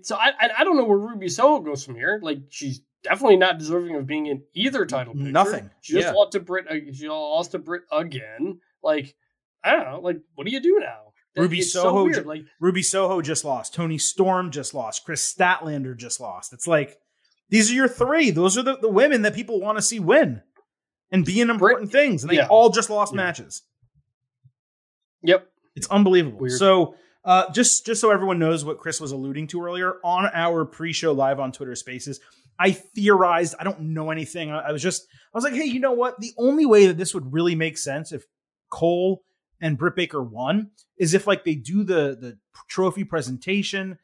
so 0.04 0.16
I 0.16 0.34
I 0.58 0.64
don't 0.64 0.78
know 0.78 0.84
where 0.84 0.98
Ruby 0.98 1.30
Soho 1.30 1.60
goes 1.60 1.84
from 1.84 1.96
here. 1.96 2.20
Like 2.22 2.40
she's 2.50 2.82
definitely 3.04 3.38
not 3.38 3.58
deserving 3.58 3.96
of 3.96 4.06
being 4.06 4.28
in 4.28 4.44
either 4.54 4.86
title 4.86 5.14
picture. 5.14 5.32
Nothing. 5.32 5.70
She 5.82 5.94
just 5.94 6.08
yeah. 6.08 6.14
lost 6.14 6.34
to 6.34 6.40
Britt. 6.40 6.68
Uh, 6.70 6.94
she 6.94 7.08
lost 7.08 7.52
to 7.52 7.60
Britt 7.60 7.84
again. 7.92 8.60
Like 8.84 9.16
I 9.64 9.72
don't 9.72 9.86
know. 9.86 10.00
Like 10.02 10.18
what 10.36 10.46
do 10.46 10.52
you 10.52 10.60
do 10.60 10.78
now? 10.80 11.14
Ruby 11.36 11.62
Soho, 11.62 12.12
so 12.12 12.22
like 12.24 12.44
Ruby 12.60 12.84
Soho 12.84 13.22
just 13.22 13.46
lost. 13.46 13.74
Toni 13.74 13.98
Storm 13.98 14.52
just 14.52 14.74
lost. 14.74 15.06
Kris 15.06 15.34
Statlander 15.34 15.96
just 15.96 16.20
lost. 16.20 16.54
It's 16.54 16.68
like 16.68 16.98
these 17.50 17.72
are 17.72 17.74
your 17.74 17.88
three. 17.88 18.32
Those 18.32 18.58
are 18.58 18.64
the, 18.64 18.78
the 18.78 18.90
women 18.90 19.22
that 19.24 19.36
people 19.36 19.60
want 19.60 19.78
to 19.78 19.82
see 19.82 20.00
win 20.00 20.42
and 21.12 21.26
be 21.26 21.42
in 21.42 21.50
important 21.50 21.92
Britt, 21.92 22.04
things, 22.04 22.24
and 22.24 22.32
they 22.32 22.38
yeah. 22.38 22.48
all 22.48 22.70
just 22.70 22.90
lost 22.90 23.14
yeah. 23.14 23.18
matches. 23.18 23.64
Yep, 25.24 25.48
it's 25.76 25.88
unbelievable. 25.88 26.40
Weird. 26.40 26.54
So 26.54 26.96
uh, 27.30 27.52
just 27.52 27.86
just 27.86 28.02
so 28.02 28.10
everyone 28.10 28.40
knows 28.40 28.66
what 28.66 28.80
Chris 28.80 29.00
was 29.00 29.12
alluding 29.12 29.46
to 29.46 29.64
earlier 29.64 29.98
on 30.04 30.32
our 30.34 30.66
pre-show 30.66 31.12
live 31.12 31.40
on 31.40 31.52
Twitter 31.52 31.76
Spaces, 31.76 32.20
I 32.58 32.72
theorized. 32.72 33.54
I 33.60 33.64
don't 33.64 33.82
know 33.82 34.10
anything. 34.10 34.50
I, 34.50 34.62
I 34.62 34.72
was 34.72 34.82
just 34.82 35.06
I 35.32 35.38
was 35.38 35.44
like, 35.44 35.54
hey, 35.54 35.66
you 35.66 35.80
know 35.80 35.92
what? 35.92 36.20
The 36.20 36.34
only 36.40 36.66
way 36.66 36.88
that 36.88 36.98
this 36.98 37.14
would 37.14 37.32
really 37.32 37.54
make 37.54 37.78
sense 37.78 38.12
if 38.12 38.24
Cole 38.72 39.22
and 39.62 39.78
Britt 39.78 39.96
Baker 39.96 40.24
won 40.24 40.72
is 40.98 41.14
if 41.14 41.28
like 41.28 41.44
they 41.44 41.54
do 41.54 41.84
the 41.84 42.18
the 42.20 42.40
trophy 42.68 43.04
presentation 43.04 44.00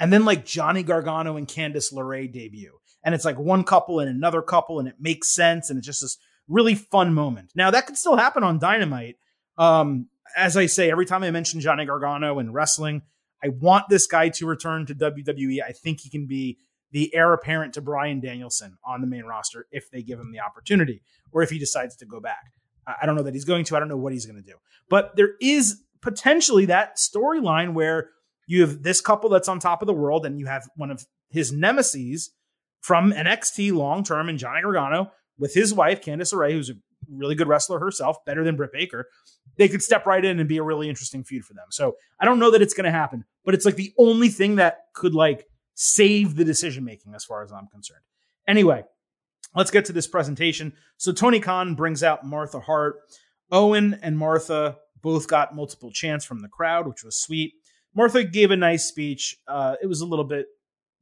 and 0.00 0.10
then 0.10 0.24
like 0.24 0.46
Johnny 0.46 0.82
Gargano 0.82 1.36
and 1.36 1.46
Candice 1.46 1.92
LeRae 1.92 2.32
debut. 2.32 2.78
And 3.04 3.14
it's 3.14 3.26
like 3.26 3.38
one 3.38 3.64
couple 3.64 4.00
and 4.00 4.08
another 4.08 4.40
couple, 4.40 4.78
and 4.78 4.88
it 4.88 4.96
makes 4.98 5.34
sense, 5.34 5.68
and 5.68 5.76
it's 5.76 5.86
just 5.86 6.00
this 6.00 6.16
really 6.48 6.74
fun 6.74 7.12
moment. 7.12 7.52
Now 7.54 7.70
that 7.70 7.86
could 7.86 7.98
still 7.98 8.16
happen 8.16 8.42
on 8.42 8.58
Dynamite. 8.58 9.16
Um, 9.58 10.08
as 10.36 10.56
I 10.56 10.66
say, 10.66 10.90
every 10.90 11.06
time 11.06 11.22
I 11.22 11.30
mention 11.30 11.60
Johnny 11.60 11.84
Gargano 11.84 12.38
and 12.38 12.54
wrestling, 12.54 13.02
I 13.42 13.48
want 13.48 13.88
this 13.88 14.06
guy 14.06 14.28
to 14.30 14.46
return 14.46 14.86
to 14.86 14.94
WWE. 14.94 15.58
I 15.66 15.72
think 15.72 16.00
he 16.00 16.10
can 16.10 16.26
be 16.26 16.58
the 16.92 17.14
heir 17.14 17.32
apparent 17.32 17.74
to 17.74 17.80
Bryan 17.80 18.20
Danielson 18.20 18.76
on 18.84 19.00
the 19.00 19.06
main 19.06 19.24
roster 19.24 19.66
if 19.72 19.90
they 19.90 20.02
give 20.02 20.18
him 20.18 20.32
the 20.32 20.40
opportunity 20.40 21.02
or 21.32 21.42
if 21.42 21.50
he 21.50 21.58
decides 21.58 21.96
to 21.96 22.06
go 22.06 22.20
back. 22.20 22.52
I 22.86 23.06
don't 23.06 23.16
know 23.16 23.22
that 23.22 23.34
he's 23.34 23.44
going 23.44 23.64
to. 23.66 23.76
I 23.76 23.78
don't 23.78 23.88
know 23.88 23.96
what 23.96 24.12
he's 24.12 24.26
going 24.26 24.42
to 24.42 24.48
do. 24.48 24.56
But 24.88 25.16
there 25.16 25.30
is 25.40 25.82
potentially 26.00 26.66
that 26.66 26.96
storyline 26.96 27.74
where 27.74 28.10
you 28.46 28.60
have 28.62 28.82
this 28.82 29.00
couple 29.00 29.30
that's 29.30 29.48
on 29.48 29.60
top 29.60 29.82
of 29.82 29.86
the 29.86 29.92
world 29.92 30.26
and 30.26 30.38
you 30.38 30.46
have 30.46 30.68
one 30.76 30.90
of 30.90 31.06
his 31.30 31.52
nemesis 31.52 32.30
from 32.80 33.12
NXT 33.12 33.72
long 33.72 34.04
term 34.04 34.28
and 34.28 34.38
Johnny 34.38 34.62
Gargano 34.62 35.12
with 35.38 35.54
his 35.54 35.72
wife, 35.72 36.02
Candice 36.02 36.34
LeRae, 36.34 36.52
who's 36.52 36.70
a 36.70 36.74
really 37.10 37.34
good 37.34 37.48
wrestler 37.48 37.78
herself, 37.78 38.24
better 38.24 38.44
than 38.44 38.56
Britt 38.56 38.72
Baker. 38.72 39.06
They 39.56 39.68
could 39.68 39.82
step 39.82 40.06
right 40.06 40.24
in 40.24 40.40
and 40.40 40.48
be 40.48 40.58
a 40.58 40.62
really 40.62 40.88
interesting 40.88 41.24
feud 41.24 41.44
for 41.44 41.54
them. 41.54 41.66
So 41.70 41.96
I 42.18 42.24
don't 42.24 42.38
know 42.38 42.50
that 42.50 42.62
it's 42.62 42.74
going 42.74 42.84
to 42.84 42.90
happen, 42.90 43.24
but 43.44 43.54
it's 43.54 43.64
like 43.64 43.76
the 43.76 43.92
only 43.98 44.28
thing 44.28 44.56
that 44.56 44.86
could 44.94 45.14
like 45.14 45.46
save 45.74 46.36
the 46.36 46.44
decision 46.44 46.84
making 46.84 47.14
as 47.14 47.24
far 47.24 47.42
as 47.42 47.52
I'm 47.52 47.68
concerned. 47.68 48.02
Anyway, 48.46 48.84
let's 49.54 49.70
get 49.70 49.84
to 49.86 49.92
this 49.92 50.06
presentation. 50.06 50.72
So 50.96 51.12
Tony 51.12 51.40
Khan 51.40 51.74
brings 51.74 52.02
out 52.02 52.24
Martha 52.24 52.60
Hart. 52.60 52.96
Owen 53.50 53.98
and 54.02 54.16
Martha 54.16 54.78
both 55.02 55.28
got 55.28 55.54
multiple 55.54 55.90
chants 55.90 56.24
from 56.24 56.40
the 56.40 56.48
crowd, 56.48 56.86
which 56.86 57.04
was 57.04 57.20
sweet. 57.20 57.52
Martha 57.94 58.24
gave 58.24 58.50
a 58.50 58.56
nice 58.56 58.84
speech. 58.84 59.36
Uh, 59.46 59.76
it 59.82 59.86
was 59.86 60.00
a 60.00 60.06
little 60.06 60.24
bit 60.24 60.46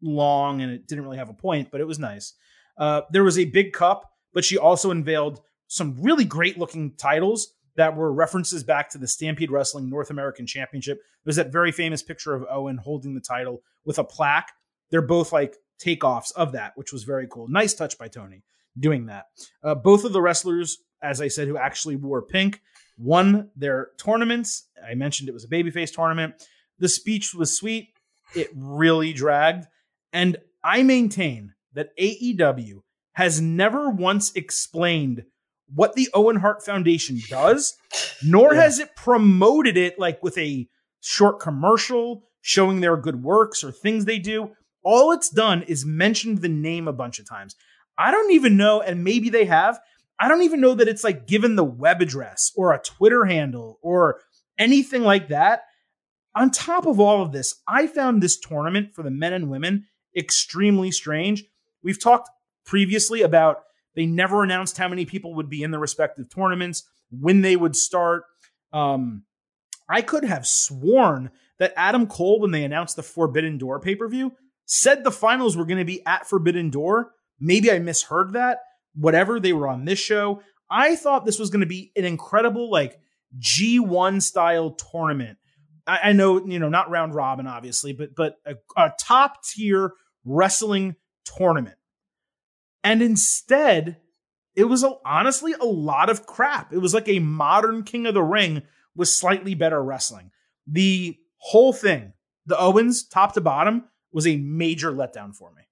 long 0.02 0.60
and 0.62 0.72
it 0.72 0.86
didn't 0.88 1.04
really 1.04 1.18
have 1.18 1.28
a 1.28 1.34
point, 1.34 1.70
but 1.70 1.80
it 1.80 1.86
was 1.86 1.98
nice. 1.98 2.34
Uh, 2.76 3.02
there 3.12 3.24
was 3.24 3.38
a 3.38 3.44
big 3.44 3.72
cup, 3.72 4.10
but 4.32 4.44
she 4.44 4.58
also 4.58 4.90
unveiled 4.90 5.40
some 5.68 5.96
really 6.02 6.24
great 6.24 6.58
looking 6.58 6.92
titles 6.96 7.54
that 7.80 7.96
were 7.96 8.12
references 8.12 8.62
back 8.62 8.90
to 8.90 8.98
the 8.98 9.08
Stampede 9.08 9.50
Wrestling 9.50 9.88
North 9.88 10.10
American 10.10 10.46
Championship. 10.46 11.00
There's 11.24 11.36
that 11.36 11.50
very 11.50 11.72
famous 11.72 12.02
picture 12.02 12.34
of 12.34 12.44
Owen 12.50 12.76
holding 12.76 13.14
the 13.14 13.22
title 13.22 13.62
with 13.86 13.98
a 13.98 14.04
plaque. 14.04 14.52
They're 14.90 15.00
both 15.00 15.32
like 15.32 15.56
takeoffs 15.82 16.30
of 16.36 16.52
that, 16.52 16.72
which 16.76 16.92
was 16.92 17.04
very 17.04 17.26
cool. 17.26 17.48
Nice 17.48 17.72
touch 17.72 17.96
by 17.96 18.08
Tony 18.08 18.42
doing 18.78 19.06
that. 19.06 19.28
Uh, 19.64 19.74
both 19.74 20.04
of 20.04 20.12
the 20.12 20.20
wrestlers, 20.20 20.76
as 21.02 21.22
I 21.22 21.28
said, 21.28 21.48
who 21.48 21.56
actually 21.56 21.96
wore 21.96 22.20
pink, 22.20 22.60
won 22.98 23.48
their 23.56 23.88
tournaments. 23.96 24.68
I 24.86 24.92
mentioned 24.92 25.30
it 25.30 25.32
was 25.32 25.44
a 25.44 25.48
babyface 25.48 25.94
tournament. 25.94 26.34
The 26.80 26.88
speech 26.88 27.32
was 27.32 27.56
sweet. 27.56 27.94
It 28.36 28.50
really 28.54 29.14
dragged. 29.14 29.68
And 30.12 30.36
I 30.62 30.82
maintain 30.82 31.54
that 31.72 31.96
AEW 31.96 32.82
has 33.14 33.40
never 33.40 33.88
once 33.88 34.32
explained 34.36 35.24
what 35.74 35.94
the 35.94 36.08
Owen 36.14 36.36
Hart 36.36 36.64
Foundation 36.64 37.18
does, 37.28 37.76
nor 38.22 38.54
yeah. 38.54 38.62
has 38.62 38.78
it 38.78 38.96
promoted 38.96 39.76
it 39.76 39.98
like 39.98 40.22
with 40.22 40.36
a 40.38 40.68
short 41.00 41.40
commercial 41.40 42.24
showing 42.42 42.80
their 42.80 42.96
good 42.96 43.22
works 43.22 43.62
or 43.62 43.70
things 43.70 44.04
they 44.04 44.18
do. 44.18 44.50
All 44.82 45.12
it's 45.12 45.28
done 45.28 45.62
is 45.62 45.84
mentioned 45.84 46.38
the 46.38 46.48
name 46.48 46.88
a 46.88 46.92
bunch 46.92 47.18
of 47.18 47.28
times. 47.28 47.54
I 47.98 48.10
don't 48.10 48.32
even 48.32 48.56
know, 48.56 48.80
and 48.80 49.04
maybe 49.04 49.28
they 49.28 49.44
have. 49.44 49.78
I 50.18 50.28
don't 50.28 50.42
even 50.42 50.60
know 50.60 50.74
that 50.74 50.88
it's 50.88 51.04
like 51.04 51.26
given 51.26 51.56
the 51.56 51.64
web 51.64 52.00
address 52.00 52.52
or 52.56 52.72
a 52.72 52.80
Twitter 52.82 53.24
handle 53.26 53.78
or 53.82 54.20
anything 54.58 55.02
like 55.02 55.28
that. 55.28 55.62
On 56.34 56.50
top 56.50 56.86
of 56.86 57.00
all 57.00 57.22
of 57.22 57.32
this, 57.32 57.56
I 57.66 57.86
found 57.86 58.22
this 58.22 58.38
tournament 58.38 58.94
for 58.94 59.02
the 59.02 59.10
men 59.10 59.32
and 59.32 59.50
women 59.50 59.86
extremely 60.16 60.90
strange. 60.90 61.44
We've 61.82 62.00
talked 62.00 62.30
previously 62.64 63.22
about 63.22 63.62
they 64.00 64.06
never 64.06 64.42
announced 64.42 64.78
how 64.78 64.88
many 64.88 65.04
people 65.04 65.34
would 65.34 65.50
be 65.50 65.62
in 65.62 65.72
the 65.72 65.78
respective 65.78 66.30
tournaments, 66.30 66.84
when 67.10 67.42
they 67.42 67.54
would 67.54 67.76
start. 67.76 68.22
Um, 68.72 69.24
I 69.90 70.00
could 70.00 70.24
have 70.24 70.46
sworn 70.46 71.30
that 71.58 71.74
Adam 71.76 72.06
Cole, 72.06 72.40
when 72.40 72.50
they 72.50 72.64
announced 72.64 72.96
the 72.96 73.02
Forbidden 73.02 73.58
Door 73.58 73.80
pay 73.80 73.94
per 73.94 74.08
view, 74.08 74.32
said 74.64 75.04
the 75.04 75.10
finals 75.10 75.54
were 75.54 75.66
going 75.66 75.80
to 75.80 75.84
be 75.84 76.00
at 76.06 76.26
Forbidden 76.26 76.70
Door. 76.70 77.10
Maybe 77.38 77.70
I 77.70 77.78
misheard 77.78 78.32
that. 78.32 78.60
Whatever, 78.94 79.38
they 79.38 79.52
were 79.52 79.68
on 79.68 79.84
this 79.84 79.98
show. 79.98 80.40
I 80.70 80.96
thought 80.96 81.26
this 81.26 81.38
was 81.38 81.50
going 81.50 81.60
to 81.60 81.66
be 81.66 81.92
an 81.94 82.06
incredible, 82.06 82.70
like, 82.70 82.98
G1 83.38 84.22
style 84.22 84.70
tournament. 84.70 85.36
I, 85.86 85.98
I, 86.04 86.12
know, 86.12 86.42
you 86.46 86.58
know, 86.58 86.70
not 86.70 86.88
round 86.88 87.14
robin, 87.14 87.46
obviously, 87.46 87.92
but 87.92 88.14
but 88.14 88.36
a, 88.46 88.54
a 88.78 88.94
top 88.98 89.44
tier 89.44 89.92
wrestling 90.24 90.96
tournament. 91.24 91.76
And 92.82 93.02
instead, 93.02 93.98
it 94.54 94.64
was 94.64 94.82
a, 94.82 94.94
honestly 95.04 95.52
a 95.52 95.64
lot 95.64 96.10
of 96.10 96.26
crap. 96.26 96.72
It 96.72 96.78
was 96.78 96.94
like 96.94 97.08
a 97.08 97.18
modern 97.18 97.82
King 97.82 98.06
of 98.06 98.14
the 98.14 98.22
Ring 98.22 98.62
with 98.94 99.08
slightly 99.08 99.54
better 99.54 99.82
wrestling. 99.82 100.30
The 100.66 101.16
whole 101.38 101.72
thing, 101.72 102.12
the 102.46 102.58
Owens, 102.58 103.06
top 103.06 103.34
to 103.34 103.40
bottom, 103.40 103.84
was 104.12 104.26
a 104.26 104.36
major 104.36 104.92
letdown 104.92 105.34
for 105.34 105.52
me. 105.52 105.62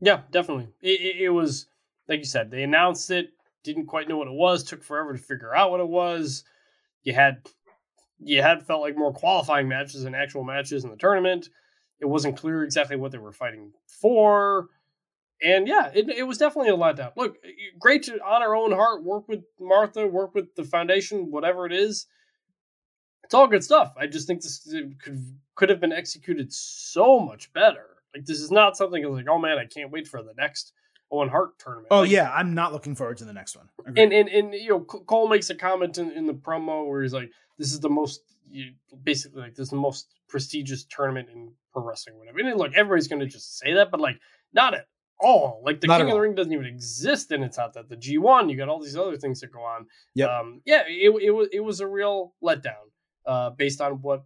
Yeah, 0.00 0.22
definitely. 0.30 0.68
It, 0.80 1.00
it, 1.00 1.16
it, 1.24 1.28
was 1.30 1.66
like 2.08 2.20
you 2.20 2.24
said. 2.24 2.50
They 2.50 2.62
announced 2.62 3.10
it, 3.10 3.30
didn't 3.62 3.86
quite 3.86 4.08
know 4.08 4.16
what 4.16 4.28
it 4.28 4.34
was. 4.34 4.64
Took 4.64 4.82
forever 4.82 5.12
to 5.12 5.18
figure 5.18 5.54
out 5.54 5.70
what 5.70 5.80
it 5.80 5.88
was. 5.88 6.44
You 7.02 7.12
had 7.12 7.46
you 8.18 8.42
had 8.42 8.66
felt 8.66 8.82
like 8.82 8.96
more 8.96 9.12
qualifying 9.12 9.68
matches 9.68 10.02
than 10.02 10.14
actual 10.14 10.44
matches 10.44 10.84
in 10.84 10.90
the 10.90 10.96
tournament. 10.96 11.48
It 12.00 12.06
wasn't 12.06 12.36
clear 12.36 12.64
exactly 12.64 12.96
what 12.96 13.12
they 13.12 13.18
were 13.18 13.32
fighting 13.32 13.72
for. 13.86 14.68
And 15.42 15.66
yeah, 15.66 15.90
it, 15.94 16.08
it 16.10 16.24
was 16.24 16.38
definitely 16.38 16.70
a 16.70 16.76
letdown. 16.76 17.12
Look, 17.16 17.38
great 17.78 18.02
to 18.04 18.18
honor 18.24 18.54
Owen 18.54 18.72
Hart 18.72 19.02
work 19.02 19.28
with 19.28 19.40
Martha, 19.58 20.06
work 20.06 20.34
with 20.34 20.54
the 20.54 20.64
foundation, 20.64 21.30
whatever 21.30 21.66
it 21.66 21.72
is. 21.72 22.06
It's 23.24 23.32
all 23.32 23.46
good 23.46 23.64
stuff. 23.64 23.94
I 23.96 24.06
just 24.06 24.26
think 24.26 24.42
this 24.42 24.68
could 25.02 25.38
could 25.54 25.68
have 25.68 25.80
been 25.80 25.92
executed 25.92 26.52
so 26.52 27.20
much 27.20 27.52
better. 27.52 27.86
Like 28.14 28.26
this 28.26 28.40
is 28.40 28.50
not 28.50 28.76
something 28.76 29.04
like, 29.04 29.26
oh 29.28 29.38
man, 29.38 29.56
I 29.56 29.66
can't 29.66 29.90
wait 29.90 30.08
for 30.08 30.22
the 30.22 30.34
next 30.36 30.72
Owen 31.10 31.28
Hart 31.28 31.58
tournament. 31.58 31.88
Oh 31.90 32.00
like, 32.00 32.10
yeah, 32.10 32.30
I'm 32.32 32.54
not 32.54 32.72
looking 32.72 32.94
forward 32.94 33.18
to 33.18 33.24
the 33.24 33.32
next 33.32 33.56
one. 33.56 33.68
And 33.86 34.12
and 34.12 34.28
and 34.28 34.52
you 34.52 34.70
know, 34.70 34.80
Cole 34.80 35.28
makes 35.28 35.48
a 35.48 35.54
comment 35.54 35.96
in, 35.98 36.10
in 36.12 36.26
the 36.26 36.34
promo 36.34 36.86
where 36.86 37.02
he's 37.02 37.14
like, 37.14 37.30
"This 37.56 37.72
is 37.72 37.80
the 37.80 37.88
most, 37.88 38.22
you, 38.50 38.72
basically 39.04 39.42
like 39.42 39.54
this 39.54 39.64
is 39.64 39.70
the 39.70 39.76
most 39.76 40.08
prestigious 40.28 40.84
tournament 40.84 41.28
in 41.32 41.52
pro 41.72 41.82
wrestling, 41.82 42.18
whatever." 42.18 42.38
And 42.40 42.58
look, 42.58 42.74
everybody's 42.74 43.08
going 43.08 43.20
to 43.20 43.26
just 43.26 43.58
say 43.58 43.74
that, 43.74 43.90
but 43.90 44.00
like 44.00 44.20
not 44.52 44.74
at 44.74 44.86
all. 45.20 45.62
Like 45.64 45.80
the 45.80 45.86
not 45.86 45.98
King 45.98 46.08
of 46.08 46.14
the 46.14 46.20
Ring 46.20 46.34
doesn't 46.34 46.52
even 46.52 46.66
exist, 46.66 47.30
and 47.30 47.44
it's 47.44 47.58
not 47.58 47.74
that 47.74 47.88
the 47.88 47.96
G1. 47.96 48.50
You 48.50 48.56
got 48.56 48.68
all 48.68 48.82
these 48.82 48.96
other 48.96 49.16
things 49.16 49.40
that 49.40 49.52
go 49.52 49.60
on. 49.60 49.86
Yeah, 50.14 50.26
um, 50.26 50.60
yeah. 50.64 50.82
It, 50.86 51.10
it 51.22 51.30
was 51.30 51.48
it 51.52 51.60
was 51.60 51.80
a 51.80 51.86
real 51.86 52.34
letdown 52.42 52.74
uh, 53.26 53.50
based 53.50 53.80
on 53.80 54.02
what 54.02 54.24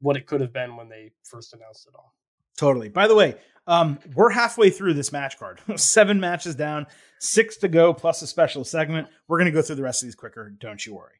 what 0.00 0.16
it 0.16 0.26
could 0.26 0.40
have 0.40 0.52
been 0.52 0.76
when 0.76 0.88
they 0.88 1.12
first 1.24 1.52
announced 1.54 1.86
it 1.86 1.94
all. 1.94 2.14
Totally. 2.56 2.88
By 2.88 3.08
the 3.08 3.14
way, 3.14 3.36
um, 3.66 3.98
we're 4.14 4.30
halfway 4.30 4.70
through 4.70 4.94
this 4.94 5.12
match 5.12 5.38
card. 5.38 5.60
Seven 5.76 6.20
matches 6.20 6.54
down, 6.54 6.86
six 7.20 7.56
to 7.58 7.68
go, 7.68 7.94
plus 7.94 8.20
a 8.22 8.26
special 8.26 8.64
segment. 8.64 9.08
We're 9.28 9.38
going 9.38 9.46
to 9.46 9.52
go 9.52 9.62
through 9.62 9.76
the 9.76 9.82
rest 9.82 10.02
of 10.02 10.08
these 10.08 10.14
quicker. 10.14 10.52
Don't 10.58 10.84
you 10.84 10.94
worry. 10.94 11.14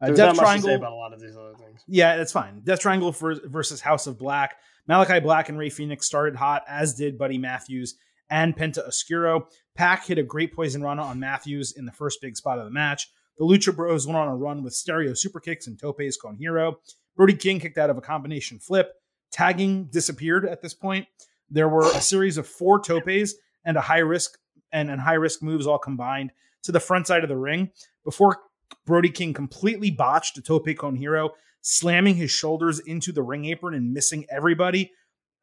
Uh, 0.00 0.06
There's 0.06 0.18
Death 0.18 0.36
Triangle 0.36 0.74
about 0.74 0.92
a 0.92 0.96
lot 0.96 1.12
of 1.12 1.20
these 1.20 1.36
other 1.36 1.54
things. 1.54 1.82
Yeah, 1.88 2.16
that's 2.16 2.32
fine. 2.32 2.60
Death 2.62 2.80
Triangle 2.80 3.12
for, 3.12 3.34
versus 3.44 3.80
House 3.80 4.06
of 4.06 4.18
Black. 4.18 4.56
Malachi 4.86 5.20
Black 5.20 5.48
and 5.48 5.58
Rey 5.58 5.70
Fenix 5.70 6.06
started 6.06 6.36
hot, 6.36 6.62
as 6.68 6.94
did 6.94 7.16
Buddy 7.16 7.38
Matthews 7.38 7.96
and 8.30 8.56
Penta 8.56 8.86
Oscuro. 8.86 9.48
Pac 9.74 10.06
hit 10.06 10.18
a 10.18 10.22
great 10.22 10.54
poison 10.54 10.82
rana 10.82 11.02
on 11.02 11.20
Matthews 11.20 11.72
in 11.76 11.84
the 11.84 11.92
first 11.92 12.20
big 12.20 12.36
spot 12.36 12.58
of 12.58 12.64
the 12.64 12.70
match. 12.70 13.10
The 13.38 13.44
Lucha 13.44 13.74
Bros 13.74 14.06
went 14.06 14.16
on 14.16 14.28
a 14.28 14.36
run 14.36 14.62
with 14.62 14.74
stereo 14.74 15.14
super 15.14 15.40
kicks 15.40 15.66
and 15.66 15.78
topes 15.78 16.16
con 16.16 16.36
hilo. 16.36 16.78
Brody 17.16 17.34
King 17.34 17.60
kicked 17.60 17.78
out 17.78 17.90
of 17.90 17.98
a 17.98 18.02
combination 18.02 18.58
flip. 18.58 18.92
Tagging 19.32 19.86
disappeared 19.86 20.46
at 20.46 20.62
this 20.62 20.74
point. 20.74 21.06
There 21.50 21.68
were 21.68 21.86
a 21.86 22.00
series 22.00 22.38
of 22.38 22.46
four 22.46 22.80
topes 22.80 23.34
and 23.64 23.76
a 23.76 23.80
high 23.80 23.98
risk 23.98 24.38
and, 24.72 24.90
and 24.90 25.00
high 25.00 25.14
risk 25.14 25.42
moves 25.42 25.66
all 25.66 25.78
combined 25.78 26.32
to 26.62 26.72
the 26.72 26.80
front 26.80 27.06
side 27.06 27.22
of 27.22 27.28
the 27.28 27.36
ring 27.36 27.70
before 28.04 28.38
Brody 28.86 29.10
King 29.10 29.32
completely 29.32 29.90
botched 29.90 30.38
a 30.38 30.42
tope 30.42 30.68
con 30.76 30.96
hilo, 30.96 31.30
slamming 31.62 32.16
his 32.16 32.30
shoulders 32.30 32.78
into 32.80 33.12
the 33.12 33.22
ring 33.22 33.46
apron 33.46 33.74
and 33.74 33.92
missing 33.92 34.26
everybody. 34.30 34.92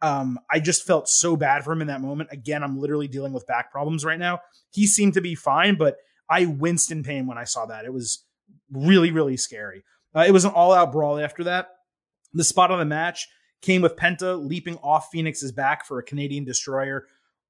Um, 0.02 0.40
I 0.50 0.60
just 0.60 0.86
felt 0.86 1.08
so 1.08 1.36
bad 1.36 1.64
for 1.64 1.72
him 1.72 1.82
in 1.82 1.88
that 1.88 2.02
moment. 2.02 2.30
Again, 2.32 2.64
I'm 2.64 2.80
literally 2.80 3.08
dealing 3.08 3.34
with 3.34 3.46
back 3.46 3.72
problems 3.72 4.04
right 4.04 4.20
now. 4.20 4.40
He 4.72 4.88
seemed 4.88 5.14
to 5.14 5.22
be 5.22 5.36
fine, 5.36 5.76
but 5.76 5.98
I 6.30 6.46
winced 6.46 6.92
in 6.92 7.04
pain 7.04 7.28
when 7.28 7.38
I 7.38 7.44
saw 7.44 7.66
that. 7.68 7.86
It 7.86 7.94
was 7.94 8.26
really, 8.72 9.12
really 9.12 9.38
scary. 9.38 9.84
Uh, 10.16 10.26
it 10.28 10.32
was 10.32 10.46
an 10.46 10.52
all 10.52 10.74
out 10.74 10.92
brawl 10.92 11.20
after 11.20 11.44
that. 11.44 11.70
The 12.34 12.44
spot 12.44 12.72
on 12.72 12.80
the 12.80 12.86
match 12.86 13.28
came 13.62 13.82
with 13.82 13.96
Penta 13.96 14.44
leaping 14.44 14.78
off 14.78 15.10
Fenix's 15.12 15.52
back 15.52 15.86
for 15.86 16.00
a 16.00 16.04
Canadian 16.04 16.46
destroyer 16.46 17.06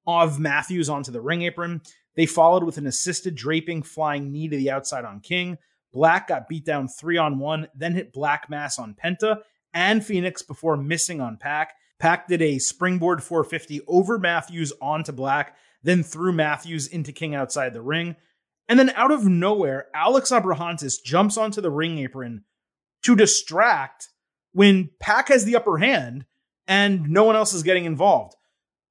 of 0.06 0.38
Matthews 0.38 0.88
onto 0.88 1.12
the 1.12 1.20
ring 1.20 1.42
apron. 1.42 1.80
They 2.16 2.26
followed 2.26 2.64
with 2.64 2.76
an 2.76 2.86
assisted 2.86 3.34
draping 3.34 3.82
flying 3.82 4.30
knee 4.30 4.48
to 4.48 4.56
the 4.56 4.70
outside 4.70 5.04
on 5.04 5.20
King. 5.20 5.58
Black 5.92 6.28
got 6.28 6.48
beat 6.48 6.64
down 6.64 6.88
three 6.88 7.16
on 7.16 7.38
one, 7.38 7.68
then 7.74 7.94
hit 7.94 8.12
Black 8.12 8.50
Mass 8.50 8.78
on 8.78 8.94
Penta 8.94 9.38
and 9.72 10.04
Fenix 10.04 10.42
before 10.42 10.76
missing 10.76 11.20
on 11.20 11.36
Pac. 11.36 11.74
Pac 12.02 12.26
did 12.26 12.42
a 12.42 12.58
springboard 12.58 13.22
450 13.22 13.82
over 13.86 14.18
Matthews 14.18 14.72
onto 14.82 15.12
Black, 15.12 15.54
then 15.84 16.02
threw 16.02 16.32
Matthews 16.32 16.88
into 16.88 17.12
King 17.12 17.32
outside 17.32 17.72
the 17.72 17.80
ring. 17.80 18.16
And 18.68 18.76
then 18.76 18.90
out 18.96 19.12
of 19.12 19.24
nowhere, 19.24 19.86
Alex 19.94 20.32
Abrahantes 20.32 21.00
jumps 21.00 21.36
onto 21.36 21.60
the 21.60 21.70
ring 21.70 21.98
apron 21.98 22.42
to 23.04 23.14
distract 23.14 24.08
when 24.50 24.90
Pac 24.98 25.28
has 25.28 25.44
the 25.44 25.54
upper 25.54 25.78
hand 25.78 26.24
and 26.66 27.08
no 27.08 27.22
one 27.22 27.36
else 27.36 27.54
is 27.54 27.62
getting 27.62 27.84
involved. 27.84 28.34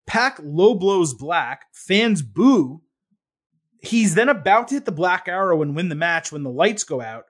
Pac 0.07 0.39
low 0.41 0.73
blows 0.73 1.13
Black, 1.13 1.65
fans 1.73 2.21
boo. 2.21 2.81
He's 3.81 4.15
then 4.15 4.29
about 4.29 4.69
to 4.69 4.75
hit 4.75 4.85
the 4.85 4.91
Black 4.93 5.27
Arrow 5.27 5.61
and 5.61 5.75
win 5.75 5.89
the 5.89 5.95
match 5.95 6.31
when 6.31 6.43
the 6.43 6.49
lights 6.49 6.85
go 6.85 7.01
out. 7.01 7.25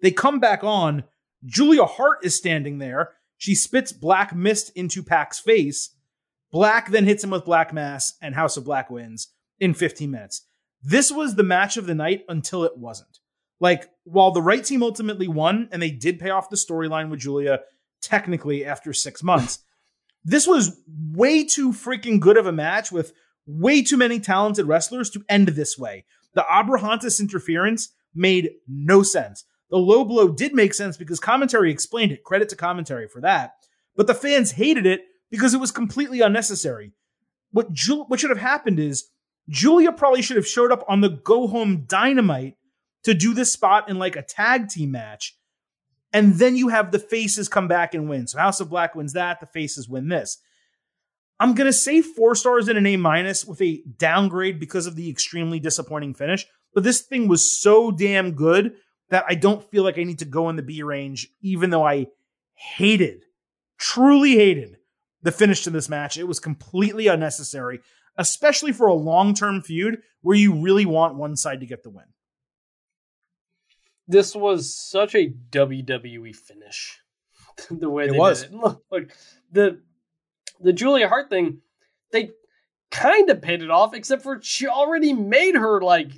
They 0.00 0.12
come 0.12 0.38
back 0.38 0.62
on. 0.62 1.02
Julia 1.44 1.86
Hart 1.86 2.20
is 2.22 2.36
standing 2.36 2.78
there. 2.78 3.14
She 3.36 3.54
spits 3.54 3.92
black 3.92 4.34
mist 4.34 4.70
into 4.74 5.02
Pac's 5.02 5.38
face. 5.38 5.90
Black 6.50 6.90
then 6.90 7.04
hits 7.04 7.24
him 7.24 7.30
with 7.30 7.44
Black 7.44 7.72
Mass, 7.72 8.14
and 8.22 8.34
House 8.34 8.56
of 8.56 8.64
Black 8.64 8.90
wins 8.90 9.28
in 9.58 9.74
15 9.74 10.10
minutes. 10.10 10.46
This 10.82 11.10
was 11.10 11.34
the 11.34 11.42
match 11.42 11.76
of 11.76 11.86
the 11.86 11.94
night 11.94 12.24
until 12.28 12.64
it 12.64 12.76
wasn't. 12.76 13.18
Like, 13.60 13.88
while 14.04 14.30
the 14.30 14.42
right 14.42 14.64
team 14.64 14.82
ultimately 14.82 15.28
won, 15.28 15.68
and 15.72 15.80
they 15.80 15.90
did 15.90 16.18
pay 16.18 16.30
off 16.30 16.50
the 16.50 16.56
storyline 16.56 17.10
with 17.10 17.20
Julia 17.20 17.60
technically 18.02 18.64
after 18.64 18.92
six 18.92 19.22
months, 19.22 19.60
this 20.24 20.46
was 20.46 20.80
way 21.12 21.44
too 21.44 21.72
freaking 21.72 22.20
good 22.20 22.36
of 22.36 22.46
a 22.46 22.52
match 22.52 22.92
with 22.92 23.12
way 23.46 23.82
too 23.82 23.96
many 23.96 24.20
talented 24.20 24.66
wrestlers 24.66 25.10
to 25.10 25.24
end 25.28 25.48
this 25.48 25.78
way. 25.78 26.04
The 26.34 26.44
Abrahantes 26.50 27.20
interference 27.20 27.94
made 28.14 28.50
no 28.68 29.02
sense. 29.02 29.44
The 29.70 29.76
low 29.76 30.04
blow 30.04 30.28
did 30.28 30.54
make 30.54 30.74
sense 30.74 30.96
because 30.96 31.20
commentary 31.20 31.70
explained 31.70 32.12
it. 32.12 32.24
Credit 32.24 32.48
to 32.50 32.56
commentary 32.56 33.08
for 33.08 33.20
that. 33.22 33.54
But 33.96 34.06
the 34.06 34.14
fans 34.14 34.52
hated 34.52 34.86
it 34.86 35.02
because 35.30 35.54
it 35.54 35.60
was 35.60 35.70
completely 35.70 36.20
unnecessary. 36.20 36.92
What, 37.50 37.72
Ju- 37.72 38.04
what 38.04 38.20
should 38.20 38.30
have 38.30 38.38
happened 38.38 38.78
is 38.78 39.10
Julia 39.48 39.92
probably 39.92 40.22
should 40.22 40.36
have 40.36 40.46
showed 40.46 40.72
up 40.72 40.84
on 40.88 41.00
the 41.00 41.08
go 41.08 41.46
home 41.46 41.84
dynamite 41.86 42.56
to 43.04 43.14
do 43.14 43.34
this 43.34 43.52
spot 43.52 43.88
in 43.88 43.98
like 43.98 44.16
a 44.16 44.22
tag 44.22 44.68
team 44.68 44.90
match. 44.90 45.36
And 46.12 46.34
then 46.34 46.56
you 46.56 46.68
have 46.68 46.90
the 46.90 46.98
faces 46.98 47.48
come 47.48 47.68
back 47.68 47.94
and 47.94 48.08
win. 48.08 48.26
So 48.26 48.38
House 48.38 48.60
of 48.60 48.70
Black 48.70 48.94
wins 48.94 49.14
that, 49.14 49.40
the 49.40 49.46
faces 49.46 49.88
win 49.88 50.08
this. 50.08 50.38
I'm 51.40 51.54
going 51.54 51.66
to 51.66 51.72
say 51.72 52.00
four 52.00 52.34
stars 52.36 52.68
and 52.68 52.78
an 52.78 52.86
A 52.86 52.96
minus 52.96 53.44
with 53.44 53.60
a 53.60 53.82
downgrade 53.98 54.60
because 54.60 54.86
of 54.86 54.94
the 54.94 55.10
extremely 55.10 55.58
disappointing 55.58 56.14
finish. 56.14 56.46
But 56.72 56.84
this 56.84 57.00
thing 57.00 57.28
was 57.28 57.60
so 57.60 57.90
damn 57.90 58.32
good 58.32 58.74
that 59.14 59.24
I 59.28 59.36
don't 59.36 59.62
feel 59.70 59.84
like 59.84 59.96
I 59.96 60.02
need 60.02 60.18
to 60.18 60.24
go 60.24 60.48
in 60.48 60.56
the 60.56 60.62
B 60.62 60.82
range, 60.82 61.28
even 61.40 61.70
though 61.70 61.86
I 61.86 62.08
hated, 62.54 63.26
truly 63.78 64.32
hated 64.32 64.78
the 65.22 65.30
finish 65.30 65.62
to 65.62 65.70
this 65.70 65.88
match. 65.88 66.18
It 66.18 66.24
was 66.24 66.40
completely 66.40 67.06
unnecessary, 67.06 67.78
especially 68.18 68.72
for 68.72 68.88
a 68.88 68.94
long 68.94 69.32
term 69.32 69.62
feud 69.62 70.02
where 70.22 70.36
you 70.36 70.60
really 70.60 70.84
want 70.84 71.14
one 71.14 71.36
side 71.36 71.60
to 71.60 71.66
get 71.66 71.84
the 71.84 71.90
win. 71.90 72.06
This 74.08 74.34
was 74.34 74.74
such 74.74 75.14
a 75.14 75.30
WWE 75.50 76.34
finish. 76.34 76.98
the 77.70 77.88
way 77.88 78.06
It 78.06 78.10
they 78.12 78.18
was. 78.18 78.42
did 78.42 78.50
it. 78.52 78.56
Look, 78.64 78.82
like 78.90 79.12
the 79.52 79.80
the 80.58 80.72
Julia 80.72 81.08
Hart 81.08 81.28
thing, 81.30 81.58
they 82.10 82.30
kind 82.90 83.30
of 83.30 83.40
paid 83.40 83.62
it 83.62 83.70
off, 83.70 83.94
except 83.94 84.24
for 84.24 84.40
she 84.42 84.66
already 84.66 85.12
made 85.12 85.54
her 85.54 85.80
like 85.80 86.10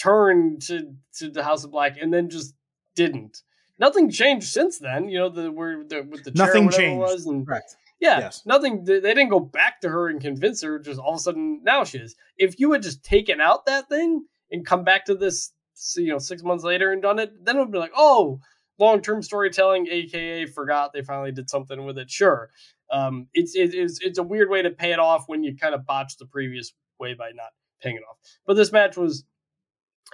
turn 0.00 0.58
to 0.60 0.94
to 1.18 1.30
the 1.30 1.42
House 1.42 1.64
of 1.64 1.70
Black 1.70 1.96
and 2.00 2.12
then 2.12 2.30
just 2.30 2.54
didn't. 2.94 3.42
Nothing 3.78 4.10
changed 4.10 4.48
since 4.48 4.78
then. 4.78 5.08
You 5.08 5.18
know 5.18 5.28
the 5.28 5.50
where 5.50 5.84
the 5.84 6.02
with 6.02 6.24
the 6.24 6.30
chair, 6.32 6.46
Nothing 6.46 6.64
whatever 6.66 6.82
it 6.82 6.86
changed. 6.86 7.00
was, 7.00 7.26
and 7.26 7.46
Correct. 7.46 7.76
yeah, 8.00 8.18
Yes. 8.20 8.42
nothing. 8.44 8.84
They 8.84 9.00
they 9.00 9.14
didn't 9.14 9.30
go 9.30 9.40
back 9.40 9.80
to 9.82 9.88
her 9.88 10.08
and 10.08 10.20
convince 10.20 10.62
her. 10.62 10.78
Just 10.78 11.00
all 11.00 11.14
of 11.14 11.16
a 11.16 11.22
sudden 11.22 11.60
now 11.62 11.84
she 11.84 11.98
is. 11.98 12.14
If 12.36 12.58
you 12.60 12.72
had 12.72 12.82
just 12.82 13.02
taken 13.04 13.40
out 13.40 13.66
that 13.66 13.88
thing 13.88 14.24
and 14.50 14.66
come 14.66 14.84
back 14.84 15.04
to 15.06 15.14
this, 15.14 15.52
you 15.96 16.08
know, 16.08 16.18
six 16.18 16.42
months 16.42 16.64
later 16.64 16.92
and 16.92 17.00
done 17.00 17.18
it, 17.18 17.32
then 17.44 17.56
it 17.56 17.60
would 17.60 17.72
be 17.72 17.78
like, 17.78 17.92
oh, 17.96 18.40
long 18.78 19.00
term 19.00 19.22
storytelling, 19.22 19.86
aka 19.88 20.44
forgot 20.46 20.92
they 20.92 21.02
finally 21.02 21.32
did 21.32 21.48
something 21.48 21.84
with 21.86 21.96
it. 21.98 22.10
Sure, 22.10 22.50
um, 22.92 23.28
it's 23.32 23.54
it, 23.54 23.72
it's 23.74 23.98
it's 24.02 24.18
a 24.18 24.22
weird 24.22 24.50
way 24.50 24.60
to 24.62 24.70
pay 24.70 24.92
it 24.92 24.98
off 24.98 25.24
when 25.26 25.42
you 25.42 25.56
kind 25.56 25.74
of 25.74 25.86
botched 25.86 26.18
the 26.18 26.26
previous 26.26 26.72
way 26.98 27.14
by 27.14 27.30
not 27.34 27.48
paying 27.82 27.96
it 27.96 28.02
off. 28.10 28.18
But 28.46 28.54
this 28.54 28.72
match 28.72 28.98
was 28.98 29.24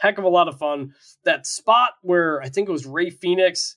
heck 0.00 0.18
of 0.18 0.24
a 0.24 0.28
lot 0.28 0.48
of 0.48 0.58
fun. 0.58 0.92
That 1.24 1.46
spot 1.46 1.90
where 2.02 2.40
I 2.42 2.48
think 2.48 2.68
it 2.68 2.72
was 2.72 2.86
Rey 2.86 3.10
Fenix, 3.10 3.76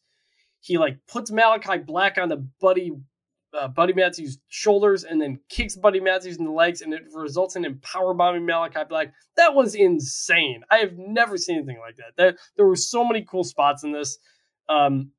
he 0.61 0.77
like 0.77 0.97
puts 1.07 1.31
Malachi 1.31 1.79
Black 1.79 2.17
on 2.17 2.29
the 2.29 2.47
Buddy 2.59 2.91
uh, 3.57 3.67
Buddy 3.67 3.93
Matthews' 3.93 4.37
shoulders 4.47 5.03
and 5.03 5.19
then 5.19 5.39
kicks 5.49 5.75
Buddy 5.75 5.99
Matthews 5.99 6.37
in 6.37 6.45
the 6.45 6.51
legs, 6.51 6.81
and 6.81 6.93
it 6.93 7.01
results 7.13 7.55
in 7.55 7.65
him 7.65 7.79
power 7.81 8.13
bombing 8.13 8.45
Malachi 8.45 8.81
Black. 8.87 9.13
That 9.37 9.55
was 9.55 9.75
insane. 9.75 10.61
I 10.69 10.77
have 10.77 10.97
never 10.97 11.37
seen 11.37 11.57
anything 11.57 11.79
like 11.79 11.97
that. 11.97 12.13
There, 12.15 12.37
there 12.55 12.65
were 12.65 12.75
so 12.75 13.03
many 13.03 13.25
cool 13.29 13.43
spots 13.43 13.83
in 13.83 13.91
this. 13.91 14.17
Um, 14.67 15.11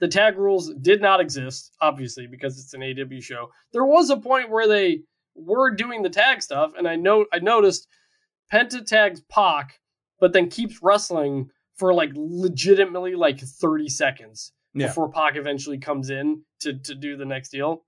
the 0.00 0.08
tag 0.08 0.38
rules 0.38 0.72
did 0.80 1.00
not 1.00 1.20
exist, 1.20 1.72
obviously, 1.80 2.26
because 2.26 2.58
it's 2.58 2.74
an 2.74 2.82
AW 2.82 3.20
show. 3.20 3.50
There 3.72 3.84
was 3.84 4.10
a 4.10 4.16
point 4.16 4.50
where 4.50 4.66
they 4.66 5.02
were 5.34 5.70
doing 5.70 6.02
the 6.02 6.10
tag 6.10 6.42
stuff, 6.42 6.72
and 6.76 6.88
I 6.88 6.96
know 6.96 7.26
I 7.32 7.38
noticed 7.38 7.86
Penta 8.52 8.84
tags 8.84 9.22
Pac, 9.30 9.79
but 10.20 10.32
then 10.32 10.48
keeps 10.48 10.80
wrestling 10.82 11.50
for 11.76 11.92
like 11.94 12.10
legitimately 12.14 13.14
like 13.14 13.40
30 13.40 13.88
seconds 13.88 14.52
Yeah. 14.74 14.88
before 14.88 15.10
Pac 15.10 15.36
eventually 15.36 15.78
comes 15.78 16.10
in 16.10 16.42
to, 16.60 16.74
to 16.74 16.94
do 16.94 17.16
the 17.16 17.24
next 17.24 17.48
deal. 17.50 17.84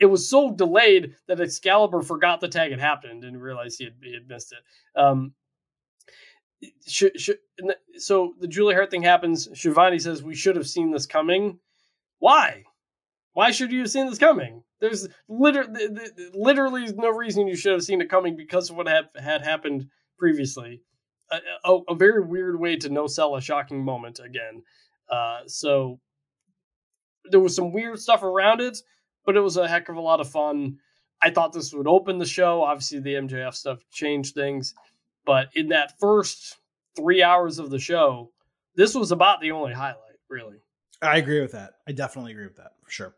It 0.00 0.06
was 0.06 0.28
so 0.28 0.50
delayed 0.50 1.14
that 1.28 1.40
Excalibur 1.40 2.02
forgot 2.02 2.40
the 2.40 2.48
tag 2.48 2.70
had 2.70 2.80
happened 2.80 3.24
and 3.24 3.40
realized 3.40 3.78
he 3.78 3.84
had, 3.84 3.94
he 4.02 4.12
had 4.12 4.28
missed 4.28 4.52
it. 4.52 4.98
Um, 5.00 5.34
and 6.62 7.70
the- 7.70 7.78
so 8.00 8.34
the 8.40 8.48
Julia 8.48 8.76
Hart 8.76 8.90
thing 8.90 9.02
happens. 9.02 9.48
Schiavone 9.58 9.98
says 9.98 10.22
we 10.22 10.34
should 10.34 10.56
have 10.56 10.66
seen 10.66 10.90
this 10.90 11.06
coming. 11.06 11.58
Why? 12.18 12.64
Why 13.32 13.50
should 13.50 13.72
you 13.72 13.80
have 13.80 13.90
seen 13.90 14.06
this 14.08 14.18
coming? 14.18 14.62
There's 14.80 15.08
literally, 15.28 15.88
literally 16.34 16.92
no 16.94 17.10
reason 17.10 17.46
you 17.48 17.56
should 17.56 17.72
have 17.72 17.82
seen 17.82 18.00
it 18.00 18.08
coming 18.10 18.36
because 18.36 18.70
of 18.70 18.76
what 18.76 18.86
had, 18.88 19.08
had 19.16 19.42
happened 19.42 19.88
previously. 20.18 20.82
A, 21.64 21.78
a, 21.88 21.94
very 21.94 22.24
weird 22.24 22.58
way 22.58 22.76
to 22.76 22.88
no 22.88 23.06
sell 23.06 23.36
a 23.36 23.40
shocking 23.40 23.84
moment 23.84 24.20
again. 24.24 24.62
Uh, 25.08 25.40
so 25.46 26.00
there 27.30 27.40
was 27.40 27.54
some 27.54 27.72
weird 27.72 27.98
stuff 27.98 28.22
around 28.22 28.60
it, 28.60 28.78
but 29.24 29.36
it 29.36 29.40
was 29.40 29.56
a 29.56 29.68
heck 29.68 29.88
of 29.88 29.96
a 29.96 30.00
lot 30.00 30.20
of 30.20 30.30
fun. 30.30 30.78
I 31.22 31.30
thought 31.30 31.52
this 31.52 31.72
would 31.72 31.86
open 31.86 32.18
the 32.18 32.26
show. 32.26 32.62
Obviously, 32.62 33.00
the 33.00 33.14
MJF 33.14 33.54
stuff 33.54 33.78
changed 33.90 34.34
things, 34.34 34.74
but 35.24 35.48
in 35.54 35.68
that 35.68 35.98
first 35.98 36.58
three 36.96 37.22
hours 37.22 37.58
of 37.58 37.70
the 37.70 37.78
show, 37.78 38.30
this 38.76 38.94
was 38.94 39.12
about 39.12 39.40
the 39.40 39.52
only 39.52 39.72
highlight, 39.72 40.18
really. 40.28 40.58
I 41.00 41.18
agree 41.18 41.40
with 41.40 41.52
that. 41.52 41.74
I 41.88 41.92
definitely 41.92 42.32
agree 42.32 42.46
with 42.46 42.56
that 42.56 42.72
for 42.82 42.90
sure. 42.90 43.14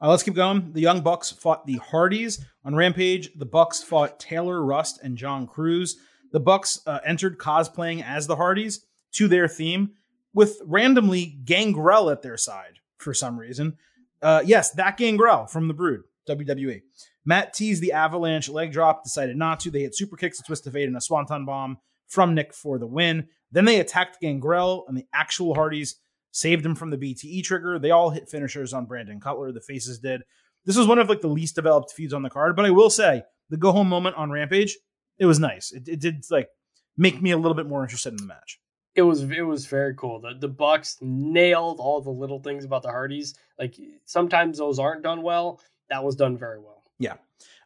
Uh, 0.00 0.10
let's 0.10 0.22
keep 0.22 0.34
going. 0.34 0.72
The 0.72 0.80
Young 0.80 1.00
Bucks 1.00 1.30
fought 1.30 1.66
the 1.66 1.76
Hardys 1.76 2.44
on 2.64 2.74
Rampage. 2.74 3.30
The 3.36 3.46
Bucks 3.46 3.82
fought 3.82 4.18
Taylor 4.18 4.62
Rust 4.62 5.00
and 5.02 5.16
John 5.16 5.46
Cruz. 5.46 5.96
The 6.34 6.40
Bucks 6.40 6.80
uh, 6.84 6.98
entered 7.06 7.38
cosplaying 7.38 8.02
as 8.04 8.26
the 8.26 8.34
Hardys 8.34 8.84
to 9.12 9.28
their 9.28 9.46
theme 9.46 9.92
with 10.32 10.60
randomly 10.66 11.26
Gangrel 11.26 12.10
at 12.10 12.22
their 12.22 12.36
side 12.36 12.80
for 12.98 13.14
some 13.14 13.38
reason. 13.38 13.76
Uh, 14.20 14.42
yes, 14.44 14.72
that 14.72 14.96
Gangrel 14.96 15.46
from 15.46 15.68
the 15.68 15.74
Brood, 15.74 16.02
WWE. 16.28 16.82
Matt 17.24 17.54
teased 17.54 17.80
the 17.80 17.92
Avalanche 17.92 18.48
leg 18.48 18.72
drop, 18.72 19.04
decided 19.04 19.36
not 19.36 19.60
to. 19.60 19.70
They 19.70 19.82
hit 19.82 19.94
super 19.94 20.16
kicks, 20.16 20.40
a 20.40 20.42
twist 20.42 20.66
of 20.66 20.72
fate, 20.72 20.88
and 20.88 20.96
a 20.96 21.00
swanton 21.00 21.44
bomb 21.44 21.78
from 22.08 22.34
Nick 22.34 22.52
for 22.52 22.80
the 22.80 22.86
win. 22.88 23.28
Then 23.52 23.64
they 23.64 23.78
attacked 23.78 24.20
Gangrel, 24.20 24.86
and 24.88 24.98
the 24.98 25.06
actual 25.14 25.54
Hardys 25.54 26.00
saved 26.32 26.66
him 26.66 26.74
from 26.74 26.90
the 26.90 26.98
BTE 26.98 27.44
trigger. 27.44 27.78
They 27.78 27.92
all 27.92 28.10
hit 28.10 28.28
finishers 28.28 28.72
on 28.72 28.86
Brandon 28.86 29.20
Cutler. 29.20 29.52
The 29.52 29.60
faces 29.60 30.00
did. 30.00 30.22
This 30.64 30.76
was 30.76 30.88
one 30.88 30.98
of 30.98 31.08
like 31.08 31.20
the 31.20 31.28
least 31.28 31.54
developed 31.54 31.92
feuds 31.92 32.12
on 32.12 32.22
the 32.22 32.30
card, 32.30 32.56
but 32.56 32.64
I 32.64 32.70
will 32.70 32.90
say 32.90 33.22
the 33.50 33.56
go 33.56 33.70
home 33.70 33.88
moment 33.88 34.16
on 34.16 34.32
Rampage, 34.32 34.76
it 35.18 35.26
was 35.26 35.38
nice. 35.38 35.72
It, 35.72 35.88
it 35.88 36.00
did 36.00 36.24
like 36.30 36.48
make 36.96 37.20
me 37.22 37.30
a 37.32 37.36
little 37.36 37.54
bit 37.54 37.66
more 37.66 37.82
interested 37.82 38.10
in 38.12 38.16
the 38.18 38.26
match. 38.26 38.60
It 38.94 39.02
was 39.02 39.22
it 39.22 39.42
was 39.42 39.66
very 39.66 39.94
cool. 39.94 40.20
The 40.20 40.34
the 40.38 40.48
Bucks 40.48 40.98
nailed 41.00 41.80
all 41.80 42.00
the 42.00 42.10
little 42.10 42.38
things 42.40 42.64
about 42.64 42.82
the 42.82 42.90
Hardys. 42.90 43.34
Like 43.58 43.74
sometimes 44.04 44.58
those 44.58 44.78
aren't 44.78 45.02
done 45.02 45.22
well. 45.22 45.60
That 45.90 46.04
was 46.04 46.16
done 46.16 46.36
very 46.38 46.58
well. 46.60 46.82
Yeah. 46.98 47.14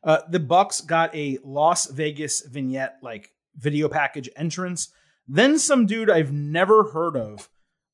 Uh, 0.03 0.19
the 0.31 0.41
Bucks 0.41 0.81
got 0.81 1.15
a 1.15 1.39
Las 1.45 1.87
Vegas 1.87 2.41
vignette 2.47 2.97
like 3.03 3.33
video 3.57 3.89
package 3.89 4.29
entrance. 4.37 4.89
Then 5.27 5.59
some 5.59 5.85
dude 5.87 6.09
I've 6.09 6.33
never 6.33 6.85
heard 6.85 7.17
of 7.17 7.49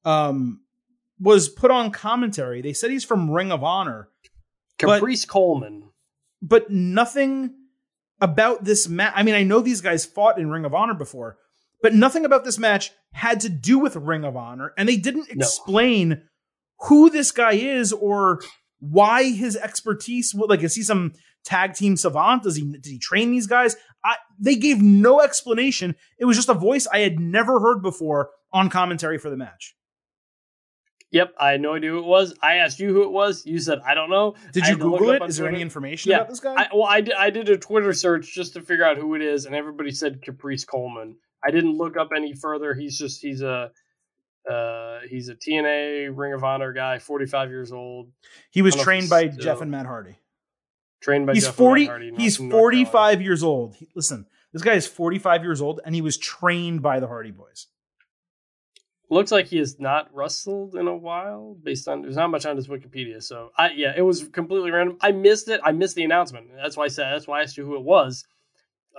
um, 0.05 0.61
was 1.19 1.49
put 1.49 1.71
on 1.73 1.91
commentary. 1.91 2.61
They 2.63 2.73
said 2.73 2.91
he's 2.93 3.05
from 3.05 3.31
Ring 3.31 3.51
of 3.51 3.65
Honor, 3.65 4.09
But- 4.79 4.99
Caprice 5.01 5.25
Coleman. 5.25 5.91
but 6.41 6.71
nothing 6.71 7.55
about 8.21 8.65
this 8.65 8.89
match. 8.89 9.13
I 9.17 9.23
mean, 9.23 9.35
I 9.35 9.43
know 9.43 9.61
these 9.61 9.81
guys 9.81 10.05
fought 10.05 10.39
in 10.39 10.51
Ring 10.51 10.65
of 10.65 10.75
Honor 10.75 10.95
before, 10.95 11.37
but 11.83 11.95
nothing 11.95 12.25
about 12.25 12.45
this 12.45 12.59
match 12.59 12.91
had 13.13 13.41
to 13.41 13.49
do 13.49 13.79
with 13.79 13.97
Ring 13.97 14.25
of 14.25 14.37
Honor, 14.37 14.73
and 14.79 14.89
they 14.89 14.97
didn't 14.97 15.29
No. 15.29 15.35
explain 15.45 16.23
who 16.89 17.11
this 17.11 17.31
guy 17.31 17.53
is 17.53 17.93
or 17.93 18.41
why 18.81 19.25
his 19.31 19.57
expertise. 19.57 20.35
Like, 20.35 20.63
is 20.63 20.75
he 20.75 20.83
some 20.83 21.13
tag 21.45 21.75
team 21.75 21.97
savant? 21.97 22.43
Does 22.43 22.57
he 22.57 22.63
did 22.65 22.87
he 22.87 22.99
train 22.99 23.31
these 23.31 23.47
guys? 23.47 23.77
I, 24.05 24.17
they 24.39 24.57
gave 24.57 24.83
no 24.83 25.21
explanation. 25.21 25.95
It 26.19 26.25
was 26.27 26.37
just 26.37 26.49
a 26.49 26.55
voice 26.55 26.87
I 26.93 26.99
had 27.01 27.19
never 27.19 27.61
heard 27.61 27.83
before 27.83 28.31
on 28.53 28.69
commentary 28.71 29.19
for 29.19 29.31
the 29.31 29.37
match. 29.37 29.75
Yep, 31.11 31.35
I 31.39 31.51
had 31.53 31.61
no 31.61 31.75
idea 31.75 31.91
who 31.91 31.99
it 31.99 32.05
was. 32.07 32.35
I 32.43 32.57
asked 32.57 32.81
you 32.81 32.93
who 32.93 33.03
it 33.03 33.11
was. 33.13 33.47
You 33.47 33.59
said 33.61 33.79
I 33.87 33.95
don't 33.95 34.11
know. 34.11 34.35
Did 34.53 34.65
you 34.65 34.71
had 34.71 34.79
to 34.81 34.89
look 34.89 34.99
Google 34.99 35.15
it? 35.15 35.23
on 35.23 35.29
Is 35.29 35.37
there 35.37 35.49
any 35.49 35.61
information 35.63 36.11
Yeah, 36.11 36.17
about 36.19 36.29
this 36.31 36.41
guy? 36.41 36.55
I, 36.55 36.69
well, 36.73 36.85
I 36.85 37.01
did, 37.03 37.15
I 37.15 37.31
did 37.31 37.49
a 37.49 37.57
Twitter 37.57 37.93
search 37.93 38.35
just 38.35 38.55
to 38.55 38.61
figure 38.61 38.85
out 38.85 38.97
who 38.97 39.15
it 39.15 39.23
is, 39.23 39.47
and 39.47 39.55
everybody 39.55 39.93
said 39.93 40.23
Caprice 40.23 40.65
Coleman. 40.65 41.17
I 41.47 41.51
didn't 41.53 41.77
look 41.77 41.97
up 41.97 42.09
any 42.17 42.33
further. 42.35 42.75
He's 42.75 42.99
just 42.99 43.23
he's 43.23 43.43
a 43.43 43.71
uh, 44.51 44.99
he's 45.09 45.29
a 45.29 45.35
TNA 45.35 46.11
Ring 46.15 46.33
of 46.35 46.45
Honor 46.45 46.73
guy, 46.73 46.99
45 46.99 47.49
years 47.51 47.73
old, 47.73 48.11
he 48.51 48.61
was 48.63 48.75
I 48.75 48.77
don't 48.77 48.79
know 48.79 48.81
if 48.83 48.85
trained 48.85 49.11
by 49.11 49.31
still- 49.31 49.45
Jeff 49.45 49.61
and 49.63 49.71
Matt 49.71 49.87
Hardy. 49.87 50.17
trained 51.01 51.27
by 51.27 51.35
he's 51.35 51.45
Jeff 51.45 51.59
and 51.59 51.65
Matt 51.65 51.69
40 51.69 51.87
Hardy 51.87 52.13
he's 52.17 52.37
45 52.37 53.23
years 53.23 53.43
old 53.43 53.75
He- 53.77 53.89
listen 53.95 54.27
this 54.53 54.63
guy 54.63 54.75
is 54.75 54.87
45 54.87 55.43
years 55.43 55.61
old 55.63 55.81
and 55.85 55.95
he 55.95 56.03
was 56.03 56.17
trained 56.19 56.83
by 56.83 57.01
the 57.01 57.07
hardy 57.07 57.31
boys 57.31 57.67
Looks 59.11 59.31
like 59.31 59.47
he 59.47 59.59
has 59.59 59.79
not 59.79 60.09
wrestled 60.15 60.75
in 60.77 60.89
a 60.89 60.97
while, 60.97 61.57
based 61.63 61.89
on 61.89 62.03
there's 62.03 62.17
not 62.17 62.31
much 62.31 62.47
on 62.47 62.57
his 62.57 62.69
Wikipedia. 62.69 63.23
So 63.23 63.51
I 63.57 63.71
yeah, 63.71 63.93
it 63.97 64.03
was 64.03 64.29
completely 64.29 64.71
random. 64.71 64.97
I 65.01 65.13
missed 65.13 65.49
it. 65.49 65.61
I 65.63 65.73
missed 65.73 65.95
the 65.95 66.05
announcement. 66.05 66.49
That's 66.57 66.77
why 66.77 66.85
I 66.85 66.89
said 66.89 67.13
that's 67.13 67.27
why 67.27 67.41
I 67.41 67.43
asked 67.43 67.57
you 67.57 67.65
who 67.67 67.77
it 67.77 67.83
was. 67.83 68.25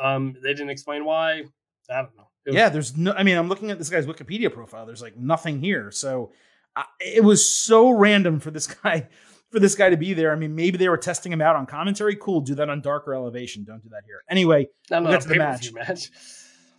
Um, 0.02 0.36
they 0.44 0.54
didn't 0.54 0.70
explain 0.70 1.06
why. 1.06 1.44
I 1.90 2.02
don't 2.02 2.16
know. 2.16 2.28
Was- 2.46 2.56
yeah 2.56 2.70
there's 2.70 2.96
no 2.96 3.12
i 3.14 3.24
mean 3.24 3.38
i'm 3.38 3.50
looking 3.50 3.72
at 3.72 3.80
this 3.80 3.90
guy's 3.90 4.06
wikipedia 4.06 4.54
profile 4.54 4.86
there's 4.86 5.02
like 5.02 5.18
nothing 5.18 5.60
here 5.60 5.90
so 5.90 6.32
I, 6.76 6.86
it 7.00 7.24
was 7.24 7.50
so 7.50 7.90
random 7.90 8.40
for 8.40 8.52
this 8.52 8.68
guy 8.84 9.08
for 9.50 9.60
this 9.60 9.74
guy 9.74 9.90
to 9.90 9.98
be 9.98 10.14
there 10.14 10.32
i 10.32 10.36
mean 10.36 10.54
maybe 10.54 10.78
they 10.78 10.88
were 10.88 10.98
testing 10.98 11.32
him 11.32 11.42
out 11.42 11.56
on 11.56 11.66
commentary 11.66 12.16
cool 12.16 12.42
do 12.42 12.54
that 12.54 12.70
on 12.70 12.82
darker 12.82 13.16
elevation 13.16 13.64
don't 13.64 13.82
do 13.82 13.90
that 13.90 14.04
here 14.06 14.22
anyway 14.30 14.68
not 14.92 15.02
we'll 15.02 15.08
on 15.08 15.14
get 15.14 15.22
a 15.22 15.24
to 15.24 15.28
the 15.30 15.40
pay-per-view 15.40 15.74
match. 15.74 16.12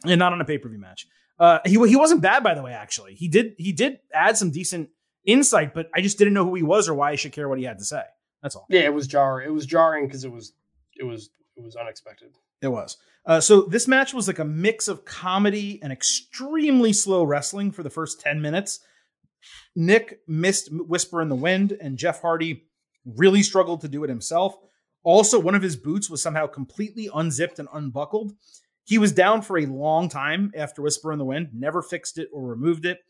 and 0.04 0.20
not 0.20 0.32
on 0.32 0.40
a 0.40 0.44
pay-per-view 0.44 0.78
match 0.78 1.08
uh 1.38 1.58
he, 1.64 1.72
he 1.88 1.96
wasn't 1.96 2.20
bad 2.20 2.42
by 2.42 2.54
the 2.54 2.62
way 2.62 2.72
actually 2.72 3.14
he 3.14 3.28
did 3.28 3.54
he 3.58 3.72
did 3.72 3.98
add 4.12 4.36
some 4.36 4.50
decent 4.50 4.88
insight 5.24 5.74
but 5.74 5.88
i 5.94 6.00
just 6.00 6.18
didn't 6.18 6.34
know 6.34 6.44
who 6.44 6.54
he 6.54 6.62
was 6.62 6.88
or 6.88 6.94
why 6.94 7.10
i 7.10 7.16
should 7.16 7.32
care 7.32 7.48
what 7.48 7.58
he 7.58 7.64
had 7.64 7.78
to 7.78 7.84
say 7.84 8.02
that's 8.42 8.54
all 8.54 8.66
Yeah, 8.68 8.82
it 8.82 8.94
was 8.94 9.06
jarring. 9.06 9.48
It 9.48 9.52
was 9.52 9.66
jarring 9.66 10.06
because 10.06 10.24
it 10.24 10.30
was 10.30 10.52
it 10.94 11.04
was 11.04 11.30
it 11.56 11.64
was 11.64 11.74
unexpected. 11.74 12.28
It 12.62 12.68
was. 12.68 12.96
Uh, 13.24 13.40
so 13.40 13.62
this 13.62 13.88
match 13.88 14.14
was 14.14 14.28
like 14.28 14.38
a 14.38 14.44
mix 14.44 14.86
of 14.86 15.04
comedy 15.04 15.80
and 15.82 15.92
extremely 15.92 16.92
slow 16.92 17.24
wrestling 17.24 17.72
for 17.72 17.82
the 17.82 17.90
first 17.90 18.20
10 18.20 18.40
minutes. 18.40 18.80
Nick 19.74 20.20
missed 20.28 20.68
Whisper 20.72 21.20
in 21.20 21.28
the 21.28 21.34
Wind, 21.34 21.76
and 21.80 21.98
Jeff 21.98 22.22
Hardy 22.22 22.66
really 23.04 23.42
struggled 23.42 23.80
to 23.80 23.88
do 23.88 24.04
it 24.04 24.10
himself. 24.10 24.56
Also, 25.02 25.40
one 25.40 25.56
of 25.56 25.62
his 25.62 25.76
boots 25.76 26.08
was 26.08 26.22
somehow 26.22 26.46
completely 26.46 27.08
unzipped 27.12 27.58
and 27.58 27.68
unbuckled. 27.72 28.32
He 28.86 28.98
was 28.98 29.10
down 29.10 29.42
for 29.42 29.58
a 29.58 29.66
long 29.66 30.08
time 30.08 30.52
after 30.56 30.80
Whisper 30.80 31.12
in 31.12 31.18
the 31.18 31.24
Wind, 31.24 31.48
never 31.52 31.82
fixed 31.82 32.18
it 32.18 32.28
or 32.32 32.46
removed 32.46 32.86
it. 32.86 33.00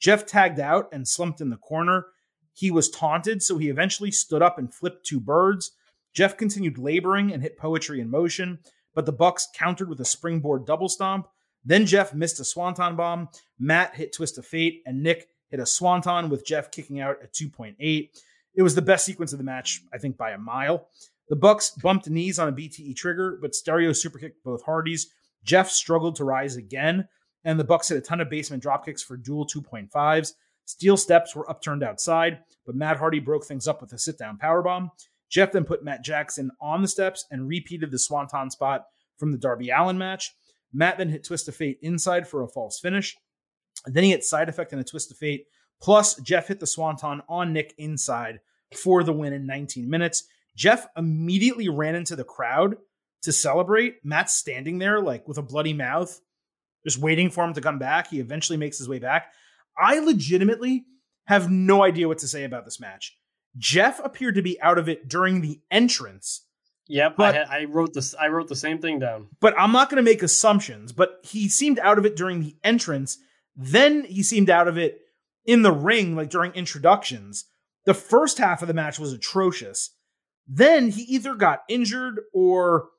Jeff 0.00 0.24
tagged 0.24 0.58
out 0.58 0.88
and 0.92 1.06
slumped 1.06 1.42
in 1.42 1.50
the 1.50 1.58
corner. 1.58 2.06
He 2.54 2.70
was 2.70 2.88
taunted, 2.88 3.42
so 3.42 3.58
he 3.58 3.68
eventually 3.68 4.10
stood 4.10 4.40
up 4.40 4.58
and 4.58 4.72
flipped 4.72 5.04
two 5.04 5.20
birds. 5.20 5.72
Jeff 6.14 6.38
continued 6.38 6.78
laboring 6.78 7.34
and 7.34 7.42
hit 7.42 7.58
poetry 7.58 8.00
in 8.00 8.08
motion, 8.08 8.58
but 8.94 9.04
the 9.04 9.12
Bucks 9.12 9.46
countered 9.54 9.90
with 9.90 10.00
a 10.00 10.06
springboard 10.06 10.64
double 10.64 10.88
stomp. 10.88 11.28
Then 11.66 11.84
Jeff 11.84 12.14
missed 12.14 12.40
a 12.40 12.44
swanton 12.44 12.96
bomb. 12.96 13.28
Matt 13.58 13.94
hit 13.94 14.14
twist 14.14 14.38
of 14.38 14.46
fate, 14.46 14.82
and 14.86 15.02
Nick 15.02 15.28
hit 15.50 15.60
a 15.60 15.66
swanton 15.66 16.30
with 16.30 16.46
Jeff 16.46 16.70
kicking 16.70 16.98
out 16.98 17.16
at 17.22 17.34
2.8. 17.34 17.76
It 18.54 18.62
was 18.62 18.74
the 18.74 18.80
best 18.80 19.04
sequence 19.04 19.32
of 19.32 19.38
the 19.38 19.44
match, 19.44 19.82
I 19.92 19.98
think, 19.98 20.16
by 20.16 20.30
a 20.30 20.38
mile. 20.38 20.88
The 21.28 21.36
Bucks 21.36 21.70
bumped 21.70 22.08
knees 22.08 22.38
on 22.38 22.48
a 22.48 22.52
BTE 22.52 22.96
trigger, 22.96 23.38
but 23.42 23.54
stereo 23.54 23.90
superkicked 23.90 24.42
both 24.42 24.62
Hardys. 24.64 25.12
Jeff 25.46 25.70
struggled 25.70 26.16
to 26.16 26.24
rise 26.24 26.56
again, 26.56 27.08
and 27.44 27.58
the 27.58 27.64
Bucks 27.64 27.88
hit 27.88 27.96
a 27.96 28.02
ton 28.02 28.20
of 28.20 28.28
basement 28.28 28.62
dropkicks 28.62 29.02
for 29.02 29.16
dual 29.16 29.46
2.5s. 29.46 30.32
Steel 30.66 30.96
steps 30.96 31.34
were 31.34 31.48
upturned 31.48 31.84
outside, 31.84 32.40
but 32.66 32.74
Matt 32.74 32.98
Hardy 32.98 33.20
broke 33.20 33.46
things 33.46 33.68
up 33.68 33.80
with 33.80 33.92
a 33.92 33.98
sit 33.98 34.18
down 34.18 34.36
powerbomb. 34.36 34.90
Jeff 35.30 35.52
then 35.52 35.64
put 35.64 35.84
Matt 35.84 36.04
Jackson 36.04 36.50
on 36.60 36.82
the 36.82 36.88
steps 36.88 37.24
and 37.30 37.48
repeated 37.48 37.90
the 37.90 37.98
swanton 37.98 38.50
spot 38.50 38.86
from 39.16 39.30
the 39.30 39.38
Darby 39.38 39.70
Allin 39.70 39.96
match. 39.96 40.34
Matt 40.72 40.98
then 40.98 41.08
hit 41.08 41.24
Twist 41.24 41.48
of 41.48 41.56
Fate 41.56 41.78
inside 41.82 42.28
for 42.28 42.42
a 42.42 42.48
false 42.48 42.80
finish. 42.80 43.16
And 43.84 43.94
then 43.94 44.04
he 44.04 44.10
hit 44.10 44.24
side 44.24 44.48
effect 44.48 44.72
and 44.72 44.80
a 44.80 44.84
Twist 44.84 45.10
of 45.12 45.16
Fate. 45.16 45.46
Plus, 45.80 46.16
Jeff 46.16 46.48
hit 46.48 46.58
the 46.58 46.66
swanton 46.66 47.22
on 47.28 47.52
Nick 47.52 47.74
inside 47.78 48.40
for 48.74 49.04
the 49.04 49.12
win 49.12 49.32
in 49.32 49.46
19 49.46 49.88
minutes. 49.88 50.24
Jeff 50.56 50.86
immediately 50.96 51.68
ran 51.68 51.94
into 51.94 52.16
the 52.16 52.24
crowd 52.24 52.76
to 53.26 53.32
celebrate. 53.32 54.04
Matt's 54.04 54.34
standing 54.34 54.78
there 54.78 55.00
like 55.00 55.28
with 55.28 55.38
a 55.38 55.42
bloody 55.42 55.72
mouth, 55.74 56.18
just 56.84 56.98
waiting 56.98 57.30
for 57.30 57.44
him 57.44 57.52
to 57.54 57.60
come 57.60 57.78
back. 57.78 58.08
He 58.08 58.18
eventually 58.18 58.56
makes 58.56 58.78
his 58.78 58.88
way 58.88 58.98
back. 58.98 59.32
I 59.78 59.98
legitimately 60.00 60.86
have 61.26 61.50
no 61.50 61.82
idea 61.84 62.08
what 62.08 62.18
to 62.18 62.28
say 62.28 62.44
about 62.44 62.64
this 62.64 62.80
match. 62.80 63.16
Jeff 63.58 64.00
appeared 64.04 64.34
to 64.36 64.42
be 64.42 64.60
out 64.60 64.78
of 64.78 64.88
it 64.88 65.08
during 65.08 65.40
the 65.40 65.60
entrance, 65.70 66.42
Yep, 66.88 67.16
But- 67.16 67.34
I, 67.34 67.38
had, 67.38 67.48
I 67.48 67.64
wrote 67.64 67.94
this. 67.94 68.14
I 68.14 68.28
wrote 68.28 68.46
the 68.48 68.54
same 68.54 68.78
thing 68.78 69.00
down. 69.00 69.28
but 69.40 69.58
I'm 69.58 69.72
not 69.72 69.90
going 69.90 69.96
to 69.96 70.08
make 70.08 70.22
assumptions. 70.22 70.92
But 70.92 71.18
he 71.24 71.48
seemed 71.48 71.78
out 71.80 71.98
of 71.98 72.06
it 72.06 72.14
during 72.16 72.40
the 72.40 72.56
entrance. 72.62 73.18
Then 73.56 74.04
he 74.04 74.22
seemed 74.22 74.48
out 74.50 74.68
of 74.68 74.78
it 74.78 75.00
in 75.44 75.62
the 75.62 75.72
ring, 75.72 76.14
like 76.14 76.30
during 76.30 76.52
introductions. 76.52 77.44
The 77.86 77.94
first 77.94 78.38
half 78.38 78.62
of 78.62 78.68
the 78.68 78.74
match 78.74 78.98
was 79.00 79.12
atrocious. 79.12 79.90
Then 80.46 80.90
he 80.90 81.02
either 81.02 81.34
got 81.34 81.62
injured 81.68 82.20
or 82.32 82.90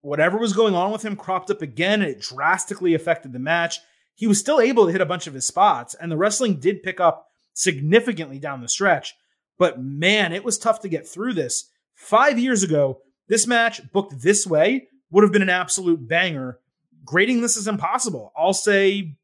whatever 0.00 0.38
was 0.38 0.52
going 0.52 0.74
on 0.74 0.90
with 0.90 1.04
him 1.04 1.16
cropped 1.16 1.50
up 1.50 1.62
again 1.62 2.02
and 2.02 2.10
it 2.10 2.20
drastically 2.20 2.94
affected 2.94 3.32
the 3.32 3.38
match. 3.38 3.78
He 4.14 4.26
was 4.26 4.38
still 4.38 4.60
able 4.60 4.86
to 4.86 4.92
hit 4.92 5.00
a 5.00 5.06
bunch 5.06 5.26
of 5.26 5.34
his 5.34 5.46
spots, 5.46 5.94
and 5.94 6.10
the 6.10 6.16
wrestling 6.16 6.60
did 6.60 6.82
pick 6.82 7.00
up 7.00 7.28
significantly 7.52 8.38
down 8.38 8.60
the 8.60 8.68
stretch. 8.68 9.14
But 9.58 9.80
man, 9.80 10.32
it 10.32 10.44
was 10.44 10.58
tough 10.58 10.80
to 10.80 10.88
get 10.88 11.08
through 11.08 11.34
this. 11.34 11.70
Five 11.94 12.38
years 12.38 12.62
ago, 12.62 13.00
this 13.28 13.46
match 13.46 13.80
booked 13.92 14.20
this 14.22 14.46
way 14.46 14.88
would 15.10 15.22
have 15.22 15.32
been 15.32 15.42
an 15.42 15.50
absolute 15.50 16.06
banger. 16.06 16.58
Grading 17.04 17.40
this 17.40 17.56
is 17.56 17.68
impossible. 17.68 18.32
I'll 18.36 18.52
say 18.52 19.16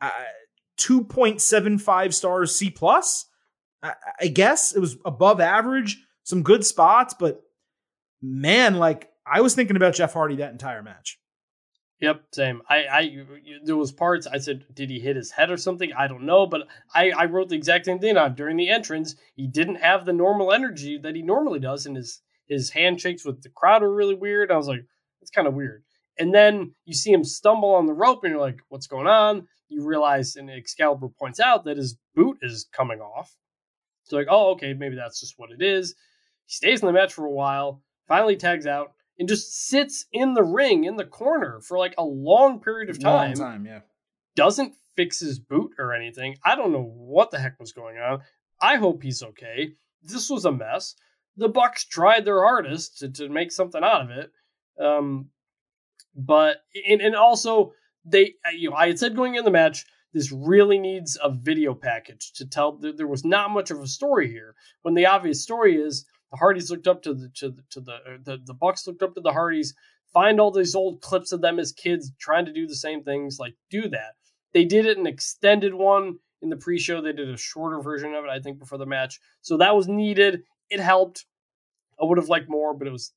uh, 0.00 0.10
2.75 0.78 2.12
stars 2.12 2.54
C 2.54 2.70
plus. 2.70 3.26
I, 3.82 3.94
I 4.20 4.26
guess 4.28 4.74
it 4.74 4.80
was 4.80 4.96
above 5.04 5.40
average, 5.40 6.04
some 6.22 6.42
good 6.42 6.64
spots, 6.64 7.14
but 7.18 7.42
man, 8.20 8.76
like 8.76 9.11
I 9.26 9.40
was 9.40 9.54
thinking 9.54 9.76
about 9.76 9.94
Jeff 9.94 10.14
Hardy 10.14 10.36
that 10.36 10.52
entire 10.52 10.82
match. 10.82 11.18
Yep, 12.00 12.22
same. 12.32 12.62
I, 12.68 12.76
I, 12.90 13.16
there 13.64 13.76
was 13.76 13.92
parts. 13.92 14.26
I 14.26 14.38
said, 14.38 14.64
did 14.74 14.90
he 14.90 14.98
hit 14.98 15.14
his 15.14 15.30
head 15.30 15.50
or 15.50 15.56
something? 15.56 15.92
I 15.92 16.08
don't 16.08 16.26
know, 16.26 16.46
but 16.46 16.66
I, 16.92 17.10
I 17.10 17.26
wrote 17.26 17.48
the 17.48 17.54
exact 17.54 17.84
same 17.84 18.00
thing 18.00 18.16
down. 18.16 18.34
During 18.34 18.56
the 18.56 18.70
entrance, 18.70 19.14
he 19.36 19.46
didn't 19.46 19.76
have 19.76 20.04
the 20.04 20.12
normal 20.12 20.52
energy 20.52 20.98
that 20.98 21.14
he 21.14 21.22
normally 21.22 21.60
does, 21.60 21.86
and 21.86 21.96
his 21.96 22.20
his 22.48 22.70
handshakes 22.70 23.24
with 23.24 23.40
the 23.42 23.50
crowd 23.50 23.84
are 23.84 23.94
really 23.94 24.16
weird. 24.16 24.50
I 24.50 24.56
was 24.56 24.66
like, 24.66 24.84
it's 25.20 25.30
kind 25.30 25.46
of 25.46 25.54
weird. 25.54 25.84
And 26.18 26.34
then 26.34 26.74
you 26.84 26.92
see 26.92 27.12
him 27.12 27.22
stumble 27.22 27.72
on 27.74 27.86
the 27.86 27.94
rope, 27.94 28.24
and 28.24 28.32
you're 28.32 28.40
like, 28.40 28.58
what's 28.68 28.88
going 28.88 29.06
on? 29.06 29.46
You 29.68 29.86
realize, 29.86 30.34
and 30.34 30.50
Excalibur 30.50 31.08
points 31.08 31.38
out 31.38 31.64
that 31.64 31.76
his 31.76 31.96
boot 32.16 32.38
is 32.42 32.66
coming 32.72 33.00
off. 33.00 33.34
So 34.02 34.16
like, 34.16 34.26
oh, 34.28 34.50
okay, 34.50 34.74
maybe 34.74 34.96
that's 34.96 35.20
just 35.20 35.34
what 35.38 35.50
it 35.52 35.62
is. 35.62 35.94
He 36.46 36.52
stays 36.52 36.80
in 36.80 36.86
the 36.86 36.92
match 36.92 37.14
for 37.14 37.24
a 37.24 37.30
while, 37.30 37.80
finally 38.08 38.36
tags 38.36 38.66
out, 38.66 38.92
and 39.18 39.28
just 39.28 39.68
sits 39.68 40.06
in 40.12 40.34
the 40.34 40.42
ring 40.42 40.84
in 40.84 40.96
the 40.96 41.04
corner 41.04 41.60
for 41.60 41.78
like 41.78 41.94
a 41.98 42.04
long 42.04 42.60
period 42.60 42.90
of 42.90 43.00
time. 43.00 43.34
Long 43.34 43.52
time, 43.52 43.66
yeah. 43.66 43.80
Doesn't 44.34 44.74
fix 44.96 45.20
his 45.20 45.38
boot 45.38 45.72
or 45.78 45.92
anything. 45.92 46.36
I 46.44 46.54
don't 46.54 46.72
know 46.72 46.82
what 46.82 47.30
the 47.30 47.38
heck 47.38 47.58
was 47.60 47.72
going 47.72 47.98
on. 47.98 48.20
I 48.60 48.76
hope 48.76 49.02
he's 49.02 49.22
okay. 49.22 49.72
This 50.02 50.30
was 50.30 50.44
a 50.44 50.52
mess. 50.52 50.94
The 51.36 51.48
Bucks 51.48 51.84
tried 51.84 52.24
their 52.24 52.42
hardest 52.42 52.98
to, 52.98 53.08
to 53.10 53.28
make 53.28 53.52
something 53.52 53.82
out 53.82 54.02
of 54.02 54.10
it. 54.10 54.30
Um, 54.82 55.28
but 56.14 56.58
and, 56.88 57.00
and 57.00 57.16
also 57.16 57.72
they 58.04 58.34
you 58.54 58.70
know 58.70 58.76
I 58.76 58.88
had 58.88 58.98
said 58.98 59.16
going 59.16 59.34
in 59.34 59.44
the 59.44 59.50
match 59.50 59.84
this 60.12 60.30
really 60.30 60.78
needs 60.78 61.18
a 61.22 61.30
video 61.30 61.74
package 61.74 62.32
to 62.34 62.46
tell 62.46 62.72
that 62.78 62.98
there 62.98 63.06
was 63.06 63.24
not 63.24 63.50
much 63.50 63.70
of 63.70 63.80
a 63.80 63.86
story 63.86 64.28
here 64.28 64.54
when 64.82 64.94
the 64.94 65.06
obvious 65.06 65.42
story 65.42 65.76
is 65.76 66.04
the 66.32 66.38
Hardys 66.38 66.70
looked 66.70 66.88
up 66.88 67.02
to 67.02 67.14
the 67.14 67.28
to 67.34 67.50
the 67.50 67.62
to 67.70 67.80
the 67.80 67.98
the, 68.24 68.38
the 68.44 68.54
Bucks 68.54 68.86
looked 68.86 69.02
up 69.02 69.14
to 69.14 69.20
the 69.20 69.32
Hardys 69.32 69.74
find 70.12 70.40
all 70.40 70.50
these 70.50 70.74
old 70.74 71.00
clips 71.00 71.32
of 71.32 71.40
them 71.40 71.58
as 71.58 71.72
kids 71.72 72.10
trying 72.18 72.44
to 72.46 72.52
do 72.52 72.66
the 72.66 72.74
same 72.74 73.02
things 73.02 73.38
like 73.38 73.54
do 73.70 73.88
that. 73.88 74.14
They 74.52 74.64
did 74.64 74.86
it 74.86 74.98
an 74.98 75.06
extended 75.06 75.72
one. 75.72 76.18
In 76.40 76.50
the 76.50 76.56
pre-show 76.56 77.00
they 77.00 77.12
did 77.12 77.30
a 77.30 77.36
shorter 77.36 77.80
version 77.80 78.14
of 78.14 78.24
it 78.24 78.30
I 78.30 78.40
think 78.40 78.58
before 78.58 78.78
the 78.78 78.86
match. 78.86 79.20
So 79.42 79.58
that 79.58 79.76
was 79.76 79.86
needed. 79.86 80.42
It 80.70 80.80
helped. 80.80 81.26
I 82.00 82.04
would 82.04 82.18
have 82.18 82.28
liked 82.28 82.48
more 82.48 82.74
but 82.74 82.88
it 82.88 82.92
was 82.92 83.12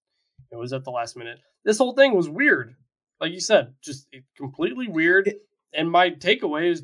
it 0.52 0.58
was 0.58 0.74
at 0.74 0.84
the 0.84 0.92
last 0.92 1.18
minute. 1.18 1.40
This 1.64 1.78
whole 1.80 1.94
thing 1.94 2.14
was 2.14 2.30
weird. 2.30 2.76
Like 3.20 3.32
you 3.32 3.40
said 3.40 3.74
just 3.82 4.08
completely 4.36 4.88
weird. 4.88 5.34
And 5.74 5.90
my 5.90 6.12
takeaway 6.12 6.72
is 6.72 6.84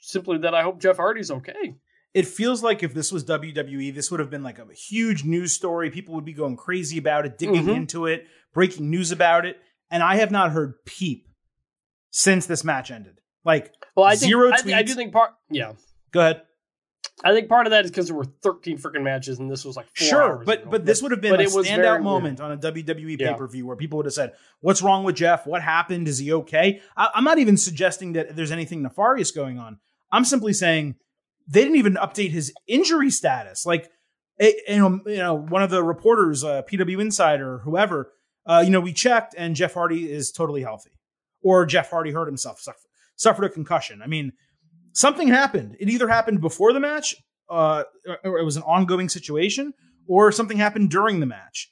simply 0.00 0.38
that 0.38 0.54
I 0.54 0.62
hope 0.62 0.80
Jeff 0.80 0.96
Hardy's 0.96 1.30
okay 1.30 1.74
It 2.14 2.26
feels 2.28 2.62
like 2.62 2.82
if 2.84 2.94
this 2.94 3.10
was 3.10 3.24
WWE, 3.24 3.92
this 3.92 4.10
would 4.10 4.20
have 4.20 4.30
been 4.30 4.44
like 4.44 4.58
a 4.60 4.66
huge 4.72 5.24
news 5.24 5.52
story. 5.52 5.90
People 5.90 6.14
would 6.14 6.24
be 6.24 6.32
going 6.32 6.56
crazy 6.56 6.96
about 6.96 7.26
it, 7.26 7.36
digging 7.38 7.64
Mhm. 7.66 7.74
into 7.76 8.06
it, 8.06 8.26
breaking 8.52 8.88
news 8.88 9.10
about 9.10 9.44
it. 9.44 9.56
And 9.90 10.02
I 10.02 10.16
have 10.16 10.30
not 10.30 10.52
heard 10.52 10.74
peep 10.86 11.26
since 12.10 12.46
this 12.46 12.64
match 12.64 12.90
ended. 12.90 13.18
Like, 13.44 13.72
well 13.96 14.06
I 14.06 14.16
think 14.16 14.30
Zero 14.30 14.50
I, 14.50 14.58
I 14.78 14.82
do 14.82 14.94
think 14.94 15.12
part 15.12 15.32
yeah 15.50 15.72
go 16.12 16.20
ahead. 16.20 16.42
I 17.22 17.32
think 17.32 17.48
part 17.48 17.66
of 17.66 17.70
that 17.72 17.84
is 17.84 17.90
because 17.90 18.06
there 18.08 18.16
were 18.16 18.24
13 18.42 18.78
freaking 18.78 19.02
matches 19.02 19.38
and 19.38 19.50
this 19.50 19.64
was 19.64 19.76
like 19.76 19.86
four 19.94 20.06
Sure, 20.08 20.42
but 20.44 20.62
ago. 20.62 20.70
but 20.70 20.86
this 20.86 21.02
would 21.02 21.10
have 21.12 21.20
been 21.20 21.32
but 21.32 21.40
a 21.40 21.44
it 21.44 21.52
was 21.52 21.66
very 21.68 21.82
standout 21.82 21.92
weird. 21.92 22.02
moment 22.04 22.40
on 22.40 22.52
a 22.52 22.56
WWE 22.56 23.16
Yeah. 23.20 23.32
pay 23.32 23.38
per 23.38 23.46
view 23.48 23.66
where 23.66 23.76
people 23.76 23.98
would 23.98 24.06
have 24.06 24.14
said, 24.14 24.32
"What's 24.60 24.82
wrong 24.82 25.04
with 25.04 25.16
Jeff? 25.16 25.46
What 25.46 25.62
happened? 25.62 26.08
Is 26.08 26.18
he 26.18 26.32
okay?" 26.32 26.80
I, 26.96 27.10
I'm 27.14 27.24
not 27.24 27.38
even 27.38 27.56
suggesting 27.56 28.14
that 28.14 28.34
there's 28.36 28.50
anything 28.52 28.82
nefarious 28.82 29.30
going 29.30 29.58
on. 29.58 29.78
I'm 30.10 30.24
simply 30.24 30.52
saying 30.52 30.94
they 31.46 31.62
didn't 31.62 31.76
even 31.76 31.94
update 31.94 32.30
his 32.30 32.52
injury 32.66 33.10
status. 33.10 33.66
Like, 33.66 33.90
it, 34.38 34.56
you 34.68 34.78
know, 34.78 35.00
you 35.06 35.18
know, 35.18 35.34
one 35.34 35.62
of 35.62 35.70
the 35.70 35.82
reporters, 35.82 36.42
uh, 36.42 36.62
PW 36.62 37.00
Insider, 37.00 37.58
whoever, 37.58 38.12
uh, 38.46 38.62
you 38.64 38.70
know, 38.70 38.80
we 38.80 38.92
checked 38.92 39.34
and 39.36 39.54
Jeff 39.54 39.74
Hardy 39.74 40.10
is 40.10 40.32
totally 40.32 40.62
healthy, 40.62 40.90
or 41.42 41.64
Jeff 41.66 41.90
Hardy 41.90 42.10
hurt 42.10 42.26
himself, 42.26 42.60
suffered, 42.60 42.80
suffered 43.16 43.44
a 43.44 43.48
concussion. 43.48 44.02
I 44.02 44.06
mean, 44.06 44.32
something 44.92 45.28
happened. 45.28 45.76
It 45.78 45.88
either 45.88 46.08
happened 46.08 46.40
before 46.40 46.72
the 46.72 46.80
match, 46.80 47.14
uh, 47.48 47.84
or 48.24 48.38
it 48.38 48.44
was 48.44 48.56
an 48.56 48.62
ongoing 48.64 49.08
situation, 49.08 49.72
or 50.08 50.32
something 50.32 50.56
happened 50.56 50.90
during 50.90 51.20
the 51.20 51.26
match. 51.26 51.70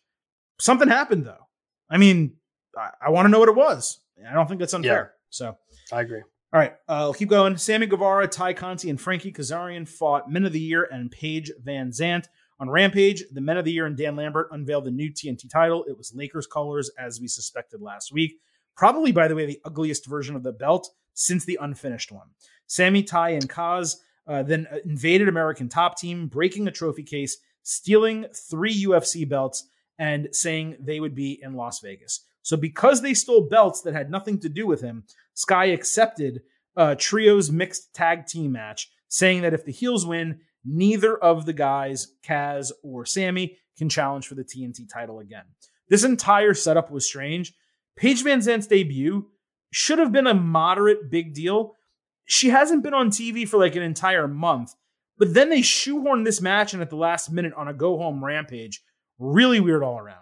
Something 0.61 0.89
happened 0.89 1.27
though. 1.27 1.49
I 1.91 1.99
mean, 1.99 2.37
I, 2.79 2.91
I 3.07 3.11
want 3.11 3.27
to 3.27 3.31
know 3.31 3.39
what 3.41 3.49
it 3.49 3.57
was. 3.57 4.01
I 4.29 4.35
don't 4.35 4.47
think 4.47 4.61
that's 4.61 4.75
unfair. 4.75 5.15
So. 5.31 5.57
I 5.93 6.01
agree. 6.03 6.23
All 6.55 6.61
right, 6.61 6.73
uh, 6.87 6.93
I'll 6.93 7.15
keep 7.15 7.31
going. 7.31 7.57
Sammy 7.57 7.87
Guevara, 7.87 8.29
Tay 8.29 8.53
Conti, 8.53 8.91
and 8.91 9.01
Frankie 9.01 9.33
Kazarian 9.33 9.89
fought 9.89 10.31
Men 10.31 10.45
of 10.45 10.53
the 10.53 10.61
Year 10.61 10.87
and 10.93 11.11
Paige 11.11 11.51
Van 11.63 11.91
Zant. 11.91 12.27
On 12.61 12.69
Rampage, 12.69 13.25
the 13.33 13.41
Men 13.41 13.57
of 13.57 13.65
the 13.65 13.73
Year 13.73 13.87
and 13.87 13.97
Dan 13.97 14.17
Lambert 14.17 14.49
unveiled 14.53 14.85
the 14.85 14.91
new 14.91 15.11
TNT 15.11 15.49
title. 15.51 15.83
It 15.89 15.97
was 15.97 16.13
Lakers 16.15 16.47
colors, 16.47 16.91
as 16.99 17.23
we 17.23 17.27
suspected 17.27 17.81
last 17.81 18.13
week. 18.13 18.35
Probably, 18.77 19.13
by 19.13 19.29
the 19.29 19.35
way, 19.35 19.47
the 19.47 19.63
ugliest 19.65 20.07
version 20.07 20.37
of 20.37 20.43
the 20.43 20.53
belt 20.53 20.91
since 21.15 21.47
the 21.47 21.59
unfinished 21.59 22.13
one. 22.13 22.29
Sammy, 22.67 23.03
Ty, 23.03 23.31
and 23.31 23.49
Kaz 23.49 23.97
uh, 24.27 24.43
then 24.43 24.69
invaded 24.85 25.29
American 25.29 25.71
Top 25.71 25.97
Team, 25.97 26.27
breaking 26.27 26.69
a 26.69 26.71
trophy 26.71 27.03
case, 27.03 27.39
stealing 27.63 28.27
three 28.51 28.85
UFC 28.85 29.27
belts, 29.27 29.67
and 29.99 30.29
saying 30.33 30.77
they 30.79 31.01
would 31.01 31.15
be 31.15 31.41
in 31.43 31.55
Las 31.55 31.81
Vegas. 31.81 32.27
So, 32.43 32.59
because 32.59 33.01
they 33.01 33.15
stole 33.15 33.49
belts 33.49 33.81
that 33.83 33.95
had 33.95 34.11
nothing 34.11 34.39
to 34.41 34.51
do 34.51 34.67
with 34.67 34.83
him, 34.83 35.05
Sky 35.35 35.67
accepted 35.67 36.43
uh, 36.77 36.95
Trio's 36.99 37.51
mixed 37.51 37.95
tag 37.95 38.27
team 38.27 38.53
match, 38.53 38.91
saying 39.09 39.43
that 39.43 39.55
if 39.55 39.65
the 39.65 39.73
heels 39.73 40.07
win, 40.07 40.41
neither 40.65 41.17
of 41.17 41.47
the 41.47 41.53
guys, 41.53 42.15
Kaz 42.25 42.73
or 42.83 43.05
Sammy, 43.05 43.59
can 43.77 43.89
challenge 43.89 44.27
for 44.27 44.35
the 44.35 44.45
TNT 44.45 44.89
title 44.93 45.19
again. 45.19 45.45
This 45.89 46.05
entire 46.05 46.55
setup 46.55 46.91
was 46.91 47.07
strange. 47.07 47.55
Paige 47.97 48.23
Van 48.23 48.41
Zant's 48.41 48.67
debut 48.67 49.29
should 49.71 49.99
have 49.99 50.13
been 50.13 50.27
a 50.27 50.35
moderate 50.35 51.11
big 51.11 51.35
deal. 51.35 51.77
She 52.25 52.51
hasn't 52.51 52.83
been 52.83 52.95
on 52.95 53.11
TV 53.11 53.47
for 53.49 53.59
like 53.59 53.77
an 53.77 53.83
entire 53.83 54.29
month, 54.29 54.75
but 55.19 55.35
then 55.35 55.51
they 55.51 55.61
shoehorned 55.61 56.25
this 56.25 56.41
match 56.41 56.73
in 56.73 56.81
at 56.81 56.91
the 56.91 56.97
last 56.97 57.31
minute 57.31 57.53
on 57.55 57.69
a 57.69 57.75
go 57.75 57.99
home 57.99 58.25
rampage. 58.25 58.83
Really 59.19 59.61
weird 59.61 59.83
all 59.83 59.99
around. 59.99 60.22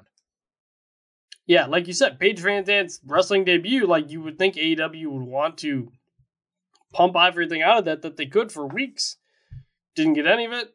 Yeah, 1.51 1.67
like 1.67 1.89
you 1.89 1.93
said, 1.93 2.21
Paige 2.21 2.39
Van 2.39 2.65
Zant's 2.65 3.01
wrestling 3.05 3.45
debut, 3.45 3.85
like 3.85 4.09
you 4.09 4.23
would 4.23 4.39
think 4.39 4.55
AEW 4.55 5.09
would 5.09 5.27
want 5.27 5.59
to 5.59 5.91
pump 6.93 7.17
everything 7.17 7.61
out 7.61 7.79
of 7.79 7.85
that 7.87 8.03
that 8.03 8.17
they 8.17 8.27
could 8.27 8.53
for 8.53 8.69
weeks. 8.69 9.17
Didn't 9.97 10.13
get 10.13 10.29
any 10.29 10.45
of 10.45 10.53
it. 10.53 10.73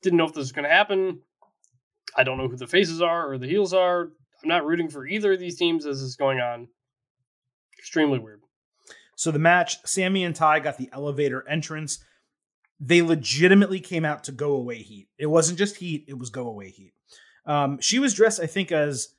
Didn't 0.00 0.16
know 0.16 0.24
if 0.24 0.32
this 0.32 0.38
was 0.38 0.52
going 0.52 0.64
to 0.64 0.74
happen. 0.74 1.20
I 2.16 2.24
don't 2.24 2.38
know 2.38 2.48
who 2.48 2.56
the 2.56 2.66
faces 2.66 3.02
are 3.02 3.30
or 3.30 3.36
the 3.36 3.46
heels 3.46 3.74
are. 3.74 4.12
I'm 4.42 4.48
not 4.48 4.64
rooting 4.64 4.88
for 4.88 5.06
either 5.06 5.34
of 5.34 5.40
these 5.40 5.58
teams 5.58 5.84
as 5.84 6.00
is 6.00 6.16
going 6.16 6.40
on. 6.40 6.68
Extremely 7.78 8.18
weird. 8.18 8.40
So 9.16 9.30
the 9.30 9.38
match, 9.38 9.86
Sammy 9.86 10.24
and 10.24 10.34
Ty 10.34 10.60
got 10.60 10.78
the 10.78 10.88
elevator 10.90 11.46
entrance. 11.46 12.02
They 12.80 13.02
legitimately 13.02 13.80
came 13.80 14.06
out 14.06 14.24
to 14.24 14.32
go 14.32 14.52
away 14.52 14.78
heat. 14.78 15.06
It 15.18 15.26
wasn't 15.26 15.58
just 15.58 15.76
heat, 15.76 16.06
it 16.08 16.18
was 16.18 16.30
go 16.30 16.46
away 16.46 16.70
heat. 16.70 16.94
Um, 17.44 17.78
she 17.82 17.98
was 17.98 18.14
dressed, 18.14 18.40
I 18.40 18.46
think, 18.46 18.72
as 18.72 19.10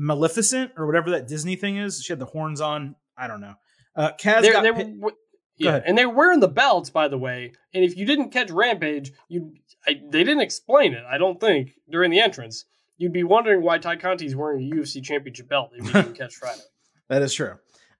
Maleficent 0.00 0.72
or 0.78 0.86
whatever 0.86 1.10
that 1.10 1.28
Disney 1.28 1.56
thing 1.56 1.76
is. 1.76 2.02
She 2.02 2.12
had 2.12 2.18
the 2.18 2.26
horns 2.26 2.60
on. 2.60 2.96
I 3.18 3.26
don't 3.26 3.40
know. 3.40 3.54
Uh, 3.94 4.12
Kaz 4.18 4.40
They're, 4.40 4.52
got 4.52 4.62
they're, 4.62 4.72
w- 4.72 5.16
yeah, 5.58 5.80
and 5.84 5.96
they're 5.96 6.08
wearing 6.08 6.40
the 6.40 6.48
belts, 6.48 6.88
by 6.88 7.08
the 7.08 7.18
way. 7.18 7.52
And 7.74 7.84
if 7.84 7.96
you 7.96 8.06
didn't 8.06 8.30
catch 8.30 8.50
Rampage, 8.50 9.12
you 9.28 9.52
I, 9.86 10.00
they 10.08 10.24
didn't 10.24 10.40
explain 10.40 10.94
it. 10.94 11.04
I 11.08 11.18
don't 11.18 11.38
think 11.38 11.72
during 11.90 12.10
the 12.10 12.20
entrance. 12.20 12.64
You'd 12.96 13.12
be 13.12 13.24
wondering 13.24 13.62
why 13.62 13.78
Tay 13.78 13.96
Conti's 13.96 14.36
wearing 14.36 14.70
a 14.70 14.76
UFC 14.76 15.02
championship 15.02 15.48
belt 15.48 15.70
if 15.74 15.86
you 15.86 15.92
didn't 15.92 16.18
catch 16.18 16.34
Friday. 16.34 16.60
That 17.08 17.22
is 17.22 17.34
true. 17.34 17.54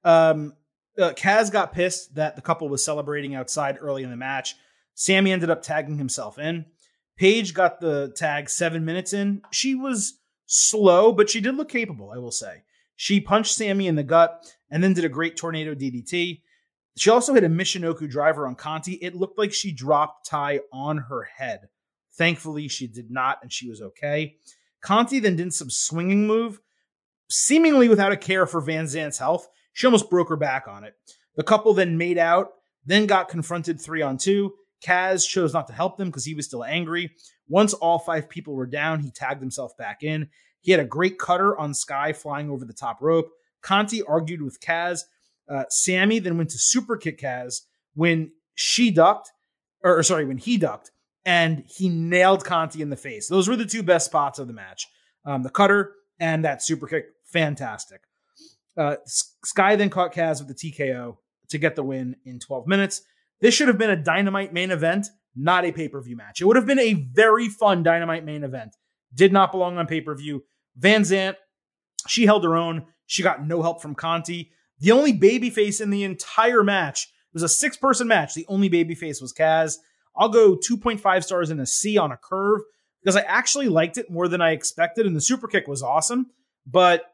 Um, 0.05 0.53
uh, 0.97 1.15
Kaz 1.15 1.51
got 1.51 1.73
pissed 1.73 2.15
that 2.15 2.37
the 2.37 2.43
couple 2.43 2.69
was 2.69 2.85
celebrating 2.85 3.35
outside 3.35 3.77
early 3.81 4.05
in 4.05 4.11
the 4.11 4.17
match. 4.17 4.55
Sammy 4.95 5.33
ended 5.33 5.51
up 5.51 5.63
tagging 5.63 5.99
himself 5.99 6.39
in. 6.39 6.67
Paige 7.17 7.53
got 7.53 7.81
the 7.81 8.13
tag 8.15 8.49
seven 8.49 8.85
minutes 8.85 9.13
in. 9.13 9.43
She 9.51 9.75
was 9.75 10.20
slow, 10.51 11.13
but 11.13 11.31
she 11.31 11.41
did 11.41 11.55
look 11.55 11.69
capable, 11.69 12.11
I 12.11 12.19
will 12.19 12.33
say. 12.33 12.65
She 12.97 13.21
punched 13.21 13.55
Sammy 13.55 13.87
in 13.87 13.95
the 13.95 14.03
gut 14.03 14.53
and 14.69 14.83
then 14.83 14.93
did 14.93 15.05
a 15.05 15.09
great 15.09 15.37
tornado 15.37 15.75
DDT. 15.75 16.43
She 16.99 17.11
also 17.11 17.33
hit 17.33 17.45
a 17.45 17.49
Michinoku 17.49 18.11
driver 18.11 18.47
on 18.47 18.57
Conti. 18.57 18.95
It 18.95 19.15
looked 19.15 19.39
like 19.39 19.53
she 19.53 19.73
dropped 19.73 20.29
Ty 20.29 20.61
on 20.73 20.99
her 21.09 21.23
head. 21.23 21.69
Thankfully, 22.15 22.67
she 22.67 22.89
did 22.89 23.11
not, 23.11 23.39
and 23.43 23.53
she 23.53 23.71
was 23.71 23.81
okay. 23.81 24.35
Conti 24.83 25.21
then 25.21 25.37
did 25.37 25.55
some 25.55 25.71
swinging 25.71 26.27
move, 26.27 26.61
seemingly 27.31 27.89
without 27.89 28.13
a 28.13 28.17
care 28.17 28.45
for 28.45 28.61
Van 28.61 28.89
Zant's 28.89 29.19
health. 29.19 29.49
She 29.73 29.87
almost 29.87 30.11
broke 30.11 30.29
her 30.31 30.37
back 30.37 30.67
on 30.67 30.83
it. 30.83 30.95
The 31.37 31.45
couple 31.45 31.73
then 31.75 31.97
made 31.97 32.19
out, 32.19 32.49
then 32.85 33.07
got 33.07 33.29
confronted 33.29 33.81
three 33.81 34.03
on 34.03 34.19
two. 34.19 34.55
Kaz 34.85 35.27
chose 35.27 35.55
not 35.55 35.69
to 35.69 35.73
help 35.73 35.97
them 35.97 36.09
because 36.09 36.25
he 36.25 36.35
was 36.35 36.47
still 36.47 36.65
angry. 36.65 37.13
Once 37.51 37.75
all 37.75 37.99
five 37.99 38.29
people 38.29 38.55
were 38.55 38.65
down, 38.65 39.01
he 39.01 39.11
tagged 39.11 39.41
himself 39.41 39.77
back 39.77 40.03
in. 40.03 40.29
He 40.61 40.71
had 40.71 40.81
a 40.81 40.85
great 40.85 41.19
cutter 41.19 41.59
on 41.59 41.75
Sky 41.75 42.13
flying 42.13 42.49
over 42.49 42.65
the 42.65 42.73
top 42.73 43.03
rope. 43.03 43.29
Conti 43.61 44.03
argued 44.03 44.41
with 44.41 44.61
Kaz. 44.61 45.01
Uh, 45.49 45.65
Sammy 45.69 46.21
then 46.21 46.39
went 46.39 46.51
to 46.51 46.59
super 46.59 46.97
kick 46.97 47.21
Kaz 47.21 47.63
when 47.95 48.31
she 48.55 48.93
ducked, 48.93 49.33
or, 49.83 49.99
or 49.99 50.03
sorry, 50.05 50.25
when 50.25 50.39
he 50.39 50.57
ducked, 50.57 50.93
and 51.27 51.65
he 51.67 51.89
nailed 51.89 52.45
Conti 52.45 52.83
in 52.83 52.89
the 52.89 52.97
face. 52.97 53.29
Those 53.29 53.49
were 53.49 53.57
the 53.57 53.67
two 53.67 53.83
best 53.83 54.07
spots 54.07 54.39
of 54.39 54.47
the 54.47 54.53
match. 54.53 54.87
Um, 55.25 55.43
the 55.43 55.51
cutter 55.51 55.95
and 56.21 56.45
that 56.45 56.63
super 56.63 56.87
kick, 56.87 57.07
fantastic. 57.25 58.03
Uh, 58.77 58.97
Sky 59.07 59.75
then 59.75 59.91
caught 59.91 60.15
Kaz 60.15 60.39
with 60.39 60.49
the 60.49 60.73
TKO 60.73 61.17
to 61.49 61.59
get 61.59 61.75
the 61.75 61.83
win 61.83 62.15
in 62.25 62.39
12 62.39 62.69
minutes. 62.69 63.03
This 63.41 63.55
should 63.55 63.69
have 63.69 63.79
been 63.79 63.91
a 63.91 63.97
dynamite 63.97 64.53
main 64.53 64.71
event, 64.71 65.09
not 65.35 65.65
a 65.65 65.73
pay 65.73 65.89
per 65.89 66.01
view 66.01 66.17
match. 66.17 66.41
It 66.41 66.45
would 66.45 66.57
have 66.57 66.67
been 66.67 66.79
a 66.79 66.95
very 66.95 67.49
fun 67.49 67.83
dynamite 67.83 68.25
main 68.25 68.45
event. 68.45 68.77
Did 69.15 69.33
not 69.33 69.53
belong 69.53 69.79
on 69.79 69.87
pay 69.87 70.01
per 70.01 70.15
view. 70.15 70.45
Van 70.77 71.03
Zant, 71.03 71.37
she 72.07 72.27
held 72.27 72.45
her 72.45 72.57
own. 72.57 72.87
She 73.07 73.23
got 73.23 73.47
no 73.47 73.63
help 73.63 73.83
from 73.83 73.95
Conti. 73.95 74.53
The 74.79 74.93
only 74.93 75.13
babyface 75.13 75.81
in 75.81 75.91
the 75.91 76.05
entire 76.05 76.63
match 76.63 77.09
it 77.31 77.35
was 77.35 77.43
a 77.45 77.49
six 77.49 77.77
person 77.77 78.09
match. 78.09 78.35
The 78.35 78.47
only 78.49 78.69
babyface 78.69 79.23
was 79.23 79.33
Kaz. 79.33 79.77
I'll 80.17 80.29
go 80.29 80.57
2.5 80.57 81.23
stars 81.23 81.51
in 81.51 81.61
a 81.61 81.67
C 81.67 81.97
on 81.97 82.11
a 82.11 82.17
curve 82.17 82.63
because 83.03 83.17
I 83.17 83.21
actually 83.21 83.69
liked 83.69 83.99
it 83.99 84.11
more 84.11 84.27
than 84.27 84.41
I 84.41 84.51
expected, 84.51 85.07
and 85.07 85.15
the 85.15 85.21
super 85.21 85.47
kick 85.47 85.69
was 85.69 85.83
awesome. 85.83 86.27
But 86.67 87.05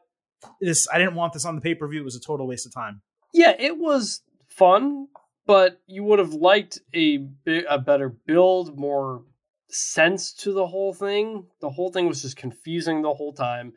this, 0.59 0.87
I 0.91 0.97
didn't 0.97 1.13
want 1.13 1.33
this 1.33 1.45
on 1.45 1.55
the 1.55 1.61
pay 1.61 1.75
per 1.75 1.87
view. 1.87 2.01
It 2.01 2.05
was 2.05 2.15
a 2.15 2.19
total 2.19 2.47
waste 2.47 2.65
of 2.65 2.73
time. 2.73 3.01
Yeah, 3.31 3.53
it 3.57 3.77
was 3.77 4.21
fun, 4.47 5.07
but 5.47 5.81
you 5.87 6.03
would 6.03 6.19
have 6.19 6.33
liked 6.33 6.79
a 6.93 7.27
a 7.67 7.79
better 7.79 8.09
build, 8.09 8.77
more 8.77 9.23
sense 9.69 10.33
to 10.33 10.53
the 10.53 10.67
whole 10.67 10.93
thing. 10.93 11.47
The 11.61 11.69
whole 11.69 11.91
thing 11.91 12.07
was 12.07 12.21
just 12.21 12.37
confusing 12.37 13.01
the 13.01 13.13
whole 13.13 13.33
time. 13.33 13.73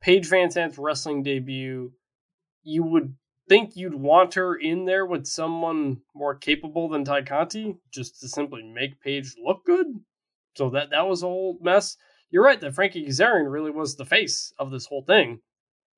Paige 0.00 0.28
Van 0.28 0.50
wrestling 0.78 1.22
debut, 1.22 1.92
you 2.62 2.82
would 2.84 3.14
think 3.48 3.76
you'd 3.76 3.94
want 3.94 4.34
her 4.34 4.54
in 4.56 4.84
there 4.84 5.06
with 5.06 5.26
someone 5.26 6.02
more 6.14 6.34
capable 6.34 6.88
than 6.88 7.04
Tay 7.04 7.22
Conti, 7.22 7.76
just 7.92 8.20
to 8.20 8.28
simply 8.28 8.62
make 8.62 9.00
Paige 9.00 9.34
look 9.42 9.64
good. 9.64 9.86
So 10.54 10.70
that 10.70 10.90
that 10.90 11.08
was 11.08 11.22
a 11.22 11.26
whole 11.26 11.58
mess. 11.62 11.96
You're 12.30 12.44
right 12.44 12.60
that 12.60 12.74
Frankie 12.74 13.06
Kazarian 13.06 13.50
really 13.50 13.70
was 13.70 13.96
the 13.96 14.04
face 14.04 14.52
of 14.58 14.70
this 14.70 14.86
whole 14.86 15.02
thing, 15.02 15.40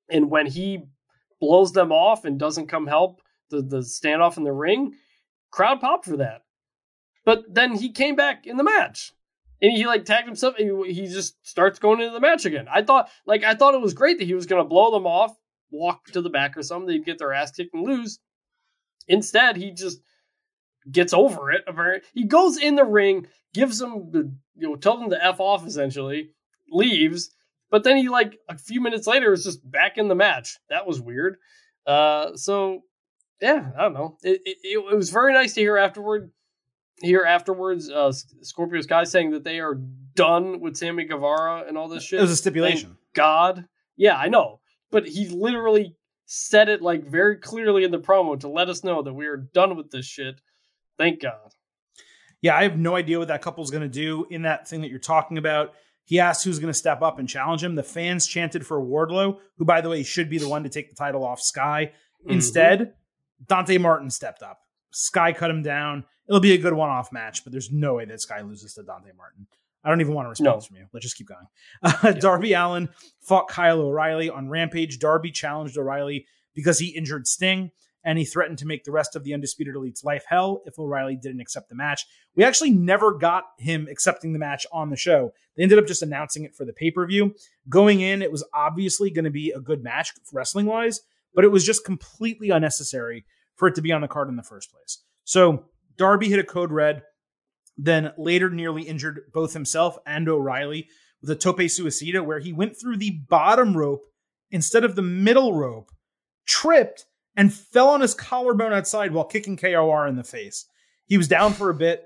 and 0.09 0.29
when 0.29 0.47
he 0.47 0.83
blows 1.41 1.73
them 1.73 1.91
off 1.91 2.23
and 2.23 2.39
doesn't 2.39 2.67
come 2.67 2.87
help 2.87 3.21
the 3.49 3.61
the 3.61 3.79
standoff 3.79 4.37
in 4.37 4.43
the 4.43 4.51
ring, 4.51 4.93
crowd 5.51 5.81
popped 5.81 6.05
for 6.05 6.17
that. 6.17 6.41
But 7.25 7.43
then 7.47 7.75
he 7.75 7.91
came 7.91 8.15
back 8.15 8.47
in 8.47 8.57
the 8.57 8.63
match. 8.63 9.13
And 9.61 9.73
he 9.73 9.85
like 9.85 10.05
tagged 10.05 10.25
himself 10.25 10.55
and 10.57 10.85
he 10.85 11.07
just 11.07 11.35
starts 11.45 11.79
going 11.79 11.99
into 11.99 12.13
the 12.13 12.21
match 12.21 12.45
again. 12.45 12.67
I 12.71 12.81
thought 12.81 13.09
like 13.25 13.43
I 13.43 13.55
thought 13.55 13.73
it 13.73 13.81
was 13.81 13.93
great 13.93 14.19
that 14.19 14.25
he 14.25 14.33
was 14.33 14.45
gonna 14.45 14.63
blow 14.63 14.91
them 14.91 15.05
off, 15.05 15.35
walk 15.69 16.05
to 16.11 16.21
the 16.21 16.29
back 16.29 16.55
or 16.57 16.63
something, 16.63 16.87
they'd 16.87 17.05
get 17.05 17.17
their 17.17 17.33
ass 17.33 17.51
kicked 17.51 17.73
and 17.73 17.85
lose. 17.85 18.19
Instead, 19.07 19.57
he 19.57 19.71
just 19.71 19.99
gets 20.89 21.13
over 21.13 21.51
it. 21.51 21.65
He 22.13 22.23
goes 22.23 22.57
in 22.57 22.75
the 22.75 22.85
ring, 22.85 23.27
gives 23.53 23.79
them 23.79 24.11
the 24.11 24.33
you 24.55 24.69
know, 24.69 24.75
tells 24.75 25.01
them 25.01 25.09
to 25.09 25.23
F 25.23 25.41
off 25.41 25.65
essentially, 25.65 26.29
leaves, 26.71 27.29
but 27.69 27.83
then 27.83 27.97
he 27.97 28.07
like 28.07 28.39
a 28.47 28.57
few 28.57 28.79
minutes 28.79 29.07
later 29.07 29.33
is 29.33 29.43
just 29.43 29.69
back 29.69 29.97
in 29.97 30.07
the 30.07 30.15
match. 30.15 30.57
That 30.69 30.87
was 30.87 31.01
weird. 31.01 31.35
Uh 31.85 32.35
so 32.35 32.83
yeah, 33.41 33.71
I 33.77 33.83
don't 33.83 33.93
know. 33.93 34.17
It, 34.23 34.41
it, 34.45 34.57
it 34.63 34.95
was 34.95 35.09
very 35.09 35.33
nice 35.33 35.53
to 35.53 35.61
hear 35.61 35.77
afterward 35.77 36.31
here 37.01 37.23
afterwards, 37.25 37.89
uh, 37.89 38.11
Scorpio 38.41 38.81
Sky 38.81 39.03
saying 39.03 39.31
that 39.31 39.43
they 39.43 39.59
are 39.59 39.75
done 40.15 40.59
with 40.59 40.75
Sammy 40.75 41.05
Guevara 41.05 41.65
and 41.67 41.77
all 41.77 41.87
this 41.87 42.03
shit. 42.03 42.19
It 42.19 42.21
was 42.21 42.31
a 42.31 42.35
stipulation. 42.35 42.89
Thank 42.89 42.97
God. 43.13 43.65
Yeah, 43.95 44.15
I 44.17 44.27
know. 44.27 44.59
But 44.91 45.07
he 45.07 45.27
literally 45.29 45.95
said 46.25 46.69
it 46.69 46.81
like 46.81 47.05
very 47.05 47.37
clearly 47.37 47.83
in 47.83 47.91
the 47.91 47.99
promo 47.99 48.39
to 48.39 48.47
let 48.47 48.69
us 48.69 48.83
know 48.83 49.01
that 49.01 49.13
we 49.13 49.27
are 49.27 49.37
done 49.37 49.75
with 49.77 49.91
this 49.91 50.05
shit. 50.05 50.41
Thank 50.97 51.21
God. 51.21 51.53
Yeah, 52.41 52.55
I 52.55 52.63
have 52.63 52.77
no 52.77 52.95
idea 52.95 53.19
what 53.19 53.27
that 53.27 53.41
couple's 53.41 53.71
going 53.71 53.83
to 53.83 53.89
do 53.89 54.25
in 54.29 54.43
that 54.43 54.67
thing 54.67 54.81
that 54.81 54.89
you're 54.89 54.99
talking 54.99 55.37
about. 55.37 55.73
He 56.05 56.19
asked 56.19 56.43
who's 56.43 56.59
going 56.59 56.71
to 56.71 56.77
step 56.77 57.01
up 57.01 57.19
and 57.19 57.29
challenge 57.29 57.63
him. 57.63 57.75
The 57.75 57.83
fans 57.83 58.25
chanted 58.25 58.65
for 58.65 58.81
Wardlow, 58.81 59.37
who, 59.57 59.65
by 59.65 59.81
the 59.81 59.89
way, 59.89 60.03
should 60.03 60.29
be 60.29 60.37
the 60.37 60.49
one 60.49 60.63
to 60.63 60.69
take 60.69 60.89
the 60.89 60.95
title 60.95 61.23
off 61.23 61.39
Sky. 61.39 61.91
Mm-hmm. 62.21 62.31
Dante 63.47 63.77
Martin 63.77 64.09
stepped 64.09 64.41
up. 64.43 64.59
Sky 64.91 65.31
cut 65.33 65.49
him 65.49 65.61
down. 65.61 66.03
It'll 66.27 66.39
be 66.41 66.53
a 66.53 66.57
good 66.57 66.73
one 66.73 66.89
off 66.89 67.11
match, 67.11 67.43
but 67.43 67.51
there's 67.51 67.71
no 67.71 67.95
way 67.95 68.05
that 68.05 68.21
Sky 68.21 68.41
loses 68.41 68.73
to 68.75 68.83
Dante 68.83 69.11
Martin. 69.17 69.47
I 69.83 69.89
don't 69.89 70.01
even 70.01 70.13
want 70.13 70.25
a 70.27 70.29
response 70.29 70.65
No. 70.65 70.67
from 70.67 70.77
you. 70.77 70.85
Let's 70.93 71.05
just 71.05 71.15
keep 71.17 71.27
going. 71.27 71.47
Uh, 71.83 72.11
Darby 72.11 72.53
Allin 72.53 72.89
fought 73.21 73.47
Kyle 73.47 73.79
O'Reilly 73.79 74.29
on 74.29 74.49
Rampage. 74.49 74.99
Darby 74.99 75.31
challenged 75.31 75.77
O'Reilly 75.77 76.25
because 76.53 76.79
he 76.79 76.87
injured 76.89 77.27
Sting, 77.27 77.71
and 78.03 78.17
he 78.17 78.25
threatened 78.25 78.57
to 78.57 78.65
make 78.65 78.83
the 78.83 78.91
rest 78.91 79.15
of 79.15 79.23
the 79.23 79.33
Undisputed 79.33 79.75
Elite's 79.75 80.03
life 80.03 80.25
hell 80.27 80.61
if 80.65 80.77
O'Reilly 80.77 81.15
didn't 81.15 81.39
accept 81.41 81.69
the 81.69 81.75
match. 81.75 82.05
We 82.35 82.43
actually 82.43 82.71
never 82.71 83.13
got 83.17 83.45
him 83.57 83.87
accepting 83.89 84.33
the 84.33 84.39
match 84.39 84.65
on 84.73 84.89
the 84.89 84.97
show. 84.97 85.33
They 85.55 85.63
ended 85.63 85.79
up 85.79 85.87
just 85.87 86.01
announcing 86.01 86.43
it 86.43 86.55
for 86.55 86.65
the 86.65 86.73
pay 86.73 86.91
per 86.91 87.05
view. 87.07 87.33
Going 87.69 88.01
in, 88.01 88.21
it 88.21 88.31
was 88.31 88.43
obviously 88.53 89.09
going 89.09 89.25
to 89.25 89.31
be 89.31 89.51
a 89.51 89.59
good 89.61 89.83
match 89.83 90.11
wrestling 90.33 90.65
wise, 90.65 91.01
but 91.39 91.45
it 91.45 91.53
was 91.53 91.65
just 91.65 91.85
completely 91.85 92.49
unnecessary 92.49 93.23
for 93.55 93.69
it 93.69 93.75
to 93.75 93.81
be 93.81 93.93
on 93.93 94.01
the 94.01 94.09
card 94.09 94.27
in 94.27 94.35
the 94.35 94.43
first 94.43 94.73
place. 94.73 95.05
So 95.23 95.67
Darby 95.95 96.27
hit 96.27 96.37
a 96.37 96.43
code 96.43 96.69
red, 96.69 97.03
then 97.77 98.11
later 98.17 98.49
nearly 98.49 98.81
injured 98.83 99.21
both 99.33 99.53
himself 99.53 99.97
and 100.05 100.27
O'Reilly 100.27 100.89
with 101.21 101.29
a 101.29 101.37
tope 101.37 101.59
suicida 101.59 102.25
where 102.25 102.39
he 102.39 102.51
went 102.51 102.75
through 102.77 102.97
the 102.97 103.21
bottom 103.29 103.77
rope 103.77 104.01
instead 104.51 104.83
of 104.83 104.97
the 104.97 105.01
middle 105.01 105.53
rope, 105.53 105.93
tripped, 106.45 107.05
and 107.37 107.53
fell 107.53 107.87
on 107.87 108.01
his 108.01 108.13
collarbone 108.13 108.73
outside 108.73 109.13
while 109.13 109.23
kicking 109.23 109.55
KOR 109.55 110.07
in 110.07 110.17
the 110.17 110.25
face. 110.25 110.65
He 111.05 111.17
was 111.17 111.29
down 111.29 111.53
for 111.53 111.69
a 111.69 111.73
bit. 111.73 112.05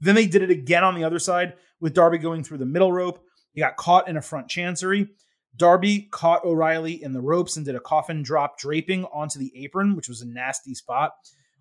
Then 0.00 0.14
they 0.14 0.26
did 0.26 0.42
it 0.42 0.50
again 0.50 0.84
on 0.84 0.94
the 0.94 1.04
other 1.04 1.18
side 1.18 1.54
with 1.80 1.94
Darby 1.94 2.18
going 2.18 2.44
through 2.44 2.58
the 2.58 2.66
middle 2.66 2.92
rope. 2.92 3.24
He 3.54 3.62
got 3.62 3.78
caught 3.78 4.08
in 4.08 4.18
a 4.18 4.20
front 4.20 4.48
chancery. 4.48 5.08
Darby 5.56 6.08
caught 6.10 6.44
O'Reilly 6.44 7.02
in 7.02 7.12
the 7.12 7.20
ropes 7.20 7.56
and 7.56 7.64
did 7.64 7.76
a 7.76 7.80
coffin 7.80 8.22
drop 8.22 8.58
draping 8.58 9.04
onto 9.06 9.38
the 9.38 9.52
apron, 9.56 9.94
which 9.94 10.08
was 10.08 10.20
a 10.20 10.26
nasty 10.26 10.74
spot. 10.74 11.12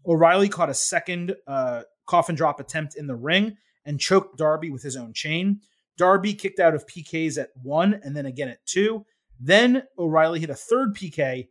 O'Reilly 0.06 0.50
caught 0.50 0.70
a 0.70 0.74
second 0.74 1.36
uh, 1.48 1.84
coffin 2.06 2.36
drop 2.36 2.60
attempt 2.60 2.96
in 2.96 3.08
the 3.08 3.16
ring 3.16 3.58
and 3.86 4.00
choked 4.00 4.38
Darby 4.38 4.70
with 4.70 4.84
his 4.84 4.96
own 4.96 5.14
chain. 5.14 5.62
Darby 5.98 6.34
kicked 6.34 6.60
out 6.60 6.74
of 6.74 6.88
PKs 6.88 7.38
at 7.38 7.50
one 7.62 8.00
and 8.04 8.16
then 8.18 8.26
again 8.26 8.50
at 8.50 8.66
two. 8.66 9.06
Then 9.40 9.84
O'Reilly 9.98 10.40
hit 10.40 10.50
a 10.50 10.56
third 10.56 10.96
PK, 10.96 11.50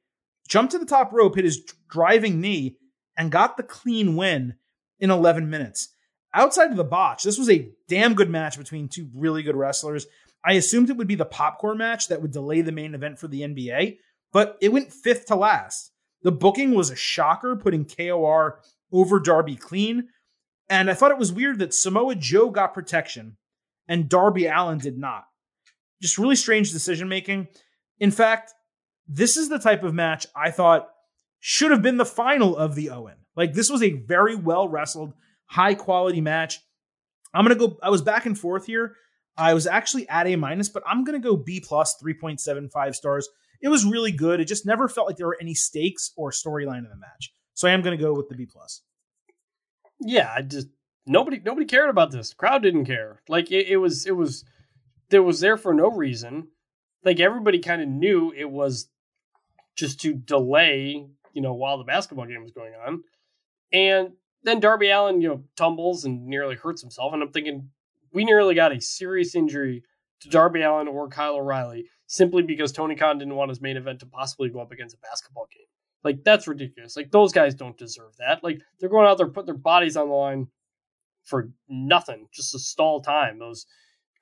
jumped 0.49 0.73
to 0.73 0.79
the 0.79 0.87
top 0.87 1.13
rope, 1.13 1.37
hit 1.37 1.45
his 1.45 1.63
driving 1.89 2.41
knee, 2.41 2.77
and 3.17 3.31
got 3.31 3.57
the 3.57 3.63
clean 3.63 4.17
win 4.17 4.55
in 4.99 5.11
11 5.11 5.49
minutes. 5.49 5.89
Outside 6.35 6.71
of 6.71 6.77
the 6.77 6.85
botch, 6.85 7.23
this 7.23 7.39
was 7.39 7.51
a 7.51 7.69
damn 7.89 8.15
good 8.15 8.31
match 8.31 8.57
between 8.57 8.89
two 8.89 9.11
really 9.15 9.43
good 9.43 9.57
wrestlers. 9.57 10.07
I 10.45 10.55
assumed 10.55 10.91
it 10.91 10.97
would 10.97 11.09
be 11.09 11.15
the 11.15 11.25
popcorn 11.25 11.79
match 11.79 12.09
that 12.09 12.21
would 12.21 12.33
delay 12.33 12.61
the 12.63 12.73
main 12.73 12.95
event 12.95 13.19
for 13.19 13.29
the 13.29 13.43
NBA, 13.43 13.99
but 14.33 14.59
it 14.61 14.73
went 14.73 14.93
fifth 14.93 15.27
to 15.27 15.37
last. 15.37 15.93
The 16.23 16.33
booking 16.33 16.75
was 16.75 16.91
a 16.91 16.97
shocker, 16.97 17.57
putting 17.57 17.85
KOR 17.85 18.61
over 18.93 19.21
Darby 19.21 19.57
clean. 19.57 20.09
And 20.69 20.91
I 20.91 20.95
thought 20.95 21.11
it 21.11 21.19
was 21.19 21.33
weird 21.33 21.59
that 21.59 21.75
Samoa 21.75 22.15
Joe 22.15 22.51
got 22.51 22.75
protection 22.75 23.37
and 23.89 24.09
Darby 24.09 24.47
Allin 24.47 24.79
did 24.79 24.99
not. 24.99 25.25
Just 26.01 26.19
really 26.19 26.37
strange 26.37 26.73
decision 26.73 27.09
making. 27.09 27.49
In 27.99 28.11
fact, 28.11 28.53
this 29.07 29.37
is 29.37 29.49
the 29.49 29.59
type 29.59 29.83
of 29.83 29.95
match 29.95 30.27
I 30.35 30.51
thought 30.51 30.89
should 31.41 31.71
have 31.73 31.83
been 31.83 31.97
the 31.97 32.05
final 32.05 32.57
of 32.57 32.75
the 32.75 32.91
Owen. 32.91 33.17
Like 33.37 33.53
this 33.53 33.71
was 33.71 33.83
a 33.83 33.93
very 33.93 34.37
well 34.37 34.69
wrestled, 34.69 35.13
high 35.47 35.75
quality 35.75 36.21
match. 36.21 36.61
I'm 37.35 37.45
gonna 37.45 37.55
go. 37.55 37.79
I 37.83 37.91
was 37.91 38.03
back 38.03 38.27
and 38.27 38.39
forth 38.39 38.67
here. 38.67 38.97
I 39.37 39.55
was 39.55 39.67
actually 39.67 40.09
at 40.09 40.27
A 40.27 40.37
minus, 40.37 40.69
but 40.69 40.83
I'm 40.87 41.05
gonna 41.05 41.19
go 41.19 41.37
B 41.37 41.61
plus, 41.61 41.97
3.75 42.03 42.95
stars. 42.95 43.29
It 43.61 43.69
was 43.69 43.85
really 43.85 44.13
good. 44.13 44.41
It 44.41 44.47
just 44.49 44.67
never 44.67 44.89
felt 44.89 45.07
like 45.07 45.17
there 45.17 45.27
were 45.27 45.39
any 45.41 45.55
stakes 45.55 46.13
or 46.17 46.31
storyline 46.31 46.79
in 46.79 46.91
the 46.91 46.97
match. 46.97 47.33
So 47.55 47.69
I 47.69 47.73
am 47.73 47.83
gonna 47.83 47.97
go 47.97 48.13
with 48.15 48.29
the 48.29 48.35
B 48.35 48.47
plus. 48.47 48.83
Yeah, 50.01 50.33
I 50.35 50.43
just 50.43 50.69
nobody 51.07 51.41
nobody 51.45 51.67
cared 51.67 51.91
about 51.91 52.11
this. 52.11 52.35
Crowd 52.35 52.63
didn't 52.63 52.87
care. 52.87 53.23
Like 53.29 53.51
it, 53.51 53.69
it 53.69 53.77
was 53.77 54.07
it 54.07 54.17
was 54.17 54.45
there 55.11 55.23
was 55.23 55.41
there 55.41 55.57
for 55.57 55.73
no 55.73 55.91
reason. 55.91 56.49
Like 57.05 57.21
everybody 57.21 57.59
kind 57.59 57.83
of 57.83 57.89
knew 57.89 58.33
it 58.37 58.51
was 58.51 58.89
just 59.77 60.01
to 60.01 60.15
delay, 60.15 61.07
you 61.33 61.43
know, 61.43 61.55
while 61.55 61.79
the 61.79 61.85
basketball 61.85 62.27
game 62.27 62.43
was 62.43 62.53
going 62.53 62.73
on. 62.87 63.03
And 63.73 64.13
then 64.43 64.61
Darby 64.61 64.91
Allin, 64.91 65.21
you 65.21 65.29
know, 65.29 65.45
tumbles 65.57 66.05
and 66.05 66.27
nearly 66.27 66.57
hurts 66.57 66.83
himself. 66.83 67.13
And 67.13 67.23
I'm 67.23 67.33
thinking, 67.33 67.71
we 68.13 68.25
nearly 68.25 68.55
got 68.55 68.77
a 68.77 68.81
serious 68.81 69.35
injury 69.35 69.83
to 70.21 70.29
Darby 70.29 70.63
Allin 70.63 70.89
or 70.89 71.09
Kyle 71.09 71.37
O'Reilly 71.37 71.87
simply 72.07 72.43
because 72.43 72.73
Tony 72.73 72.95
Khan 72.95 73.19
didn't 73.19 73.37
want 73.37 73.49
his 73.49 73.61
main 73.61 73.77
event 73.77 74.01
to 74.01 74.07
possibly 74.07 74.51
go 74.51 74.61
up 74.61 74.71
against 74.73 74.95
a 74.95 74.99
basketball 74.99 75.49
game. 75.53 75.67
Like 76.05 76.25
that's 76.25 76.49
ridiculous. 76.49 76.97
Like 76.97 77.11
those 77.11 77.33
guys 77.33 77.55
don't 77.55 77.79
deserve 77.79 78.17
that. 78.19 78.43
Like 78.43 78.61
they're 78.79 78.91
going 78.91 79.07
out 79.07 79.19
there 79.19 79.29
putting 79.29 79.47
their 79.47 79.55
bodies 79.55 79.97
on 79.97 80.09
the 80.09 80.15
line 80.15 80.49
for 81.25 81.51
nothing, 81.69 82.29
just 82.33 82.53
to 82.53 82.59
stall 82.59 83.01
time. 83.01 83.39
Those 83.39 83.67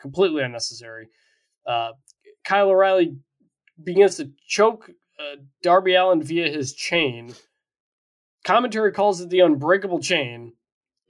completely 0.00 0.42
unnecessary. 0.42 1.08
Uh, 1.66 1.92
Kyle 2.44 2.68
O'Reilly 2.68 3.16
begins 3.82 4.16
to 4.16 4.30
choke 4.46 4.90
uh, 5.18 5.36
Darby 5.62 5.94
Allin 5.94 6.22
via 6.22 6.50
his 6.50 6.74
chain. 6.74 7.34
Commentary 8.44 8.92
calls 8.92 9.20
it 9.20 9.30
the 9.30 9.40
unbreakable 9.40 10.00
chain. 10.00 10.52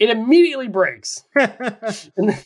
It 0.01 0.11
immediately 0.11 0.67
breaks, 0.67 1.23
and 1.37 2.45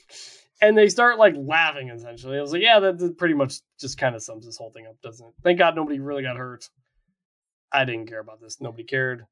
and 0.60 0.76
they 0.76 0.88
start 0.88 1.18
like 1.18 1.34
laughing. 1.36 1.88
Essentially, 1.88 2.36
I 2.36 2.42
was 2.42 2.52
like, 2.52 2.62
"Yeah, 2.62 2.80
that, 2.80 2.98
that 2.98 3.16
pretty 3.16 3.34
much 3.34 3.60
just 3.80 3.96
kind 3.96 4.14
of 4.14 4.22
sums 4.22 4.44
this 4.44 4.58
whole 4.58 4.72
thing 4.72 4.86
up, 4.86 5.00
doesn't 5.02 5.26
it?" 5.26 5.34
Thank 5.42 5.60
God 5.60 5.76
nobody 5.76 6.00
really 6.00 6.24
got 6.24 6.36
hurt. 6.36 6.68
I 7.72 7.84
didn't 7.84 8.08
care 8.08 8.20
about 8.20 8.40
this. 8.40 8.60
Nobody 8.60 8.84
cared. 8.84 9.26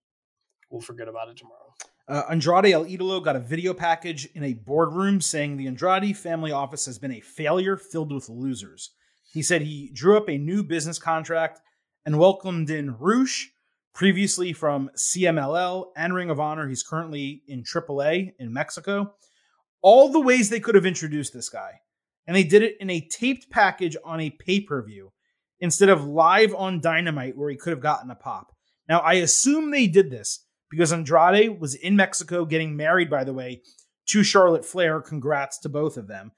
We'll 0.71 0.81
forget 0.81 1.09
about 1.09 1.29
it 1.29 1.37
tomorrow. 1.37 1.75
Uh, 2.09 2.23
Andrade 2.31 2.73
El 2.73 2.85
Idolo 2.85 3.23
got 3.23 3.37
a 3.37 3.41
video 3.41 3.75
package 3.75 4.27
in 4.35 4.43
a 4.43 4.55
boardroom 4.55 5.21
saying 5.21 5.57
the 5.57 5.67
Andrade 5.67 6.17
family 6.17 6.51
office 6.51 6.87
has 6.87 6.99
been 6.99 7.13
a 7.13 7.21
failure 7.21 7.77
filled 7.77 8.13
with 8.13 8.29
losers. 8.29 8.91
He 9.33 9.43
said 9.43 9.63
he 9.63 9.91
drew 9.93 10.17
up 10.17 10.29
a 10.29 10.39
new 10.39 10.63
business 10.63 10.99
contract 10.99 11.61
and 12.05 12.19
welcomed 12.19 12.71
in 12.71 12.97
Rush, 12.99 13.52
previously 13.95 14.53
from 14.53 14.91
CMLL 14.97 15.87
and 15.97 16.15
Ring 16.15 16.31
of 16.31 16.41
Honor. 16.41 16.69
He's 16.69 16.83
currently 16.83 17.43
in 17.47 17.63
AAA 17.63 18.33
in 18.39 18.53
Mexico. 18.53 19.15
All 19.83 20.11
the 20.11 20.21
ways 20.21 20.49
they 20.49 20.61
could 20.61 20.75
have 20.75 20.87
introduced 20.87 21.33
this 21.33 21.49
guy. 21.49 21.81
And 22.27 22.37
they 22.37 22.45
did 22.45 22.63
it 22.63 22.77
in 22.81 22.89
a 22.89 23.01
taped 23.01 23.51
package 23.51 23.97
on 24.05 24.21
a 24.21 24.31
pay 24.31 24.61
per 24.61 24.83
view 24.83 25.13
instead 25.61 25.89
of 25.89 26.05
live 26.05 26.55
on 26.55 26.81
Dynamite 26.81 27.37
where 27.37 27.51
he 27.51 27.57
could 27.57 27.73
have 27.73 27.81
gotten 27.81 28.11
a 28.11 28.15
pop. 28.15 28.53
Now, 28.89 29.01
I 29.01 29.15
assume 29.15 29.71
they 29.71 29.87
did 29.87 30.11
this 30.11 30.45
because 30.71 30.93
Andrade 30.93 31.61
was 31.61 31.75
in 31.75 31.97
Mexico 31.97 32.45
getting 32.45 32.77
married, 32.77 33.11
by 33.11 33.25
the 33.25 33.33
way, 33.33 33.63
to 34.07 34.23
Charlotte 34.23 34.65
Flair. 34.65 35.01
Congrats 35.01 35.59
to 35.61 35.69
both 35.69 35.97
of 35.97 36.09
them. 36.09 36.33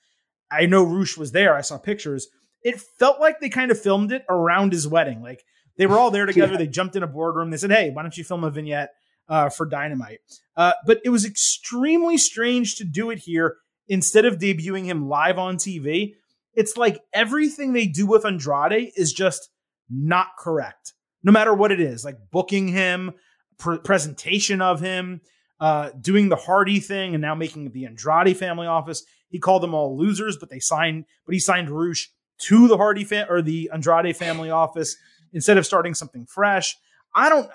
I 0.51 0.66
know 0.66 0.85
Rush 0.85 1.16
was 1.16 1.32
there. 1.32 1.55
I 1.55 1.62
saw 1.62 1.78
pictures. 1.78 2.28
It 2.62 2.81
felt 2.81 3.20
like 3.20 3.40
they 3.40 3.48
kind 3.48 3.70
of 3.70 3.81
filmed 3.81 4.12
it 4.12 4.24
around 4.28 4.72
his 4.72 4.89
wedding. 4.89 5.22
Like 5.22 5.44
they 5.77 5.87
were 5.87 5.99
all 5.99 6.11
there 6.11 6.27
together. 6.27 6.53
Yeah. 6.53 6.59
They 6.59 6.67
jumped 6.67 6.97
in 6.97 7.03
a 7.03 7.07
boardroom. 7.07 7.51
They 7.51 7.57
said, 7.57 7.71
"Hey, 7.73 7.91
why 7.91 8.03
don't 8.03 8.17
you 8.17 8.25
film 8.25 8.45
a 8.45 8.51
vignette 8.51 8.91
uh, 9.29 9.49
for 9.49 9.67
Dynamite?" 9.67 10.21
Uh, 10.57 10.73
but 10.87 11.01
it 11.05 11.11
was 11.11 11.25
extremely 11.25 12.17
strange 12.19 12.77
to 12.77 12.85
do 12.85 13.11
it 13.11 13.21
here 13.21 13.57
instead 13.89 14.25
of 14.25 14.39
debuting 14.39 14.85
him 14.85 15.09
live 15.09 15.39
on 15.39 15.57
TV. 15.57 16.15
It's 16.55 16.77
like 16.77 17.01
everything 17.13 17.73
they 17.73 17.87
do 17.87 18.07
with 18.07 18.25
Andrade 18.25 18.93
is 18.97 19.13
just 19.13 19.51
not 19.91 20.29
correct, 20.39 20.93
no 21.23 21.33
matter 21.33 21.53
what 21.53 21.73
it 21.73 21.81
is. 21.81 22.05
Like 22.05 22.17
booking 22.31 22.69
him, 22.69 23.13
pr- 23.59 23.77
presentation 23.77 24.63
of 24.63 24.81
him, 24.81 25.21
uh, 25.61 25.91
doing 26.01 26.29
the 26.29 26.37
Hardy 26.37 26.79
thing, 26.81 27.15
and 27.15 27.23
now 27.23 27.35
making 27.35 27.73
the 27.73 27.87
Andrade 27.87 28.37
family 28.37 28.67
office. 28.67 29.05
He 29.29 29.41
called 29.41 29.65
them 29.65 29.75
all 29.75 29.99
losers, 29.99 30.37
but 30.37 30.49
they 30.49 30.61
signed, 30.61 31.07
but 31.27 31.33
he 31.33 31.41
signed 31.41 31.69
Rush 31.69 32.09
to 32.43 32.69
the 32.69 32.77
Hardy 32.77 33.05
fa- 33.05 33.27
or 33.29 33.43
the 33.43 33.71
Andrade 33.73 34.17
family 34.17 34.51
office 34.51 34.97
instead 35.35 35.59
of 35.59 35.66
starting 35.66 35.93
something 35.93 36.24
fresh. 36.24 36.77
I 37.15 37.28
don't, 37.28 37.51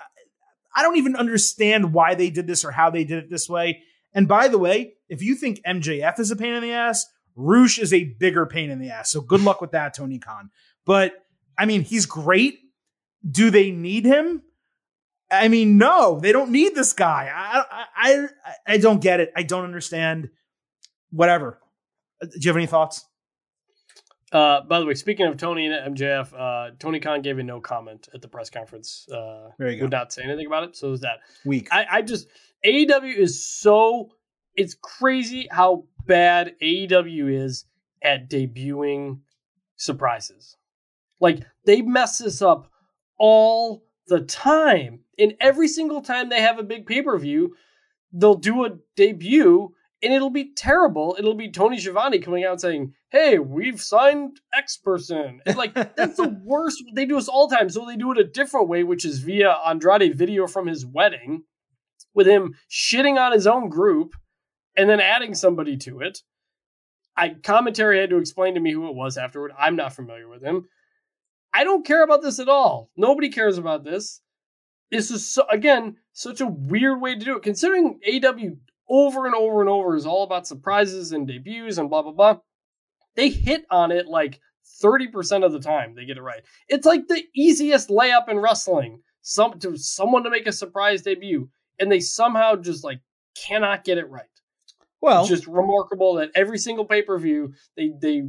I 0.74 0.82
don't 0.82 0.96
even 0.98 1.16
understand 1.16 1.92
why 1.92 2.14
they 2.14 2.30
did 2.30 2.46
this 2.46 2.64
or 2.64 2.70
how 2.70 2.90
they 2.90 3.02
did 3.02 3.24
it 3.24 3.30
this 3.30 3.48
way. 3.48 3.82
And 4.14 4.28
by 4.28 4.46
the 4.48 4.58
way, 4.58 4.94
if 5.08 5.22
you 5.22 5.34
think 5.34 5.60
MJF 5.66 6.20
is 6.20 6.30
a 6.30 6.36
pain 6.36 6.54
in 6.54 6.62
the 6.62 6.72
ass, 6.72 7.06
Rush 7.34 7.78
is 7.78 7.92
a 7.92 8.04
bigger 8.04 8.46
pain 8.46 8.70
in 8.70 8.78
the 8.78 8.90
ass. 8.90 9.10
So 9.10 9.20
good 9.20 9.40
luck 9.40 9.60
with 9.60 9.72
that, 9.72 9.94
Tony 9.94 10.18
Khan. 10.18 10.50
But 10.84 11.14
I 11.58 11.66
mean, 11.66 11.82
he's 11.82 12.06
great. 12.06 12.58
Do 13.28 13.50
they 13.50 13.70
need 13.70 14.04
him? 14.04 14.42
I 15.30 15.48
mean, 15.48 15.78
no, 15.78 16.18
they 16.18 16.32
don't 16.32 16.50
need 16.50 16.74
this 16.74 16.92
guy. 16.92 17.30
I, 17.32 17.64
I, 17.70 18.14
I, 18.14 18.28
I 18.74 18.78
don't 18.78 19.00
get 19.00 19.20
it. 19.20 19.32
I 19.36 19.42
don't 19.42 19.64
understand. 19.64 20.30
Whatever. 21.10 21.60
Uh, 22.20 22.26
Do 22.26 22.38
you 22.40 22.48
have 22.48 22.56
any 22.56 22.66
thoughts? 22.66 23.04
Uh, 24.32 24.60
by 24.62 24.78
the 24.78 24.86
way, 24.86 24.94
speaking 24.94 25.26
of 25.26 25.36
Tony 25.36 25.66
and 25.66 25.96
MJF, 25.96 26.32
uh, 26.38 26.70
Tony 26.78 27.00
Khan 27.00 27.20
gave 27.20 27.38
a 27.38 27.42
no 27.42 27.60
comment 27.60 28.08
at 28.14 28.22
the 28.22 28.28
press 28.28 28.48
conference. 28.48 29.08
Uh, 29.10 29.50
There 29.58 29.70
you 29.70 29.78
go. 29.78 29.84
Would 29.84 29.90
not 29.92 30.12
say 30.12 30.22
anything 30.22 30.46
about 30.46 30.64
it. 30.64 30.76
So 30.76 30.92
is 30.92 31.00
that. 31.00 31.18
Weak. 31.44 31.68
I, 31.72 31.86
I 31.90 32.02
just 32.02 32.28
AEW 32.64 33.16
is 33.16 33.44
so 33.44 34.10
it's 34.54 34.74
crazy 34.74 35.48
how 35.50 35.84
bad 36.06 36.54
AEW 36.62 37.32
is 37.42 37.64
at 38.02 38.30
debuting 38.30 39.20
surprises. 39.76 40.56
Like 41.18 41.40
they 41.64 41.82
mess 41.82 42.18
this 42.18 42.40
up 42.40 42.70
all 43.18 43.84
the 44.06 44.20
time. 44.20 45.00
And 45.18 45.34
every 45.40 45.68
single 45.68 46.02
time 46.02 46.28
they 46.28 46.40
have 46.40 46.58
a 46.58 46.62
big 46.62 46.86
pay-per-view, 46.86 47.54
they'll 48.12 48.34
do 48.34 48.64
a 48.64 48.78
debut 48.96 49.74
and 50.02 50.12
it'll 50.12 50.30
be 50.30 50.52
terrible. 50.54 51.16
It'll 51.18 51.34
be 51.34 51.50
Tony 51.50 51.78
Schiavone 51.78 52.20
coming 52.20 52.44
out 52.44 52.60
saying, 52.60 52.94
Hey, 53.10 53.40
we've 53.40 53.80
signed 53.80 54.40
X 54.54 54.76
person. 54.76 55.40
And 55.44 55.56
like 55.56 55.74
that's 55.96 56.16
the 56.16 56.28
worst. 56.44 56.82
They 56.94 57.06
do 57.06 57.16
this 57.16 57.28
all 57.28 57.48
the 57.48 57.56
time. 57.56 57.68
So 57.68 57.84
they 57.84 57.96
do 57.96 58.12
it 58.12 58.18
a 58.18 58.24
different 58.24 58.68
way, 58.68 58.84
which 58.84 59.04
is 59.04 59.18
via 59.18 59.56
Andrade 59.66 60.16
video 60.16 60.46
from 60.46 60.66
his 60.66 60.86
wedding 60.86 61.42
with 62.14 62.26
him 62.26 62.54
shitting 62.70 63.18
on 63.18 63.32
his 63.32 63.46
own 63.46 63.68
group 63.68 64.14
and 64.76 64.88
then 64.88 65.00
adding 65.00 65.34
somebody 65.34 65.76
to 65.78 66.00
it. 66.00 66.18
I 67.16 67.30
commentary 67.30 68.00
had 68.00 68.10
to 68.10 68.18
explain 68.18 68.54
to 68.54 68.60
me 68.60 68.72
who 68.72 68.88
it 68.88 68.94
was 68.94 69.18
afterward. 69.18 69.52
I'm 69.58 69.76
not 69.76 69.92
familiar 69.92 70.28
with 70.28 70.42
him. 70.42 70.68
I 71.52 71.64
don't 71.64 71.84
care 71.84 72.04
about 72.04 72.22
this 72.22 72.38
at 72.38 72.48
all. 72.48 72.90
Nobody 72.96 73.28
cares 73.28 73.58
about 73.58 73.84
this. 73.84 74.20
This 74.90 75.10
is 75.10 75.28
so, 75.28 75.44
again 75.50 75.96
such 76.12 76.40
a 76.40 76.46
weird 76.46 77.00
way 77.00 77.14
to 77.14 77.24
do 77.24 77.36
it, 77.36 77.42
considering 77.42 77.98
AW 78.06 78.56
over 78.88 79.26
and 79.26 79.34
over 79.34 79.60
and 79.60 79.70
over 79.70 79.96
is 79.96 80.06
all 80.06 80.24
about 80.24 80.46
surprises 80.46 81.12
and 81.12 81.26
debuts 81.26 81.78
and 81.78 81.90
blah 81.90 82.02
blah 82.02 82.12
blah. 82.12 82.38
They 83.16 83.28
hit 83.30 83.64
on 83.70 83.90
it 83.92 84.06
like 84.06 84.40
30% 84.82 85.44
of 85.44 85.52
the 85.52 85.60
time. 85.60 85.94
They 85.94 86.04
get 86.04 86.16
it 86.16 86.22
right. 86.22 86.42
It's 86.68 86.86
like 86.86 87.06
the 87.08 87.22
easiest 87.34 87.88
layup 87.88 88.28
in 88.28 88.38
wrestling. 88.38 89.00
Some 89.22 89.58
to 89.60 89.76
someone 89.76 90.24
to 90.24 90.30
make 90.30 90.46
a 90.46 90.52
surprise 90.52 91.02
debut, 91.02 91.50
and 91.78 91.92
they 91.92 92.00
somehow 92.00 92.56
just 92.56 92.82
like 92.84 93.00
cannot 93.36 93.84
get 93.84 93.98
it 93.98 94.08
right. 94.08 94.24
well, 95.02 95.20
It's 95.20 95.28
just 95.28 95.46
remarkable 95.46 96.14
that 96.14 96.30
every 96.34 96.56
single 96.58 96.84
pay 96.86 97.02
per 97.02 97.18
view 97.18 97.52
they 97.76 97.90
they 98.00 98.22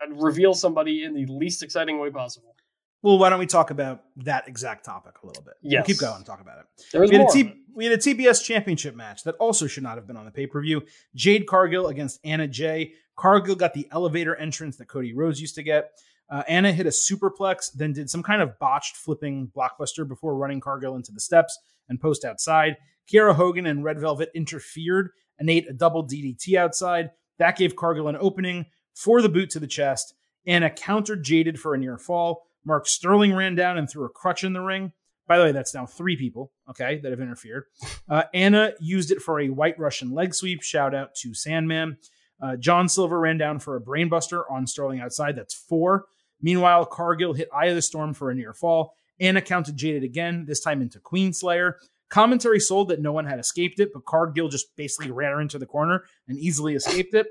uh, 0.00 0.14
reveal 0.14 0.54
somebody 0.54 1.02
in 1.02 1.14
the 1.14 1.26
least 1.26 1.62
exciting 1.64 1.98
way 1.98 2.10
possible. 2.10 2.54
well, 3.02 3.18
why 3.18 3.28
don't 3.28 3.40
we 3.40 3.46
talk 3.46 3.70
about 3.72 4.04
that 4.18 4.46
exact 4.46 4.84
topic 4.84 5.14
a 5.22 5.26
little 5.26 5.42
bit? 5.42 5.54
We'll 5.62 5.72
Yes. 5.72 5.86
keep 5.86 5.98
going 5.98 6.16
and 6.16 6.26
talk 6.26 6.40
about 6.40 6.58
it. 6.60 6.98
We 6.98 7.08
had, 7.10 7.20
more. 7.22 7.30
T- 7.32 7.40
it. 7.40 7.56
we 7.74 7.84
had 7.86 7.94
a 7.94 7.98
TBS 7.98 8.44
championship 8.44 8.94
match 8.94 9.24
that 9.24 9.34
also 9.36 9.66
should 9.66 9.82
not 9.82 9.96
have 9.96 10.06
been 10.06 10.16
on 10.16 10.24
the 10.26 10.30
pay 10.30 10.46
per 10.46 10.60
view. 10.62 10.82
Jade 11.16 11.46
Cargill 11.48 11.88
against 11.88 12.20
Anna 12.24 12.46
Jay. 12.46 12.92
Cargill 13.16 13.56
got 13.56 13.74
the 13.74 13.88
elevator 13.90 14.36
entrance 14.36 14.76
that 14.76 14.88
Cody 14.88 15.14
Rhodes 15.14 15.40
used 15.40 15.54
to 15.56 15.62
get. 15.62 15.92
Uh, 16.28 16.42
Anna 16.48 16.72
hit 16.72 16.86
a 16.86 16.90
superplex, 16.90 17.72
then 17.72 17.92
did 17.92 18.10
some 18.10 18.22
kind 18.22 18.42
of 18.42 18.58
botched 18.58 18.96
flipping 18.96 19.50
blockbuster 19.56 20.06
before 20.06 20.36
running 20.36 20.60
Cargill 20.60 20.96
into 20.96 21.12
the 21.12 21.20
steps 21.20 21.58
and 21.88 22.00
post 22.00 22.24
outside. 22.24 22.76
Kiera 23.10 23.34
Hogan 23.34 23.66
and 23.66 23.84
Red 23.84 24.00
Velvet 24.00 24.30
interfered 24.34 25.10
and 25.38 25.48
ate 25.48 25.68
a 25.68 25.72
double 25.72 26.04
DDT 26.06 26.56
outside. 26.56 27.10
That 27.38 27.56
gave 27.56 27.76
Cargill 27.76 28.08
an 28.08 28.16
opening 28.18 28.66
for 28.94 29.22
the 29.22 29.28
boot 29.28 29.50
to 29.50 29.60
the 29.60 29.66
chest. 29.66 30.14
Anna 30.46 30.70
countered 30.70 31.22
Jaded 31.22 31.60
for 31.60 31.74
a 31.74 31.78
near 31.78 31.98
fall. 31.98 32.46
Mark 32.64 32.88
Sterling 32.88 33.34
ran 33.34 33.54
down 33.54 33.78
and 33.78 33.88
threw 33.88 34.04
a 34.04 34.08
crutch 34.08 34.42
in 34.42 34.52
the 34.52 34.60
ring. 34.60 34.92
By 35.28 35.38
the 35.38 35.44
way, 35.44 35.52
that's 35.52 35.74
now 35.74 35.86
three 35.86 36.16
people, 36.16 36.52
okay, 36.70 36.98
that 36.98 37.10
have 37.10 37.20
interfered. 37.20 37.64
Uh, 38.08 38.24
Anna 38.32 38.72
used 38.80 39.10
it 39.10 39.20
for 39.20 39.40
a 39.40 39.48
white 39.48 39.78
Russian 39.78 40.12
leg 40.12 40.34
sweep. 40.34 40.62
Shout 40.62 40.94
out 40.94 41.14
to 41.16 41.34
Sandman. 41.34 41.98
Uh, 42.40 42.56
John 42.56 42.88
Silver 42.88 43.18
ran 43.18 43.38
down 43.38 43.58
for 43.58 43.76
a 43.76 43.80
brainbuster 43.80 44.42
on 44.50 44.66
Sterling 44.66 45.00
outside. 45.00 45.36
That's 45.36 45.54
four. 45.54 46.06
Meanwhile, 46.40 46.86
Cargill 46.86 47.32
hit 47.32 47.48
Eye 47.54 47.66
of 47.66 47.76
the 47.76 47.82
Storm 47.82 48.12
for 48.12 48.30
a 48.30 48.34
near 48.34 48.52
fall. 48.52 48.94
Anna 49.20 49.40
counted 49.40 49.76
Jaded 49.76 50.04
again, 50.04 50.44
this 50.46 50.60
time 50.60 50.82
into 50.82 51.00
Queen 51.00 51.32
Slayer. 51.32 51.78
Commentary 52.08 52.60
sold 52.60 52.88
that 52.88 53.00
no 53.00 53.12
one 53.12 53.26
had 53.26 53.38
escaped 53.38 53.80
it, 53.80 53.92
but 53.92 54.04
Cargill 54.04 54.48
just 54.48 54.76
basically 54.76 55.10
ran 55.10 55.32
her 55.32 55.40
into 55.40 55.58
the 55.58 55.66
corner 55.66 56.04
and 56.28 56.38
easily 56.38 56.74
escaped 56.74 57.14
it. 57.14 57.26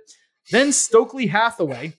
Then 0.52 0.72
Stokely 0.72 1.28
Hathaway, 1.28 1.94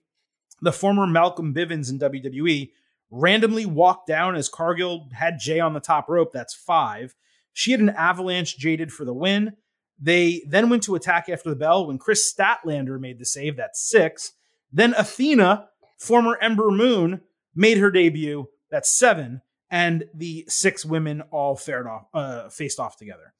the 0.61 0.71
former 0.71 1.07
Malcolm 1.07 1.53
Bivens 1.53 1.89
in 1.89 1.99
WWE, 1.99 2.71
randomly 3.09 3.65
walked 3.65 4.07
down 4.07 4.35
as 4.35 4.49
Cargill 4.49 5.09
had 5.13 5.39
Jay 5.39 5.59
on 5.59 5.73
the 5.73 5.79
top 5.79 6.09
rope. 6.09 6.31
That's 6.33 6.53
five. 6.53 7.15
She 7.53 7.71
had 7.71 7.79
an 7.79 7.89
avalanche 7.89 8.57
jaded 8.57 8.91
for 8.91 9.05
the 9.05 9.13
win. 9.13 9.53
They 9.99 10.43
then 10.47 10.69
went 10.69 10.83
to 10.83 10.95
attack 10.95 11.27
after 11.29 11.49
the 11.49 11.55
bell 11.55 11.87
when 11.87 11.97
Kris 11.97 12.33
Statlander 12.33 12.99
made 12.99 13.19
the 13.19 13.25
save. 13.25 13.57
That's 13.57 13.81
six. 13.81 14.33
Then 14.71 14.93
Athena, 14.95 15.69
former 15.97 16.37
Ember 16.41 16.69
Moon, 16.69 17.21
made 17.55 17.77
her 17.79 17.89
debut. 17.89 18.47
That's 18.69 18.95
seven. 18.97 19.41
And 19.69 20.05
the 20.13 20.45
six 20.47 20.85
women 20.85 21.21
all 21.31 21.55
fared 21.55 21.87
off, 21.87 22.05
uh, 22.13 22.49
faced 22.49 22.79
off 22.79 22.97
together. 22.97 23.33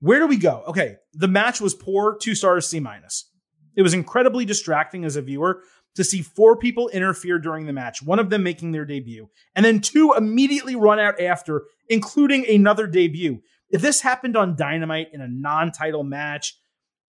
Where 0.00 0.20
do 0.20 0.26
we 0.26 0.36
go? 0.36 0.62
Okay, 0.68 0.96
the 1.12 1.28
match 1.28 1.60
was 1.60 1.74
poor, 1.74 2.16
two 2.20 2.34
stars, 2.34 2.66
C 2.68 2.80
minus. 2.80 3.30
It 3.74 3.82
was 3.82 3.94
incredibly 3.94 4.44
distracting 4.44 5.04
as 5.04 5.16
a 5.16 5.22
viewer 5.22 5.62
to 5.96 6.04
see 6.04 6.22
four 6.22 6.56
people 6.56 6.88
interfere 6.90 7.38
during 7.38 7.66
the 7.66 7.72
match, 7.72 8.02
one 8.02 8.18
of 8.18 8.30
them 8.30 8.42
making 8.42 8.72
their 8.72 8.84
debut, 8.84 9.28
and 9.54 9.64
then 9.64 9.80
two 9.80 10.14
immediately 10.16 10.76
run 10.76 10.98
out 10.98 11.20
after, 11.20 11.64
including 11.88 12.46
another 12.46 12.86
debut. 12.86 13.40
If 13.70 13.82
this 13.82 14.00
happened 14.00 14.36
on 14.36 14.56
Dynamite 14.56 15.08
in 15.12 15.20
a 15.20 15.28
non 15.28 15.72
title 15.72 16.04
match, 16.04 16.58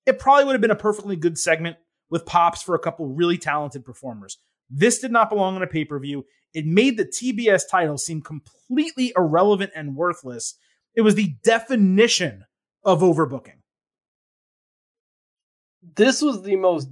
it 0.05 0.19
probably 0.19 0.45
would 0.45 0.53
have 0.53 0.61
been 0.61 0.71
a 0.71 0.75
perfectly 0.75 1.15
good 1.15 1.37
segment 1.37 1.77
with 2.09 2.25
pops 2.25 2.61
for 2.63 2.75
a 2.75 2.79
couple 2.79 3.07
really 3.07 3.37
talented 3.37 3.85
performers. 3.85 4.37
This 4.69 4.99
did 4.99 5.11
not 5.11 5.29
belong 5.29 5.55
on 5.55 5.63
a 5.63 5.67
pay 5.67 5.85
per 5.85 5.99
view. 5.99 6.25
It 6.53 6.65
made 6.65 6.97
the 6.97 7.05
TBS 7.05 7.63
title 7.69 7.97
seem 7.97 8.21
completely 8.21 9.13
irrelevant 9.15 9.71
and 9.75 9.95
worthless. 9.95 10.55
It 10.95 11.01
was 11.01 11.15
the 11.15 11.35
definition 11.43 12.45
of 12.83 13.01
overbooking. 13.01 13.61
This 15.95 16.21
was 16.21 16.41
the 16.41 16.55
most 16.55 16.89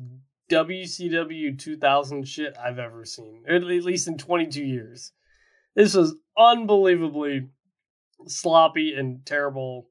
WCW 0.52 1.58
2000 1.58 2.28
shit 2.28 2.56
I've 2.64 2.80
ever 2.80 3.04
seen, 3.06 3.44
at 3.48 3.64
least 3.64 4.08
in 4.08 4.18
22 4.18 4.64
years. 4.64 5.12
This 5.76 5.96
was 5.96 6.16
unbelievably 6.38 7.50
sloppy 8.28 8.94
and 8.94 9.26
terrible. 9.26 9.90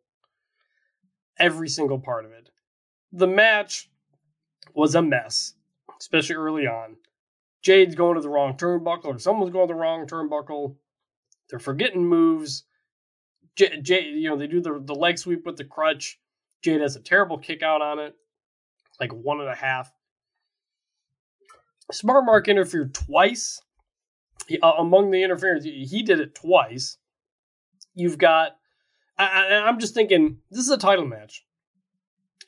Every 1.39 1.69
single 1.69 1.99
part 1.99 2.25
of 2.25 2.33
it. 2.33 2.51
The 3.13 3.27
match 3.27 3.91
was 4.75 4.95
a 4.95 5.03
mess, 5.03 5.55
especially 6.01 6.37
early 6.37 6.67
on. 6.67 6.97
Jade's 7.63 7.95
going 7.95 8.17
to 8.17 8.21
the 8.21 8.29
wrong 8.29 8.57
turnbuckle, 8.57 9.07
or 9.07 9.19
someone's 9.19 9.53
going 9.53 9.69
to 9.69 9.75
the 9.75 9.81
wrong 9.81 10.07
turnbuckle. 10.07 10.77
They're 11.49 11.59
forgetting 11.59 12.07
moves. 12.07 12.65
J- 13.57 13.81
Jade, 13.81 14.17
you 14.17 14.29
know, 14.29 14.37
they 14.37 14.47
do 14.47 14.61
the, 14.61 14.81
the 14.85 14.95
leg 14.95 15.19
sweep 15.19 15.47
with 15.47 15.57
the 15.57 15.65
crutch. 15.65 16.21
Jade 16.63 16.81
has 16.81 16.97
a 16.97 17.01
terrible 17.01 17.39
kick 17.39 17.63
out 17.63 17.83
on 17.83 17.99
it, 17.99 18.15
like 19.01 19.13
one 19.13 19.41
and 19.41 19.49
a 19.49 19.55
half. 19.55 19.93
Smart 21.91 22.25
Mark 22.25 22.49
interfered 22.49 22.95
twice. 22.95 23.61
He, 24.47 24.59
uh, 24.61 24.73
among 24.73 25.11
the 25.11 25.23
interference, 25.23 25.65
he 25.65 26.03
did 26.03 26.21
it 26.21 26.35
twice. 26.35 26.99
You've 27.95 28.19
got, 28.19 28.57
I, 29.17 29.63
I'm 29.65 29.79
just 29.79 29.95
thinking, 29.95 30.39
this 30.51 30.61
is 30.61 30.71
a 30.71 30.79
title 30.79 31.07
match. 31.07 31.45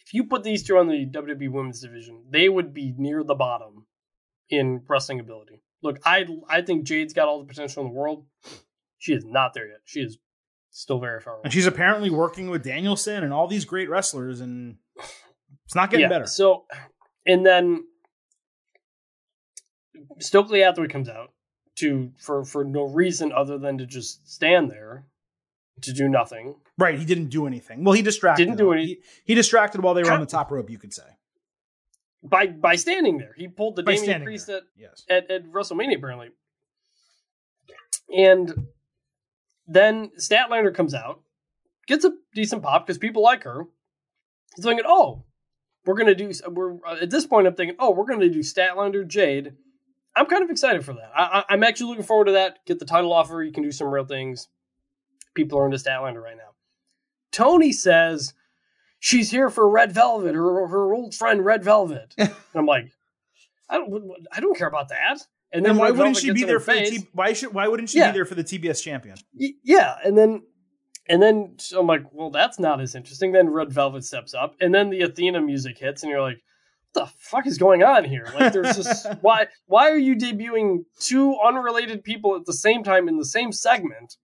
If 0.04 0.14
you 0.14 0.24
put 0.24 0.44
these 0.44 0.62
two 0.62 0.78
on 0.78 0.88
the 0.88 1.06
WWE 1.06 1.50
Women's 1.50 1.80
Division, 1.80 2.24
they 2.30 2.48
would 2.48 2.72
be 2.72 2.94
near 2.96 3.24
the 3.24 3.34
bottom 3.34 3.86
in 4.50 4.82
wrestling 4.88 5.20
ability. 5.20 5.62
Look, 5.82 5.98
I 6.04 6.26
I 6.48 6.62
think 6.62 6.84
Jade's 6.84 7.12
got 7.12 7.28
all 7.28 7.40
the 7.40 7.46
potential 7.46 7.84
in 7.84 7.90
the 7.90 7.94
world. 7.94 8.24
She 8.98 9.12
is 9.12 9.24
not 9.24 9.52
there 9.52 9.66
yet. 9.66 9.80
She 9.84 10.00
is 10.00 10.18
still 10.70 10.98
very 10.98 11.20
far 11.20 11.34
away. 11.34 11.42
And 11.44 11.52
she's 11.52 11.66
apparently 11.66 12.10
working 12.10 12.50
with 12.50 12.62
Danielson 12.62 13.24
and 13.24 13.32
all 13.32 13.46
these 13.46 13.64
great 13.64 13.88
wrestlers, 13.88 14.40
and 14.40 14.76
it's 15.64 15.74
not 15.74 15.90
getting 15.90 16.04
yeah, 16.04 16.08
better. 16.08 16.26
So, 16.26 16.66
and 17.26 17.44
then 17.44 17.84
Stokely 20.18 20.60
Hathaway 20.60 20.88
comes 20.88 21.08
out 21.08 21.32
to 21.76 22.12
for 22.18 22.44
for 22.44 22.64
no 22.64 22.84
reason 22.84 23.32
other 23.32 23.58
than 23.58 23.78
to 23.78 23.86
just 23.86 24.28
stand 24.30 24.70
there 24.70 25.04
to 25.82 25.92
do 25.92 26.08
nothing. 26.08 26.56
Right, 26.78 26.98
he 26.98 27.04
didn't 27.04 27.28
do 27.28 27.46
anything. 27.46 27.84
Well, 27.84 27.94
he 27.94 28.02
distracted. 28.02 28.44
Didn't 28.44 28.58
do 28.58 28.66
them. 28.70 28.74
any- 28.78 28.86
He, 28.86 28.98
he 29.24 29.34
distracted 29.34 29.82
while 29.82 29.94
they 29.94 30.02
were 30.02 30.12
on 30.12 30.20
the 30.20 30.26
top 30.26 30.50
rope. 30.50 30.70
You 30.70 30.78
could 30.78 30.92
say 30.94 31.02
By 32.22 32.46
by 32.46 32.76
standing 32.76 33.18
there, 33.18 33.34
he 33.36 33.48
pulled 33.48 33.76
the 33.76 33.82
by 33.82 33.96
Damian 33.96 34.22
Priest 34.22 34.48
at, 34.48 34.62
Yes. 34.76 35.04
at 35.08 35.30
at 35.30 35.44
WrestleMania 35.52 35.96
apparently, 35.96 36.30
and 38.14 38.66
then 39.66 40.10
Statlander 40.18 40.74
comes 40.74 40.94
out, 40.94 41.20
gets 41.86 42.04
a 42.04 42.12
decent 42.34 42.62
pop 42.62 42.86
because 42.86 42.98
people 42.98 43.22
like 43.22 43.42
her. 43.44 43.64
He's 44.54 44.64
thinking, 44.64 44.86
oh, 44.88 45.24
we're 45.84 45.94
gonna 45.96 46.14
do. 46.14 46.30
We're 46.48 46.74
uh, 46.86 46.96
at 47.02 47.10
this 47.10 47.26
point, 47.26 47.46
I'm 47.46 47.54
thinking, 47.54 47.76
oh, 47.78 47.90
we're 47.90 48.06
gonna 48.06 48.28
do 48.28 48.40
Statlander 48.40 49.06
Jade. 49.06 49.52
I'm 50.14 50.26
kind 50.26 50.42
of 50.42 50.48
excited 50.50 50.82
for 50.84 50.94
that. 50.94 51.10
I, 51.14 51.40
I, 51.40 51.44
I'm 51.52 51.62
actually 51.62 51.90
looking 51.90 52.04
forward 52.04 52.24
to 52.26 52.32
that. 52.32 52.64
Get 52.66 52.78
the 52.78 52.86
title 52.86 53.12
offer. 53.12 53.42
You 53.42 53.52
can 53.52 53.62
do 53.62 53.70
some 53.70 53.88
real 53.88 54.06
things. 54.06 54.48
People 55.36 55.58
are 55.60 55.66
into 55.66 55.76
Statlander 55.76 56.20
right 56.22 56.36
now. 56.36 56.54
Tony 57.30 57.70
says 57.70 58.34
she's 58.98 59.30
here 59.30 59.50
for 59.50 59.68
Red 59.68 59.92
Velvet, 59.92 60.34
her 60.34 60.66
her 60.66 60.94
old 60.94 61.14
friend 61.14 61.44
Red 61.44 61.62
Velvet. 61.62 62.14
and 62.18 62.30
I'm 62.54 62.66
like, 62.66 62.90
I 63.68 63.76
don't 63.76 64.10
I 64.32 64.40
don't 64.40 64.56
care 64.58 64.68
about 64.68 64.88
that. 64.88 65.18
And 65.52 65.64
then 65.64 65.70
And 65.72 65.78
why 65.78 65.86
Red 65.90 65.98
wouldn't 65.98 66.16
Velvet 66.16 66.20
she 66.22 66.30
be 66.32 66.44
there 66.44 66.54
her 66.58 66.60
for 66.60 66.74
the. 66.74 66.90
T- 66.90 67.08
why 67.12 67.32
should 67.32 67.54
why 67.54 67.68
wouldn't 67.68 67.90
she 67.90 67.98
Yeah. 67.98 68.10
be 68.10 68.16
there 68.16 68.24
for 68.24 68.34
the 68.34 68.42
TBS 68.44 68.82
champion? 68.82 69.16
Y- 69.38 69.52
yeah, 69.62 69.96
and 70.04 70.16
then 70.18 70.42
and 71.08 71.22
then 71.22 71.54
so 71.58 71.80
I'm 71.80 71.86
like, 71.86 72.02
well, 72.12 72.30
that's 72.30 72.58
not 72.58 72.80
as 72.80 72.94
interesting. 72.94 73.32
Then 73.32 73.50
Red 73.50 73.72
Velvet 73.72 74.04
steps 74.04 74.34
up, 74.34 74.56
and 74.60 74.74
then 74.74 74.90
the 74.90 75.02
Athena 75.02 75.40
music 75.40 75.78
hits, 75.78 76.02
and 76.02 76.10
you're 76.10 76.20
like, 76.22 76.38
what 76.92 77.04
the 77.06 77.12
fuck 77.18 77.46
is 77.46 77.58
going 77.58 77.82
on 77.84 78.04
here? 78.04 78.26
Like, 78.34 78.52
there's 78.52 78.76
just 78.76 79.06
why 79.20 79.46
why 79.66 79.88
are 79.90 79.98
you 79.98 80.16
debuting 80.16 80.84
two 80.98 81.36
unrelated 81.44 82.02
people 82.02 82.34
at 82.34 82.44
the 82.46 82.52
same 82.54 82.82
time 82.82 83.08
in 83.08 83.18
the 83.18 83.24
same 83.24 83.52
segment? 83.52 84.16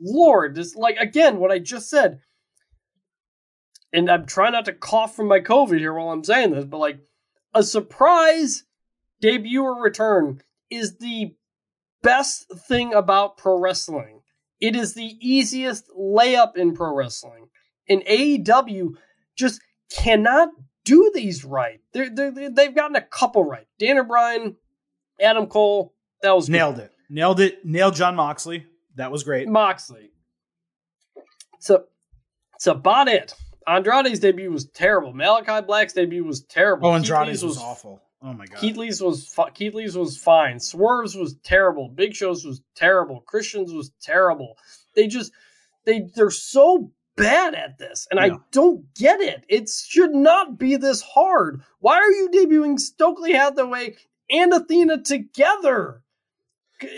Lord, 0.00 0.54
this 0.54 0.74
like 0.74 0.96
again 0.96 1.38
what 1.38 1.50
I 1.50 1.58
just 1.58 1.88
said. 1.88 2.20
And 3.92 4.10
I'm 4.10 4.26
trying 4.26 4.52
not 4.52 4.64
to 4.64 4.72
cough 4.72 5.14
from 5.14 5.28
my 5.28 5.38
COVID 5.38 5.78
here 5.78 5.94
while 5.94 6.10
I'm 6.10 6.24
saying 6.24 6.50
this, 6.50 6.64
but 6.64 6.78
like 6.78 6.98
a 7.54 7.62
surprise 7.62 8.64
debut 9.20 9.62
or 9.62 9.80
return 9.80 10.42
is 10.68 10.98
the 10.98 11.34
best 12.02 12.46
thing 12.68 12.92
about 12.92 13.36
pro 13.36 13.58
wrestling. 13.58 14.20
It 14.60 14.76
is 14.76 14.94
the 14.94 15.16
easiest 15.20 15.88
layup 15.96 16.56
in 16.56 16.74
pro 16.74 16.94
wrestling. 16.94 17.48
And 17.88 18.02
AEW 18.04 18.94
just 19.36 19.60
cannot 19.90 20.50
do 20.84 21.10
these 21.14 21.44
right. 21.44 21.80
They're, 21.92 22.10
they're, 22.10 22.50
they've 22.50 22.74
gotten 22.74 22.96
a 22.96 23.02
couple 23.02 23.44
right. 23.44 23.66
Daniel 23.78 24.04
Bryan, 24.04 24.56
Adam 25.20 25.46
Cole, 25.46 25.94
that 26.22 26.34
was 26.34 26.46
good. 26.46 26.52
Nailed 26.52 26.78
it. 26.78 26.92
Nailed 27.08 27.40
it. 27.40 27.64
Nailed 27.64 27.94
Jon 27.94 28.16
Moxley. 28.16 28.66
That 28.96 29.10
was 29.10 29.22
great. 29.24 29.48
Moxley. 29.48 30.10
So, 31.58 31.84
it's 32.54 32.66
about 32.66 33.08
it. 33.08 33.34
Andrade's 33.66 34.20
debut 34.20 34.50
was 34.50 34.66
terrible. 34.66 35.12
Malachi 35.12 35.64
Black's 35.66 35.94
debut 35.94 36.24
was 36.24 36.42
terrible. 36.44 36.88
Oh, 36.88 36.94
Andrade's 36.94 37.42
Lee's 37.42 37.44
was, 37.44 37.58
awful. 37.58 38.02
Oh 38.22 38.32
my 38.32 38.46
god. 38.46 38.58
Keith 38.58 38.76
Lee's 38.76 39.02
was 39.02 39.26
fu- 39.26 39.50
Keith 39.54 39.74
Lee's 39.74 39.96
was 39.96 40.16
fine. 40.16 40.58
Swerves 40.60 41.14
was 41.14 41.36
terrible. 41.44 41.88
Big 41.88 42.14
Show's 42.14 42.44
was 42.44 42.62
terrible. 42.74 43.20
Christians 43.26 43.72
was 43.72 43.90
terrible. 44.02 44.56
They 44.94 45.06
just 45.06 45.32
they 45.84 46.08
they're 46.14 46.30
so 46.30 46.90
bad 47.16 47.54
at 47.54 47.78
this, 47.78 48.06
and 48.10 48.18
I 48.18 48.30
don't 48.50 48.92
get 48.94 49.20
it. 49.20 49.44
It 49.48 49.68
should 49.68 50.14
not 50.14 50.58
be 50.58 50.76
this 50.76 51.02
hard. 51.02 51.62
Why 51.80 51.96
are 51.96 52.10
you 52.10 52.30
debuting 52.32 52.78
Stokely 52.78 53.32
Hathaway 53.32 53.96
and 54.30 54.52
Athena 54.52 55.02
together? 55.02 56.02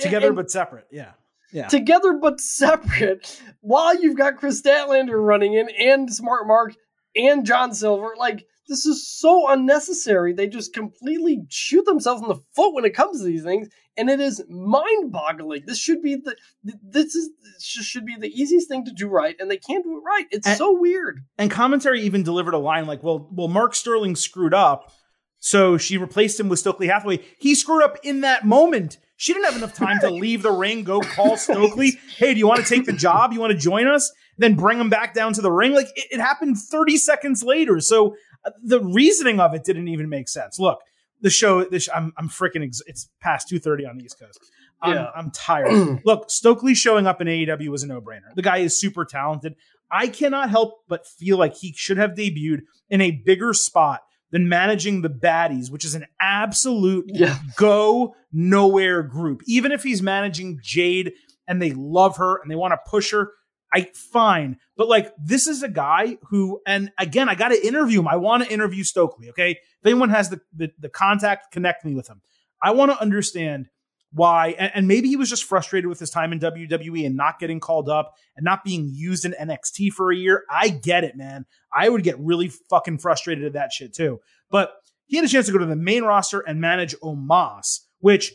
Together 0.00 0.28
And- 0.28 0.36
but 0.36 0.50
separate. 0.50 0.86
Yeah. 0.90 1.12
Yeah. 1.56 1.68
together 1.68 2.12
but 2.20 2.40
separate 2.40 3.40
while 3.60 3.98
you've 4.00 4.16
got 4.16 4.36
Kris 4.36 4.60
Statlander 4.60 5.20
running 5.24 5.54
in 5.54 5.68
and 5.70 6.12
Smart 6.12 6.46
Mark 6.46 6.74
and 7.16 7.46
John 7.46 7.72
Silver. 7.72 8.14
Like, 8.18 8.44
this 8.68 8.84
is 8.84 9.08
so 9.08 9.48
unnecessary. 9.50 10.32
They 10.34 10.48
just 10.48 10.74
completely 10.74 11.44
shoot 11.48 11.84
themselves 11.86 12.20
in 12.20 12.28
the 12.28 12.40
foot 12.54 12.74
when 12.74 12.84
it 12.84 12.94
comes 12.94 13.20
to 13.20 13.24
these 13.26 13.44
things, 13.44 13.68
and 13.96 14.10
it 14.10 14.20
is 14.20 14.42
mind 14.48 15.12
boggling. 15.12 15.62
This 15.66 15.78
should 15.78 16.02
be 16.02 16.16
the 16.16 16.36
this 16.82 17.14
is 17.14 17.30
this 17.54 17.62
should 17.62 18.04
be 18.04 18.16
the 18.20 18.28
easiest 18.28 18.68
thing 18.68 18.84
to 18.84 18.92
do 18.92 19.08
right, 19.08 19.36
and 19.38 19.50
they 19.50 19.56
can't 19.56 19.84
do 19.84 19.96
it 19.96 20.02
right. 20.04 20.26
It's 20.32 20.46
And- 20.48 20.58
so 20.58 20.76
weird. 20.78 21.20
and 21.38 21.50
commentary 21.50 22.02
even 22.02 22.22
delivered 22.24 22.54
a 22.54 22.58
line 22.58 22.86
like, 22.86 23.02
"Well, 23.04 23.28
well, 23.32 23.48
Mark 23.48 23.74
Sterling 23.76 24.16
screwed 24.16 24.52
up, 24.52 24.92
so 25.38 25.78
she 25.78 25.96
replaced 25.96 26.38
him 26.40 26.48
with 26.48 26.58
Stokely 26.58 26.88
Hathaway. 26.88 27.20
He 27.38 27.54
screwed 27.54 27.82
up 27.84 27.96
in 28.02 28.20
that 28.22 28.44
moment. 28.44 28.98
She 29.16 29.32
didn't 29.32 29.46
have 29.46 29.56
enough 29.56 29.74
time 29.74 29.98
to 30.00 30.10
leave 30.10 30.42
the 30.42 30.52
ring, 30.52 30.84
go 30.84 31.00
call 31.00 31.36
Stokely. 31.38 31.98
Hey, 32.16 32.34
do 32.34 32.38
you 32.38 32.46
want 32.46 32.60
to 32.60 32.66
take 32.66 32.84
the 32.84 32.92
job? 32.92 33.32
You 33.32 33.40
want 33.40 33.52
to 33.52 33.58
join 33.58 33.86
us? 33.86 34.12
Then 34.38 34.54
bring 34.54 34.78
him 34.78 34.90
back 34.90 35.14
down 35.14 35.32
to 35.34 35.40
the 35.40 35.50
ring. 35.50 35.72
Like 35.72 35.86
it, 35.96 36.06
it 36.12 36.20
happened 36.20 36.58
30 36.58 36.96
seconds 36.98 37.42
later. 37.42 37.80
So 37.80 38.14
uh, 38.44 38.50
the 38.62 38.80
reasoning 38.80 39.40
of 39.40 39.54
it 39.54 39.64
didn't 39.64 39.88
even 39.88 40.08
make 40.10 40.28
sense. 40.28 40.58
Look, 40.58 40.80
the 41.22 41.30
show. 41.30 41.64
This 41.64 41.88
I'm 41.94 42.12
I'm 42.18 42.28
freaking. 42.28 42.62
Ex- 42.64 42.82
it's 42.86 43.08
past 43.20 43.48
2:30 43.50 43.88
on 43.88 43.96
the 43.96 44.04
East 44.04 44.20
Coast. 44.20 44.38
I'm, 44.82 44.92
Yeah. 44.94 45.06
I'm 45.16 45.30
tired. 45.30 46.00
Look, 46.04 46.30
Stokely 46.30 46.74
showing 46.74 47.06
up 47.06 47.22
in 47.22 47.26
AEW 47.26 47.68
was 47.68 47.82
a 47.82 47.86
no 47.86 48.02
brainer. 48.02 48.34
The 48.34 48.42
guy 48.42 48.58
is 48.58 48.78
super 48.78 49.06
talented. 49.06 49.54
I 49.90 50.08
cannot 50.08 50.50
help 50.50 50.80
but 50.88 51.06
feel 51.06 51.38
like 51.38 51.54
he 51.56 51.72
should 51.72 51.96
have 51.96 52.10
debuted 52.10 52.62
in 52.90 53.00
a 53.00 53.12
bigger 53.12 53.54
spot 53.54 54.02
than 54.30 54.48
managing 54.48 55.02
the 55.02 55.10
baddies, 55.10 55.70
which 55.70 55.84
is 55.84 55.94
an 55.94 56.06
absolute 56.20 57.04
Yeah. 57.08 57.38
go 57.56 58.14
nowhere 58.32 59.02
group. 59.02 59.42
Even 59.46 59.72
if 59.72 59.82
he's 59.82 60.02
managing 60.02 60.58
Jade 60.62 61.12
and 61.46 61.60
they 61.62 61.72
love 61.72 62.16
her 62.16 62.40
and 62.42 62.50
they 62.50 62.56
want 62.56 62.72
to 62.72 62.90
push 62.90 63.12
her, 63.12 63.30
I 63.72 63.88
fine. 63.94 64.58
But 64.76 64.88
like 64.88 65.12
this 65.22 65.46
is 65.46 65.62
a 65.62 65.68
guy 65.68 66.18
who, 66.30 66.60
and 66.66 66.90
again, 66.98 67.28
I 67.28 67.34
got 67.34 67.48
to 67.48 67.66
interview 67.66 68.00
him. 68.00 68.08
I 68.08 68.16
want 68.16 68.44
to 68.44 68.52
interview 68.52 68.84
Stokely. 68.84 69.28
Okay, 69.30 69.52
if 69.52 69.58
anyone 69.86 70.10
has 70.10 70.30
the, 70.30 70.40
the 70.54 70.70
the 70.78 70.88
contact, 70.88 71.52
connect 71.52 71.84
me 71.84 71.94
with 71.94 72.08
him. 72.08 72.20
I 72.62 72.70
want 72.72 72.90
to 72.92 73.00
understand 73.00 73.68
why, 74.12 74.54
and, 74.58 74.70
and 74.74 74.88
maybe 74.88 75.08
he 75.08 75.16
was 75.16 75.28
just 75.28 75.44
frustrated 75.44 75.88
with 75.88 75.98
his 75.98 76.10
time 76.10 76.32
in 76.32 76.38
WWE 76.40 77.04
and 77.06 77.16
not 77.16 77.38
getting 77.38 77.60
called 77.60 77.88
up 77.88 78.14
and 78.36 78.44
not 78.44 78.64
being 78.64 78.88
used 78.92 79.24
in 79.24 79.34
NXT 79.38 79.92
for 79.92 80.10
a 80.12 80.16
year. 80.16 80.44
I 80.50 80.68
get 80.68 81.04
it, 81.04 81.16
man. 81.16 81.44
I 81.72 81.88
would 81.88 82.02
get 82.02 82.18
really 82.18 82.48
fucking 82.48 82.98
frustrated 82.98 83.44
at 83.44 83.52
that 83.54 83.72
shit 83.72 83.94
too. 83.94 84.20
But 84.50 84.72
he 85.06 85.16
had 85.16 85.24
a 85.24 85.28
chance 85.28 85.46
to 85.46 85.52
go 85.52 85.58
to 85.58 85.66
the 85.66 85.76
main 85.76 86.02
roster 86.04 86.40
and 86.40 86.60
manage 86.60 86.94
Omos, 86.96 87.80
which 88.00 88.32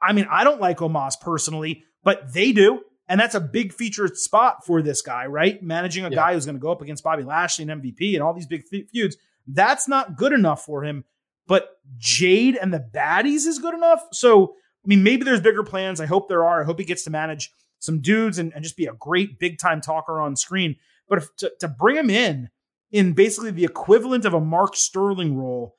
I 0.00 0.12
mean, 0.12 0.26
I 0.30 0.44
don't 0.44 0.60
like 0.60 0.78
Omos 0.78 1.14
personally, 1.20 1.84
but 2.02 2.32
they 2.32 2.52
do. 2.52 2.82
And 3.08 3.18
that's 3.20 3.34
a 3.34 3.40
big 3.40 3.72
featured 3.72 4.16
spot 4.16 4.64
for 4.64 4.80
this 4.82 5.02
guy, 5.02 5.26
right? 5.26 5.62
Managing 5.62 6.04
a 6.04 6.10
Yeah. 6.10 6.16
guy 6.16 6.34
who's 6.34 6.46
going 6.46 6.56
to 6.56 6.60
go 6.60 6.72
up 6.72 6.80
against 6.82 7.04
Bobby 7.04 7.22
Lashley 7.22 7.62
and 7.68 7.82
MVP 7.82 8.14
and 8.14 8.22
all 8.22 8.32
these 8.34 8.46
big 8.46 8.64
fe- 8.66 8.86
feuds. 8.92 9.16
That's 9.46 9.88
not 9.88 10.16
good 10.16 10.32
enough 10.32 10.64
for 10.64 10.84
him. 10.84 11.04
But 11.46 11.68
Jade 11.98 12.56
and 12.56 12.72
the 12.72 12.80
baddies 12.94 13.46
is 13.46 13.58
good 13.58 13.74
enough. 13.74 14.02
So, 14.12 14.54
I 14.84 14.88
mean, 14.88 15.02
maybe 15.02 15.24
there's 15.24 15.40
bigger 15.40 15.62
plans. 15.62 16.00
I 16.00 16.06
hope 16.06 16.28
there 16.28 16.44
are. 16.44 16.62
I 16.62 16.64
hope 16.64 16.78
he 16.78 16.84
gets 16.84 17.04
to 17.04 17.10
manage 17.10 17.50
some 17.78 18.00
dudes 18.00 18.38
and, 18.38 18.52
and 18.54 18.62
just 18.62 18.76
be 18.76 18.86
a 18.86 18.94
great 18.94 19.38
big 19.38 19.58
time 19.58 19.80
talker 19.80 20.20
on 20.20 20.36
screen. 20.36 20.76
But 21.08 21.18
if, 21.18 21.36
to, 21.36 21.52
to 21.60 21.68
bring 21.68 21.96
him 21.96 22.10
in 22.10 22.50
in 22.90 23.12
basically 23.12 23.50
the 23.50 23.64
equivalent 23.64 24.24
of 24.24 24.34
a 24.34 24.40
Mark 24.40 24.76
Sterling 24.76 25.36
role, 25.36 25.76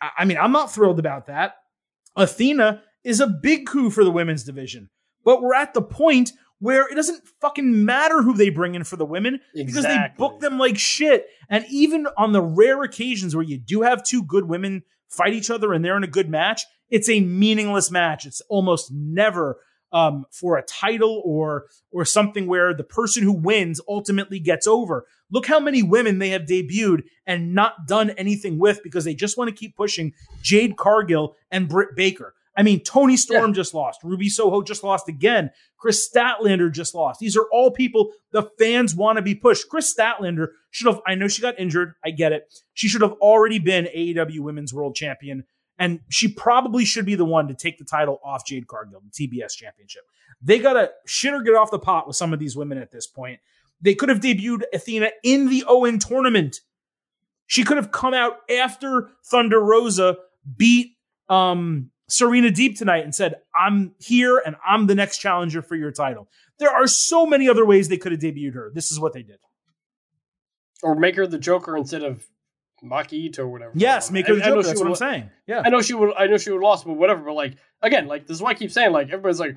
I, 0.00 0.10
I 0.18 0.24
mean, 0.24 0.38
I'm 0.38 0.52
not 0.52 0.72
thrilled 0.72 0.98
about 0.98 1.26
that. 1.26 1.56
Athena 2.16 2.82
is 3.02 3.20
a 3.20 3.26
big 3.26 3.66
coup 3.66 3.90
for 3.90 4.04
the 4.04 4.10
women's 4.10 4.44
division, 4.44 4.88
but 5.24 5.42
we're 5.42 5.54
at 5.54 5.74
the 5.74 5.82
point 5.82 6.32
where 6.60 6.88
it 6.88 6.94
doesn't 6.94 7.26
fucking 7.40 7.84
matter 7.84 8.22
who 8.22 8.34
they 8.34 8.48
bring 8.48 8.74
in 8.74 8.84
for 8.84 8.96
the 8.96 9.04
women 9.04 9.40
because 9.54 9.84
they 9.84 9.98
book 10.16 10.40
them 10.40 10.58
like 10.58 10.78
shit. 10.78 11.26
And 11.50 11.64
even 11.68 12.06
on 12.16 12.32
the 12.32 12.40
rare 12.40 12.82
occasions 12.82 13.36
where 13.36 13.44
you 13.44 13.58
do 13.58 13.82
have 13.82 14.02
two 14.02 14.22
good 14.22 14.48
women 14.48 14.82
fight 15.08 15.34
each 15.34 15.50
other 15.50 15.72
and 15.72 15.84
they're 15.84 15.96
in 15.96 16.04
a 16.04 16.08
good 16.08 16.30
match, 16.30 16.62
it's 16.90 17.08
a 17.08 17.20
meaningless 17.20 17.90
match. 17.90 18.26
It's 18.26 18.40
almost 18.48 18.92
never 18.92 19.58
um, 19.92 20.26
for 20.32 20.58
a 20.58 20.62
title 20.62 21.22
or 21.24 21.66
or 21.92 22.04
something 22.04 22.46
where 22.46 22.74
the 22.74 22.84
person 22.84 23.22
who 23.22 23.32
wins 23.32 23.80
ultimately 23.88 24.40
gets 24.40 24.66
over. 24.66 25.06
Look 25.30 25.46
how 25.46 25.60
many 25.60 25.82
women 25.82 26.18
they 26.18 26.30
have 26.30 26.42
debuted 26.42 27.04
and 27.26 27.54
not 27.54 27.86
done 27.86 28.10
anything 28.10 28.58
with 28.58 28.82
because 28.82 29.04
they 29.04 29.14
just 29.14 29.38
want 29.38 29.48
to 29.48 29.56
keep 29.56 29.76
pushing 29.76 30.12
Jade 30.42 30.76
Cargill 30.76 31.36
and 31.50 31.68
Britt 31.68 31.94
Baker. 31.96 32.34
I 32.56 32.62
mean, 32.62 32.80
Toni 32.80 33.16
Storm 33.16 33.52
just 33.52 33.74
lost. 33.74 34.00
Ruby 34.04 34.28
Soho 34.28 34.62
just 34.62 34.84
lost 34.84 35.08
again. 35.08 35.50
Kris 35.76 36.08
Statlander 36.08 36.70
just 36.70 36.94
lost. 36.94 37.18
These 37.20 37.36
are 37.36 37.46
all 37.52 37.70
people 37.70 38.12
the 38.30 38.48
fans 38.58 38.94
want 38.94 39.16
to 39.16 39.22
be 39.22 39.34
pushed. 39.34 39.68
Kris 39.68 39.92
Statlander 39.92 40.48
should 40.70 40.86
have, 40.86 41.00
I 41.06 41.14
know 41.14 41.28
she 41.28 41.42
got 41.42 41.58
injured. 41.58 41.94
I 42.04 42.10
get 42.10 42.32
it. 42.32 42.44
She 42.74 42.88
should 42.88 43.02
have 43.02 43.14
already 43.14 43.58
been 43.58 43.86
AEW 43.86 44.40
Women's 44.40 44.72
World 44.72 44.94
Champion. 44.94 45.44
And 45.78 46.00
she 46.08 46.28
probably 46.28 46.84
should 46.84 47.04
be 47.04 47.16
the 47.16 47.24
one 47.24 47.48
to 47.48 47.54
take 47.54 47.78
the 47.78 47.84
title 47.84 48.20
off 48.24 48.46
Jade 48.46 48.68
Cargill, 48.68 49.02
the 49.02 49.10
TBS 49.10 49.56
Championship. 49.56 50.02
They 50.40 50.58
got 50.58 50.74
to 50.74 50.90
shit 51.06 51.34
or 51.34 51.42
get 51.42 51.54
off 51.54 51.70
the 51.70 51.78
pot 51.78 52.06
with 52.06 52.16
some 52.16 52.32
of 52.32 52.38
these 52.38 52.56
women 52.56 52.78
at 52.78 52.92
this 52.92 53.06
point. 53.06 53.40
They 53.80 53.94
could 53.94 54.08
have 54.08 54.20
debuted 54.20 54.62
Athena 54.72 55.10
in 55.22 55.48
the 55.48 55.64
Owen 55.66 55.98
tournament. 55.98 56.60
She 57.46 57.64
could 57.64 57.76
have 57.76 57.90
come 57.90 58.14
out 58.14 58.38
after 58.50 59.10
Thunder 59.24 59.60
Rosa 59.60 60.16
beat 60.56 60.96
um, 61.28 61.90
Serena 62.08 62.48
Deeb 62.48 62.78
tonight 62.78 63.04
and 63.04 63.14
said, 63.14 63.36
I'm 63.54 63.94
here 63.98 64.40
and 64.44 64.56
I'm 64.66 64.86
the 64.86 64.94
next 64.94 65.18
challenger 65.18 65.62
for 65.62 65.74
your 65.74 65.90
title. 65.90 66.28
There 66.58 66.70
are 66.70 66.86
so 66.86 67.26
many 67.26 67.48
other 67.48 67.64
ways 67.64 67.88
they 67.88 67.96
could 67.96 68.12
have 68.12 68.20
debuted 68.20 68.54
her. 68.54 68.70
This 68.74 68.90
is 68.90 69.00
what 69.00 69.12
they 69.12 69.22
did. 69.22 69.38
Or 70.82 70.94
make 70.94 71.16
her 71.16 71.26
the 71.26 71.38
Joker 71.38 71.76
instead 71.76 72.02
of 72.02 72.26
Maki 72.84 73.30
Itoh 73.30 73.40
or 73.40 73.48
whatever. 73.48 73.72
Yes, 73.74 74.10
make 74.10 74.26
her 74.26 74.34
the 74.34 74.44
I- 74.44 74.50
know 74.50 74.62
she 74.62 74.68
That's 74.68 74.78
what 74.80 74.86
I'm 74.86 74.90
would- 74.90 74.98
saying. 74.98 75.30
Yeah. 75.46 75.62
I 75.64 75.70
know 75.70 75.80
she 75.82 75.94
would. 75.94 76.12
I 76.16 76.26
know 76.26 76.36
she 76.36 76.50
would 76.50 76.56
have 76.58 76.62
lost, 76.62 76.84
but 76.86 76.94
whatever. 76.94 77.22
But 77.24 77.34
like 77.34 77.56
again, 77.82 78.06
like 78.06 78.26
this 78.26 78.36
is 78.36 78.42
why 78.42 78.50
I 78.50 78.54
keep 78.54 78.70
saying 78.70 78.92
like 78.92 79.06
everybody's 79.08 79.40
like, 79.40 79.56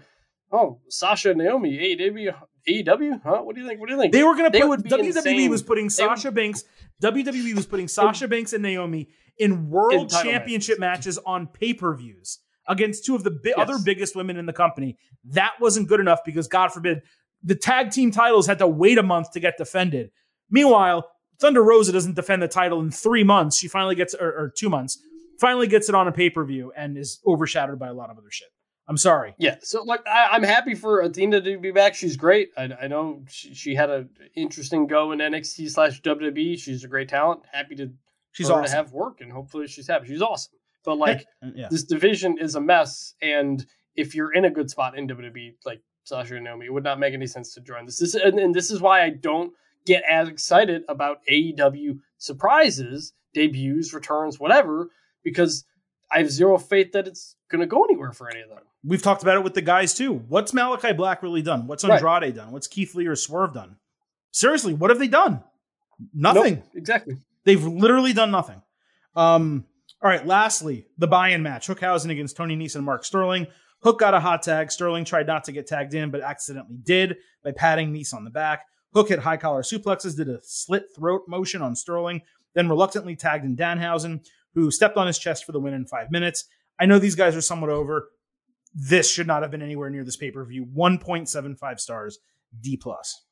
oh, 0.52 0.80
Sasha 0.90 1.30
and 1.32 1.40
Naomi, 1.40 1.78
AEW, 1.78 2.34
AEW, 2.68 3.22
huh? 3.24 3.42
What 3.44 3.56
do 3.56 3.62
you 3.62 3.68
think? 3.68 3.80
What 3.80 3.88
do 3.90 3.96
you 3.96 4.00
think? 4.02 4.14
They 4.14 4.24
were 4.24 4.34
going 4.36 4.46
to 4.46 4.52
They 4.52 4.62
put 4.62 4.70
would 4.70 4.84
WWE 4.86 5.06
insane. 5.08 5.50
was 5.52 5.62
putting 5.64 5.84
They 5.90 6.06
would- 6.08 6.18
Sasha 6.18 6.32
Banks. 6.32 6.64
WWE 7.04 7.54
was 7.56 7.66
putting 7.66 7.88
Sasha 7.88 8.28
Banks 8.28 8.54
and 8.54 8.64
Naomi 8.64 9.08
in 9.38 9.70
world 9.70 10.12
In 10.14 10.24
championship 10.24 10.80
matches 10.80 11.20
on 11.26 11.48
pay 11.48 11.74
per 11.74 11.94
views 11.96 12.40
against 12.68 13.06
two 13.06 13.16
of 13.16 13.24
the 13.24 13.32
bi- 13.32 13.40
Yes. 13.50 13.56
other 13.58 13.78
biggest 13.84 14.16
women 14.16 14.36
in 14.38 14.46
the 14.46 14.54
company. 14.54 14.98
That 15.26 15.54
wasn't 15.62 15.88
good 15.88 16.00
enough 16.00 16.20
because 16.26 16.48
God 16.48 16.70
forbid 16.74 17.02
the 17.44 17.56
tag 17.56 17.92
team 17.92 18.10
titles 18.12 18.48
had 18.48 18.58
to 18.60 18.68
wait 18.68 18.98
a 18.98 19.04
month 19.04 19.32
to 19.34 19.40
get 19.40 19.58
defended. 19.58 20.10
Meanwhile, 20.50 21.08
Thunder 21.40 21.64
Rosa 21.64 21.92
doesn't 21.92 22.16
defend 22.16 22.42
the 22.42 22.48
title 22.48 22.80
in 22.80 22.92
three 22.92 23.24
months. 23.24 23.58
She 23.58 23.68
finally 23.68 23.96
gets, 23.96 24.16
or, 24.16 24.28
or 24.28 24.54
two 24.56 24.70
months, 24.70 25.00
finally 25.40 25.68
gets 25.68 25.90
it 25.90 25.96
on 25.96 26.08
a 26.08 26.12
pay 26.12 26.30
per 26.30 26.44
view 26.44 26.72
and 26.76 26.98
is 26.98 27.20
overshadowed 27.26 27.80
by 27.80 27.88
a 27.88 27.94
lot 27.94 28.10
of 28.10 28.18
other 28.18 28.32
shit. 28.32 28.50
I'm 28.90 28.98
sorry. 28.98 29.36
Yeah, 29.38 29.58
so 29.62 29.84
like 29.84 30.08
I, 30.08 30.36
am 30.36 30.44
happy 30.44 30.74
for 30.74 31.02
Athena 31.02 31.42
to 31.42 31.60
be 31.60 31.72
back. 31.72 31.94
She's 31.94 32.16
great. 32.16 32.52
I, 32.58 32.70
I 32.84 32.88
know 32.88 33.24
she, 33.28 33.54
she, 33.54 33.76
had 33.76 33.90
an 33.90 34.10
interesting 34.34 34.88
go 34.88 35.12
in 35.12 35.20
NXT 35.20 35.70
slash 35.72 36.02
WWE. 36.02 36.58
She's 36.58 36.86
a 36.86 36.88
great 36.88 37.10
talent. 37.10 37.42
Happy 37.52 37.76
to 37.76 37.92
she's 38.32 38.50
awesome. 38.50 38.64
to 38.64 38.72
have 38.72 38.94
work 38.94 39.20
and 39.20 39.32
hopefully 39.32 39.68
she's 39.68 39.88
happy. 39.88 40.08
She's 40.08 40.22
awesome. 40.22 40.54
But 40.86 40.98
like 41.00 41.26
uh, 41.44 41.50
yeah. 41.54 41.68
this 41.70 41.84
division 41.84 42.38
is 42.40 42.56
a 42.56 42.62
mess, 42.62 43.14
and 43.22 43.66
if 43.96 44.16
you're 44.16 44.32
in 44.32 44.46
a 44.46 44.50
good 44.50 44.70
spot 44.70 44.98
in 44.98 45.06
WWE, 45.06 45.56
like 45.66 45.82
Sasha 46.06 46.36
and 46.36 46.46
Naomi, 46.46 46.68
it 46.68 46.74
would 46.74 46.86
not 46.86 46.98
make 46.98 47.14
any 47.14 47.28
sense 47.28 47.54
to 47.56 47.62
join 47.62 47.86
this. 47.86 48.00
This 48.00 48.16
and, 48.16 48.40
and 48.40 48.56
this 48.56 48.72
is 48.72 48.80
why 48.80 49.04
I 49.04 49.10
don't 49.10 49.52
get 49.88 50.04
as 50.08 50.28
excited 50.28 50.84
about 50.88 51.22
AEW 51.32 52.00
surprises, 52.20 53.14
debuts, 53.34 53.94
returns, 53.94 54.40
whatever, 54.40 54.90
because 55.24 55.66
I 56.12 56.20
have 56.20 56.30
zero 56.30 56.58
faith 56.58 56.92
that 56.92 57.08
it's 57.08 57.36
going 57.50 57.62
to 57.62 57.68
go 57.68 57.84
anywhere 57.84 58.12
for 58.12 58.30
any 58.30 58.42
of 58.42 58.50
them. 58.50 58.60
We've 58.84 59.02
talked 59.02 59.24
about 59.24 59.38
it 59.38 59.44
with 59.44 59.54
the 59.54 59.62
guys 59.62 59.94
too. 59.94 60.14
What's 60.14 60.54
Malachi 60.54 60.94
Black 60.94 61.24
really 61.24 61.42
done? 61.42 61.66
What's 61.68 61.84
Andrade 61.84 62.04
right. 62.04 62.36
done? 62.36 62.52
What's 62.52 62.68
Keith 62.68 62.94
Lee 62.94 63.08
or 63.08 63.16
Swerve 63.16 63.54
done? 63.54 63.78
Seriously, 64.32 64.74
what 64.74 64.92
have 64.92 65.00
they 65.00 65.08
done? 65.08 65.44
Nothing. 66.14 66.56
Nope, 66.56 66.66
exactly. 66.76 67.18
They've 67.44 67.64
literally 67.64 68.14
done 68.14 68.30
nothing. 68.30 68.62
Um, 69.16 69.66
all 70.02 70.10
right, 70.10 70.26
lastly, 70.26 70.86
the 70.98 71.08
buy-in 71.08 71.42
match. 71.42 71.68
Hookhausen 71.68 72.12
against 72.12 72.38
Tony 72.38 72.56
Nese 72.56 72.76
and 72.76 72.86
Mark 72.86 73.04
Sterling. 73.04 73.48
Hook 73.82 74.00
got 74.00 74.14
a 74.14 74.20
hot 74.20 74.44
tag. 74.44 74.72
Sterling 74.72 75.06
tried 75.06 75.28
not 75.28 75.46
to 75.46 75.52
get 75.52 75.66
tagged 75.66 75.94
in, 75.94 76.12
but 76.12 76.22
accidentally 76.22 76.78
did 76.84 77.18
by 77.44 77.52
patting 77.52 77.94
Nese 77.94 78.14
on 78.14 78.24
the 78.24 78.30
back. 78.30 78.66
Hook 78.94 79.10
hit 79.10 79.20
high 79.20 79.38
collar 79.38 79.62
suplexes, 79.62 80.16
did 80.16 80.30
a 80.30 80.40
slit 80.44 80.86
throat 80.96 81.24
motion 81.28 81.62
on 81.62 81.76
Sterling, 81.76 82.22
then 82.54 82.70
reluctantly 82.70 83.16
tagged 83.16 83.46
in 83.46 83.56
Danhausen, 83.56 84.26
who 84.54 84.72
stepped 84.72 84.98
on 84.98 85.08
his 85.08 85.20
chest 85.20 85.46
for 85.46 85.52
the 85.52 85.60
win 85.60 85.74
in 85.74 85.86
five 85.86 86.10
minutes. 86.12 86.46
I 86.80 86.86
know 86.86 87.00
these 87.00 87.16
guys 87.16 87.36
are 87.36 87.42
somewhat 87.42 87.70
over. 87.70 88.10
This 88.74 89.12
should 89.12 89.28
not 89.28 89.42
have 89.42 89.52
been 89.52 89.62
anywhere 89.62 89.90
near 89.90 90.04
this 90.04 90.18
pay 90.18 90.32
per 90.32 90.44
view. 90.46 90.66
1.75 90.66 91.80
stars, 91.80 92.20
D 92.60 92.78
plus. 92.78 93.24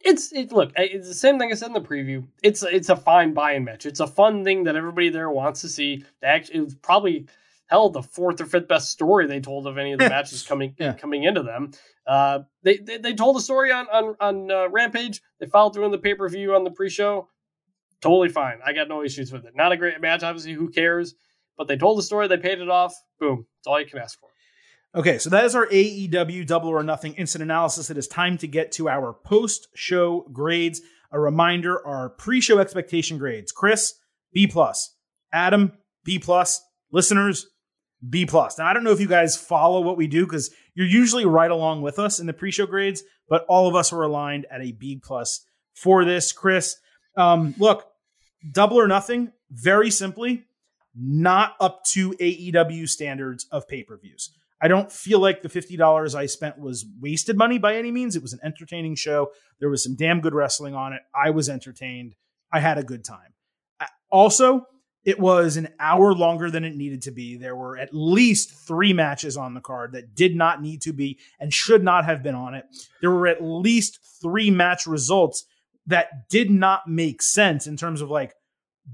It's 0.00 0.32
it. 0.32 0.52
Look, 0.52 0.72
it's 0.76 1.08
the 1.08 1.14
same 1.14 1.38
thing 1.38 1.50
I 1.50 1.54
said 1.54 1.68
in 1.68 1.72
the 1.72 1.80
preview. 1.80 2.26
It's 2.42 2.62
it's 2.62 2.88
a 2.88 2.96
fine 2.96 3.34
buy-in 3.34 3.64
match. 3.64 3.84
It's 3.84 4.00
a 4.00 4.06
fun 4.06 4.44
thing 4.44 4.64
that 4.64 4.76
everybody 4.76 5.08
there 5.08 5.30
wants 5.30 5.60
to 5.62 5.68
see. 5.68 6.04
They 6.20 6.28
actually, 6.28 6.58
it 6.58 6.64
was 6.64 6.74
probably 6.76 7.26
hell 7.68 7.90
the 7.90 8.02
fourth 8.02 8.40
or 8.40 8.46
fifth 8.46 8.66
best 8.66 8.90
story 8.90 9.26
they 9.26 9.40
told 9.40 9.66
of 9.66 9.78
any 9.78 9.92
of 9.92 10.00
the 10.00 10.08
matches 10.08 10.42
coming 10.42 10.74
yeah. 10.78 10.94
coming 10.94 11.22
into 11.22 11.42
them. 11.42 11.70
Uh, 12.06 12.40
they, 12.62 12.78
they, 12.78 12.98
they 12.98 13.14
told 13.14 13.36
a 13.36 13.40
story 13.40 13.70
on 13.70 13.86
on 13.92 14.16
on 14.20 14.50
uh, 14.50 14.68
Rampage. 14.68 15.22
They 15.38 15.46
followed 15.46 15.74
through 15.74 15.84
in 15.84 15.92
the 15.92 15.98
pay 15.98 16.14
per 16.14 16.28
view 16.28 16.54
on 16.54 16.64
the 16.64 16.70
pre 16.70 16.90
show. 16.90 17.28
Totally 18.00 18.28
fine. 18.28 18.58
I 18.64 18.72
got 18.72 18.88
no 18.88 19.02
issues 19.02 19.32
with 19.32 19.44
it. 19.44 19.54
Not 19.54 19.72
a 19.72 19.76
great 19.76 20.00
match, 20.00 20.22
obviously. 20.22 20.52
Who 20.52 20.68
cares? 20.68 21.14
But 21.56 21.68
they 21.68 21.76
told 21.76 21.98
the 21.98 22.02
story. 22.02 22.28
They 22.28 22.36
paid 22.36 22.60
it 22.60 22.70
off. 22.70 22.94
Boom. 23.18 23.46
That's 23.58 23.66
all 23.66 23.80
you 23.80 23.86
can 23.86 23.98
ask 23.98 24.18
for. 24.18 24.28
Okay, 24.94 25.18
so 25.18 25.30
that 25.30 25.44
is 25.44 25.54
our 25.54 25.66
AEW 25.66 26.46
Double 26.46 26.70
or 26.70 26.82
Nothing 26.82 27.14
instant 27.14 27.42
analysis. 27.42 27.90
It 27.90 27.98
is 27.98 28.08
time 28.08 28.38
to 28.38 28.46
get 28.46 28.72
to 28.72 28.88
our 28.88 29.12
post 29.12 29.68
show 29.74 30.26
grades. 30.32 30.80
A 31.10 31.20
reminder: 31.20 31.84
our 31.86 32.08
pre 32.08 32.40
show 32.40 32.58
expectation 32.58 33.18
grades. 33.18 33.52
Chris 33.52 33.94
B 34.32 34.46
plus, 34.46 34.94
Adam 35.32 35.72
B 36.04 36.18
plus, 36.18 36.62
listeners 36.90 37.48
B 38.06 38.26
plus. 38.26 38.58
Now 38.58 38.66
I 38.66 38.72
don't 38.72 38.84
know 38.84 38.92
if 38.92 39.00
you 39.00 39.08
guys 39.08 39.36
follow 39.36 39.80
what 39.80 39.96
we 39.96 40.06
do 40.06 40.24
because 40.24 40.50
you're 40.74 40.86
usually 40.86 41.26
right 41.26 41.50
along 41.50 41.82
with 41.82 41.98
us 41.98 42.20
in 42.20 42.26
the 42.26 42.32
pre-show 42.32 42.66
grades, 42.66 43.02
but 43.28 43.44
all 43.48 43.68
of 43.68 43.74
us 43.74 43.90
were 43.90 44.04
aligned 44.04 44.46
at 44.50 44.60
a 44.60 44.72
B 44.72 45.00
plus 45.02 45.44
for 45.74 46.04
this. 46.04 46.32
Chris, 46.32 46.76
um, 47.16 47.54
look, 47.58 47.86
double 48.52 48.78
or 48.78 48.86
nothing. 48.86 49.32
Very 49.50 49.90
simply, 49.90 50.44
not 50.94 51.54
up 51.60 51.84
to 51.92 52.12
AEW 52.12 52.88
standards 52.88 53.46
of 53.50 53.66
pay-per-views. 53.66 54.30
I 54.60 54.68
don't 54.68 54.90
feel 54.90 55.20
like 55.20 55.42
the 55.42 55.48
$50 55.48 56.14
I 56.14 56.26
spent 56.26 56.58
was 56.58 56.84
wasted 57.00 57.36
money 57.36 57.58
by 57.58 57.76
any 57.76 57.92
means. 57.92 58.16
It 58.16 58.22
was 58.22 58.32
an 58.32 58.40
entertaining 58.42 58.96
show. 58.96 59.30
There 59.60 59.70
was 59.70 59.84
some 59.84 59.94
damn 59.94 60.20
good 60.20 60.34
wrestling 60.34 60.74
on 60.74 60.92
it. 60.92 61.02
I 61.14 61.30
was 61.30 61.48
entertained. 61.48 62.14
I 62.52 62.60
had 62.60 62.78
a 62.78 62.82
good 62.82 63.04
time. 63.04 63.34
Also, 64.10 64.66
it 65.08 65.18
was 65.18 65.56
an 65.56 65.70
hour 65.80 66.12
longer 66.12 66.50
than 66.50 66.64
it 66.64 66.76
needed 66.76 67.00
to 67.00 67.10
be. 67.10 67.38
There 67.38 67.56
were 67.56 67.78
at 67.78 67.94
least 67.94 68.52
three 68.52 68.92
matches 68.92 69.38
on 69.38 69.54
the 69.54 69.60
card 69.62 69.92
that 69.92 70.14
did 70.14 70.36
not 70.36 70.60
need 70.60 70.82
to 70.82 70.92
be 70.92 71.18
and 71.40 71.50
should 71.50 71.82
not 71.82 72.04
have 72.04 72.22
been 72.22 72.34
on 72.34 72.52
it. 72.52 72.66
There 73.00 73.10
were 73.10 73.26
at 73.26 73.42
least 73.42 74.00
three 74.20 74.50
match 74.50 74.86
results 74.86 75.46
that 75.86 76.28
did 76.28 76.50
not 76.50 76.86
make 76.86 77.22
sense 77.22 77.66
in 77.66 77.78
terms 77.78 78.02
of 78.02 78.10
like 78.10 78.34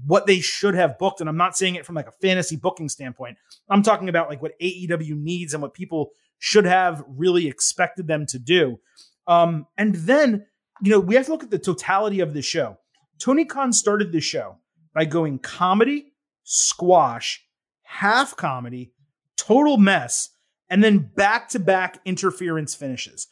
what 0.05 0.25
they 0.25 0.39
should 0.39 0.73
have 0.73 0.97
booked. 0.97 1.19
And 1.19 1.27
I'm 1.27 1.35
not 1.35 1.57
saying 1.57 1.75
it 1.75 1.85
from 1.85 1.95
like 1.95 2.07
a 2.07 2.13
fantasy 2.21 2.55
booking 2.55 2.87
standpoint. 2.87 3.37
I'm 3.69 3.83
talking 3.83 4.07
about 4.07 4.29
like 4.29 4.41
what 4.41 4.57
AEW 4.61 5.17
needs 5.21 5.53
and 5.53 5.61
what 5.61 5.73
people 5.73 6.11
should 6.39 6.63
have 6.63 7.03
really 7.09 7.49
expected 7.49 8.07
them 8.07 8.25
to 8.27 8.39
do. 8.39 8.79
Um, 9.27 9.67
and 9.77 9.95
then, 9.95 10.45
you 10.81 10.91
know, 10.91 10.99
we 11.01 11.15
have 11.15 11.25
to 11.25 11.33
look 11.33 11.43
at 11.43 11.51
the 11.51 11.59
totality 11.59 12.21
of 12.21 12.33
the 12.33 12.41
show. 12.41 12.77
Tony 13.19 13.43
Khan 13.43 13.73
started 13.73 14.13
the 14.13 14.21
show 14.21 14.59
by 14.95 15.05
going 15.05 15.37
comedy, 15.37 16.13
squash, 16.43 17.45
half 17.83 18.35
comedy, 18.35 18.93
total 19.37 19.77
mess, 19.77 20.29
and 20.69 20.83
then 20.83 21.11
back 21.15 21.49
to 21.49 21.59
back 21.59 21.99
interference 22.05 22.73
finishes. 22.73 23.27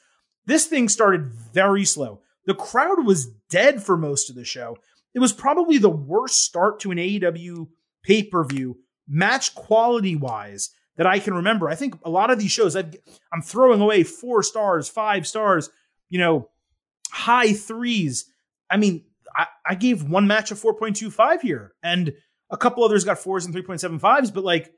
This 0.46 0.68
thing 0.68 0.90
started 0.90 1.26
very 1.26 1.86
slow. 1.86 2.22
The 2.46 2.54
crowd 2.54 3.06
was 3.06 3.32
dead 3.50 3.82
for 3.82 3.98
most 3.98 4.30
of 4.30 4.36
the 4.36 4.44
show. 4.44 4.78
It 5.16 5.20
was 5.20 5.32
probably 5.32 5.78
the 5.78 5.90
worst 5.90 6.44
start 6.44 6.80
to 6.82 6.92
an 6.92 6.98
AEW 6.98 7.68
pay 8.04 8.24
per 8.24 8.44
view, 8.44 8.80
match 9.08 9.56
quality 9.56 10.16
wise, 10.16 10.72
that 10.98 11.08
I 11.08 11.20
can 11.20 11.34
remember. 11.34 11.70
I 11.70 11.76
think 11.76 11.96
a 12.04 12.10
lot 12.10 12.30
of 12.30 12.40
these 12.40 12.52
shows, 12.52 12.76
i 12.76 12.84
am 13.34 13.42
throwing 13.42 13.82
away 13.82 14.04
four 14.04 14.44
stars, 14.44 14.90
five 14.90 15.26
stars, 15.26 15.70
you 16.10 16.20
know, 16.20 16.50
high 17.10 17.54
threes. 17.54 18.26
I 18.70 18.78
mean, 18.78 19.06
I, 19.66 19.76
gave 19.76 20.04
one 20.04 20.28
match 20.28 20.52
a 20.52 20.56
4.25 20.56 21.42
here, 21.42 21.74
and 21.82 22.14
a 22.52 22.58
couple 22.58 22.84
others 22.84 23.04
got 23.04 23.20
fours 23.20 23.46
and 23.46 23.56
3.75s, 23.56 24.34
but 24.34 24.44
like 24.44 24.72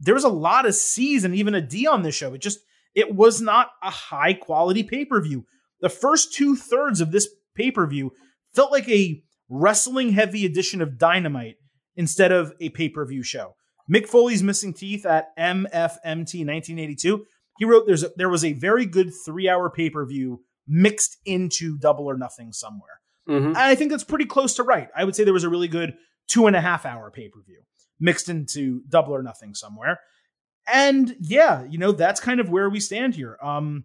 there 0.00 0.14
was 0.14 0.24
a 0.24 0.28
lot 0.28 0.66
of 0.66 0.74
C's 0.74 1.24
and 1.24 1.34
even 1.34 1.54
a 1.54 1.60
D 1.60 1.86
on 1.86 2.02
this 2.02 2.14
show. 2.14 2.34
It 2.34 2.40
just 2.40 2.58
it 2.94 3.14
was 3.14 3.40
not 3.40 3.68
a 3.82 3.90
high 3.90 4.34
quality 4.34 4.82
pay 4.82 5.04
per 5.04 5.20
view. 5.20 5.44
The 5.80 5.88
first 5.88 6.34
two 6.34 6.56
thirds 6.56 7.00
of 7.00 7.12
this 7.12 7.28
pay 7.54 7.70
per 7.70 7.86
view 7.86 8.12
felt 8.54 8.72
like 8.72 8.88
a 8.88 9.22
wrestling 9.48 10.10
heavy 10.12 10.44
edition 10.46 10.80
of 10.80 10.98
Dynamite 10.98 11.56
instead 11.96 12.32
of 12.32 12.52
a 12.60 12.70
pay 12.70 12.88
per 12.88 13.04
view 13.06 13.22
show. 13.22 13.54
Mick 13.92 14.06
Foley's 14.06 14.42
missing 14.42 14.72
teeth 14.72 15.04
at 15.04 15.36
MFMT 15.36 16.46
1982. 16.46 17.24
He 17.58 17.64
wrote 17.64 17.86
there's 17.86 18.04
a, 18.04 18.10
there 18.16 18.28
was 18.28 18.44
a 18.44 18.54
very 18.54 18.86
good 18.86 19.10
three 19.24 19.48
hour 19.48 19.70
pay 19.70 19.90
per 19.90 20.06
view 20.06 20.42
mixed 20.66 21.18
into 21.24 21.76
Double 21.78 22.06
or 22.06 22.16
Nothing 22.16 22.52
somewhere. 22.52 22.99
Mm-hmm. 23.30 23.52
I 23.56 23.74
think 23.74 23.90
that's 23.90 24.04
pretty 24.04 24.26
close 24.26 24.54
to 24.54 24.62
right. 24.62 24.88
I 24.96 25.04
would 25.04 25.14
say 25.14 25.24
there 25.24 25.32
was 25.32 25.44
a 25.44 25.48
really 25.48 25.68
good 25.68 25.94
two 26.26 26.46
and 26.46 26.56
a 26.56 26.60
half 26.60 26.84
hour 26.84 27.10
pay 27.10 27.28
per 27.28 27.40
view 27.42 27.60
mixed 28.00 28.28
into 28.28 28.82
double 28.88 29.14
or 29.14 29.22
nothing 29.22 29.54
somewhere. 29.54 30.00
And 30.72 31.16
yeah, 31.20 31.64
you 31.64 31.78
know, 31.78 31.92
that's 31.92 32.20
kind 32.20 32.40
of 32.40 32.50
where 32.50 32.68
we 32.68 32.80
stand 32.80 33.14
here. 33.14 33.38
Um, 33.42 33.84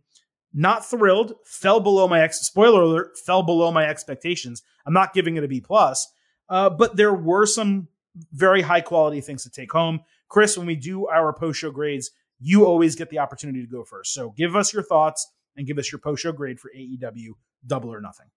not 0.54 0.86
thrilled, 0.86 1.34
fell 1.46 1.80
below 1.80 2.08
my 2.08 2.22
ex 2.22 2.40
spoiler 2.40 2.82
alert, 2.82 3.18
fell 3.26 3.44
below 3.44 3.72
my 3.72 3.86
expectations. 3.86 4.64
I'm 4.86 4.94
not 4.94 5.14
giving 5.14 5.36
it 5.36 5.44
a 5.44 5.48
B 5.48 5.62
plus. 5.62 6.08
Uh, 6.48 6.70
but 6.70 6.96
there 6.96 7.14
were 7.14 7.46
some 7.46 7.88
very 8.32 8.62
high 8.62 8.82
quality 8.82 9.20
things 9.20 9.44
to 9.44 9.50
take 9.50 9.72
home. 9.72 10.00
Chris, 10.30 10.58
when 10.58 10.68
we 10.68 10.76
do 10.76 11.08
our 11.08 11.34
post 11.34 11.60
show 11.60 11.72
grades, 11.72 12.12
you 12.40 12.66
always 12.66 12.96
get 12.96 13.10
the 13.10 13.20
opportunity 13.20 13.62
to 13.62 13.72
go 13.72 13.84
first. 13.84 14.14
So 14.14 14.34
give 14.38 14.56
us 14.56 14.74
your 14.74 14.84
thoughts 14.84 15.28
and 15.58 15.68
give 15.68 15.78
us 15.78 15.92
your 15.92 16.00
post 16.00 16.24
show 16.24 16.32
grade 16.32 16.60
for 16.60 16.72
AEW 16.76 17.32
double 17.66 17.94
or 17.94 18.02
nothing. 18.02 18.28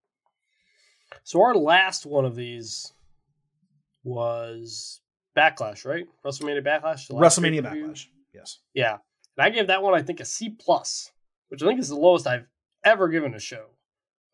So 1.24 1.40
our 1.42 1.54
last 1.54 2.06
one 2.06 2.24
of 2.24 2.34
these 2.34 2.92
was 4.04 5.00
Backlash, 5.36 5.84
right? 5.84 6.06
WrestleMania 6.24 6.64
Backlash. 6.64 7.10
WrestleMania 7.10 7.62
Backlash. 7.62 8.06
Yes. 8.34 8.58
Yeah, 8.74 8.98
and 9.36 9.46
I 9.46 9.50
gave 9.50 9.68
that 9.68 9.82
one 9.82 9.94
I 9.94 10.02
think 10.02 10.20
a 10.20 10.24
C 10.24 10.50
plus, 10.50 11.12
which 11.48 11.62
I 11.62 11.66
think 11.66 11.80
is 11.80 11.88
the 11.88 11.96
lowest 11.96 12.26
I've 12.26 12.46
ever 12.84 13.08
given 13.08 13.34
a 13.34 13.40
show, 13.40 13.66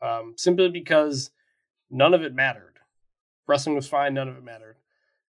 um, 0.02 0.34
simply 0.36 0.68
because 0.68 1.30
none 1.90 2.14
of 2.14 2.22
it 2.22 2.34
mattered. 2.34 2.78
Wrestling 3.46 3.76
was 3.76 3.88
fine. 3.88 4.14
None 4.14 4.28
of 4.28 4.36
it 4.36 4.44
mattered. 4.44 4.76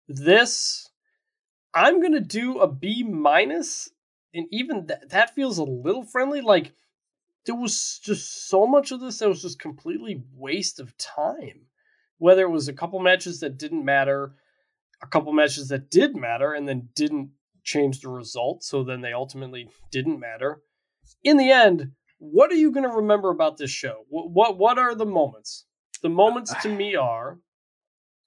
This, 0.09 0.91
I'm 1.73 2.03
gonna 2.03 2.21
do 2.21 2.59
a 2.59 2.69
B 2.69 3.03
minus, 3.03 3.91
and 4.35 4.47
even 4.51 4.87
that 4.87 5.11
that 5.11 5.35
feels 5.35 5.59
a 5.59 5.65
little 5.65 6.05
friendly. 6.05 6.41
Like 6.41 6.73
there 7.47 7.55
was 7.55 7.99
just 8.03 8.49
so 8.49 8.67
much 8.67 8.93
of 8.93 9.01
this 9.01 9.19
that 9.19 9.29
was 9.29 9.43
just 9.43 9.59
completely 9.59 10.23
waste 10.35 10.81
of 10.81 10.97
time. 10.99 11.67
Whether 12.19 12.43
it 12.43 12.51
was 12.51 12.69
a 12.69 12.73
couple 12.73 13.01
matches 13.01 13.41
that 13.41 13.59
didn't 13.59 13.85
matter, 13.85 14.35
a 15.03 15.07
couple 15.09 15.33
matches 15.33 15.69
that 15.69 15.91
did 15.91 16.15
matter 16.17 16.53
and 16.53 16.69
then 16.69 16.89
didn't 16.95 17.31
change 17.65 18.01
the 18.01 18.09
result, 18.09 18.63
so 18.63 18.85
then 18.85 19.01
they 19.01 19.13
ultimately 19.13 19.69
didn't 19.91 20.21
matter. 20.21 20.61
In 21.25 21.37
the 21.37 21.51
end, 21.51 21.93
what 22.19 22.53
are 22.53 22.57
you 22.57 22.71
going 22.71 22.89
to 22.89 22.97
remember 22.97 23.31
about 23.31 23.57
this 23.57 23.71
show? 23.71 24.05
What, 24.09 24.31
what 24.31 24.59
what 24.59 24.79
are 24.79 24.95
the 24.95 25.07
moments? 25.07 25.65
The 26.03 26.09
moments 26.09 26.55
to 26.63 26.69
me 26.69 26.95
are 27.11 27.39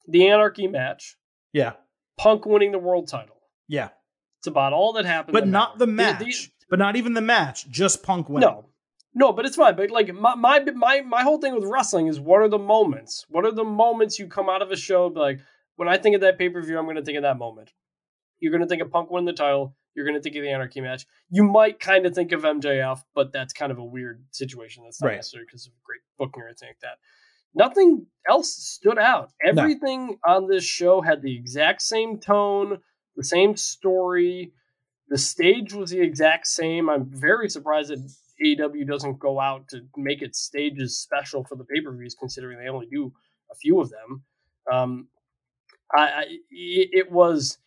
the 0.07 0.27
Anarchy 0.27 0.67
match, 0.67 1.15
Yeah. 1.53 1.73
Punk 2.17 2.45
winning 2.45 2.71
the 2.71 2.79
world 2.79 3.07
title. 3.07 3.37
Yeah. 3.67 3.89
It's 4.39 4.47
about 4.47 4.73
all 4.73 4.93
that 4.93 5.05
happened. 5.05 5.33
But 5.33 5.45
that 5.45 5.49
not 5.49 5.79
the 5.79 5.87
match. 5.87 6.51
but 6.69 6.79
not 6.79 6.95
even 6.95 7.13
the 7.13 7.21
match. 7.21 7.69
Just 7.69 8.03
Punk 8.03 8.29
winning. 8.29 8.47
No, 8.49 8.69
no, 9.15 9.31
but 9.31 9.45
it's 9.45 9.55
fine. 9.55 9.75
But 9.75 9.89
like 9.89 10.13
my, 10.13 10.35
my 10.35 10.59
my 10.75 11.01
my 11.01 11.23
whole 11.23 11.39
thing 11.39 11.55
with 11.55 11.63
wrestling 11.63 12.07
is 12.07 12.19
what 12.19 12.41
are 12.41 12.49
the 12.49 12.59
moments? 12.59 13.25
What 13.29 13.45
are 13.45 13.51
the 13.51 13.63
moments 13.63 14.19
you 14.19 14.27
come 14.27 14.49
out 14.49 14.61
of 14.61 14.71
a 14.71 14.75
show 14.75 15.07
like 15.07 15.39
when 15.77 15.87
I 15.87 15.97
think 15.97 16.15
of 16.15 16.21
that 16.21 16.37
pay 16.37 16.49
per 16.49 16.61
view, 16.61 16.77
I'm 16.77 16.85
going 16.85 16.95
to 16.97 17.03
think 17.03 17.17
of 17.17 17.23
that 17.23 17.37
moment. 17.37 17.71
You're 18.39 18.51
going 18.51 18.61
to 18.61 18.67
think 18.67 18.81
of 18.81 18.91
Punk 18.91 19.09
winning 19.09 19.25
the 19.25 19.33
title. 19.33 19.75
You're 19.95 20.05
going 20.05 20.17
to 20.17 20.21
think 20.21 20.35
of 20.35 20.43
the 20.43 20.49
Anarchy 20.49 20.81
match. 20.81 21.05
You 21.29 21.43
might 21.43 21.79
kind 21.79 22.05
of 22.05 22.13
think 22.13 22.33
of 22.33 22.41
MJF, 22.41 22.99
but 23.13 23.31
that's 23.31 23.53
kind 23.53 23.71
of 23.71 23.77
a 23.77 23.83
weird 23.83 24.25
situation. 24.31 24.83
That's 24.83 25.01
not 25.01 25.07
Right. 25.07 25.15
necessarily 25.15 25.45
because 25.47 25.67
of 25.67 25.73
great 25.83 26.01
booking 26.19 26.43
or 26.43 26.47
anything 26.47 26.67
like 26.69 26.79
that. 26.81 26.97
Nothing 27.53 28.07
else 28.29 28.51
stood 28.53 28.99
out. 28.99 29.31
Everything 29.43 30.17
on 30.27 30.47
this 30.47 30.65
show 30.65 30.99
had 31.01 31.21
the 31.21 31.35
exact 31.37 31.81
same 31.81 32.19
tone, 32.19 32.79
the 33.15 33.23
same 33.23 33.55
story. 33.55 34.51
The 35.07 35.17
stage 35.17 35.73
was 35.73 35.91
the 35.91 36.01
exact 36.01 36.47
same. 36.47 36.89
I'm 36.89 37.05
very 37.05 37.47
surprised 37.49 37.91
that 37.91 37.99
AEW 38.43 38.87
doesn't 38.87 39.19
go 39.19 39.39
out 39.39 39.67
to 39.69 39.81
make 39.97 40.21
its 40.21 40.39
stages 40.39 40.97
special 40.99 41.43
for 41.43 41.55
the 41.55 41.63
pay 41.63 41.81
per 41.81 41.95
views, 41.95 42.15
considering 42.19 42.57
they 42.59 42.67
only 42.69 42.87
do 42.87 43.13
a 43.51 43.55
few 43.55 43.79
of 43.79 43.89
them. 43.89 44.23
Um, 44.71 45.07
I, 45.95 46.01
I 46.01 46.25
it 46.51 47.11
was 47.11 47.57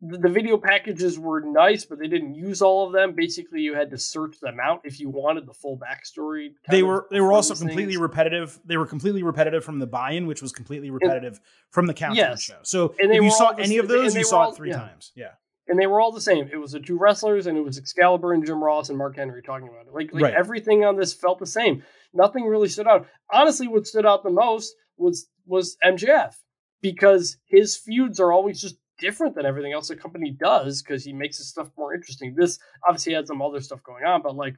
the 0.00 0.28
video 0.28 0.56
packages 0.58 1.18
were 1.18 1.40
nice, 1.40 1.84
but 1.84 1.98
they 1.98 2.06
didn't 2.06 2.36
use 2.36 2.62
all 2.62 2.86
of 2.86 2.92
them. 2.92 3.14
Basically, 3.16 3.62
you 3.62 3.74
had 3.74 3.90
to 3.90 3.98
search 3.98 4.38
them 4.38 4.58
out 4.62 4.80
if 4.84 5.00
you 5.00 5.08
wanted 5.08 5.44
the 5.44 5.52
full 5.52 5.76
backstory. 5.76 6.50
They 6.70 6.84
were 6.84 7.08
they 7.10 7.20
were 7.20 7.32
also 7.32 7.54
completely 7.56 7.94
things. 7.94 7.96
repetitive. 8.02 8.60
They 8.64 8.76
were 8.76 8.86
completely 8.86 9.24
repetitive 9.24 9.64
from 9.64 9.80
the 9.80 9.88
buy-in, 9.88 10.26
which 10.28 10.40
was 10.40 10.52
completely 10.52 10.90
repetitive 10.90 11.40
from 11.70 11.86
the 11.86 11.94
countdown 11.94 12.30
Yes. 12.30 12.42
show. 12.42 12.58
So 12.62 12.94
And 13.00 13.10
if 13.12 13.22
you 13.22 13.30
saw 13.32 13.46
all 13.46 13.54
any 13.58 13.78
of 13.78 13.88
those, 13.88 14.14
you 14.14 14.22
saw 14.24 14.42
all- 14.42 14.52
it 14.52 14.56
three 14.56 14.70
yeah. 14.70 14.76
times. 14.76 15.10
Yeah. 15.16 15.30
And 15.68 15.78
they 15.78 15.86
were 15.86 16.00
all 16.00 16.12
the 16.12 16.20
same. 16.20 16.48
It 16.52 16.56
was 16.56 16.72
the 16.72 16.80
two 16.80 16.98
wrestlers, 16.98 17.46
and 17.46 17.56
it 17.56 17.60
was 17.62 17.78
Excalibur 17.78 18.32
and 18.32 18.44
Jim 18.44 18.62
Ross 18.64 18.88
and 18.88 18.96
Mark 18.98 19.16
Henry 19.16 19.42
talking 19.42 19.68
about 19.68 19.86
it. 19.86 19.92
Like, 19.94 20.12
like 20.12 20.22
Right. 20.22 20.34
everything 20.34 20.84
on 20.84 20.96
this 20.96 21.12
felt 21.12 21.38
the 21.38 21.46
same. 21.46 21.82
Nothing 22.14 22.46
really 22.46 22.68
stood 22.68 22.86
out. 22.86 23.06
Honestly, 23.30 23.68
what 23.68 23.86
stood 23.86 24.06
out 24.06 24.22
the 24.22 24.30
most 24.30 24.74
was 24.96 25.28
was 25.46 25.76
MJF 25.84 26.34
because 26.80 27.36
his 27.46 27.76
feuds 27.76 28.18
are 28.20 28.32
always 28.32 28.60
just 28.60 28.76
different 28.98 29.34
than 29.34 29.46
everything 29.46 29.72
else 29.72 29.88
the 29.88 29.96
company 29.96 30.30
does 30.30 30.82
because 30.82 31.04
he 31.04 31.12
makes 31.12 31.38
his 31.38 31.48
stuff 31.48 31.70
more 31.76 31.94
interesting. 31.94 32.34
This 32.34 32.58
obviously 32.86 33.12
had 33.14 33.26
some 33.28 33.40
other 33.40 33.60
stuff 33.60 33.82
going 33.82 34.04
on, 34.04 34.22
but 34.22 34.34
like, 34.36 34.56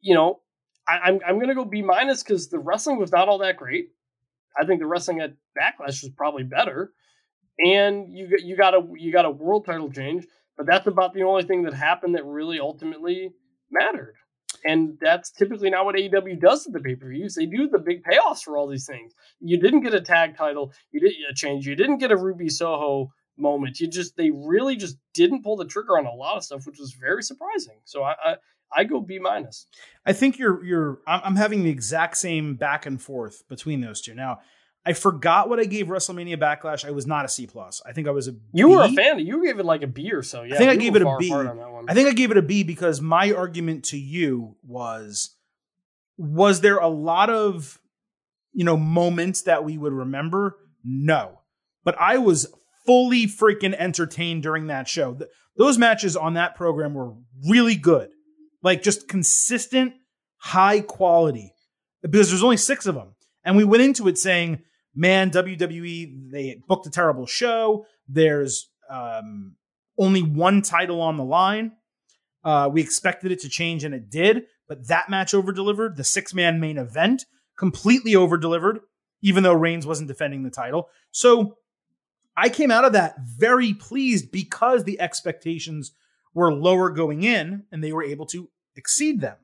you 0.00 0.14
know, 0.14 0.40
I, 0.86 0.98
I'm 1.04 1.20
I'm 1.26 1.40
gonna 1.40 1.54
go 1.54 1.64
B 1.64 1.82
minus 1.82 2.22
because 2.22 2.48
the 2.48 2.58
wrestling 2.58 2.98
was 2.98 3.12
not 3.12 3.28
all 3.28 3.38
that 3.38 3.56
great. 3.56 3.88
I 4.58 4.64
think 4.64 4.80
the 4.80 4.86
wrestling 4.86 5.20
at 5.20 5.34
Backlash 5.58 6.02
was 6.02 6.10
probably 6.16 6.44
better 6.44 6.92
and 7.58 8.06
you 8.10 8.28
you 8.42 8.56
got 8.56 8.74
a 8.74 8.82
you 8.96 9.12
got 9.12 9.24
a 9.24 9.30
world 9.30 9.64
title 9.64 9.90
change, 9.90 10.26
but 10.56 10.66
that's 10.66 10.86
about 10.86 11.14
the 11.14 11.22
only 11.22 11.44
thing 11.44 11.62
that 11.62 11.74
happened 11.74 12.14
that 12.14 12.24
really 12.24 12.60
ultimately 12.60 13.30
mattered. 13.70 14.14
And 14.64 14.96
that's 15.00 15.30
typically 15.30 15.70
not 15.70 15.84
what 15.84 15.96
AEW 15.96 16.40
does 16.40 16.66
at 16.66 16.72
the 16.72 16.80
pay 16.80 16.96
per 16.96 17.08
views. 17.08 17.34
They 17.34 17.46
do 17.46 17.68
the 17.68 17.78
big 17.78 18.02
payoffs 18.02 18.42
for 18.42 18.56
all 18.56 18.68
these 18.68 18.86
things. 18.86 19.12
You 19.40 19.58
didn't 19.58 19.80
get 19.80 19.94
a 19.94 20.00
tag 20.00 20.36
title, 20.36 20.72
you 20.90 21.00
didn't 21.00 21.16
a 21.30 21.34
change, 21.34 21.66
you 21.66 21.76
didn't 21.76 21.98
get 21.98 22.10
a 22.10 22.16
Ruby 22.16 22.48
Soho 22.48 23.12
moment. 23.36 23.80
You 23.80 23.88
just 23.88 24.16
they 24.16 24.30
really 24.30 24.76
just 24.76 24.96
didn't 25.14 25.42
pull 25.42 25.56
the 25.56 25.66
trigger 25.66 25.98
on 25.98 26.06
a 26.06 26.14
lot 26.14 26.36
of 26.36 26.44
stuff, 26.44 26.66
which 26.66 26.78
was 26.78 26.92
very 26.92 27.22
surprising. 27.22 27.76
So 27.84 28.02
I 28.02 28.14
I, 28.24 28.36
I 28.74 28.84
go 28.84 29.00
B 29.00 29.18
minus. 29.18 29.66
I 30.04 30.12
think 30.12 30.38
you're 30.38 30.64
you're 30.64 31.00
I'm 31.06 31.36
having 31.36 31.62
the 31.62 31.70
exact 31.70 32.16
same 32.16 32.54
back 32.54 32.86
and 32.86 33.00
forth 33.00 33.46
between 33.48 33.80
those 33.80 34.00
two. 34.00 34.14
Now, 34.14 34.38
I 34.86 34.92
forgot 34.92 35.48
what 35.48 35.58
I 35.58 35.64
gave 35.64 35.88
WrestleMania 35.88 36.38
Backlash. 36.38 36.84
I 36.84 36.92
was 36.92 37.08
not 37.08 37.24
a 37.24 37.28
C 37.28 37.48
plus. 37.48 37.82
I 37.84 37.92
think 37.92 38.06
I 38.06 38.12
was 38.12 38.28
a 38.28 38.36
You 38.52 38.68
were 38.68 38.82
a 38.82 38.88
fan. 38.88 39.18
You 39.18 39.44
gave 39.44 39.58
it 39.58 39.66
like 39.66 39.82
a 39.82 39.88
B 39.88 40.12
or 40.12 40.22
so. 40.22 40.44
Yeah, 40.44 40.54
I 40.54 40.58
think 40.58 40.70
I 40.70 40.76
gave 40.76 40.94
it 40.94 41.02
a 41.02 41.16
B. 41.18 41.28
apart 41.28 41.48
on 41.48 41.56
that 41.56 41.70
one. 41.70 41.86
I 41.88 41.94
think 41.94 42.08
I 42.08 42.12
gave 42.12 42.30
it 42.30 42.36
a 42.36 42.42
B 42.42 42.62
because 42.62 43.00
my 43.00 43.32
argument 43.32 43.86
to 43.86 43.98
you 43.98 44.56
was 44.62 45.34
was 46.16 46.60
there 46.60 46.78
a 46.78 46.86
lot 46.86 47.30
of 47.30 47.80
you 48.52 48.64
know 48.64 48.76
moments 48.76 49.42
that 49.42 49.64
we 49.64 49.76
would 49.76 49.92
remember? 49.92 50.56
No. 50.84 51.40
But 51.84 52.00
I 52.00 52.18
was 52.18 52.46
fully 52.86 53.26
freaking 53.26 53.74
entertained 53.74 54.44
during 54.44 54.68
that 54.68 54.86
show. 54.88 55.14
Th- 55.14 55.30
those 55.56 55.78
matches 55.78 56.16
on 56.16 56.34
that 56.34 56.54
program 56.54 56.94
were 56.94 57.14
really 57.48 57.74
good. 57.74 58.10
Like 58.62 58.82
just 58.82 59.08
consistent 59.08 59.94
high 60.36 60.80
quality 60.80 61.52
because 62.02 62.28
there's 62.28 62.42
only 62.44 62.56
6 62.56 62.86
of 62.86 62.94
them. 62.94 63.14
And 63.44 63.56
we 63.56 63.64
went 63.64 63.82
into 63.82 64.06
it 64.08 64.18
saying, 64.18 64.62
"Man, 64.96 65.30
WWE 65.30 66.30
they 66.30 66.60
booked 66.66 66.86
a 66.86 66.90
terrible 66.90 67.26
show. 67.26 67.86
There's 68.08 68.68
um 68.90 69.56
only 69.98 70.22
one 70.22 70.62
title 70.62 71.00
on 71.00 71.16
the 71.16 71.24
line. 71.24 71.72
Uh, 72.44 72.68
we 72.72 72.80
expected 72.80 73.32
it 73.32 73.40
to 73.40 73.48
change, 73.48 73.84
and 73.84 73.94
it 73.94 74.10
did. 74.10 74.44
But 74.68 74.88
that 74.88 75.08
match 75.08 75.34
over 75.34 75.52
delivered. 75.52 75.96
The 75.96 76.04
six 76.04 76.34
man 76.34 76.60
main 76.60 76.78
event 76.78 77.24
completely 77.56 78.14
over 78.16 78.36
delivered, 78.36 78.80
even 79.22 79.42
though 79.42 79.54
Reigns 79.54 79.86
wasn't 79.86 80.08
defending 80.08 80.42
the 80.42 80.50
title. 80.50 80.88
So 81.10 81.56
I 82.36 82.48
came 82.48 82.70
out 82.70 82.84
of 82.84 82.92
that 82.92 83.16
very 83.20 83.72
pleased 83.74 84.30
because 84.30 84.84
the 84.84 85.00
expectations 85.00 85.92
were 86.34 86.52
lower 86.52 86.90
going 86.90 87.22
in, 87.22 87.64
and 87.72 87.82
they 87.82 87.92
were 87.92 88.04
able 88.04 88.26
to 88.26 88.50
exceed 88.76 89.20
them. 89.20 89.36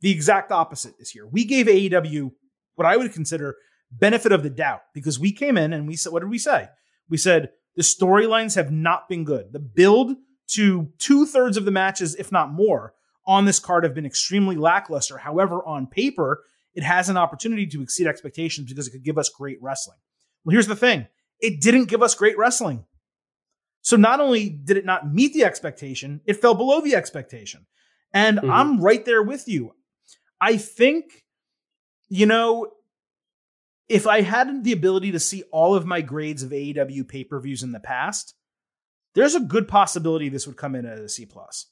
The 0.00 0.10
exact 0.10 0.50
opposite 0.50 0.94
is 0.98 1.10
here. 1.10 1.26
We 1.26 1.44
gave 1.44 1.66
AEW 1.66 2.32
what 2.74 2.86
I 2.86 2.96
would 2.96 3.12
consider 3.12 3.56
benefit 3.98 4.32
of 4.32 4.42
the 4.42 4.50
doubt 4.50 4.82
because 4.92 5.18
we 5.18 5.32
came 5.32 5.56
in 5.56 5.72
and 5.72 5.86
we 5.86 5.96
said, 5.96 6.12
what 6.12 6.20
did 6.20 6.30
we 6.30 6.38
say? 6.38 6.68
We 7.08 7.16
said 7.16 7.50
the 7.76 7.82
storylines 7.82 8.54
have 8.56 8.70
not 8.70 9.08
been 9.08 9.24
good. 9.24 9.52
The 9.52 9.58
build 9.58 10.16
to 10.52 10.90
two 10.98 11.26
thirds 11.26 11.56
of 11.56 11.64
the 11.64 11.70
matches, 11.70 12.14
if 12.16 12.30
not 12.30 12.52
more, 12.52 12.94
on 13.26 13.44
this 13.44 13.58
card 13.58 13.84
have 13.84 13.94
been 13.94 14.06
extremely 14.06 14.56
lackluster. 14.56 15.18
However, 15.18 15.64
on 15.64 15.86
paper, 15.86 16.42
it 16.74 16.82
has 16.82 17.08
an 17.08 17.16
opportunity 17.16 17.66
to 17.68 17.82
exceed 17.82 18.06
expectations 18.06 18.68
because 18.68 18.86
it 18.86 18.90
could 18.90 19.04
give 19.04 19.18
us 19.18 19.28
great 19.28 19.58
wrestling. 19.62 19.98
Well, 20.44 20.52
here's 20.52 20.66
the 20.66 20.76
thing 20.76 21.06
it 21.40 21.60
didn't 21.60 21.86
give 21.86 22.02
us 22.02 22.14
great 22.14 22.38
wrestling. 22.38 22.84
So 23.82 23.96
not 23.96 24.20
only 24.20 24.48
did 24.48 24.76
it 24.76 24.84
not 24.84 25.12
meet 25.12 25.34
the 25.34 25.44
expectation, 25.44 26.20
it 26.24 26.40
fell 26.40 26.54
below 26.54 26.80
the 26.80 26.94
expectation. 26.94 27.66
And 28.12 28.38
Mhm. 28.38 28.50
I'm 28.50 28.80
right 28.80 29.04
there 29.04 29.22
with 29.22 29.46
you. 29.46 29.74
I 30.40 30.56
think, 30.56 31.24
you 32.08 32.26
know, 32.26 32.70
if 33.88 34.06
I 34.06 34.22
hadn't 34.22 34.62
the 34.62 34.72
ability 34.72 35.12
to 35.12 35.20
see 35.20 35.42
all 35.52 35.74
of 35.74 35.86
my 35.86 36.00
grades 36.00 36.42
of 36.42 36.50
AEW 36.50 37.06
pay 37.08 37.24
per 37.24 37.38
views 37.40 37.62
in 37.62 37.72
the 37.72 37.80
past, 37.80 38.34
there's 39.14 39.34
a 39.34 39.40
good 39.40 39.68
possibility 39.68 40.28
this 40.28 40.46
would 40.46 40.56
come 40.56 40.74
in 40.74 40.86
at 40.86 40.98
a 40.98 41.08
C 41.08 41.26
plus. 41.26 41.66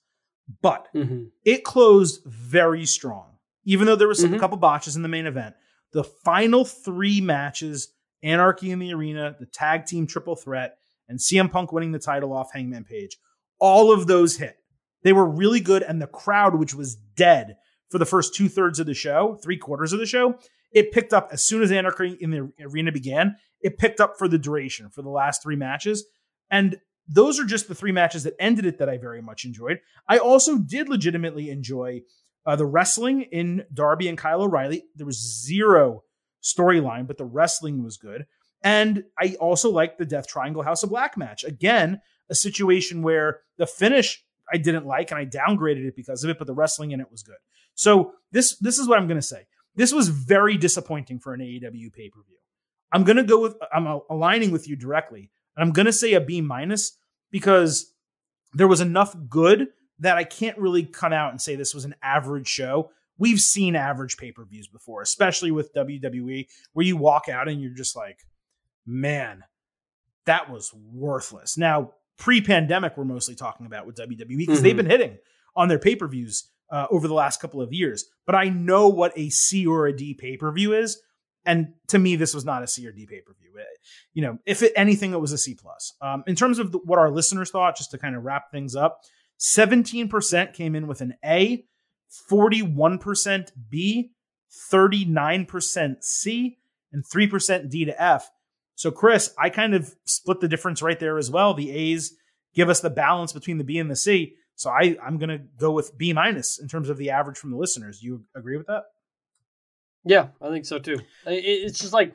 But 0.60 0.88
Mhm. 0.94 1.30
it 1.44 1.64
closed 1.64 2.22
very 2.26 2.84
strong, 2.84 3.38
even 3.64 3.86
though 3.86 3.96
there 3.96 4.08
was 4.08 4.20
some, 4.20 4.34
a 4.34 4.38
couple 4.38 4.56
botches 4.58 4.96
in 4.96 5.02
the 5.02 5.08
main 5.08 5.26
event. 5.26 5.54
The 5.92 6.04
final 6.04 6.64
three 6.64 7.20
matches, 7.20 7.88
Anarchy 8.22 8.70
in 8.70 8.78
the 8.78 8.92
Arena, 8.94 9.36
the 9.38 9.46
tag 9.46 9.86
team 9.86 10.06
triple 10.06 10.36
threat, 10.36 10.76
and 11.08 11.18
CM 11.20 11.48
Punk 11.50 11.72
winning 11.72 11.92
the 11.92 11.98
title 11.98 12.32
off 12.32 12.52
Hangman 12.52 12.84
Page, 12.84 13.18
all 13.58 13.92
of 13.92 14.06
those 14.06 14.36
hit. 14.36 14.56
They 15.02 15.12
were 15.12 15.28
really 15.28 15.60
good, 15.60 15.82
and 15.82 16.00
the 16.00 16.06
crowd, 16.06 16.54
which 16.54 16.74
was 16.74 16.94
dead 16.94 17.56
for 17.90 17.98
the 17.98 18.06
first 18.06 18.34
two 18.34 18.48
thirds 18.48 18.78
of 18.78 18.86
the 18.86 18.94
show, 18.94 19.38
three 19.42 19.56
quarters 19.58 19.92
of 19.92 19.98
the 19.98 20.06
show, 20.06 20.38
it 20.72 20.92
picked 20.92 21.12
up 21.12 21.28
as 21.32 21.44
soon 21.46 21.62
as 21.62 21.72
Anarchy 21.72 22.16
in 22.20 22.30
the 22.30 22.52
Arena 22.60 22.92
began. 22.92 23.36
It 23.60 23.78
picked 23.78 24.00
up 24.00 24.16
for 24.18 24.28
the 24.28 24.38
duration 24.38 24.90
for 24.90 25.02
the 25.02 25.10
last 25.10 25.42
three 25.42 25.56
matches, 25.56 26.04
and 26.50 26.76
those 27.08 27.38
are 27.38 27.44
just 27.44 27.68
the 27.68 27.74
three 27.74 27.92
matches 27.92 28.24
that 28.24 28.34
ended 28.38 28.66
it 28.66 28.78
that 28.78 28.88
I 28.88 28.96
very 28.96 29.22
much 29.22 29.44
enjoyed. 29.44 29.80
I 30.08 30.18
also 30.18 30.58
did 30.58 30.88
legitimately 30.88 31.50
enjoy 31.50 32.02
uh, 32.46 32.56
the 32.56 32.66
wrestling 32.66 33.22
in 33.22 33.64
Darby 33.72 34.08
and 34.08 34.18
Kyle 34.18 34.42
O'Reilly. 34.42 34.84
There 34.96 35.06
was 35.06 35.44
zero 35.44 36.04
storyline, 36.42 37.06
but 37.06 37.18
the 37.18 37.24
wrestling 37.24 37.82
was 37.82 37.96
good. 37.96 38.26
And 38.64 39.04
I 39.18 39.36
also 39.40 39.70
liked 39.70 39.98
the 39.98 40.06
Death 40.06 40.28
Triangle 40.28 40.62
House 40.62 40.82
of 40.82 40.90
Black 40.90 41.16
match. 41.16 41.44
Again, 41.44 42.00
a 42.30 42.34
situation 42.34 43.02
where 43.02 43.40
the 43.58 43.66
finish 43.66 44.24
I 44.52 44.58
didn't 44.58 44.86
like 44.86 45.10
and 45.10 45.18
I 45.18 45.24
downgraded 45.24 45.86
it 45.86 45.96
because 45.96 46.22
of 46.24 46.30
it, 46.30 46.38
but 46.38 46.46
the 46.46 46.54
wrestling 46.54 46.90
in 46.92 47.00
it 47.00 47.10
was 47.10 47.22
good. 47.22 47.36
So 47.74 48.14
this 48.32 48.56
this 48.58 48.78
is 48.78 48.86
what 48.86 48.98
I'm 48.98 49.06
going 49.06 49.20
to 49.20 49.26
say. 49.26 49.46
This 49.74 49.92
was 49.92 50.08
very 50.08 50.56
disappointing 50.56 51.18
for 51.18 51.32
an 51.34 51.40
AEW 51.40 51.92
pay 51.92 52.08
per 52.10 52.20
view. 52.22 52.36
I'm 52.92 53.04
going 53.04 53.16
to 53.16 53.24
go 53.24 53.40
with 53.40 53.56
I'm 53.72 53.86
aligning 54.10 54.50
with 54.50 54.68
you 54.68 54.76
directly, 54.76 55.30
and 55.56 55.64
I'm 55.64 55.72
going 55.72 55.86
to 55.86 55.92
say 55.92 56.12
a 56.14 56.20
B 56.20 56.40
minus 56.40 56.96
because 57.30 57.92
there 58.52 58.68
was 58.68 58.80
enough 58.82 59.16
good 59.28 59.68
that 60.00 60.18
I 60.18 60.24
can't 60.24 60.58
really 60.58 60.84
come 60.84 61.12
out 61.12 61.30
and 61.30 61.40
say 61.40 61.56
this 61.56 61.74
was 61.74 61.84
an 61.86 61.94
average 62.02 62.48
show. 62.48 62.90
We've 63.18 63.40
seen 63.40 63.76
average 63.76 64.16
pay 64.16 64.32
per 64.32 64.44
views 64.44 64.68
before, 64.68 65.00
especially 65.00 65.50
with 65.52 65.72
WWE, 65.74 66.46
where 66.72 66.84
you 66.84 66.96
walk 66.96 67.28
out 67.28 67.48
and 67.48 67.60
you're 67.60 67.70
just 67.74 67.96
like, 67.96 68.18
man, 68.84 69.44
that 70.26 70.50
was 70.50 70.72
worthless. 70.74 71.56
Now, 71.56 71.92
pre 72.18 72.40
pandemic, 72.40 72.96
we're 72.96 73.04
mostly 73.04 73.34
talking 73.34 73.66
about 73.66 73.86
with 73.86 73.96
WWE 73.96 74.36
because 74.38 74.60
they've 74.62 74.74
Mhm. 74.74 74.78
been 74.78 74.90
hitting 74.90 75.18
on 75.56 75.68
their 75.68 75.78
pay 75.78 75.96
per 75.96 76.08
views 76.08 76.50
uh, 76.72 76.88
over 76.90 77.06
the 77.06 77.14
last 77.14 77.40
couple 77.40 77.62
of 77.62 77.72
years. 77.72 78.06
But 78.26 78.34
I 78.34 78.48
know 78.48 78.88
what 78.88 79.12
a 79.16 79.30
C 79.30 79.64
or 79.66 79.86
a 79.86 79.96
D 79.96 80.14
pay 80.14 80.36
per 80.36 80.50
view 80.50 80.72
is, 80.72 81.00
and 81.44 81.74
to 81.88 81.98
me, 82.00 82.16
this 82.16 82.34
was 82.34 82.44
not 82.44 82.64
a 82.64 82.66
C 82.66 82.84
or 82.88 82.92
D 82.92 83.06
pay 83.06 83.20
per 83.20 83.32
view. 83.34 83.38
You 84.14 84.22
know, 84.22 84.38
if 84.44 84.62
it, 84.62 84.72
anything, 84.76 85.12
it 85.12 85.20
was 85.20 85.32
a 85.32 85.38
C 85.38 85.54
plus. 85.54 85.94
Um, 86.00 86.24
in 86.26 86.34
terms 86.34 86.58
of 86.58 86.72
the, 86.72 86.78
what 86.78 86.98
our 86.98 87.10
listeners 87.10 87.50
thought, 87.50 87.76
just 87.76 87.90
to 87.92 87.98
kind 87.98 88.16
of 88.16 88.24
wrap 88.24 88.50
things 88.50 88.74
up, 88.74 89.02
seventeen 89.36 90.08
percent 90.08 90.52
came 90.52 90.74
in 90.74 90.86
with 90.86 91.00
an 91.00 91.14
A, 91.24 91.64
forty-one 92.28 92.98
percent 92.98 93.52
B, 93.70 94.12
thirty-nine 94.70 95.46
percent 95.46 96.04
C, 96.04 96.58
and 96.92 97.04
three 97.06 97.26
percent 97.26 97.70
D 97.70 97.84
to 97.84 98.02
F. 98.02 98.30
So, 98.74 98.90
Chris, 98.90 99.32
I 99.38 99.48
kind 99.48 99.74
of 99.74 99.94
split 100.04 100.40
the 100.40 100.48
difference 100.48 100.82
right 100.82 100.98
there 100.98 101.18
as 101.18 101.30
well. 101.30 101.54
The 101.54 101.70
A's 101.70 102.14
give 102.54 102.68
us 102.68 102.80
the 102.80 102.90
balance 102.90 103.32
between 103.32 103.58
the 103.58 103.64
B 103.64 103.78
and 103.78 103.90
the 103.90 103.96
C. 103.96 104.34
So 104.62 104.70
I, 104.70 104.96
I'm 105.04 105.18
going 105.18 105.30
to 105.30 105.44
go 105.58 105.72
with 105.72 105.98
B 105.98 106.12
minus 106.12 106.60
in 106.60 106.68
terms 106.68 106.88
of 106.88 106.96
the 106.96 107.10
average 107.10 107.36
from 107.36 107.50
the 107.50 107.56
listeners. 107.56 107.98
Do 107.98 108.06
you 108.06 108.24
agree 108.36 108.56
with 108.56 108.68
that? 108.68 108.84
Yeah, 110.04 110.28
I 110.40 110.50
think 110.50 110.66
so 110.66 110.78
too. 110.78 111.00
It's 111.26 111.80
just 111.80 111.92
like 111.92 112.14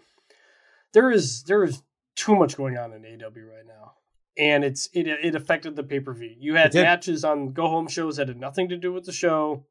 there 0.94 1.12
is 1.12 1.44
there 1.44 1.66
is 1.66 1.84
too 2.16 2.36
much 2.36 2.56
going 2.56 2.78
on 2.78 2.94
in 2.94 3.04
AW 3.04 3.28
right 3.28 3.66
now, 3.68 3.94
and 4.38 4.64
it's 4.64 4.88
it 4.94 5.08
it 5.08 5.36
affected 5.36 5.76
the 5.76 5.84
pay 5.84 6.00
per 6.00 6.14
view. 6.14 6.34
You 6.38 6.56
had 6.56 6.74
matches 6.74 7.26
on 7.26 7.52
go 7.52 7.68
home 7.68 7.88
shows 7.88 8.16
that 8.16 8.30
had 8.30 8.40
nothing 8.40 8.70
to 8.70 8.78
do 8.78 8.94
with 8.94 9.06
the 9.06 9.12
show. 9.12 9.66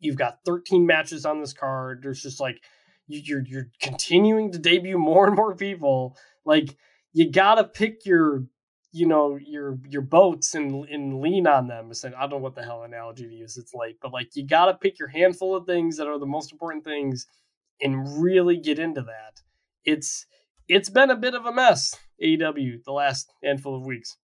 You've 0.00 0.16
got 0.16 0.38
13 0.46 0.86
matches 0.86 1.26
on 1.26 1.40
this 1.40 1.52
card. 1.52 2.00
There's 2.02 2.22
just 2.22 2.40
like 2.40 2.62
you're 3.06 3.44
you're 3.46 3.68
continuing 3.80 4.52
to 4.52 4.58
debut 4.58 4.98
more 4.98 5.26
and 5.26 5.36
more 5.36 5.54
people. 5.54 6.16
Like 6.46 6.74
you 7.12 7.30
gotta 7.30 7.64
pick 7.64 8.06
your 8.06 8.44
you 8.92 9.06
know 9.06 9.36
your 9.36 9.78
your 9.88 10.02
boats 10.02 10.54
and 10.54 10.86
and 10.88 11.20
lean 11.20 11.46
on 11.46 11.66
them. 11.66 11.90
I 12.04 12.20
don't 12.20 12.30
know 12.30 12.36
what 12.38 12.54
the 12.54 12.62
hell 12.62 12.84
analogy 12.84 13.26
to 13.26 13.34
use. 13.34 13.56
It's 13.56 13.74
late, 13.74 13.98
but 14.00 14.12
like 14.12 14.34
you 14.34 14.46
gotta 14.46 14.74
pick 14.74 14.98
your 14.98 15.08
handful 15.08 15.54
of 15.54 15.66
things 15.66 15.96
that 15.96 16.06
are 16.06 16.18
the 16.18 16.26
most 16.26 16.52
important 16.52 16.84
things 16.84 17.26
and 17.80 18.22
really 18.22 18.56
get 18.56 18.78
into 18.78 19.02
that. 19.02 19.40
It's 19.84 20.26
it's 20.68 20.90
been 20.90 21.10
a 21.10 21.16
bit 21.16 21.34
of 21.34 21.46
a 21.46 21.52
mess. 21.52 21.96
AEW 22.22 22.84
the 22.84 22.92
last 22.92 23.32
handful 23.42 23.76
of 23.76 23.86
weeks. 23.86 24.16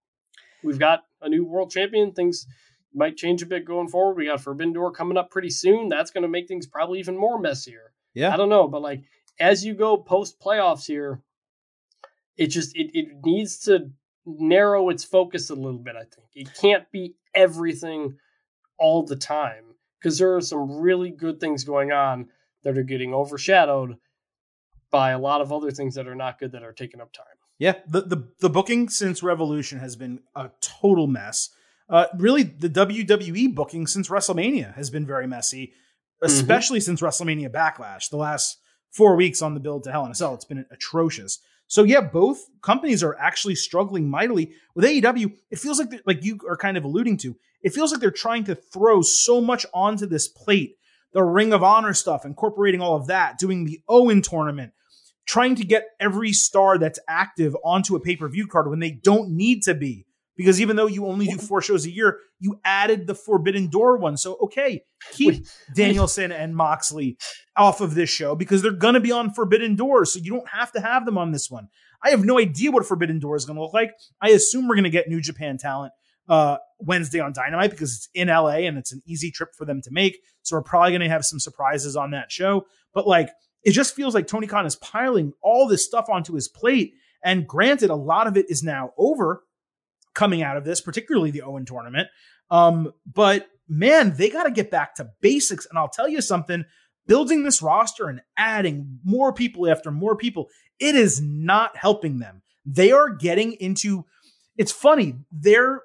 We've 0.62 0.78
got 0.78 1.04
a 1.20 1.28
new 1.28 1.44
world 1.44 1.70
champion. 1.70 2.12
Things 2.12 2.46
might 2.94 3.16
change 3.16 3.42
a 3.42 3.46
bit 3.46 3.64
going 3.64 3.88
forward. 3.88 4.16
We 4.16 4.26
got 4.26 4.40
Forbidden 4.40 4.72
Door 4.72 4.92
coming 4.92 5.18
up 5.18 5.30
pretty 5.30 5.50
soon. 5.50 5.88
That's 5.88 6.10
going 6.10 6.22
to 6.22 6.28
make 6.28 6.48
things 6.48 6.66
probably 6.66 6.98
even 7.00 7.16
more 7.16 7.38
messier. 7.38 7.92
Yeah. 8.14 8.32
I 8.32 8.36
don't 8.36 8.48
know, 8.48 8.68
but 8.68 8.82
like 8.82 9.02
as 9.38 9.64
you 9.64 9.74
go 9.74 9.96
post 9.96 10.40
playoffs 10.40 10.86
here, 10.86 11.20
it 12.36 12.48
just 12.48 12.76
it, 12.76 12.90
it 12.94 13.08
needs 13.24 13.58
to 13.60 13.90
narrow 14.26 14.88
its 14.88 15.04
focus 15.04 15.50
a 15.50 15.54
little 15.54 15.78
bit, 15.78 15.96
I 15.96 16.04
think. 16.04 16.28
It 16.34 16.54
can't 16.54 16.90
be 16.90 17.14
everything 17.34 18.16
all 18.78 19.04
the 19.04 19.16
time 19.16 19.64
because 19.98 20.18
there 20.18 20.34
are 20.36 20.40
some 20.40 20.78
really 20.78 21.10
good 21.10 21.40
things 21.40 21.64
going 21.64 21.92
on 21.92 22.28
that 22.62 22.78
are 22.78 22.82
getting 22.82 23.14
overshadowed 23.14 23.96
by 24.90 25.10
a 25.10 25.18
lot 25.18 25.40
of 25.40 25.52
other 25.52 25.70
things 25.70 25.94
that 25.94 26.06
are 26.06 26.14
not 26.14 26.38
good 26.38 26.52
that 26.52 26.62
are 26.62 26.72
taking 26.72 27.00
up 27.00 27.12
time. 27.12 27.26
Yeah, 27.58 27.74
the 27.86 28.02
the, 28.02 28.28
the 28.40 28.50
booking 28.50 28.88
since 28.88 29.22
Revolution 29.22 29.78
has 29.78 29.96
been 29.96 30.20
a 30.34 30.50
total 30.60 31.06
mess. 31.06 31.50
Uh, 31.88 32.06
really, 32.16 32.42
the 32.42 32.70
WWE 32.70 33.54
booking 33.54 33.86
since 33.86 34.08
WrestleMania 34.08 34.74
has 34.74 34.90
been 34.90 35.06
very 35.06 35.26
messy, 35.26 35.66
mm-hmm. 35.66 36.26
especially 36.26 36.78
mm-hmm. 36.78 36.96
since 36.96 37.00
WrestleMania 37.00 37.50
Backlash. 37.50 38.10
The 38.10 38.16
last 38.16 38.58
four 38.90 39.16
weeks 39.16 39.42
on 39.42 39.54
the 39.54 39.60
build 39.60 39.84
to 39.84 39.92
Hell 39.92 40.04
in 40.04 40.10
a 40.10 40.14
Cell, 40.14 40.34
it's 40.34 40.44
been 40.44 40.66
atrocious. 40.70 41.40
So 41.66 41.82
yeah, 41.82 42.00
both 42.00 42.48
companies 42.62 43.02
are 43.02 43.16
actually 43.18 43.54
struggling 43.54 44.08
mightily 44.08 44.52
with 44.74 44.84
AEW. 44.84 45.32
It 45.50 45.58
feels 45.58 45.78
like 45.78 46.02
like 46.06 46.24
you 46.24 46.38
are 46.48 46.56
kind 46.56 46.76
of 46.76 46.84
alluding 46.84 47.16
to. 47.18 47.36
It 47.62 47.72
feels 47.72 47.90
like 47.92 48.00
they're 48.00 48.10
trying 48.10 48.44
to 48.44 48.54
throw 48.54 49.00
so 49.02 49.40
much 49.40 49.64
onto 49.72 50.06
this 50.06 50.28
plate. 50.28 50.76
The 51.12 51.22
Ring 51.22 51.52
of 51.52 51.62
Honor 51.62 51.94
stuff, 51.94 52.24
incorporating 52.24 52.80
all 52.80 52.96
of 52.96 53.06
that, 53.06 53.38
doing 53.38 53.64
the 53.64 53.80
Owen 53.88 54.20
tournament, 54.20 54.72
trying 55.26 55.54
to 55.54 55.64
get 55.64 55.84
every 56.00 56.32
star 56.32 56.76
that's 56.76 56.98
active 57.08 57.56
onto 57.64 57.96
a 57.96 58.00
pay-per-view 58.00 58.48
card 58.48 58.68
when 58.68 58.80
they 58.80 58.90
don't 58.90 59.30
need 59.30 59.62
to 59.62 59.74
be. 59.74 60.06
Because 60.36 60.60
even 60.60 60.76
though 60.76 60.86
you 60.86 61.06
only 61.06 61.26
do 61.26 61.38
four 61.38 61.62
shows 61.62 61.86
a 61.86 61.90
year, 61.90 62.18
you 62.40 62.60
added 62.64 63.06
the 63.06 63.14
Forbidden 63.14 63.68
Door 63.68 63.98
one. 63.98 64.16
So 64.16 64.36
okay, 64.42 64.82
keep 65.12 65.46
Danielson 65.74 66.32
and 66.32 66.56
Moxley 66.56 67.16
off 67.56 67.80
of 67.80 67.94
this 67.94 68.10
show 68.10 68.34
because 68.34 68.60
they're 68.60 68.72
gonna 68.72 69.00
be 69.00 69.12
on 69.12 69.32
Forbidden 69.32 69.76
Door. 69.76 70.06
So 70.06 70.18
you 70.18 70.32
don't 70.32 70.48
have 70.48 70.72
to 70.72 70.80
have 70.80 71.06
them 71.06 71.18
on 71.18 71.30
this 71.30 71.50
one. 71.50 71.68
I 72.02 72.10
have 72.10 72.24
no 72.24 72.38
idea 72.38 72.70
what 72.70 72.84
Forbidden 72.84 73.20
Door 73.20 73.36
is 73.36 73.44
gonna 73.44 73.60
look 73.60 73.74
like. 73.74 73.92
I 74.20 74.30
assume 74.30 74.66
we're 74.66 74.76
gonna 74.76 74.90
get 74.90 75.08
New 75.08 75.20
Japan 75.20 75.56
talent 75.56 75.92
uh, 76.28 76.58
Wednesday 76.78 77.20
on 77.20 77.32
Dynamite 77.32 77.70
because 77.70 77.94
it's 77.94 78.08
in 78.14 78.28
LA 78.28 78.66
and 78.66 78.76
it's 78.76 78.92
an 78.92 79.02
easy 79.06 79.30
trip 79.30 79.50
for 79.56 79.64
them 79.64 79.80
to 79.82 79.90
make. 79.90 80.18
So 80.42 80.56
we're 80.56 80.62
probably 80.62 80.92
gonna 80.92 81.08
have 81.08 81.24
some 81.24 81.38
surprises 81.38 81.96
on 81.96 82.10
that 82.10 82.32
show. 82.32 82.66
But 82.92 83.06
like 83.06 83.30
it 83.64 83.72
just 83.72 83.94
feels 83.94 84.14
like 84.14 84.26
Tony 84.26 84.46
Khan 84.46 84.66
is 84.66 84.76
piling 84.76 85.32
all 85.42 85.66
this 85.66 85.84
stuff 85.84 86.06
onto 86.08 86.34
his 86.34 86.48
plate. 86.48 86.94
And 87.24 87.48
granted, 87.48 87.90
a 87.90 87.94
lot 87.94 88.26
of 88.26 88.36
it 88.36 88.50
is 88.50 88.62
now 88.62 88.90
over 88.98 89.42
coming 90.14 90.42
out 90.42 90.56
of 90.56 90.64
this, 90.64 90.80
particularly 90.80 91.30
the 91.30 91.42
Owen 91.42 91.64
tournament. 91.64 92.08
Um, 92.50 92.92
but 93.12 93.48
man, 93.68 94.14
they 94.16 94.30
got 94.30 94.44
to 94.44 94.50
get 94.50 94.70
back 94.70 94.94
to 94.96 95.10
basics. 95.20 95.66
And 95.66 95.78
I'll 95.78 95.88
tell 95.88 96.08
you 96.08 96.20
something 96.20 96.64
building 97.06 97.42
this 97.42 97.62
roster 97.62 98.08
and 98.08 98.22
adding 98.36 98.98
more 99.04 99.32
people 99.32 99.68
after 99.68 99.90
more 99.90 100.16
people, 100.16 100.48
it 100.78 100.94
is 100.94 101.20
not 101.20 101.76
helping 101.76 102.18
them. 102.18 102.42
They 102.64 102.92
are 102.92 103.10
getting 103.10 103.52
into 103.54 104.04
it's 104.56 104.72
funny, 104.72 105.16
they're 105.32 105.82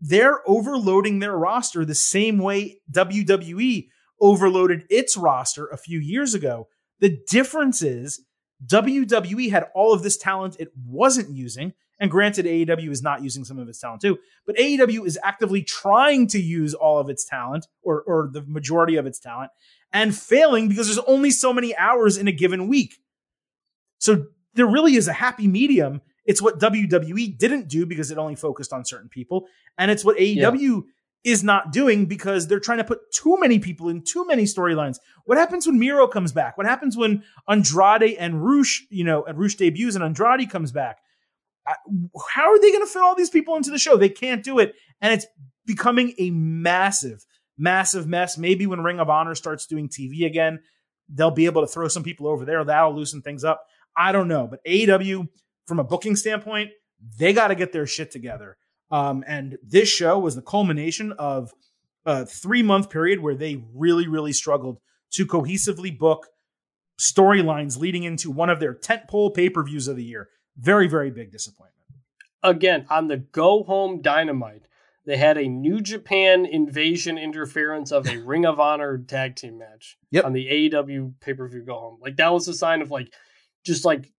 they're 0.00 0.48
overloading 0.48 1.18
their 1.18 1.36
roster 1.36 1.84
the 1.84 1.94
same 1.94 2.38
way 2.38 2.80
WWE 2.90 3.88
overloaded 4.20 4.84
its 4.90 5.16
roster 5.16 5.66
a 5.66 5.76
few 5.76 5.98
years 6.00 6.34
ago. 6.34 6.68
The 7.00 7.18
difference 7.28 7.82
is 7.82 8.24
WWE 8.66 9.50
had 9.50 9.66
all 9.74 9.92
of 9.92 10.02
this 10.02 10.16
talent 10.16 10.56
it 10.58 10.72
wasn't 10.86 11.30
using. 11.30 11.72
And 12.02 12.10
granted, 12.10 12.46
AEW 12.46 12.90
is 12.90 13.00
not 13.00 13.22
using 13.22 13.44
some 13.44 13.60
of 13.60 13.68
its 13.68 13.78
talent 13.78 14.02
too, 14.02 14.18
but 14.44 14.56
AEW 14.56 15.06
is 15.06 15.16
actively 15.22 15.62
trying 15.62 16.26
to 16.26 16.40
use 16.40 16.74
all 16.74 16.98
of 16.98 17.08
its 17.08 17.24
talent 17.24 17.68
or, 17.80 18.02
or 18.02 18.28
the 18.32 18.42
majority 18.42 18.96
of 18.96 19.06
its 19.06 19.20
talent 19.20 19.52
and 19.92 20.12
failing 20.12 20.68
because 20.68 20.88
there's 20.88 20.98
only 21.06 21.30
so 21.30 21.52
many 21.52 21.76
hours 21.76 22.16
in 22.16 22.26
a 22.26 22.32
given 22.32 22.66
week. 22.66 22.96
So 23.98 24.26
there 24.54 24.66
really 24.66 24.96
is 24.96 25.06
a 25.06 25.12
happy 25.12 25.46
medium. 25.46 26.00
It's 26.24 26.42
what 26.42 26.58
WWE 26.58 27.38
didn't 27.38 27.68
do 27.68 27.86
because 27.86 28.10
it 28.10 28.18
only 28.18 28.34
focused 28.34 28.72
on 28.72 28.84
certain 28.84 29.08
people. 29.08 29.46
And 29.78 29.88
it's 29.88 30.04
what 30.04 30.16
AEW 30.16 30.60
yeah. 30.60 30.80
is 31.22 31.44
not 31.44 31.70
doing 31.70 32.06
because 32.06 32.48
they're 32.48 32.58
trying 32.58 32.78
to 32.78 32.84
put 32.84 33.12
too 33.12 33.38
many 33.38 33.60
people 33.60 33.88
in 33.88 34.02
too 34.02 34.26
many 34.26 34.42
storylines. 34.42 34.98
What 35.24 35.38
happens 35.38 35.68
when 35.68 35.78
Miro 35.78 36.08
comes 36.08 36.32
back? 36.32 36.58
What 36.58 36.66
happens 36.66 36.96
when 36.96 37.22
Andrade 37.48 38.16
and 38.18 38.44
Rush, 38.44 38.84
you 38.90 39.04
know, 39.04 39.22
and 39.22 39.38
Rush 39.38 39.54
debuts 39.54 39.94
and 39.94 40.02
Andrade 40.02 40.50
comes 40.50 40.72
back? 40.72 40.98
How 41.66 42.50
are 42.50 42.60
they 42.60 42.70
going 42.70 42.84
to 42.84 42.90
fit 42.90 43.02
all 43.02 43.14
these 43.14 43.30
people 43.30 43.56
into 43.56 43.70
the 43.70 43.78
show? 43.78 43.96
They 43.96 44.08
can't 44.08 44.42
do 44.42 44.58
it. 44.58 44.74
And 45.00 45.12
it's 45.12 45.26
becoming 45.66 46.14
a 46.18 46.30
massive, 46.30 47.24
massive 47.56 48.06
mess. 48.06 48.36
Maybe 48.36 48.66
when 48.66 48.82
Ring 48.82 49.00
of 49.00 49.10
Honor 49.10 49.34
starts 49.34 49.66
doing 49.66 49.88
TV 49.88 50.26
again, 50.26 50.60
they'll 51.08 51.30
be 51.30 51.46
able 51.46 51.62
to 51.62 51.68
throw 51.68 51.88
some 51.88 52.02
people 52.02 52.26
over 52.26 52.44
there. 52.44 52.64
That'll 52.64 52.94
loosen 52.94 53.22
things 53.22 53.44
up. 53.44 53.64
I 53.96 54.12
don't 54.12 54.28
know. 54.28 54.46
But 54.46 54.64
AEW, 54.66 55.28
from 55.66 55.78
a 55.78 55.84
booking 55.84 56.16
standpoint, 56.16 56.70
they 57.18 57.32
got 57.32 57.48
to 57.48 57.54
get 57.54 57.72
their 57.72 57.86
shit 57.86 58.10
together. 58.10 58.56
Um, 58.90 59.24
and 59.26 59.56
this 59.66 59.88
show 59.88 60.18
was 60.18 60.34
the 60.34 60.42
culmination 60.42 61.12
of 61.12 61.52
a 62.04 62.26
three 62.26 62.62
month 62.62 62.90
period 62.90 63.20
where 63.20 63.34
they 63.34 63.62
really, 63.74 64.06
really 64.06 64.32
struggled 64.32 64.78
to 65.12 65.26
cohesively 65.26 65.96
book 65.96 66.26
storylines 67.00 67.78
leading 67.78 68.04
into 68.04 68.30
one 68.30 68.50
of 68.50 68.60
their 68.60 68.74
tentpole 68.74 69.34
pay 69.34 69.48
per 69.48 69.62
views 69.62 69.88
of 69.88 69.96
the 69.96 70.04
year. 70.04 70.28
Very, 70.56 70.88
very 70.88 71.10
big 71.10 71.30
disappointment. 71.30 71.72
Again, 72.42 72.86
on 72.90 73.08
the 73.08 73.18
go 73.18 73.62
home 73.62 74.02
dynamite, 74.02 74.66
they 75.04 75.16
had 75.16 75.38
a 75.38 75.48
New 75.48 75.80
Japan 75.80 76.44
invasion 76.46 77.18
interference 77.18 77.90
of 77.90 78.06
a 78.08 78.18
Ring 78.18 78.44
of 78.44 78.60
Honor 78.60 78.98
tag 78.98 79.36
team 79.36 79.58
match 79.58 79.98
yep. 80.10 80.24
on 80.24 80.32
the 80.32 80.46
AEW 80.46 81.14
pay 81.20 81.34
per 81.34 81.48
view 81.48 81.62
go 81.62 81.74
home. 81.74 81.98
Like 82.00 82.16
that 82.16 82.32
was 82.32 82.46
a 82.48 82.54
sign 82.54 82.82
of 82.82 82.90
like, 82.90 83.12
just 83.64 83.84
like, 83.84 84.12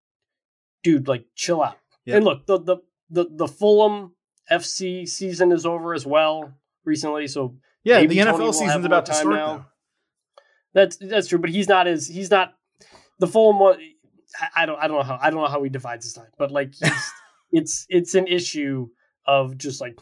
dude, 0.83 1.07
like 1.07 1.25
chill 1.35 1.61
out. 1.61 1.77
Yep. 2.05 2.15
And 2.17 2.25
look, 2.25 2.45
the 2.45 2.59
the 2.59 2.77
the 3.09 3.25
the 3.29 3.47
Fulham 3.47 4.15
FC 4.51 5.07
season 5.07 5.51
is 5.51 5.65
over 5.65 5.93
as 5.93 6.05
well 6.05 6.53
recently, 6.83 7.27
so 7.27 7.55
yeah, 7.83 8.05
the 8.05 8.17
NFL 8.17 8.53
season's 8.53 8.85
about 8.85 9.05
to 9.05 9.13
start 9.13 9.35
now. 9.35 9.57
Though. 9.57 9.65
That's 10.73 10.97
that's 10.97 11.27
true, 11.27 11.39
but 11.39 11.49
he's 11.49 11.67
not 11.67 11.87
as 11.87 12.07
he's 12.07 12.31
not 12.31 12.53
the 13.19 13.27
Fulham 13.27 13.59
one. 13.59 13.79
I 14.55 14.65
don't 14.65 14.79
I 14.79 14.87
don't 14.87 14.97
know 14.97 15.03
how 15.03 15.19
I 15.21 15.29
don't 15.29 15.41
know 15.41 15.47
how 15.47 15.63
he 15.63 15.69
divides 15.69 16.05
his 16.05 16.13
time, 16.13 16.31
but 16.37 16.51
like 16.51 16.73
it's 17.51 17.85
it's 17.89 18.15
an 18.15 18.27
issue 18.27 18.87
of 19.25 19.57
just 19.57 19.81
like 19.81 19.99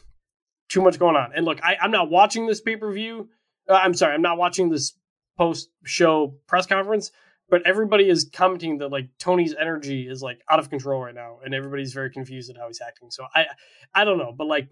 too 0.70 0.82
much 0.82 0.98
going 0.98 1.16
on. 1.16 1.32
And 1.36 1.46
look, 1.46 1.64
I, 1.64 1.78
I'm 1.82 1.92
not 1.92 2.10
watching 2.10 2.48
this 2.48 2.62
pay 2.62 2.78
per 2.78 2.92
view. 2.92 3.30
Uh, 3.70 3.74
I'm 3.74 3.94
sorry, 3.94 4.14
I'm 4.14 4.22
not 4.22 4.38
watching 4.38 4.70
this 4.70 4.94
post 5.38 5.70
show 5.84 6.36
press 6.48 6.66
conference. 6.66 7.12
But 7.50 7.68
everybody 7.68 8.08
is 8.08 8.30
commenting 8.32 8.78
that 8.78 8.94
like 8.94 9.10
Tony's 9.20 9.54
energy 9.60 10.08
is 10.08 10.22
like 10.24 10.40
out 10.50 10.60
of 10.60 10.70
control 10.70 11.02
right 11.02 11.14
now, 11.14 11.40
and 11.44 11.54
everybody's 11.54 11.92
very 11.92 12.10
confused 12.10 12.50
at 12.50 12.56
how 12.56 12.68
he's 12.68 12.80
acting. 12.80 13.12
So 13.12 13.26
I 13.36 13.48
I 13.94 14.06
don't 14.06 14.18
know, 14.18 14.32
but 14.32 14.48
like 14.48 14.70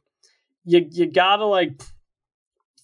you 0.63 0.87
you 0.89 1.11
gotta 1.11 1.45
like 1.45 1.81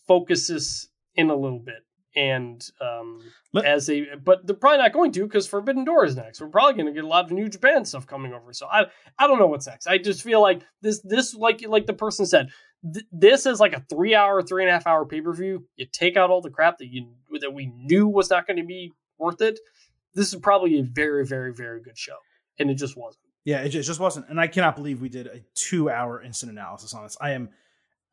focus 0.06 0.48
this 0.50 0.90
in 1.16 1.30
a 1.30 1.36
little 1.36 1.60
bit. 1.60 1.85
And 2.16 2.66
um, 2.80 3.20
Let- 3.52 3.66
as 3.66 3.90
a, 3.90 4.16
but 4.16 4.48
they're 4.48 4.56
probably 4.56 4.78
not 4.78 4.94
going 4.94 5.12
to 5.14 5.24
because 5.24 5.48
Forbidden 5.48 5.84
Door 5.84 6.06
is 6.06 6.16
next. 6.16 6.40
We're 6.40 6.48
probably 6.48 6.74
going 6.74 6.86
to 6.86 6.94
get 6.94 7.04
a 7.04 7.08
lot 7.08 7.26
of 7.26 7.32
New 7.32 7.50
Japan 7.50 7.84
stuff 7.84 8.08
coming 8.08 8.34
over. 8.34 8.54
So 8.54 8.68
I, 8.68 8.86
I 9.20 9.28
don't 9.28 9.38
know 9.40 9.48
what's 9.48 9.68
next. 9.68 9.88
I 9.88 9.98
just 9.98 10.22
feel 10.24 10.42
like 10.42 10.62
this, 10.82 11.02
this, 11.02 11.36
like, 11.36 11.66
like 11.68 11.86
the 11.88 11.94
person 11.94 12.26
said, 12.26 12.52
th- 12.94 13.06
this 13.12 13.46
is 13.46 13.60
like 13.60 13.74
a 13.74 13.84
three 13.90 14.16
hour, 14.16 14.42
three 14.42 14.64
and 14.64 14.70
a 14.70 14.74
half 14.74 14.88
hour 14.88 15.06
pay 15.06 15.20
per 15.20 15.34
view. 15.34 15.66
You 15.76 15.88
take 15.92 16.16
out 16.16 16.30
all 16.30 16.42
the 16.42 16.50
crap 16.50 16.78
that 16.78 16.88
you 16.88 17.08
that 17.42 17.54
we 17.54 17.66
knew 17.66 18.08
was 18.08 18.30
not 18.30 18.48
going 18.48 18.58
to 18.58 18.66
be 18.66 18.94
worth 19.18 19.42
it. 19.42 19.60
This 20.14 20.34
is 20.34 20.40
probably 20.40 20.80
a 20.80 20.84
very, 20.84 21.26
very, 21.26 21.54
very 21.54 21.82
good 21.82 21.98
show, 21.98 22.16
and 22.58 22.70
it 22.70 22.76
just 22.76 22.96
wasn't. 22.96 23.24
Yeah, 23.44 23.60
it 23.60 23.70
just 23.70 24.00
wasn't. 24.00 24.30
And 24.30 24.40
I 24.40 24.48
cannot 24.48 24.76
believe 24.78 25.02
we 25.02 25.10
did 25.10 25.28
a 25.28 25.42
two 25.54 25.90
hour 25.90 26.22
instant 26.22 26.52
analysis 26.52 26.94
on 26.94 27.04
this. 27.04 27.18
I 27.20 27.32
am 27.32 27.50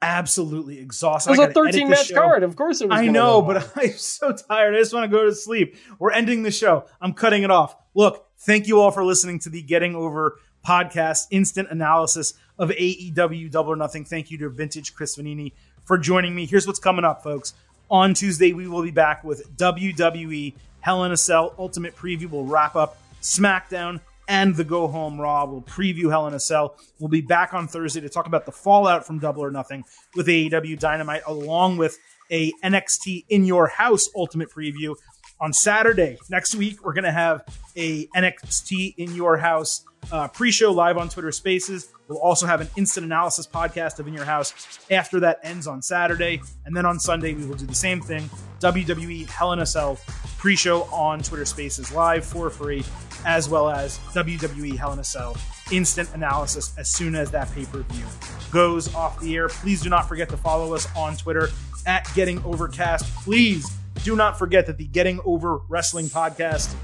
absolutely 0.02 0.78
exhausted. 0.78 1.30
It 1.30 1.38
was 1.38 1.40
I 1.40 1.50
a 1.50 1.52
13 1.52 1.88
match 1.88 2.12
card. 2.12 2.42
Of 2.42 2.56
course, 2.56 2.80
it 2.80 2.88
was. 2.88 2.98
I 2.98 3.06
know, 3.06 3.40
but. 3.40 3.72
I'm 3.76 3.92
so 3.92 4.32
tired. 4.32 4.74
I 4.74 4.78
just 4.78 4.92
want 4.92 5.10
to 5.10 5.16
go 5.16 5.24
to 5.24 5.34
sleep. 5.34 5.76
We're 5.98 6.12
ending 6.12 6.42
the 6.42 6.50
show. 6.50 6.84
I'm 7.00 7.14
cutting 7.14 7.42
it 7.42 7.50
off. 7.50 7.76
Look, 7.94 8.26
thank 8.38 8.66
you 8.66 8.80
all 8.80 8.90
for 8.90 9.04
listening 9.04 9.38
to 9.40 9.50
the 9.50 9.62
Getting 9.62 9.94
Over 9.94 10.38
podcast, 10.66 11.28
instant 11.30 11.68
analysis 11.70 12.34
of 12.58 12.70
AEW 12.70 13.50
Double 13.50 13.72
or 13.72 13.76
Nothing. 13.76 14.04
Thank 14.04 14.30
you 14.30 14.38
to 14.38 14.50
Vintage 14.50 14.94
Chris 14.94 15.16
Vannini 15.16 15.52
for 15.84 15.98
joining 15.98 16.34
me. 16.34 16.46
Here's 16.46 16.66
what's 16.66 16.78
coming 16.78 17.04
up, 17.04 17.22
folks. 17.22 17.54
On 17.90 18.14
Tuesday, 18.14 18.52
we 18.52 18.68
will 18.68 18.82
be 18.82 18.90
back 18.90 19.22
with 19.24 19.56
WWE 19.56 20.54
Hell 20.80 21.04
in 21.04 21.12
a 21.12 21.16
Cell 21.16 21.54
Ultimate 21.58 21.94
Preview. 21.94 22.30
We'll 22.30 22.44
wrap 22.44 22.74
up 22.74 22.98
SmackDown 23.20 24.00
and 24.28 24.54
the 24.56 24.64
Go 24.64 24.88
Home 24.88 25.20
Raw. 25.20 25.44
We'll 25.44 25.62
preview 25.62 26.10
Hell 26.10 26.26
in 26.26 26.34
a 26.34 26.40
Cell. 26.40 26.76
We'll 26.98 27.08
be 27.08 27.20
back 27.20 27.54
on 27.54 27.68
Thursday 27.68 28.00
to 28.00 28.08
talk 28.08 28.26
about 28.26 28.46
the 28.46 28.52
fallout 28.52 29.06
from 29.06 29.18
Double 29.18 29.42
or 29.42 29.50
Nothing 29.50 29.84
with 30.14 30.26
AEW 30.26 30.78
Dynamite, 30.78 31.22
along 31.26 31.76
with 31.76 31.98
a 32.30 32.52
NXT 32.64 33.26
in 33.28 33.44
your 33.44 33.66
house 33.66 34.08
ultimate 34.16 34.50
preview 34.50 34.96
on 35.40 35.52
Saturday. 35.52 36.18
Next 36.30 36.54
week, 36.54 36.84
we're 36.84 36.94
going 36.94 37.04
to 37.04 37.12
have 37.12 37.44
a 37.76 38.06
NXT 38.08 38.94
in 38.96 39.14
your 39.14 39.36
house 39.36 39.84
uh, 40.10 40.28
pre-show 40.28 40.72
live 40.72 40.96
on 40.96 41.08
Twitter 41.08 41.32
Spaces. 41.32 41.92
We'll 42.08 42.18
also 42.18 42.46
have 42.46 42.60
an 42.60 42.68
instant 42.76 43.06
analysis 43.06 43.46
podcast 43.46 43.98
of 43.98 44.06
In 44.06 44.14
Your 44.14 44.24
House 44.24 44.78
after 44.90 45.20
that 45.20 45.40
ends 45.42 45.66
on 45.66 45.80
Saturday, 45.82 46.40
and 46.64 46.76
then 46.76 46.84
on 46.84 46.98
Sunday 46.98 47.34
we 47.34 47.46
will 47.46 47.56
do 47.56 47.66
the 47.66 47.74
same 47.74 48.00
thing. 48.00 48.28
WWE 48.60 49.26
Hell 49.28 49.52
in 49.52 49.60
a 49.60 49.66
Cell 49.66 49.96
pre-show 50.42 50.82
on 50.90 51.22
Twitter 51.22 51.44
Spaces 51.44 51.92
live 51.92 52.24
for 52.24 52.50
free, 52.50 52.82
as 53.24 53.48
well 53.48 53.70
as 53.70 53.98
WWE 54.12 54.76
Hell 54.76 54.92
in 54.92 54.98
a 54.98 55.04
Cell 55.04 55.36
instant 55.70 56.12
analysis 56.14 56.76
as 56.76 56.90
soon 56.90 57.14
as 57.14 57.30
that 57.30 57.48
pay-per-view 57.52 58.04
goes 58.50 58.92
off 58.92 59.20
the 59.20 59.36
air. 59.36 59.46
Please 59.48 59.80
do 59.82 59.88
not 59.88 60.08
forget 60.08 60.28
to 60.30 60.36
follow 60.36 60.74
us 60.74 60.88
on 60.96 61.16
Twitter 61.16 61.50
at 61.86 62.12
Getting 62.16 62.42
Overcast. 62.44 63.04
Please 63.22 63.70
do 64.02 64.16
not 64.16 64.36
forget 64.36 64.66
that 64.66 64.78
the 64.78 64.86
Getting 64.86 65.20
Over 65.24 65.58
Wrestling 65.68 66.06
podcast 66.06 66.74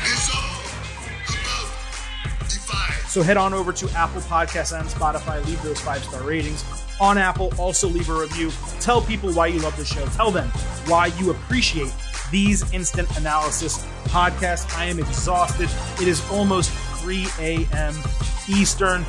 It's 0.00 0.34
all 0.34 0.40
about 2.24 2.48
Defiance. 2.48 3.12
So 3.12 3.20
head 3.20 3.36
on 3.36 3.52
over 3.52 3.74
to 3.74 3.90
Apple 3.90 4.22
Podcasts 4.22 4.76
and 4.76 4.88
Spotify. 4.88 5.44
Leave 5.44 5.62
those 5.62 5.80
five 5.80 6.02
star 6.02 6.22
ratings 6.22 6.64
on 6.98 7.18
Apple. 7.18 7.52
Also 7.58 7.88
leave 7.88 8.08
a 8.08 8.18
review. 8.18 8.50
Tell 8.80 9.02
people 9.02 9.34
why 9.34 9.48
you 9.48 9.60
love 9.60 9.76
the 9.76 9.84
show. 9.84 10.06
Tell 10.06 10.30
them 10.30 10.48
why 10.86 11.08
you 11.18 11.30
appreciate 11.30 11.92
these 12.34 12.68
instant 12.74 13.08
analysis 13.16 13.78
podcasts. 14.06 14.76
I 14.76 14.86
am 14.86 14.98
exhausted. 14.98 15.70
It 16.02 16.08
is 16.08 16.20
almost 16.32 16.68
3 17.00 17.28
a.m. 17.38 17.94
Eastern. 18.48 19.06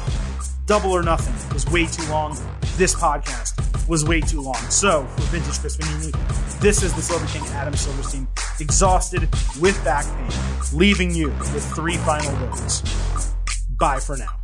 Double 0.68 0.92
or 0.92 1.02
nothing 1.02 1.34
was 1.52 1.66
way 1.66 1.88
too 1.88 2.08
long. 2.12 2.38
This 2.78 2.94
podcast 2.94 3.88
was 3.90 4.06
way 4.06 4.22
too 4.22 4.42
long. 4.42 4.62
So 4.70 5.06
for 5.06 5.22
Vintage 5.24 5.60
Chris 5.60 5.76
Vannini, 5.76 6.60
this 6.60 6.84
is 6.84 6.94
the 6.94 7.02
Silver 7.02 7.26
King 7.26 7.42
Adam 7.54 7.74
Silverstein, 7.74 8.28
exhausted 8.60 9.22
with 9.60 9.84
back 9.84 10.06
pain, 10.06 10.30
leaving 10.78 11.10
you 11.10 11.30
with 11.30 11.66
three 11.74 11.98
final 11.98 12.32
words. 12.48 12.84
Bye 13.80 14.00
for 14.00 14.18
now. 14.18 14.36